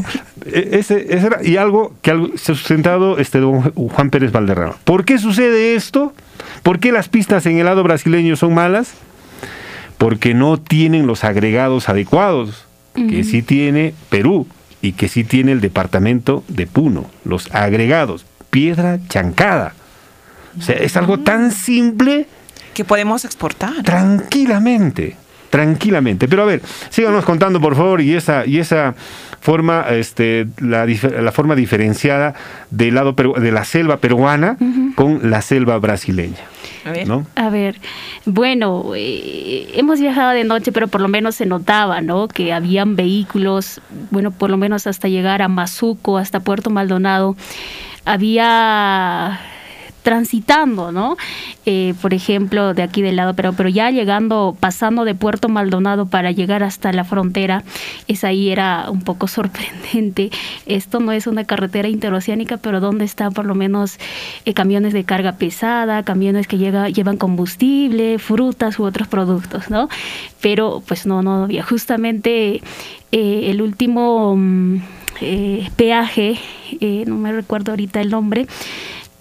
ese, 0.47 1.07
ese 1.15 1.27
era, 1.27 1.39
y 1.43 1.57
algo 1.57 1.95
que 2.03 2.11
se 2.37 2.53
ha 2.53 2.55
sustentado 2.55 3.19
este 3.19 3.39
don 3.41 3.63
Juan 3.73 4.11
Pérez 4.11 4.33
Valderrama. 4.33 4.77
¿Por 4.85 5.05
qué 5.05 5.19
sucede 5.19 5.75
esto? 5.75 6.13
¿Por 6.63 6.79
qué 6.81 6.93
las 6.93 7.09
pistas 7.09 7.47
en 7.47 7.59
el 7.59 7.65
lado 7.67 7.83
brasileño 7.83 8.37
son 8.37 8.55
malas? 8.55 8.95
Porque 9.99 10.35
no 10.35 10.59
tienen 10.59 11.07
los 11.07 11.25
agregados 11.25 11.89
adecuados 11.89 12.67
que 12.95 13.25
sí 13.25 13.43
tiene 13.43 13.93
Perú 14.09 14.47
y 14.81 14.93
que 14.93 15.09
sí 15.09 15.25
tiene 15.25 15.53
el 15.53 15.61
departamento 15.61 16.45
de 16.49 16.67
Puno. 16.67 17.07
Los 17.25 17.53
agregados, 17.53 18.25
piedra 18.51 19.01
chancada. 19.09 19.75
O 20.59 20.63
sea, 20.63 20.77
es 20.77 20.97
algo 20.97 21.19
tan 21.19 21.51
simple 21.51 22.27
Que 22.75 22.85
podemos 22.85 23.25
exportar. 23.25 23.83
tranquilamente, 23.83 25.17
tranquilamente. 25.55 26.27
Pero 26.27 26.43
a 26.43 26.47
ver, 26.47 26.61
síganos 26.91 27.25
contando 27.25 27.61
por 27.61 27.77
favor 27.77 28.01
y 28.01 28.15
esa 28.15 28.45
y 28.45 28.59
esa 28.59 28.95
forma, 29.41 29.85
este, 29.91 30.47
la, 30.61 30.85
la 30.87 31.31
forma 31.33 31.55
diferenciada 31.55 32.35
del 32.71 32.95
lado 32.95 33.15
peru- 33.15 33.39
de 33.39 33.53
la 33.53 33.65
selva 33.65 33.99
peruana 33.99 34.57
con 34.97 35.31
la 35.31 35.43
selva 35.43 35.79
brasileña. 35.79 36.39
A 36.85 36.91
ver. 36.93 37.07
¿no? 37.09 37.25
A 37.37 37.49
ver, 37.51 37.77
bueno, 38.27 38.93
eh, 38.97 39.71
hemos 39.75 40.01
viajado 40.01 40.31
de 40.33 40.45
noche, 40.45 40.73
pero 40.73 40.89
por 40.89 41.01
lo 41.01 41.09
menos 41.09 41.35
se 41.37 41.47
notaba, 41.47 42.01
¿no? 42.01 42.27
Que 42.29 42.53
habían 42.53 42.97
vehículos, 42.97 43.81
bueno, 44.11 44.33
por 44.33 44.51
lo 44.51 44.57
menos 44.57 44.87
hasta 44.87 45.09
llegar 45.09 45.41
a 45.41 45.49
Mazuco, 45.49 46.19
hasta 46.19 46.41
Puerto 46.41 46.69
Maldonado, 46.71 47.37
había 48.05 49.41
transitando, 50.05 50.93
¿no? 50.93 51.17
Eh, 51.65 51.95
por 52.03 52.13
ejemplo, 52.13 52.75
de 52.75 52.83
aquí 52.83 53.01
del 53.01 53.17
lado, 53.17 53.33
pero, 53.33 53.55
pero 53.55 53.71
ya 53.71 53.91
llegando, 53.91 54.55
pasando 54.61 55.07
de 55.07 55.15
Puerto 55.15 55.49
Maldonado 55.49 56.05
para 56.05 56.31
llegar 56.31 56.63
hasta 56.63 56.93
la 56.93 57.05
frontera, 57.05 57.65
es 58.07 58.23
ahí 58.23 58.51
era 58.51 58.91
un 58.91 59.01
poco 59.01 59.27
sorprendente. 59.29 60.31
Esto 60.67 61.01
no 61.01 61.11
es 61.11 61.27
una 61.27 61.45
carretera 61.45 61.89
interoceánica, 61.89 62.59
pero 62.59 62.81
¿dónde 62.81 63.07
están 63.07 63.33
por 63.33 63.47
lo 63.47 63.55
menos 63.55 63.99
eh, 64.45 64.53
camiones 64.53 64.93
de 64.93 65.05
carga 65.05 65.33
pesada, 65.33 66.03
camiones 66.03 66.47
que 66.47 66.59
llevan 66.59 67.17
combustible, 67.17 68.19
frutas 68.19 68.79
u 68.79 68.85
otros 68.85 69.09
productos, 69.09 69.71
¿no? 69.71 69.89
Pero 70.43 70.83
pues 70.87 71.07
no, 71.07 71.23
no 71.23 71.45
había. 71.45 71.63
Justamente 71.65 72.61
eh, 73.11 73.51
el 73.51 73.63
último 73.63 74.37
mm, 74.37 74.83
peaje, 75.77 76.39
no 77.07 77.17
me 77.17 77.33
recuerdo 77.33 77.73
ahorita 77.73 78.03
el 78.03 78.11
nombre, 78.11 78.47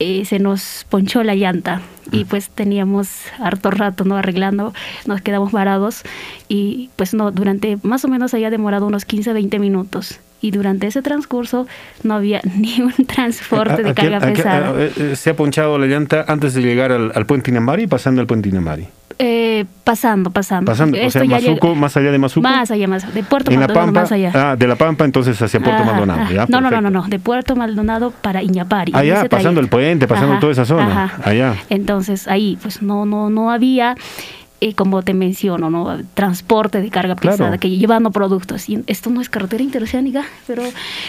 eh, 0.04 0.26
se 0.26 0.40
nos 0.40 0.86
ponchó 0.90 1.24
la 1.24 1.36
llanta 1.36 1.82
y 2.12 2.26
pues 2.26 2.50
teníamos 2.50 3.10
harto 3.40 3.72
rato 3.72 4.04
no 4.04 4.18
arreglando, 4.18 4.74
nos 5.06 5.22
quedamos 5.22 5.52
varados 5.52 6.04
y 6.50 6.90
pues 6.98 7.14
no, 7.14 7.32
durante 7.32 7.78
más 7.84 8.04
o 8.04 8.10
menos 8.10 8.34
había 8.34 8.50
demorado 8.50 8.86
unos 8.86 9.06
15, 9.06 9.32
20 9.32 9.60
minutos 9.60 10.20
y 10.44 10.52
durante 10.52 10.86
ese 10.88 11.02
transcurso 11.02 11.66
no 12.04 12.14
había 12.14 12.42
ni 12.56 12.82
un 12.82 12.94
transporte 13.08 13.82
de 13.82 13.90
¿A- 13.90 13.92
a 13.92 13.96
qué- 13.96 14.02
carga 14.10 14.18
a 14.18 14.20
qué- 14.28 14.34
pesada. 14.34 14.70
a- 14.70 14.82
eh, 14.84 14.92
eh, 14.98 15.16
se 15.16 15.30
ha 15.32 15.36
ponchado 15.36 15.78
la 15.80 15.88
llanta 15.88 16.26
antes 16.28 16.54
de 16.54 16.62
llegar 16.62 16.92
al, 16.92 17.12
al 17.16 17.26
puente 17.26 17.50
Inambari 17.50 17.84
y 17.84 17.88
pasando 17.88 18.22
el 18.22 18.28
puente 18.28 18.50
Inambari. 18.50 18.86
Eh, 19.20 19.66
pasando, 19.84 20.32
pasando. 20.32 20.72
Pasando, 20.72 20.98
o 21.06 21.10
sea, 21.12 21.24
Mazuco, 21.24 21.76
más 21.76 21.96
allá 21.96 22.12
de 22.12 22.18
Mazuco. 22.18 22.42
Más 22.42 22.72
allá, 22.72 22.88
más 22.88 23.14
de 23.14 23.22
Puerto 23.24 23.52
en 23.52 23.60
la 23.60 23.68
Maldonado, 23.68 23.86
Pampa, 23.86 24.02
más 24.02 24.12
allá. 24.12 24.32
ah, 24.34 24.56
de 24.58 24.68
la 24.68 24.76
Pampa 24.76 25.06
entonces 25.06 25.40
hacia 25.40 25.60
Puerto 25.60 25.84
Ajá, 25.84 25.92
Maldonado. 25.92 26.32
ya, 26.34 26.46
no, 26.50 26.60
no, 26.60 26.72
no, 26.72 26.82
no, 26.82 26.90
no, 26.90 27.04
de 27.08 27.20
Puerto 27.20 27.56
Maldonado 27.56 28.10
para 28.12 28.42
Iñapari. 28.42 28.92
en 28.92 28.98
Allá, 28.98 29.30
pasando 29.30 29.62
el 29.62 29.68
puente, 29.68 30.08
pasando 30.08 30.32
Ajá, 30.34 30.40
toda 30.42 30.52
esa 30.54 30.66
zona. 30.66 31.04
ajá. 31.06 31.30
Allá. 31.30 31.56
Entonces 31.70 32.28
ahí, 32.28 32.58
pues 32.62 32.82
no, 32.82 33.06
no, 33.06 33.30
no 33.30 33.52
había, 33.52 33.96
eh, 34.64 34.74
como 34.76 35.02
te 35.04 35.14
menciono, 35.14 35.70
no, 35.70 35.98
transporte 36.14 36.82
de 36.82 36.90
carga 36.90 37.16
Claro. 37.16 37.38
pesada 37.38 37.58
que 37.58 37.70
llevando 37.70 38.12
productos. 38.12 38.70
Y 38.70 38.82
esto 38.88 39.10
no 39.10 39.20
es 39.22 39.30
carretera 39.30 39.62
interoceánica, 39.64 40.24
pero 40.48 40.64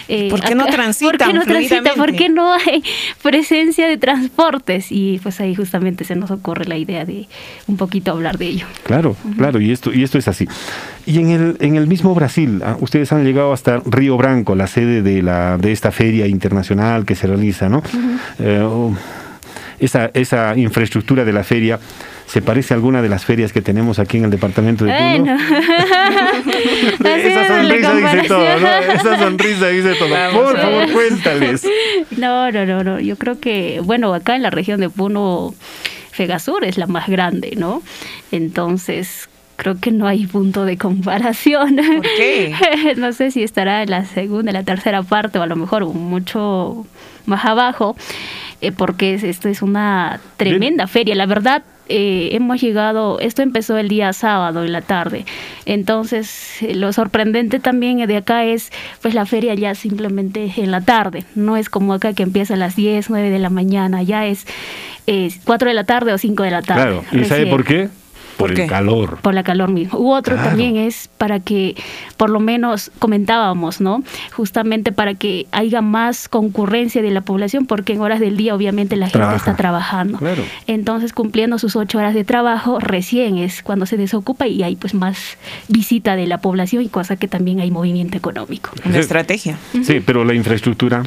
eh, 0.07 0.29
¿Por 0.29 0.41
qué 0.41 0.55
no 0.55 0.65
¿Por 0.65 0.73
transitan 0.73 1.29
qué 1.29 1.33
no 1.33 1.43
transita? 1.43 1.77
fluidamente? 1.93 1.97
¿Por 1.99 2.15
qué 2.15 2.29
no 2.29 2.53
hay 2.53 2.83
presencia 3.21 3.87
de 3.87 3.97
transportes? 3.97 4.87
Y 4.91 5.19
pues 5.23 5.39
ahí 5.39 5.55
justamente 5.55 6.03
se 6.03 6.15
nos 6.15 6.31
ocurre 6.31 6.65
la 6.65 6.77
idea 6.77 7.05
de 7.05 7.27
un 7.67 7.77
poquito 7.77 8.11
hablar 8.11 8.37
de 8.37 8.47
ello. 8.47 8.65
Claro, 8.83 9.15
claro, 9.37 9.61
y 9.61 9.71
esto, 9.71 9.93
y 9.93 10.03
esto 10.03 10.17
es 10.17 10.27
así. 10.27 10.47
Y 11.05 11.19
en 11.19 11.29
el, 11.29 11.57
en 11.59 11.75
el 11.75 11.87
mismo 11.87 12.13
Brasil, 12.15 12.61
ah, 12.65 12.75
ustedes 12.79 13.11
han 13.13 13.23
llegado 13.23 13.53
hasta 13.53 13.81
Río 13.85 14.17
Branco, 14.17 14.55
la 14.55 14.67
sede 14.67 15.01
de, 15.01 15.21
la, 15.21 15.57
de 15.57 15.71
esta 15.71 15.91
feria 15.91 16.27
internacional 16.27 17.05
que 17.05 17.15
se 17.15 17.27
realiza, 17.27 17.69
¿no? 17.69 17.83
Eh, 18.39 18.59
oh, 18.63 18.93
esa, 19.79 20.09
esa 20.13 20.57
infraestructura 20.57 21.25
de 21.25 21.33
la 21.33 21.43
feria 21.43 21.79
se 22.27 22.41
parece 22.41 22.73
a 22.73 22.77
alguna 22.77 23.01
de 23.01 23.09
las 23.09 23.23
ferias 23.25 23.53
que 23.53 23.61
tenemos 23.61 23.99
aquí 23.99 24.17
en 24.17 24.25
el 24.25 24.31
departamento 24.31 24.83
de 24.85 24.93
Puno. 24.93 25.37
Bueno. 25.37 25.37
Esa 27.05 27.47
sonrisa 27.47 27.93
dice 27.95 28.27
todo, 28.27 28.59
¿no? 28.59 28.67
Esa 28.93 29.19
sonrisa 29.19 29.67
dice 29.67 29.95
todo. 29.95 30.09
Vamos 30.09 30.43
Por 30.43 30.59
favor, 30.59 30.91
cuéntales. 30.91 31.67
No, 32.17 32.51
no, 32.51 32.65
no, 32.65 32.83
no. 32.83 32.99
Yo 32.99 33.15
creo 33.17 33.39
que, 33.39 33.79
bueno, 33.83 34.13
acá 34.13 34.35
en 34.35 34.41
la 34.43 34.49
región 34.49 34.79
de 34.79 34.89
Puno, 34.89 35.53
Fegasur 36.11 36.63
es 36.65 36.77
la 36.77 36.87
más 36.87 37.07
grande, 37.07 37.53
¿no? 37.57 37.81
Entonces, 38.31 39.29
creo 39.55 39.79
que 39.79 39.91
no 39.91 40.07
hay 40.07 40.25
punto 40.27 40.65
de 40.65 40.77
comparación. 40.77 41.75
¿Por 41.75 42.01
qué? 42.17 42.55
no 42.97 43.13
sé 43.13 43.31
si 43.31 43.43
estará 43.43 43.83
en 43.83 43.89
la 43.91 44.05
segunda, 44.05 44.49
en 44.51 44.55
la 44.55 44.63
tercera 44.63 45.03
parte, 45.03 45.39
o 45.39 45.41
a 45.41 45.47
lo 45.47 45.55
mejor 45.55 45.85
mucho 45.85 46.85
más 47.25 47.45
abajo, 47.45 47.95
eh, 48.61 48.71
porque 48.71 49.13
es- 49.13 49.23
esto 49.23 49.47
es 49.49 49.61
una 49.61 50.19
tremenda 50.37 50.87
feria. 50.87 51.15
La 51.15 51.25
verdad, 51.25 51.63
eh, 51.87 52.29
hemos 52.31 52.61
llegado, 52.61 53.19
esto 53.19 53.41
empezó 53.41 53.77
el 53.77 53.87
día 53.87 54.11
sábado 54.13 54.63
en 54.63 54.71
la 54.71 54.81
tarde, 54.81 55.25
entonces 55.65 56.61
eh, 56.61 56.75
lo 56.75 56.91
sorprendente 56.93 57.59
también 57.59 58.05
de 58.05 58.17
acá 58.17 58.43
es 58.43 58.71
pues 59.01 59.13
la 59.13 59.25
feria 59.25 59.53
ya 59.53 59.75
simplemente 59.75 60.51
en 60.57 60.71
la 60.71 60.81
tarde, 60.81 61.23
no 61.35 61.57
es 61.57 61.69
como 61.69 61.93
acá 61.93 62.13
que 62.13 62.23
empieza 62.23 62.55
a 62.55 62.57
las 62.57 62.75
10, 62.75 63.09
9 63.09 63.29
de 63.29 63.39
la 63.39 63.49
mañana, 63.49 64.03
ya 64.03 64.25
es 64.25 64.45
eh, 65.07 65.29
4 65.43 65.67
de 65.67 65.73
la 65.73 65.83
tarde 65.83 66.13
o 66.13 66.17
5 66.17 66.43
de 66.43 66.51
la 66.51 66.61
tarde. 66.61 66.81
Claro, 66.81 67.03
¿y 67.11 67.25
sabe 67.25 67.45
por 67.47 67.63
qué? 67.63 67.89
Por, 68.37 68.51
el 68.59 68.67
calor. 68.67 69.17
Por 69.21 69.33
la 69.33 69.43
calor 69.43 69.69
mismo. 69.69 69.97
U 69.99 70.11
otro 70.11 70.35
Claro. 70.35 70.49
también 70.49 70.75
es 70.75 71.09
para 71.17 71.39
que, 71.39 71.75
por 72.17 72.29
lo 72.29 72.39
menos 72.39 72.91
comentábamos, 72.99 73.81
¿no? 73.81 74.03
Justamente 74.33 74.91
para 74.91 75.13
que 75.13 75.47
haya 75.51 75.81
más 75.81 76.27
concurrencia 76.27 77.01
de 77.01 77.11
la 77.11 77.21
población, 77.21 77.65
porque 77.65 77.93
en 77.93 78.01
horas 78.01 78.19
del 78.19 78.37
día 78.37 78.53
obviamente 78.55 78.95
la 78.95 79.05
gente 79.07 79.19
Trabaja. 79.19 79.37
está 79.37 79.55
trabajando. 79.55 80.17
Claro. 80.17 80.43
Entonces, 80.67 81.13
cumpliendo 81.13 81.59
sus 81.59 81.75
ocho 81.75 81.97
horas 81.97 82.13
de 82.13 82.23
trabajo, 82.23 82.79
recién 82.79 83.37
es 83.37 83.63
cuando 83.63 83.85
se 83.85 83.97
desocupa 83.97 84.47
y 84.47 84.63
hay 84.63 84.75
pues 84.75 84.93
más 84.93 85.37
visita 85.67 86.15
de 86.15 86.27
la 86.27 86.39
población 86.39 86.83
y 86.83 86.89
cosa 86.89 87.15
que 87.15 87.27
también 87.27 87.59
hay 87.61 87.71
movimiento 87.71 88.17
económico. 88.17 88.71
Una 88.85 88.99
estrategia. 88.99 89.57
Sí, 89.83 90.01
pero 90.05 90.25
la 90.25 90.33
infraestructura. 90.33 91.03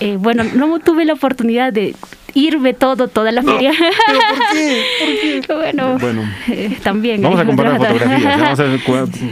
Eh, 0.00 0.16
bueno, 0.18 0.44
no 0.54 0.78
tuve 0.78 1.04
la 1.04 1.12
oportunidad 1.12 1.72
de 1.74 1.94
irme 2.34 2.74
todo, 2.74 3.08
toda 3.08 3.32
la 3.32 3.42
feria. 3.42 3.72
¿Pero 4.06 4.18
por 4.28 4.56
qué? 4.56 5.42
bueno, 5.54 5.98
Bueno. 5.98 6.22
eh, 6.48 6.76
también. 6.82 7.22
Vamos 7.22 7.40
a 7.40 7.44
comparar 7.44 7.76
fotografías. 7.78 8.38
Vamos 8.40 8.60
a 8.60 8.62
ver 8.64 8.80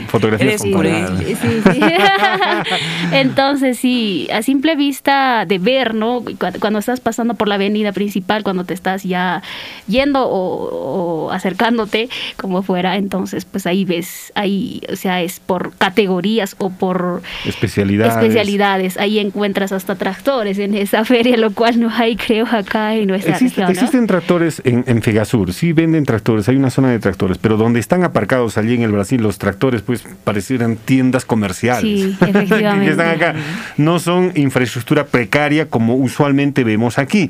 fotografías 0.07 0.61
comparadas. 0.61 1.19
Sí, 1.25 1.35
sí. 1.35 1.79
Entonces, 3.11 3.77
sí, 3.79 4.27
a 4.33 4.41
simple 4.41 4.75
vista 4.75 5.45
de 5.45 5.57
ver, 5.59 5.93
¿no? 5.95 6.21
Cu- 6.21 6.59
Cuando 6.59 6.79
estás 6.79 6.99
pasando 6.99 7.33
por 7.33 7.47
la 7.47 7.55
avenida 7.55 7.91
principal, 7.91 8.43
cuando 8.43 8.63
te 8.63 8.73
estás 8.73 9.03
ya 9.03 9.41
yendo 9.87 10.27
o, 10.27 11.25
o 11.27 11.31
acercándote, 11.31 12.09
como 12.37 12.61
fuera, 12.61 12.95
entonces, 12.97 13.45
pues 13.45 13.65
ahí 13.65 13.85
ves, 13.85 14.31
ahí, 14.35 14.81
o 14.91 14.95
sea, 14.95 15.21
es 15.21 15.39
por 15.39 15.73
categorías 15.77 16.55
o 16.59 16.69
por 16.69 17.21
Especialidades. 17.45 18.13
especialidades. 18.15 18.97
Ahí 18.97 19.19
encuentras 19.19 19.71
hasta 19.71 19.95
tractores 19.95 20.59
en 20.59 20.75
esa 20.75 21.05
feria, 21.05 21.37
lo 21.37 21.51
cual 21.51 21.79
no 21.79 21.89
hay, 21.89 22.15
creo, 22.15 22.45
acá 22.49 22.88
acá 22.89 22.95
en 23.01 23.07
nuestra 23.07 23.33
Existe- 23.33 23.61
región. 23.61 23.65
¿no? 23.67 23.71
Existen 23.71 24.07
tractores 24.07 24.61
en, 24.65 24.83
en 24.87 25.01
Fegasur, 25.01 25.53
sí 25.53 25.73
venden 25.73 26.05
tractores, 26.05 26.47
hay 26.49 26.55
una 26.55 26.69
zona 26.69 26.89
de 26.91 26.99
tractores, 26.99 27.37
pero 27.37 27.57
donde 27.57 27.79
están 27.79 28.03
aparcados 28.03 28.57
allí 28.57 28.75
en 28.75 28.81
el 28.83 28.91
Brasil 28.91 29.21
los 29.21 29.37
tractores, 29.37 29.81
pues 29.81 30.03
parecieran 30.23 30.77
tiendas 30.77 31.25
comerciales. 31.25 31.81
Sí, 31.81 32.17
que 32.33 32.89
están 32.89 33.09
acá. 33.09 33.35
No 33.77 33.99
son 33.99 34.31
infraestructura 34.35 35.05
precaria 35.05 35.69
como 35.69 35.95
usualmente 35.95 36.63
vemos 36.63 36.97
aquí. 36.97 37.29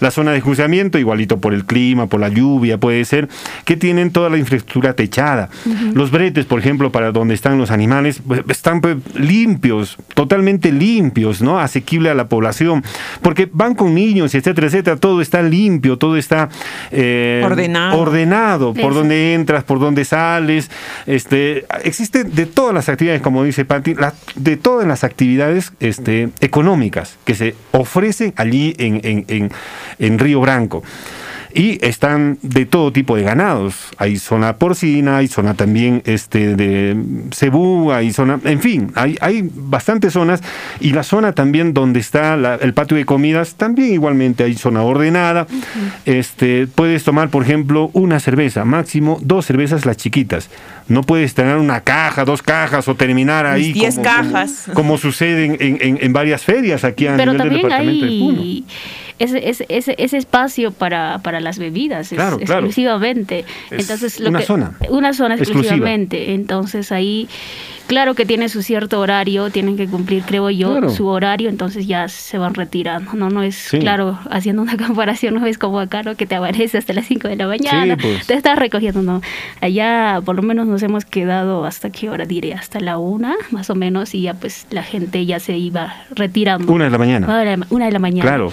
La 0.00 0.10
zona 0.10 0.32
de 0.32 0.40
juzgamiento, 0.40 0.98
igualito 0.98 1.38
por 1.38 1.54
el 1.54 1.64
clima, 1.64 2.06
por 2.06 2.20
la 2.20 2.28
lluvia, 2.28 2.78
puede 2.78 3.04
ser, 3.04 3.28
que 3.64 3.76
tienen 3.76 4.10
toda 4.10 4.30
la 4.30 4.38
infraestructura 4.38 4.94
techada. 4.94 5.48
Los 5.94 6.10
bretes, 6.10 6.44
por 6.46 6.58
ejemplo, 6.58 6.90
para 6.92 7.12
donde 7.12 7.34
están 7.34 7.58
los 7.58 7.70
animales, 7.70 8.20
pues, 8.26 8.42
están 8.48 8.80
pues, 8.80 8.96
limpios, 9.14 9.96
totalmente 10.14 10.72
limpios, 10.72 11.42
¿no? 11.42 11.58
Asequible 11.58 12.10
a 12.10 12.14
la 12.14 12.28
población. 12.28 12.82
Porque 13.22 13.48
van 13.52 13.74
con 13.74 13.94
niños, 13.94 14.34
etcétera, 14.34 14.66
etcétera. 14.66 14.93
Todo 14.96 15.20
está 15.20 15.42
limpio, 15.42 15.96
todo 15.98 16.16
está 16.16 16.48
eh, 16.90 17.42
Ordenado. 17.44 17.98
ordenado, 17.98 18.74
por 18.74 18.90
Eso. 18.92 19.00
donde 19.00 19.34
entras, 19.34 19.64
por 19.64 19.78
donde 19.80 20.04
sales. 20.04 20.70
Este, 21.06 21.64
existe 21.82 22.24
de 22.24 22.46
todas 22.46 22.74
las 22.74 22.88
actividades, 22.88 23.22
como 23.22 23.44
dice 23.44 23.64
Patti, 23.64 23.94
la- 23.94 24.14
de 24.34 24.56
todas 24.56 24.86
las 24.86 25.04
actividades 25.04 25.72
este, 25.80 26.30
económicas 26.40 27.16
que 27.24 27.34
se 27.34 27.54
ofrecen 27.72 28.32
allí 28.36 28.74
en, 28.78 29.00
en- 29.04 29.24
en- 29.28 29.50
en 29.98 30.18
Río 30.18 30.40
Branco. 30.40 30.82
Y 31.56 31.78
están 31.86 32.38
de 32.42 32.66
todo 32.66 32.92
tipo 32.92 33.14
de 33.16 33.22
ganados. 33.22 33.76
Hay 33.96 34.16
zona 34.16 34.56
porcina, 34.56 35.18
hay 35.18 35.28
zona 35.28 35.54
también 35.54 36.02
este, 36.04 36.56
de 36.56 36.96
cebú, 37.32 37.92
hay 37.92 38.12
zona, 38.12 38.40
en 38.44 38.60
fin, 38.60 38.90
hay, 38.96 39.16
hay 39.20 39.48
bastantes 39.54 40.14
zonas. 40.14 40.40
Y 40.80 40.90
la 40.94 41.04
zona 41.04 41.32
también 41.32 41.72
donde 41.72 42.00
está 42.00 42.36
la- 42.36 42.56
el 42.56 42.74
patio 42.74 42.96
de 42.96 43.04
comidas, 43.04 43.54
también 43.54 43.92
igualmente 43.92 44.42
hay 44.42 44.54
zona 44.54 44.82
ordenada. 44.82 45.46
este, 46.06 46.66
puedes 46.66 47.04
tomar, 47.04 47.30
por 47.30 47.44
ejemplo, 47.44 47.90
una 47.92 48.18
cerveza, 48.20 48.64
máximo 48.64 49.18
dos 49.22 49.46
cervezas 49.46 49.86
las 49.86 49.96
chiquitas. 49.96 50.50
No 50.88 51.02
puedes 51.02 51.34
tener 51.34 51.56
una 51.56 51.80
caja, 51.82 52.24
dos 52.24 52.42
cajas 52.42 52.88
o 52.88 52.94
terminar 52.96 53.46
ahí. 53.46 53.72
Diez 53.72 53.94
como- 53.94 54.04
cajas. 54.04 54.66
Como, 54.74 54.98
sucede 54.98 55.44
en, 55.46 55.56
en- 55.80 55.98
en 56.02 56.12
varias 56.12 56.42
ferias 56.42 56.84
aquí 56.84 57.06
a 57.06 57.16
Pero 57.16 57.32
nivel 57.32 57.48
del 57.48 57.56
departamento 57.62 58.06
de 58.06 58.18
Puno. 58.18 58.42
Ese, 59.18 59.48
ese, 59.48 59.66
ese, 59.68 59.94
ese 59.98 60.16
espacio 60.16 60.70
para, 60.72 61.18
para 61.22 61.40
las 61.40 61.58
bebidas 61.58 62.10
es- 62.12 62.16
Claro, 62.16 62.38
claro. 62.38 62.66
exclusivamente. 62.66 63.44
Es 63.70 63.82
Entonces, 63.82 64.20
lo 64.20 64.28
una 64.30 64.40
que- 64.40 64.44
zona 64.46 64.72
Una 64.88 65.12
zona 65.14 65.34
exclusiva. 65.36 65.60
exclusivamente. 65.60 66.34
Entonces 66.34 66.90
ahí, 66.92 67.28
claro 67.86 68.14
que 68.14 68.24
tiene 68.26 68.48
su 68.48 68.62
cierto 68.62 69.00
horario, 69.00 69.50
tienen 69.50 69.76
que 69.76 69.86
cumplir, 69.86 70.22
creo 70.24 70.50
yo, 70.50 70.70
Claro. 70.72 70.90
su 70.90 71.06
horario, 71.06 71.48
entonces 71.48 71.86
ya 71.86 72.08
se 72.08 72.38
van 72.38 72.54
retirando. 72.54 73.12
No, 73.14 73.28
no 73.30 73.42
es, 73.42 73.54
Sí. 73.56 73.78
claro, 73.78 74.18
haciendo 74.30 74.62
una 74.62 74.76
comparación, 74.86 75.34
no 75.34 75.46
es 75.46 75.58
como 75.58 75.80
acá, 75.80 76.02
¿no? 76.02 76.16
Que 76.16 76.26
te 76.26 76.34
amanece 76.34 76.78
hasta 76.78 76.92
las 76.92 77.06
5 77.06 77.28
de 77.28 77.36
la 77.36 77.46
mañana, 77.46 77.96
pues. 77.96 78.26
te 78.26 78.34
estás 78.34 78.58
recogiendo, 78.58 79.02
no. 79.02 79.20
Allá 79.60 80.20
por 80.24 80.36
lo 80.36 80.42
menos 80.42 80.66
nos 80.66 80.82
hemos 80.82 81.04
quedado 81.04 81.64
hasta 81.64 81.90
qué 81.90 82.10
hora 82.10 82.24
diré, 82.24 82.54
hasta 82.54 82.80
la 82.80 82.98
una, 82.98 83.34
más 83.50 83.70
o 83.70 83.74
menos, 83.74 84.14
y 84.14 84.22
ya 84.22 84.34
pues 84.34 84.66
la 84.70 84.82
gente 84.82 85.24
ya 85.26 85.38
se 85.40 85.56
iba 85.56 85.94
retirando. 86.10 86.72
Una 86.72 86.84
de 86.84 86.90
la 86.90 86.98
mañana. 86.98 87.26
Una 87.26 87.38
de 87.38 87.56
la, 87.56 87.66
una 87.70 87.86
de 87.86 87.92
la 87.92 87.98
mañana. 87.98 88.22
Claro. 88.28 88.52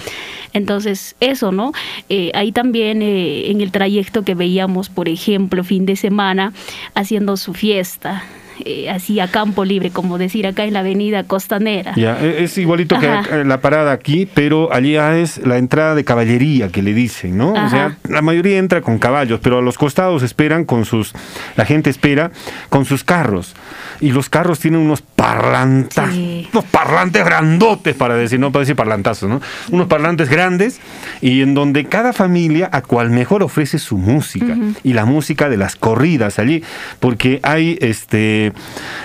Entonces, 0.54 1.16
eso, 1.20 1.50
¿no? 1.50 1.72
Eh, 2.10 2.30
ahí 2.34 2.52
también 2.52 3.00
eh, 3.00 3.50
en 3.50 3.60
el 3.62 3.70
trayecto 3.72 4.22
que 4.22 4.34
veíamos, 4.34 4.90
por 4.90 5.08
ejemplo, 5.08 5.64
fin 5.64 5.86
de 5.86 5.96
semana, 5.96 6.52
haciendo 6.94 7.38
su 7.38 7.54
fiesta, 7.54 8.22
eh, 8.64 8.90
así 8.90 9.20
a 9.20 9.28
campo 9.28 9.64
libre, 9.64 9.90
como 9.90 10.18
decir 10.18 10.46
acá 10.46 10.64
en 10.64 10.72
la 10.74 10.80
avenida 10.80 11.24
costanera. 11.24 11.92
Ya, 11.96 12.18
e- 12.20 12.44
es 12.44 12.56
igualito 12.58 12.98
que 12.98 13.08
Ajá. 13.08 13.44
la 13.44 13.60
parada 13.60 13.92
aquí, 13.92 14.28
pero 14.32 14.72
allá 14.72 15.18
es 15.18 15.38
la 15.46 15.58
entrada 15.58 15.94
de 15.94 16.04
caballería 16.04 16.68
que 16.68 16.82
le 16.82 16.94
dicen, 16.94 17.36
¿no? 17.36 17.52
O 17.52 17.68
sea, 17.70 17.96
la 18.08 18.22
mayoría 18.22 18.58
entra 18.58 18.80
con 18.80 18.98
caballos, 18.98 19.40
pero 19.42 19.58
a 19.58 19.62
los 19.62 19.78
costados 19.78 20.22
esperan 20.22 20.64
con 20.64 20.84
sus, 20.84 21.12
la 21.56 21.64
gente 21.64 21.90
espera 21.90 22.30
con 22.68 22.84
sus 22.84 23.04
carros. 23.04 23.54
Y 24.00 24.10
los 24.10 24.28
carros 24.28 24.58
tienen 24.58 24.80
unos 24.80 25.00
parlantas, 25.00 26.12
unos 26.12 26.64
parlantes 26.72 27.24
grandotes, 27.24 27.94
para 27.94 28.16
decir, 28.16 28.40
no 28.40 28.50
para 28.50 28.60
decir 28.60 28.74
parlantazos, 28.74 29.28
¿no? 29.30 29.40
Unos 29.70 29.86
parlantes 29.86 30.28
grandes 30.28 30.80
y 31.20 31.40
en 31.42 31.54
donde 31.54 31.84
cada 31.84 32.12
familia 32.12 32.68
a 32.72 32.82
cual 32.82 33.10
mejor 33.10 33.44
ofrece 33.44 33.78
su 33.78 33.98
música 33.98 34.56
y 34.82 34.92
la 34.94 35.04
música 35.04 35.48
de 35.48 35.56
las 35.56 35.76
corridas 35.76 36.40
allí, 36.40 36.64
porque 36.98 37.38
hay 37.44 37.78
este 37.80 38.41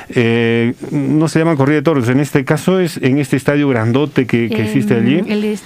eh, 0.10 0.74
no 0.92 1.28
se 1.28 1.40
llama 1.40 1.56
corrida 1.56 1.76
de 1.78 1.82
toros, 1.84 2.10
en 2.10 2.20
este 2.20 2.46
caso 2.46 2.80
es 2.80 2.98
en 2.98 3.20
este 3.20 3.36
estadio 3.36 3.68
grandote 3.70 4.26
que, 4.26 4.50
que 4.50 4.64
existe 4.64 4.96
allí. 4.96 5.22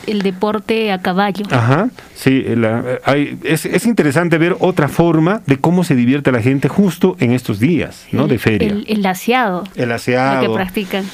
El, 0.07 0.21
deporte 0.21 0.91
a 0.91 0.99
caballo. 1.01 1.45
Ajá, 1.51 1.89
sí, 2.15 2.43
la- 2.55 2.99
hay, 3.05 3.37
es, 3.43 3.65
es 3.65 3.85
interesante 3.85 4.37
ver 4.37 4.55
otra 4.59 4.87
forma 4.87 5.41
de 5.45 5.57
cómo 5.57 5.83
se 5.83 5.95
divierte 5.95 6.31
la 6.31 6.41
gente 6.41 6.67
justo 6.67 7.15
en 7.19 7.31
estos 7.31 7.59
días, 7.59 8.05
¿no? 8.11 8.27
De 8.27 8.37
feria. 8.37 8.69
El, 8.69 8.85
el 8.87 9.05
aseado. 9.05 9.63
El 9.75 9.89
lo 9.89 9.95
aseado. 9.95 10.41
que 10.47 10.53
practican. 10.53 11.05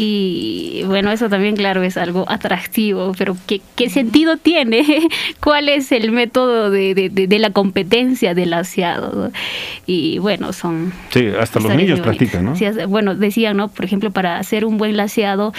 Y 0.00 0.82
bueno, 0.86 1.10
eso 1.10 1.28
también, 1.28 1.56
claro, 1.56 1.82
es 1.82 1.96
algo 1.96 2.24
atractivo, 2.28 3.12
pero 3.18 3.36
¿qué, 3.48 3.60
qué 3.74 3.90
sentido 3.90 4.36
tiene? 4.36 4.84
¿Cuál 5.42 5.68
es 5.68 5.90
el 5.90 6.12
método 6.12 6.70
de, 6.70 6.94
de- 6.94 7.08
de- 7.10 7.26
de 7.26 7.38
la 7.40 7.50
competencia 7.50 8.32
del 8.32 8.52
aseado? 8.52 9.32
Y 9.86 10.18
bueno, 10.20 10.52
son... 10.52 10.92
Sí, 11.10 11.26
hasta 11.38 11.58
los 11.58 11.74
niños 11.74 11.98
practican, 11.98 12.44
¿no? 12.44 12.54
Sí, 12.54 12.64
bueno, 12.88 13.16
decían, 13.16 13.56
¿no? 13.56 13.66
Por 13.68 13.84
ejemplo, 13.84 14.12
para 14.12 14.38
hacer 14.38 14.64
un 14.64 14.78
buen 14.78 14.96
laseado, 14.96 15.52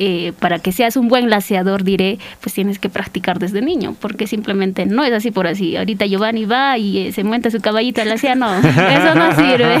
eh, 0.00 0.32
para 0.40 0.58
que 0.58 0.72
seas 0.72 0.96
un 0.96 1.06
buen 1.06 1.30
laseador, 1.30 1.84
diré, 1.84 2.18
pues 2.40 2.54
tienes 2.54 2.80
que 2.80 2.88
practicar 2.88 3.38
desde 3.38 3.62
niño, 3.62 3.94
porque 4.00 4.26
simplemente 4.26 4.86
no 4.86 5.04
es 5.04 5.12
así 5.12 5.30
por 5.30 5.46
así. 5.46 5.76
Ahorita 5.76 6.04
Giovanni 6.06 6.46
va 6.46 6.78
y 6.78 6.98
eh, 6.98 7.12
se 7.12 7.22
monta 7.22 7.48
su 7.52 7.60
caballito 7.60 8.02
al 8.02 8.08
lasear, 8.08 8.36
no, 8.36 8.52
eso 8.58 9.14
no 9.14 9.34
sirve. 9.36 9.78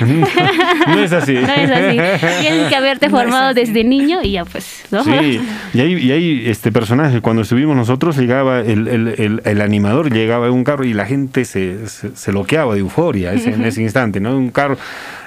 no 0.88 0.98
es 1.02 1.12
así. 1.12 1.34
No 1.34 1.52
es 1.52 1.70
así. 1.70 1.98
Tienes 2.40 2.68
que 2.68 2.76
haberte 2.76 3.09
formado 3.10 3.54
desde 3.54 3.84
niño 3.84 4.20
y 4.22 4.32
ya 4.32 4.44
pues, 4.44 4.84
¿no? 4.90 5.04
Sí, 5.04 5.40
y 5.74 5.80
hay, 5.80 5.92
y 5.94 6.12
hay 6.12 6.42
este 6.48 6.72
personaje, 6.72 7.20
cuando 7.20 7.42
estuvimos 7.42 7.76
nosotros, 7.76 8.16
llegaba 8.16 8.60
el, 8.60 8.88
el- 8.88 9.08
el- 9.18 9.42
el 9.44 9.60
animador, 9.60 10.12
llegaba 10.12 10.46
en 10.46 10.52
un 10.52 10.64
carro 10.64 10.84
y 10.84 10.94
la 10.94 11.06
gente 11.06 11.44
se, 11.44 11.88
se, 11.88 12.16
se 12.16 12.32
loqueaba 12.32 12.74
de 12.74 12.80
euforia 12.80 13.32
ese- 13.32 13.52
en 13.52 13.64
ese 13.64 13.82
instante, 13.82 14.20
¿no? 14.20 14.36
Un 14.36 14.50
carro 14.50 14.76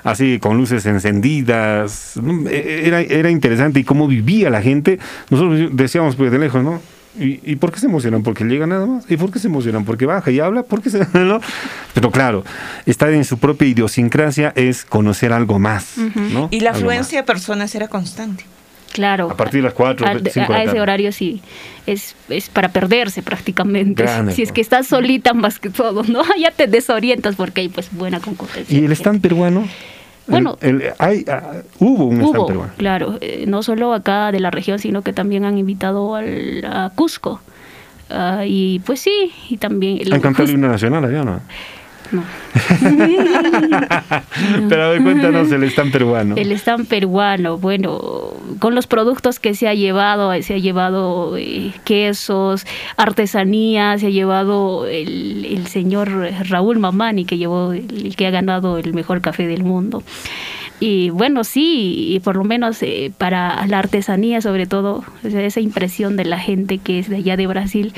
así 0.04 0.40
con 0.40 0.58
luces 0.58 0.86
encendidas, 0.86 2.14
¿no? 2.22 2.50
E- 2.50 2.88
era, 2.88 3.02
era 3.02 3.30
interesante 3.30 3.80
y 3.80 3.84
cómo 3.84 4.08
vivía 4.08 4.50
la 4.50 4.62
gente. 4.62 5.00
Nosotros 5.30 5.70
decíamos 5.74 6.16
pues 6.16 6.32
de 6.32 6.40
lejos, 6.40 6.64
¿no? 6.64 6.82
¿Y, 7.20 7.40
y 7.44 7.56
por 7.58 7.72
qué 7.72 7.80
se 7.80 7.86
emocionan? 7.86 8.24
¿Porque 8.24 8.44
llega 8.44 8.66
nada 8.66 8.86
más? 8.86 9.06
¿Y 9.10 9.18
por 9.18 9.32
qué 9.32 9.40
se 9.40 9.48
emocionan? 9.48 9.86
¿Porque 9.86 10.06
baja 10.06 10.32
y 10.32 10.40
habla? 10.40 10.64
¿Por 10.64 10.82
qué 10.82 10.90
se.? 10.90 11.00
¿no? 11.14 11.40
Pero 11.94 12.12
claro, 12.12 12.44
estar 12.86 13.12
en 13.12 13.24
su 13.24 13.38
propia 13.38 13.68
idiosincrasia 13.68 14.52
es 14.56 14.86
conocer 14.86 15.32
algo 15.34 15.60
más. 15.60 15.98
¿no? 15.98 16.48
Y 16.52 16.62
la 16.62 16.72
Algo 16.72 16.80
afluencia 16.80 17.20
de 17.20 17.24
personas 17.26 17.76
era 17.76 17.88
constante. 17.88 18.46
Claro. 18.94 19.30
A 19.32 19.36
partir 19.36 19.62
de 19.62 19.64
las 19.64 19.74
4, 19.74 20.06
a, 20.06 20.12
5 20.12 20.22
de 20.22 20.42
a 20.42 20.50
la 20.50 20.64
ese 20.64 20.80
horario 20.80 21.12
sí 21.12 21.42
es, 21.88 22.16
es 22.30 22.50
para 22.50 22.70
perderse 22.70 23.24
prácticamente 23.24 24.04
Grande, 24.04 24.32
si 24.36 24.44
es 24.44 24.52
que 24.52 24.62
estás 24.62 24.86
solita 24.86 25.34
más 25.34 25.60
que 25.60 25.72
todo 25.72 26.04
no 26.04 26.22
ya 26.40 26.52
te 26.52 26.68
desorientas 26.68 27.36
porque 27.36 27.62
hay 27.62 27.70
pues 27.70 27.90
buena 27.92 28.20
concurrencia 28.20 28.78
¿Y 28.78 28.86
el 28.86 28.92
stand 28.92 29.20
peruano? 29.22 29.68
Bueno. 30.28 30.58
El- 30.62 30.82
el- 30.82 30.94
hay, 31.00 31.26
ah, 31.30 31.54
hubo 31.80 32.06
un 32.06 32.22
hubo 32.22 32.46
peruano. 32.48 32.72
claro 32.78 33.18
eh, 33.22 33.46
no 33.48 33.62
solo 33.64 33.94
acá 33.94 34.32
de 34.32 34.40
la 34.40 34.52
región 34.52 34.80
sino 34.80 35.02
que 35.02 35.12
también 35.14 35.44
han 35.46 35.58
invitado 35.58 36.16
al, 36.16 36.64
a 36.66 36.92
Cusco 36.96 37.42
Ah, 38.10 38.44
y 38.46 38.80
pues 38.80 39.00
sí 39.00 39.32
y 39.50 39.58
también 39.58 39.98
el- 40.00 40.14
Han 40.14 40.22
cantado 40.22 40.44
el 40.46 40.52
himno 40.56 40.68
nacional 40.68 41.04
allá, 41.06 41.24
¿no? 41.24 41.40
No. 42.12 42.24
Pero 44.70 44.84
a 44.84 44.90
ver, 44.90 45.04
cuéntanos 45.04 45.52
el 45.52 45.64
stand 45.64 45.92
peruano. 45.92 46.36
El 46.36 46.52
stand 46.54 46.88
peruano, 46.88 47.58
bueno, 47.58 48.34
con 48.60 48.76
los 48.76 48.88
productos 48.88 49.40
que 49.40 49.56
se 49.56 49.68
ha 49.68 49.74
llevado, 49.74 50.34
se 50.42 50.56
ha 50.56 50.58
llevado 50.58 51.38
eh, 51.38 51.74
quesos, 51.84 52.66
artesanía, 52.98 53.98
se 53.98 54.08
ha 54.08 54.12
llevado 54.12 54.88
el, 54.88 55.46
el 55.46 55.68
señor 55.68 56.10
Raúl 56.50 56.80
Mamani, 56.80 57.26
que 57.26 57.38
llevó 57.38 57.74
el 57.74 58.16
que 58.16 58.28
ha 58.28 58.32
ganado 58.32 58.78
el 58.78 58.94
mejor 58.94 59.22
café 59.22 59.48
del 59.48 59.64
mundo. 59.64 60.04
Y 60.80 61.12
bueno, 61.12 61.46
sí, 61.46 62.14
y 62.14 62.20
por 62.20 62.36
lo 62.36 62.44
menos 62.44 62.84
eh, 62.84 63.12
para 63.18 63.66
la 63.68 63.80
artesanía, 63.80 64.42
sobre 64.42 64.66
todo, 64.66 65.04
o 65.26 65.30
sea, 65.30 65.46
esa 65.46 65.62
impresión 65.62 66.18
de 66.18 66.26
la 66.26 66.40
gente 66.40 66.78
que 66.78 67.00
es 67.00 67.10
de 67.10 67.18
allá 67.18 67.38
de 67.38 67.48
Brasil, 67.48 67.94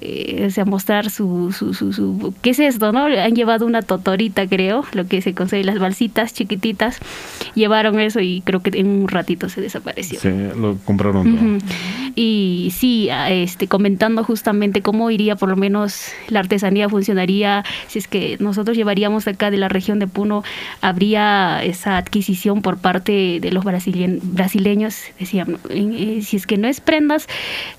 eh, 0.00 0.44
o 0.46 0.50
sea, 0.50 0.64
mostrar 0.64 1.10
su, 1.10 1.52
su, 1.52 1.74
su, 1.74 1.92
su- 1.92 2.34
¿Qué 2.42 2.50
es 2.50 2.58
esto, 2.58 2.92
no? 2.92 3.04
Han 3.06 3.34
llevado 3.34 3.66
una 3.66 3.82
totorita, 3.82 4.46
creo, 4.46 4.84
lo 4.92 5.06
que 5.06 5.20
se 5.22 5.34
consigue, 5.34 5.64
las 5.64 5.78
balsitas 5.78 6.32
chiquititas. 6.32 6.98
Llevaron 7.54 7.98
eso 8.00 8.20
y 8.20 8.40
creo 8.42 8.60
que 8.62 8.78
en 8.78 8.86
un 8.88 9.08
ratito 9.08 9.48
se 9.48 9.60
desapareció. 9.60 10.20
Sí, 10.20 10.28
lo 10.58 10.76
compraron 10.84 11.24
todo. 11.36 11.46
Ujú. 11.46 11.58
Y 12.20 12.72
sí, 12.76 13.10
a- 13.10 13.30
este, 13.30 13.68
comentando 13.68 14.24
justamente 14.24 14.82
cómo 14.82 15.08
iría 15.12 15.36
por 15.36 15.48
lo 15.50 15.54
menos 15.54 16.10
la 16.28 16.40
artesanía 16.40 16.88
funcionaría 16.88 17.62
si 17.86 18.00
es 18.00 18.08
que 18.08 18.36
nosotros 18.40 18.76
llevaríamos 18.76 19.28
acá 19.28 19.52
de 19.52 19.56
la 19.56 19.68
región 19.68 20.00
de 20.00 20.08
Puno, 20.08 20.42
habría 20.80 21.62
esa 21.62 21.96
adquisición 21.96 22.60
por 22.60 22.78
parte 22.78 23.38
de 23.40 23.52
los 23.52 23.62
brasileños, 23.64 24.96
decían, 25.20 25.58
si 25.68 26.36
es 26.36 26.46
que 26.48 26.56
no 26.56 26.66
es 26.66 26.80
prendas, 26.80 27.28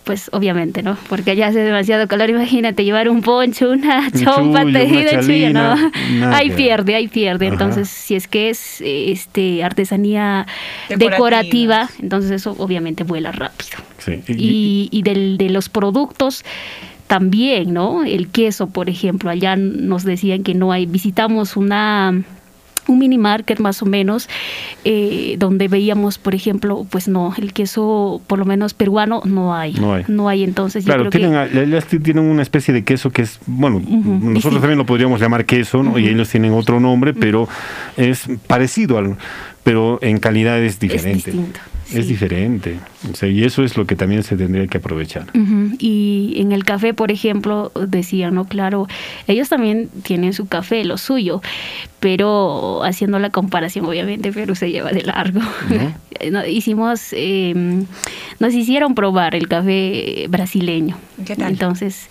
pues 0.05 0.29
obviamente, 0.31 0.83
¿no? 0.83 0.95
Porque 1.09 1.31
allá 1.31 1.47
hace 1.47 1.59
demasiado 1.59 2.07
calor, 2.07 2.29
imagínate 2.29 2.85
llevar 2.85 3.09
un 3.09 3.21
poncho, 3.21 3.71
una 3.71 4.07
Un 4.13 4.21
chompa 4.23 4.61
chullo, 4.61 4.79
tejida, 4.79 5.19
chullo, 5.19 5.49
¿no? 5.51 5.75
nada 6.13 6.37
Ahí 6.37 6.51
pierde, 6.51 6.95
ahí 6.95 7.09
pierde. 7.09 7.47
Ajá. 7.47 7.55
Entonces, 7.55 7.89
si 7.89 8.15
es 8.15 8.29
que 8.29 8.49
es 8.49 8.77
este 8.79 9.65
artesanía 9.65 10.45
Decorativa. 10.87 11.09
decorativa, 11.11 11.89
entonces 11.99 12.31
eso 12.31 12.55
obviamente 12.57 13.03
vuela 13.03 13.33
rápido. 13.33 13.79
Sí. 13.99 14.21
Y, 14.27 14.88
y 14.91 15.01
del, 15.03 15.38
de 15.38 15.49
los 15.49 15.69
productos 15.69 16.43
también, 17.07 17.73
¿no? 17.73 18.03
El 18.03 18.27
queso, 18.30 18.67
por 18.67 18.89
ejemplo, 18.89 19.30
allá 19.30 19.55
nos 19.55 20.03
decían 20.03 20.43
que 20.43 20.53
no 20.53 20.71
hay, 20.71 20.85
visitamos 20.85 21.57
una 21.57 22.21
un 22.88 22.97
mini 22.97 23.19
market 23.19 23.59
más 23.59 23.84
o 23.84 23.85
menos 23.85 24.27
eh, 24.84 25.35
donde 25.38 25.67
veíamos 25.67 26.17
por 26.17 26.34
ejemplo 26.34 26.88
pues 26.89 27.07
no 27.07 27.35
el 27.38 27.53
queso 27.53 28.19
por 28.26 28.39
lo 28.39 28.45
menos 28.45 28.73
peruano 28.73 29.21
no 29.26 29.53
hay 29.53 29.73
No 30.07 30.27
hay. 30.27 30.43
entonces 30.43 30.85
yo 30.85 30.88
Claro, 30.93 31.09
creo 31.11 31.30
tienen, 31.30 31.49
que 31.51 31.61
ellas 31.65 31.85
tienen 31.85 32.23
una 32.23 32.41
especie 32.41 32.73
de 32.73 32.84
queso 32.84 33.11
que 33.11 33.21
es, 33.21 33.38
bueno, 33.45 33.80
nosotros 33.80 34.34
distinto. 34.34 34.59
también 34.61 34.77
lo 34.80 34.88
podríamos 34.88 35.21
llamar 35.21 35.45
queso, 35.45 35.84
¿no? 35.84 35.99
y 35.99 36.07
ellos 36.07 36.30
tienen 36.30 36.51
otro 36.53 36.80
nombre, 36.80 37.13
pero 37.13 37.47
es 37.95 38.23
parecido 38.47 38.97
al, 38.97 39.17
pero 39.63 39.99
en 40.01 40.17
calidad 40.17 40.57
es 40.59 40.80
diferente. 40.80 41.30
distinto, 41.30 41.59
Es 41.93 42.07
diferente. 42.07 42.79
O 43.11 43.15
sea, 43.15 43.29
y 43.29 43.43
eso 43.43 43.63
es 43.63 43.77
lo 43.77 43.85
que 43.85 43.95
también 43.95 44.23
se 44.23 44.35
tendría 44.35 44.67
que 44.67 44.77
aprovechar. 44.77 45.27
Y 45.79 46.33
en 46.37 46.51
el 46.51 46.63
café, 46.63 46.93
por 46.93 47.11
ejemplo, 47.11 47.71
decían, 47.87 48.35
no, 48.35 48.45
claro, 48.45 48.87
ellos 49.27 49.49
también 49.49 49.89
tienen 50.03 50.33
su 50.33 50.47
café, 50.47 50.83
lo 50.85 50.97
suyo, 50.97 51.41
pero 51.99 52.83
haciendo 52.83 53.19
la 53.19 53.29
comparación, 53.29 53.85
obviamente, 53.85 54.31
Perú 54.31 54.55
se 54.55 54.71
lleva 54.71 54.91
de 54.91 55.03
largo. 55.03 55.41
No, 56.31 56.45
Hicimos, 56.47 57.09
eh, 57.13 57.53
nos 58.39 58.53
hicieron 58.53 58.93
probar 58.93 59.35
el 59.35 59.47
café 59.47 60.25
brasileño. 60.29 60.97
¿Qué 61.25 61.35
tal? 61.35 61.51
Entonces, 61.53 62.09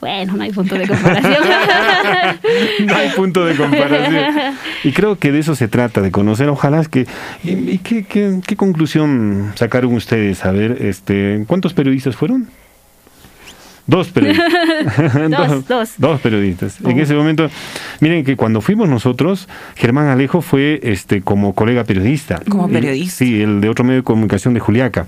bueno, 0.00 0.34
no 0.36 0.42
hay 0.44 0.52
punto 0.52 0.74
de 0.76 0.86
comparación. 0.86 1.34
no 2.86 2.94
hay 2.96 3.08
punto 3.10 3.44
de 3.44 3.56
comparación. 3.56 4.24
Y 4.84 4.92
creo 4.92 5.18
que 5.18 5.32
de 5.32 5.40
eso 5.40 5.54
se 5.54 5.68
trata, 5.68 6.00
de 6.00 6.10
conocer. 6.10 6.48
Ojalá 6.48 6.80
es 6.80 6.88
que. 6.88 7.06
¿Y, 7.44 7.50
y 7.50 7.78
qué, 7.78 8.04
qué- 8.04 8.40
qué 8.46 8.56
conclusión 8.56 9.52
sacaron 9.56 9.92
ustedes? 9.94 10.44
A 10.44 10.52
ver, 10.52 10.78
este, 10.80 11.44
¿cuántos 11.46 11.74
periodistas 11.74 12.16
fueron? 12.16 12.48
Dos 13.86 14.08
periodistas. 14.08 14.52
Dos, 15.30 15.66
dos. 15.66 15.90
Dos 15.96 16.20
periodistas. 16.20 16.78
En 16.84 16.98
ese 17.00 17.14
momento, 17.14 17.48
miren 18.00 18.22
que 18.22 18.36
cuando 18.36 18.60
fuimos 18.60 18.86
nosotros, 18.88 19.48
Germán 19.76 20.08
Alejo 20.08 20.42
fue 20.42 20.78
este 20.82 21.22
como 21.22 21.54
colega 21.54 21.84
periodista. 21.84 22.40
Como 22.50 22.68
periodista. 22.68 23.16
sí, 23.16 23.40
el 23.40 23.62
de 23.62 23.68
otro 23.70 23.84
medio 23.86 24.00
de 24.00 24.04
comunicación 24.04 24.52
de 24.52 24.60
Juliaca. 24.60 25.06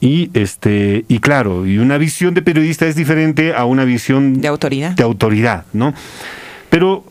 Y 0.00 0.30
este, 0.32 1.04
y 1.08 1.18
claro, 1.18 1.66
y 1.66 1.78
una 1.78 1.98
visión 1.98 2.32
de 2.32 2.40
periodista 2.42 2.86
es 2.86 2.94
diferente 2.96 3.54
a 3.54 3.66
una 3.66 3.84
visión 3.84 4.40
de 4.40 4.48
autoridad. 4.48 4.92
De 4.92 5.02
autoridad, 5.02 5.64
¿no? 5.74 5.92
Pero 6.70 7.04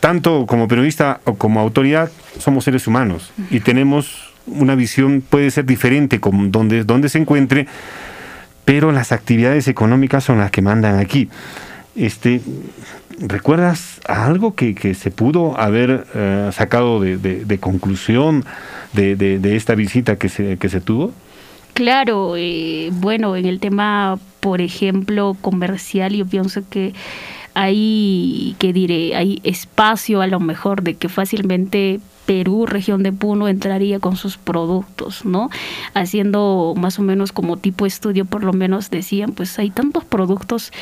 tanto 0.00 0.44
como 0.46 0.68
periodista 0.68 1.20
o 1.24 1.34
como 1.36 1.60
autoridad 1.60 2.10
somos 2.38 2.64
seres 2.64 2.86
humanos 2.86 3.32
y 3.50 3.60
tenemos 3.60 4.32
una 4.46 4.74
visión 4.74 5.22
puede 5.26 5.50
ser 5.50 5.64
diferente 5.64 6.20
con 6.20 6.52
donde, 6.52 6.84
donde 6.84 7.08
se 7.08 7.16
encuentre, 7.18 7.66
pero 8.66 8.92
las 8.92 9.12
actividades 9.12 9.66
económicas 9.68 10.24
son 10.24 10.38
las 10.38 10.50
que 10.50 10.60
mandan 10.60 10.98
aquí. 10.98 11.30
Este, 11.96 12.42
¿Recuerdas 13.20 14.00
algo 14.08 14.54
que, 14.54 14.74
que 14.74 14.94
se 14.94 15.10
pudo 15.10 15.58
haber 15.58 16.04
eh, 16.14 16.50
sacado 16.52 17.00
de, 17.00 17.16
de- 17.16 17.44
de 17.44 17.58
conclusión 17.58 18.44
de, 18.92 19.14
de- 19.16 19.38
de 19.38 19.56
esta 19.56 19.74
visita 19.74 20.16
que 20.16 20.28
se, 20.28 20.58
que 20.58 20.68
se 20.68 20.80
tuvo? 20.80 21.12
Claro, 21.74 22.36
eh, 22.36 22.90
bueno, 22.92 23.34
en 23.34 23.46
el 23.46 23.58
tema, 23.58 24.18
por 24.38 24.60
ejemplo, 24.60 25.36
comercial, 25.40 26.14
yo 26.14 26.24
pienso 26.24 26.62
que 26.70 26.94
hay, 27.54 28.54
que 28.60 28.72
diré, 28.72 29.16
hay 29.16 29.40
espacio 29.42 30.20
a 30.20 30.28
lo 30.28 30.38
mejor 30.38 30.82
de 30.82 30.94
que 30.94 31.08
fácilmente 31.08 31.98
Perú, 32.26 32.66
región 32.66 33.02
de 33.02 33.12
Puno, 33.12 33.48
entraría 33.48 34.00
con 34.00 34.16
sus 34.16 34.36
productos, 34.38 35.24
¿no? 35.24 35.50
Haciendo 35.94 36.74
más 36.76 36.98
o 36.98 37.02
menos 37.02 37.32
como 37.32 37.56
tipo 37.56 37.86
estudio, 37.86 38.24
por 38.24 38.44
lo 38.44 38.52
menos 38.52 38.90
decían, 38.90 39.32
pues 39.32 39.58
hay 39.58 39.70
tantos 39.70 40.04
productos, 40.04 40.72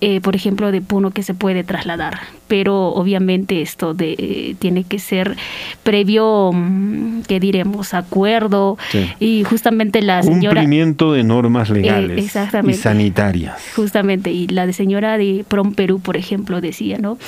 eh, 0.00 0.20
por 0.20 0.34
ejemplo, 0.36 0.72
de 0.72 0.80
Puno 0.80 1.10
que 1.10 1.22
se 1.22 1.34
puede 1.34 1.64
trasladar, 1.64 2.20
pero 2.48 2.88
obviamente 2.88 3.62
esto 3.62 3.94
de, 3.94 4.14
eh, 4.18 4.56
tiene 4.58 4.84
que 4.84 4.98
ser 4.98 5.36
previo, 5.82 6.50
mm, 6.54 7.22
¿qué 7.28 7.40
diremos? 7.40 7.94
Acuerdo 7.94 8.78
Sí. 8.90 9.06
y 9.20 9.44
justamente 9.44 10.02
la 10.02 10.22
señora... 10.22 10.60
Cumplimiento 10.62 11.12
de 11.12 11.24
normas 11.24 11.70
legales 11.70 12.18
Eh, 12.18 12.24
exactamente. 12.24 12.78
y 12.78 12.82
sanitarias. 12.82 13.60
Justamente, 13.76 14.32
y 14.32 14.46
la 14.48 14.66
de 14.66 14.72
señora 14.72 15.18
de 15.18 15.44
Prom 15.46 15.74
Perú, 15.74 16.00
por 16.00 16.16
ejemplo, 16.16 16.60
decía, 16.60 16.98
¿no? 16.98 17.18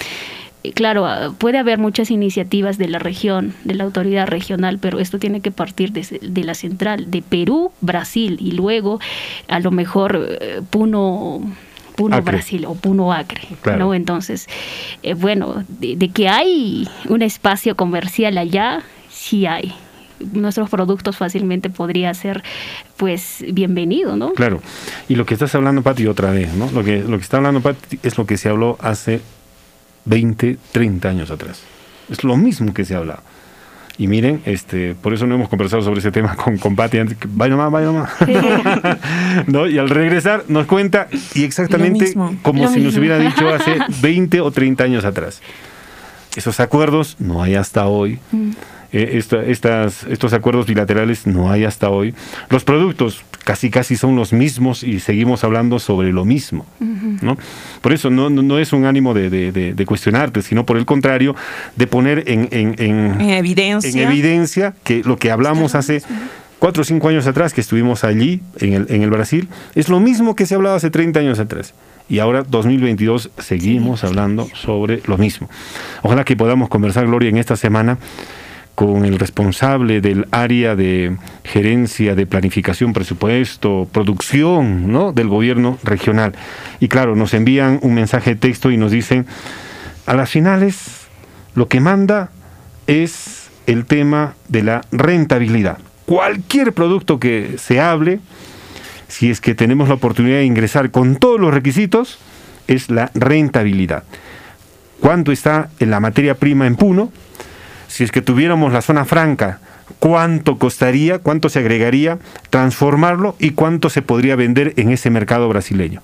Eh, 0.65 0.73
Claro, 0.73 1.07
ah, 1.07 1.33
puede 1.39 1.59
haber 1.59 1.79
muchas 1.79 2.11
iniciativas 2.11 2.79
de 2.79 2.89
la 2.89 2.99
región, 2.99 3.55
de 3.65 3.75
la 3.75 3.85
autoridad 3.85 4.27
regional, 4.27 4.79
pero 4.81 4.99
esto 4.99 5.19
tiene 5.19 5.41
que 5.41 5.51
partir 5.51 5.93
desde- 5.93 6.19
de, 6.21 6.45
la 6.45 6.55
central, 6.55 7.11
de 7.11 7.23
Perú, 7.23 7.71
Brasil, 7.81 8.37
y 8.41 8.53
luego 8.53 9.01
a 9.49 9.61
lo 9.61 9.71
mejor 9.71 10.37
eh, 10.41 10.61
Puno, 10.69 11.41
Puno 11.97 12.17
Acre. 12.17 12.33
Brasil 12.33 12.65
o 12.67 12.75
Puno 12.75 13.13
Acre, 13.13 13.43
Claro. 13.63 13.79
¿no? 13.79 13.95
Entonces, 13.95 14.47
eh, 15.03 15.15
bueno, 15.15 15.65
de, 15.69 15.97
de 15.97 16.09
que 16.11 16.29
hay 16.29 16.89
un 17.09 17.23
espacio 17.23 17.77
comercial 17.77 18.37
allá, 18.39 18.83
sí 19.11 19.47
hay. 19.47 19.73
Nuestros 20.33 20.69
productos 20.69 21.17
fácilmente 21.17 21.71
podría 21.71 22.13
ser, 22.15 22.43
pues, 22.97 23.45
bienvenido, 23.53 24.17
¿no? 24.17 24.33
Claro. 24.33 24.61
Y 25.09 25.15
lo 25.15 25.25
que 25.25 25.35
estás 25.35 25.55
hablando, 25.55 25.83
Pati, 25.83 26.07
otra 26.09 26.33
vez, 26.33 26.53
¿no? 26.55 26.69
Lo 26.73 26.83
que, 26.83 26.99
lo 27.03 27.17
que 27.19 27.23
está 27.23 27.37
hablando, 27.37 27.61
Pati, 27.61 28.01
es 28.03 28.19
lo 28.19 28.27
que 28.27 28.37
se 28.37 28.49
habló 28.49 28.77
hace 28.81 29.21
20, 30.09 30.59
30 30.73 31.09
años 31.09 31.31
atrás. 31.31 31.63
Es 32.11 32.25
lo 32.25 32.37
mismo 32.37 32.75
que 32.75 32.85
se 32.85 32.95
habla. 32.95 33.21
Y 33.99 34.07
miren, 34.07 34.43
este, 34.45 34.95
por 34.95 35.13
eso 35.13 35.27
no 35.27 35.35
hemos 35.35 35.49
conversado 35.49 35.83
sobre 35.83 35.99
ese 35.99 36.13
tema 36.13 36.37
con, 36.43 36.57
con 36.57 36.77
Pati 36.77 36.99
antes. 36.99 37.19
que, 37.19 37.29
Vaya 37.31 37.57
nomás, 37.57 37.73
vaya 37.73 37.87
nomás. 37.87 38.11
¿No? 39.47 39.67
Y 39.67 39.79
al 39.79 39.91
regresar 39.91 40.45
nos 40.49 40.67
cuenta 40.67 41.09
y 41.35 41.43
exactamente 41.43 42.15
como 42.43 42.65
lo 42.65 42.71
si 42.71 42.81
nos 42.81 42.97
hubiera 42.97 43.19
dicho 43.19 43.49
hace 43.55 43.79
20 44.01 44.41
o 44.41 44.51
30 44.51 44.85
años 44.85 45.05
atrás. 45.05 45.43
Esos 46.37 46.61
acuerdos 46.61 47.17
no 47.19 47.43
hay 47.43 47.57
hasta 47.57 47.87
hoy. 47.89 48.21
Eh, 48.93 49.11
esta- 49.19 49.43
estas, 49.45 50.05
estos 50.05 50.33
acuerdos 50.33 50.67
bilaterales 50.67 51.27
no 51.27 51.51
hay 51.51 51.65
hasta 51.65 51.91
hoy. 51.91 52.15
Los 52.49 52.65
productos 52.65 53.23
casi 53.45 53.71
casi 53.71 53.97
son 53.97 54.17
los 54.17 54.33
mismos 54.33 54.83
y 54.83 55.01
seguimos 55.01 55.45
hablando 55.45 55.79
sobre 55.79 56.13
lo 56.13 56.25
mismo. 56.25 56.65
¿no? 56.81 57.37
Por 57.83 57.93
eso 57.93 58.11
no, 58.11 58.31
no, 58.31 58.43
no 58.43 58.59
es 58.59 58.73
un 58.73 58.85
ánimo 58.87 59.13
de, 59.15 59.29
de- 59.31 59.53
de- 59.53 59.75
de 59.75 59.87
cuestionarte, 59.87 60.41
sino 60.43 60.65
por 60.67 60.77
el 60.79 60.87
contrario, 60.87 61.35
de 61.77 61.87
poner 61.87 62.25
en, 62.27 62.49
en- 62.51 62.75
en- 62.79 63.21
En 63.21 63.31
evidencia. 63.31 63.91
en 63.91 64.09
evidencia 64.09 64.75
que 64.85 65.03
lo 65.05 65.17
que 65.17 65.31
hablamos 65.31 65.75
hace 65.75 66.03
cuatro 66.59 66.81
o 66.83 66.85
cinco 66.85 67.09
años 67.09 67.27
atrás, 67.27 67.53
que 67.55 67.61
estuvimos 67.61 68.05
allí, 68.05 68.41
en 68.59 68.73
el, 68.73 68.87
en 68.91 69.03
el 69.03 69.11
Brasil, 69.11 69.49
es 69.75 69.89
lo 69.89 70.01
mismo 70.01 70.35
que 70.35 70.45
se 70.47 70.55
hablaba 70.55 70.77
hace 70.77 70.91
30 70.91 71.21
años 71.21 71.39
atrás. 71.39 71.75
Y 72.11 72.21
ahora, 72.21 72.43
2022, 72.43 73.31
seguimos 73.39 74.03
hablando 74.03 74.49
sobre 74.55 75.03
lo 75.07 75.19
mismo. 75.19 75.49
Ojalá 76.03 76.25
que 76.25 76.37
podamos 76.37 76.69
conversar, 76.71 77.07
Gloria, 77.07 77.29
en 77.29 77.37
esta 77.37 77.55
semana 77.57 77.99
con 78.79 79.05
el 79.05 79.19
responsable 79.19 80.01
del 80.01 80.29
área 80.31 80.77
de 80.77 81.17
gerencia 81.43 82.15
de 82.15 82.27
planificación, 82.27 82.93
presupuesto, 82.93 83.89
producción 83.91 84.93
¿no? 84.93 85.13
del 85.13 85.27
gobierno 85.27 85.79
regional. 85.83 86.35
Y 86.79 86.87
claro, 86.87 87.17
nos 87.17 87.35
envían 87.35 87.81
un 87.83 87.95
mensaje 87.95 88.35
de 88.35 88.37
texto 88.37 88.71
y 88.71 88.77
nos 88.77 88.93
dicen, 88.93 89.27
a 90.07 90.15
las 90.15 90.31
finales 90.31 91.09
lo 91.57 91.67
que 91.67 91.81
manda 91.81 92.31
es 92.87 93.51
el 93.67 93.85
tema 93.85 94.35
de 94.47 94.63
la 94.63 94.83
rentabilidad. 94.93 95.79
Cualquier 96.07 96.73
producto 96.73 97.19
que 97.19 97.57
se 97.59 97.81
hable, 97.81 98.21
si 99.09 99.29
es 99.29 99.41
que 99.41 99.57
tenemos 99.57 99.89
la 99.89 99.95
oportunidad 99.95 100.37
de 100.37 100.45
ingresar 100.45 100.93
con 100.93 101.17
todos 101.17 101.41
los 101.41 101.53
requisitos, 101.53 102.21
es 102.69 102.91
la 102.91 103.11
rentabilidad. 103.15 104.05
¿Cuánto 105.01 105.33
está 105.33 105.69
en 105.81 105.91
la 105.91 105.99
materia 105.99 106.37
prima 106.37 106.69
en 106.69 106.77
Puno? 106.77 107.11
Si 107.89 108.05
es 108.05 108.13
que 108.13 108.23
tuviéramos 108.23 108.73
la 108.73 108.83
zona 108.83 109.05
franca, 109.05 109.59
¿cuánto 109.99 110.59
costaría, 110.59 111.19
cuánto 111.19 111.49
se 111.49 111.59
agregaría 111.59 112.19
transformarlo 112.51 113.35
y 113.39 113.51
cuánto 113.51 113.91
se 113.91 114.03
podría 114.03 114.37
vender 114.37 114.75
en 114.77 114.91
ese 114.91 115.11
mercado 115.11 115.49
brasileño? 115.49 116.03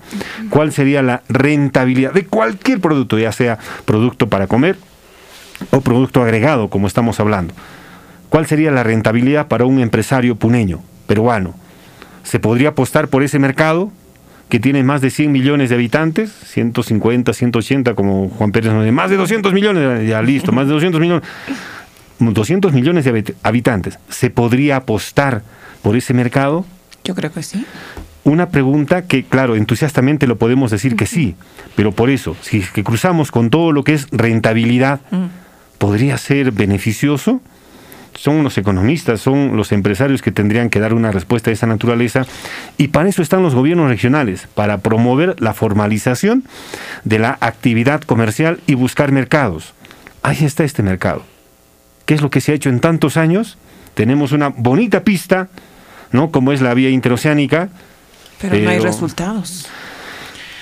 ¿Cuál 0.49 0.73
sería 0.73 1.01
la 1.03 1.21
rentabilidad 1.29 2.11
de 2.11 2.25
cualquier 2.25 2.81
producto, 2.81 3.19
ya 3.19 3.31
sea 3.31 3.59
producto 3.85 4.27
para 4.27 4.47
comer 4.47 4.77
o 5.69 5.81
producto 5.81 6.23
agregado, 6.23 6.69
como 6.69 6.87
estamos 6.87 7.19
hablando? 7.19 7.53
¿Cuál 8.29 8.47
sería 8.47 8.71
la 8.71 8.83
rentabilidad 8.83 9.47
para 9.47 9.65
un 9.65 9.79
empresario 9.79 10.35
puneño, 10.35 10.81
peruano? 11.05 11.53
¿Se 12.23 12.39
podría 12.39 12.69
apostar 12.69 13.07
por 13.07 13.21
ese 13.21 13.37
mercado 13.37 13.91
que 14.49 14.59
tiene 14.59 14.83
más 14.83 15.01
de 15.01 15.09
100 15.09 15.31
millones 15.31 15.69
de 15.69 15.75
habitantes? 15.75 16.31
150, 16.31 17.33
180, 17.33 17.95
como 17.95 18.29
Juan 18.29 18.51
Pérez 18.51 18.71
nos 18.71 18.83
dice, 18.83 18.91
más 18.91 19.09
de 19.09 19.17
200 19.17 19.53
millones, 19.53 20.07
ya 20.07 20.21
listo, 20.21 20.51
más 20.51 20.67
de 20.67 20.73
200 20.73 21.01
millones. 21.01 21.27
200 22.19 22.73
millones 22.73 23.05
de 23.05 23.35
habitantes. 23.43 23.99
¿Se 24.09 24.29
podría 24.29 24.77
apostar 24.77 25.43
por 25.81 25.95
ese 25.95 26.13
mercado? 26.13 26.65
Yo 27.03 27.15
creo 27.15 27.31
que 27.31 27.43
sí. 27.43 27.65
Una 28.23 28.49
pregunta 28.49 29.03
que, 29.03 29.23
claro, 29.23 29.55
entusiastamente 29.55 30.25
lo 30.25 30.37
podemos 30.37 30.71
decir 30.71 30.95
que 30.95 31.05
sí, 31.05 31.35
pero 31.75 31.91
por 31.91 32.09
eso, 32.09 32.35
si 32.41 32.59
es 32.59 32.71
que 32.71 32.83
cruzamos 32.83 33.31
con 33.31 33.51
todo 33.51 33.71
lo 33.71 33.83
que 33.83 33.93
es 33.93 34.07
rentabilidad, 34.11 35.01
¿podría 35.77 36.17
ser 36.17 36.51
beneficioso? 36.51 37.41
Son 38.15 38.43
los 38.43 38.57
economistas, 38.57 39.19
son 39.19 39.57
los 39.57 39.71
empresarios 39.71 40.21
que 40.21 40.31
tendrían 40.31 40.69
que 40.69 40.79
dar 40.79 40.93
una 40.93 41.11
respuesta 41.11 41.49
de 41.49 41.55
esa 41.55 41.67
naturaleza 41.67 42.25
y 42.77 42.87
para 42.87 43.09
eso 43.09 43.21
están 43.21 43.43
los 43.43 43.53
gobiernos 43.53 43.89
regionales, 43.89 44.47
para 44.53 44.79
promover 44.79 45.35
la 45.41 45.53
formalización 45.53 46.43
de 47.03 47.19
la 47.19 47.37
actividad 47.41 48.01
comercial 48.01 48.59
y 48.67 48.75
buscar 48.75 49.11
mercados. 49.11 49.73
Ahí 50.23 50.43
está 50.43 50.63
este 50.63 50.81
mercado. 50.81 51.23
¿Qué 52.05 52.13
es 52.13 52.21
lo 52.21 52.29
que 52.29 52.41
se 52.41 52.51
ha 52.51 52.55
hecho 52.55 52.69
en 52.69 52.79
tantos 52.79 53.17
años? 53.17 53.57
Tenemos 53.95 54.31
una 54.31 54.49
bonita 54.49 55.03
pista, 55.03 55.49
¿no? 56.11 56.31
Como 56.31 56.51
es 56.51 56.61
la 56.61 56.73
vía 56.73 56.89
interoceánica. 56.89 57.69
Pero, 58.41 58.57
no 58.57 58.69
hay 58.69 58.79
resultados. 58.79 59.67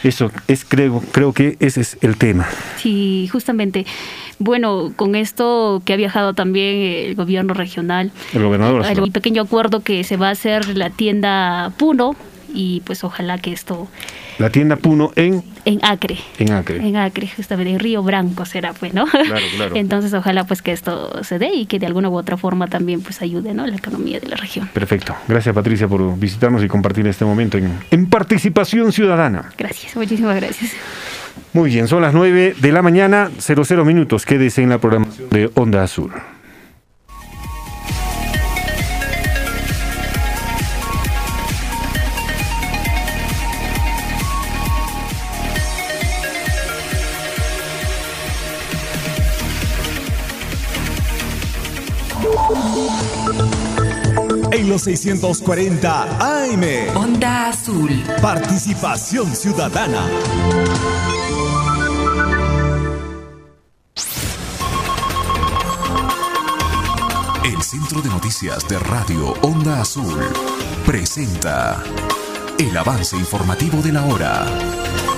Eso 0.04 0.32
es 0.48 0.66
creo 0.66 1.02
creo 1.12 1.34
que 1.34 1.56
ese 1.60 1.82
es 1.82 1.98
el 2.02 2.18
tema. 2.18 2.48
Sí, 2.78 3.30
justamente. 3.32 3.86
Bueno, 4.40 4.94
con 4.96 5.16
esto 5.16 5.82
que 5.86 5.94
ha 5.94 5.96
viajado 5.96 6.34
también 6.34 7.08
el 7.10 7.16
gobierno 7.16 7.54
regional. 7.54 8.12
El 8.34 8.44
gobernador. 8.44 8.86
El 8.86 9.12
pequeño 9.12 9.44
acuerdo 9.44 9.82
que 9.82 10.04
se 10.04 10.18
va 10.18 10.30
a 10.30 10.32
hacer 10.32 10.78
la 10.78 10.90
tienda 10.90 11.72
Puno 11.78 12.16
y 12.54 12.82
pues 12.86 13.04
ojalá 13.04 13.38
que 13.38 13.52
esto 13.52 13.88
la 14.40 14.50
tienda 14.50 14.76
Puno 14.76 15.12
en 15.16 15.44
en 15.66 15.80
Acre. 15.84 16.18
En 16.40 16.52
Acre. 16.52 16.78
En 16.78 16.98
Acre 16.98 17.28
justamente 17.34 17.72
en 17.72 17.80
Río 17.80 18.04
Branco 18.04 18.46
será 18.46 18.74
pues 18.74 18.94
no 18.94 19.06
claro, 19.06 19.46
claro. 19.56 19.76
entonces 19.76 20.14
ojalá 20.14 20.46
pues 20.46 20.62
que 20.62 20.72
esto 20.72 21.24
se 21.24 21.40
dé 21.40 21.54
y 21.54 21.66
que 21.66 21.80
de 21.80 21.86
alguna 21.86 22.10
u 22.10 22.18
otra 22.18 22.38
forma 22.38 22.68
también 22.68 23.02
pues 23.02 23.22
ayude 23.22 23.54
no 23.54 23.66
la 23.66 23.76
economía 23.76 24.20
de 24.20 24.28
la 24.28 24.36
región. 24.36 24.68
Perfecto. 24.74 25.16
Gracias 25.28 25.54
Patricia 25.56 25.88
por 25.88 26.18
visitarnos 26.18 26.64
y 26.64 26.68
compartir 26.68 27.08
este 27.08 27.26
momento 27.26 27.58
en, 27.58 27.80
en 27.92 28.08
participación 28.08 28.92
ciudadana. 28.92 29.52
Gracias 29.58 29.96
muchísimas 29.96 30.36
gracias 30.36 30.72
muy 31.54 31.70
bien 31.70 31.88
son 31.88 32.02
las 32.02 32.14
9 32.14 32.56
de 32.60 32.72
la 32.72 32.82
mañana 32.82 33.32
00 33.40 33.86
minutos 33.86 34.26
quédese 34.26 34.62
en 34.62 34.70
la 34.70 34.80
programación 34.80 35.30
de 35.30 35.50
Onda 35.56 35.84
Azul 35.84 36.12
En 54.52 54.70
los 54.70 54.84
640 54.84 56.04
AM. 56.20 56.64
Onda 56.96 57.50
Azul. 57.50 58.04
Participación 58.22 59.36
ciudadana. 59.36 60.06
El 67.44 67.62
Centro 67.62 68.02
de 68.02 68.08
Noticias 68.08 68.66
de 68.70 68.80
Radio 68.80 69.34
Onda 69.42 69.82
Azul 69.82 70.18
presenta 70.86 71.84
el 72.58 72.78
avance 72.78 73.18
informativo 73.18 73.82
de 73.82 73.92
la 73.92 74.06
hora. 74.06 75.13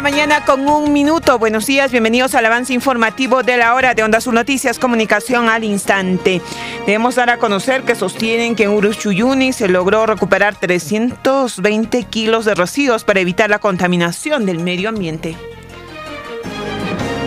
Mañana 0.00 0.44
con 0.44 0.66
un 0.68 0.92
minuto. 0.92 1.38
Buenos 1.38 1.66
días, 1.66 1.90
bienvenidos 1.90 2.34
al 2.34 2.46
avance 2.46 2.72
informativo 2.72 3.42
de 3.42 3.58
la 3.58 3.74
hora 3.74 3.94
de 3.94 4.02
Onda 4.02 4.18
Azul 4.18 4.34
Noticias, 4.34 4.78
comunicación 4.78 5.48
al 5.48 5.64
instante. 5.64 6.40
Debemos 6.86 7.16
dar 7.16 7.28
a 7.28 7.36
conocer 7.36 7.82
que 7.82 7.94
sostienen 7.94 8.54
que 8.54 8.64
en 8.64 8.70
Uruchuyuni 8.70 9.52
se 9.52 9.68
logró 9.68 10.06
recuperar 10.06 10.58
320 10.58 12.04
kilos 12.04 12.46
de 12.46 12.54
residuos 12.54 13.04
para 13.04 13.20
evitar 13.20 13.50
la 13.50 13.58
contaminación 13.58 14.46
del 14.46 14.60
medio 14.60 14.88
ambiente. 14.88 15.36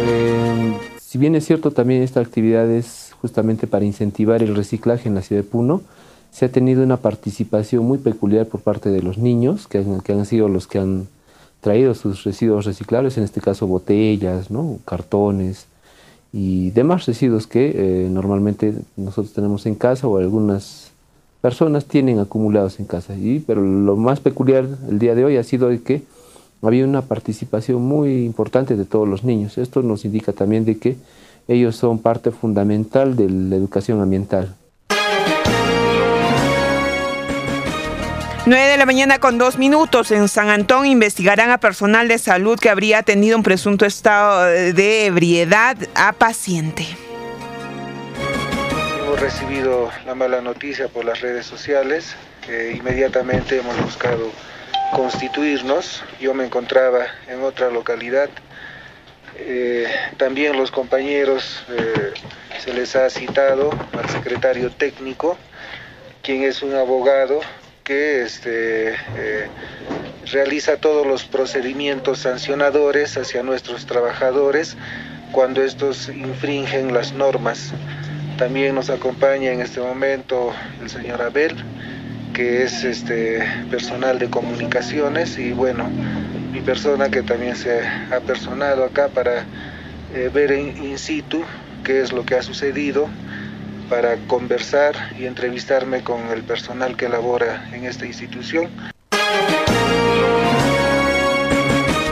Eh, 0.07 0.73
si 0.99 1.17
bien 1.19 1.35
es 1.35 1.45
cierto, 1.45 1.71
también 1.71 2.01
esta 2.01 2.19
actividad 2.19 2.69
es 2.71 3.13
justamente 3.21 3.67
para 3.67 3.85
incentivar 3.85 4.41
el 4.41 4.55
reciclaje 4.55 5.07
en 5.07 5.15
la 5.15 5.21
ciudad 5.21 5.43
de 5.43 5.47
Puno. 5.47 5.83
Se 6.31 6.45
ha 6.45 6.51
tenido 6.51 6.83
una 6.83 6.97
participación 6.97 7.85
muy 7.85 7.99
peculiar 7.99 8.47
por 8.47 8.61
parte 8.61 8.89
de 8.89 9.03
los 9.03 9.17
niños, 9.19 9.67
que 9.67 9.85
que 10.03 10.13
han 10.13 10.25
sido 10.25 10.49
los 10.49 10.67
que 10.67 10.79
han 10.79 11.07
traído 11.65 11.95
sus 11.95 12.23
residuos 12.23 12.63
reciclables, 12.63 13.17
en 13.17 13.23
este 13.23 13.41
caso 13.41 13.65
botellas, 13.65 14.49
cartones 14.85 15.65
y 16.31 16.69
demás 16.69 17.07
residuos 17.07 17.47
que 17.47 17.71
eh, 17.73 18.07
normalmente 18.07 18.75
nosotros 18.95 19.33
tenemos 19.33 19.65
en 19.65 19.73
casa 19.73 20.07
o 20.07 20.19
algunas 20.19 20.91
personas 21.41 21.85
tienen 21.85 22.19
acumulados 22.19 22.79
en 22.79 22.85
casa. 22.85 23.15
Y, 23.15 23.39
pero 23.39 23.63
lo 23.63 23.95
más 23.95 24.19
peculiar 24.19 24.67
el 24.87 24.99
día 24.99 25.15
de 25.15 25.25
hoy 25.25 25.37
ha 25.37 25.43
sido 25.43 25.69
que 25.83 26.03
había 26.61 26.85
una 26.85 27.01
participación 27.01 27.81
muy 27.81 28.25
importante 28.25 28.75
de 28.75 28.85
todos 28.85 29.07
los 29.07 29.23
niños. 29.23 29.57
Esto 29.57 29.81
nos 29.81 30.05
indica 30.05 30.33
también 30.33 30.65
de 30.65 30.77
que 30.77 30.97
ellos 31.47 31.75
son 31.75 31.97
parte 31.97 32.29
fundamental 32.29 33.15
de 33.15 33.27
la 33.27 33.55
educación 33.55 34.01
ambiental. 34.01 34.53
9 38.47 38.67
de 38.67 38.77
la 38.77 38.85
mañana 38.85 39.17
con 39.17 39.39
dos 39.39 39.57
minutos. 39.57 40.11
En 40.11 40.27
San 40.27 40.49
Antón 40.49 40.85
investigarán 40.85 41.49
a 41.49 41.57
personal 41.57 42.07
de 42.07 42.19
salud 42.19 42.59
que 42.59 42.69
habría 42.69 43.01
tenido 43.01 43.35
un 43.37 43.41
presunto 43.41 43.87
estado 43.87 44.45
de 44.45 45.07
ebriedad 45.07 45.75
a 45.95 46.13
paciente. 46.13 46.85
Hemos 49.01 49.19
recibido 49.19 49.89
la 50.05 50.13
mala 50.13 50.41
noticia 50.41 50.87
por 50.89 51.05
las 51.05 51.21
redes 51.21 51.47
sociales. 51.47 52.15
inmediatamente 52.75 53.57
hemos 53.57 53.81
buscado 53.81 54.31
constituirnos. 54.93 56.03
Yo 56.21 56.35
me 56.35 56.45
encontraba 56.45 56.99
en 57.27 57.41
otra 57.41 57.71
localidad. 57.71 58.29
Eh, 59.37 59.87
también 60.17 60.55
los 60.55 60.69
compañeros 60.69 61.65
eh, 61.69 62.13
se 62.59 62.75
les 62.75 62.95
ha 62.95 63.09
citado 63.09 63.71
al 63.97 64.07
secretario 64.11 64.69
técnico, 64.69 65.35
quien 66.21 66.43
es 66.43 66.61
un 66.61 66.75
abogado 66.75 67.41
que 67.85 68.23
este, 68.23 68.93
eh, 68.93 69.47
realiza 70.31 70.77
todos 70.77 71.05
los 71.05 71.23
procedimientos 71.23 72.17
sancionadores 72.17 73.15
hacia 73.15 73.43
nuestros 73.43 73.85
trabajadores 73.85 74.75
cuando 75.31 75.61
estos 75.63 76.09
infringen 76.09 76.95
las 76.95 77.13
normas. 77.13 77.73
También 78.39 78.73
nos 78.73 78.89
acompaña 78.89 79.51
en 79.51 79.61
este 79.61 79.81
momento 79.81 80.51
el 80.81 80.89
señor 80.89 81.21
Abel, 81.21 81.55
que 82.33 82.63
es 82.63 82.83
este 82.83 83.43
personal 83.69 84.17
de 84.17 84.31
comunicaciones 84.31 85.37
y 85.37 85.51
bueno, 85.51 85.87
mi 86.51 86.61
persona 86.61 87.11
que 87.11 87.21
también 87.21 87.55
se 87.55 87.81
ha 88.11 88.19
personado 88.21 88.83
acá 88.83 89.09
para 89.09 89.45
eh, 90.15 90.31
ver 90.33 90.51
in 90.53 90.97
situ 90.97 91.43
qué 91.83 92.01
es 92.01 92.11
lo 92.11 92.25
que 92.25 92.33
ha 92.33 92.41
sucedido 92.41 93.07
para 93.89 94.17
conversar 94.27 94.95
y 95.17 95.25
entrevistarme 95.25 96.03
con 96.03 96.21
el 96.29 96.43
personal 96.43 96.95
que 96.95 97.09
labora 97.09 97.69
en 97.73 97.85
esta 97.85 98.05
institución. 98.05 98.69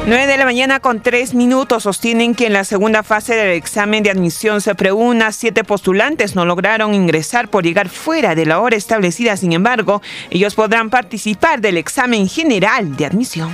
9 0.05 0.27
de 0.27 0.37
la 0.37 0.43
mañana 0.43 0.81
con 0.81 1.01
tres 1.01 1.33
minutos 1.33 1.83
sostienen 1.83 2.35
que 2.35 2.47
en 2.47 2.53
la 2.53 2.65
segunda 2.65 3.03
fase 3.03 3.35
del 3.35 3.51
examen 3.51 4.03
de 4.03 4.11
admisión 4.11 4.59
se 4.59 4.75
preúna 4.75 5.31
siete 5.31 5.63
postulantes 5.63 6.35
no 6.35 6.45
lograron 6.45 6.93
ingresar 6.93 7.47
por 7.47 7.63
llegar 7.63 7.87
fuera 7.87 8.35
de 8.35 8.45
la 8.45 8.59
hora 8.59 8.75
establecida. 8.75 9.37
Sin 9.37 9.53
embargo, 9.53 10.01
ellos 10.29 10.55
podrán 10.55 10.89
participar 10.89 11.61
del 11.61 11.77
examen 11.77 12.27
general 12.27 12.97
de 12.97 13.05
admisión. 13.05 13.49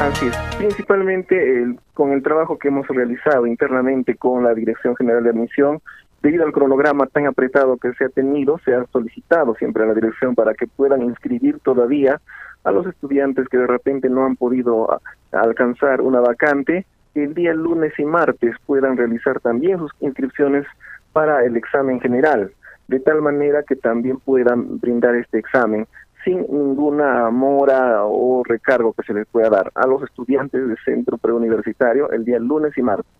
Así 0.00 0.26
es, 0.26 0.36
principalmente 0.58 1.66
con 1.94 2.10
el 2.10 2.24
trabajo 2.24 2.58
que 2.58 2.66
hemos 2.66 2.88
realizado 2.88 3.46
internamente 3.46 4.16
con 4.16 4.42
la 4.42 4.54
Dirección 4.54 4.96
General 4.96 5.22
de 5.22 5.30
Admisión 5.30 5.80
debido 6.22 6.44
al 6.44 6.52
cronograma 6.52 7.06
tan 7.06 7.26
apretado 7.26 7.76
que 7.76 7.92
se 7.94 8.04
ha 8.04 8.08
tenido, 8.08 8.58
se 8.64 8.74
ha 8.74 8.86
solicitado 8.86 9.54
siempre 9.56 9.82
a 9.82 9.86
la 9.86 9.94
dirección 9.94 10.34
para 10.34 10.54
que 10.54 10.66
puedan 10.66 11.02
inscribir 11.02 11.58
todavía 11.58 12.20
a 12.64 12.70
los 12.70 12.86
estudiantes 12.86 13.48
que 13.48 13.58
de 13.58 13.66
repente 13.66 14.08
no 14.08 14.24
han 14.24 14.36
podido 14.36 15.00
alcanzar 15.32 16.00
una 16.00 16.20
vacante, 16.20 16.86
que 17.12 17.24
el 17.24 17.34
día 17.34 17.52
lunes 17.54 17.92
y 17.98 18.04
martes 18.04 18.54
puedan 18.66 18.96
realizar 18.96 19.40
también 19.40 19.78
sus 19.78 19.90
inscripciones 20.00 20.64
para 21.12 21.44
el 21.44 21.56
examen 21.56 22.00
general, 22.00 22.52
de 22.86 23.00
tal 23.00 23.20
manera 23.20 23.64
que 23.64 23.76
también 23.76 24.18
puedan 24.18 24.78
brindar 24.78 25.16
este 25.16 25.38
examen 25.38 25.86
sin 26.24 26.38
ninguna 26.42 27.30
mora 27.30 28.04
o 28.04 28.44
recargo 28.44 28.92
que 28.92 29.02
se 29.02 29.12
les 29.12 29.26
pueda 29.26 29.50
dar 29.50 29.72
a 29.74 29.88
los 29.88 30.04
estudiantes 30.04 30.68
del 30.68 30.78
centro 30.84 31.18
preuniversitario 31.18 32.10
el 32.12 32.24
día 32.24 32.38
lunes 32.38 32.72
y 32.78 32.82
martes. 32.82 33.10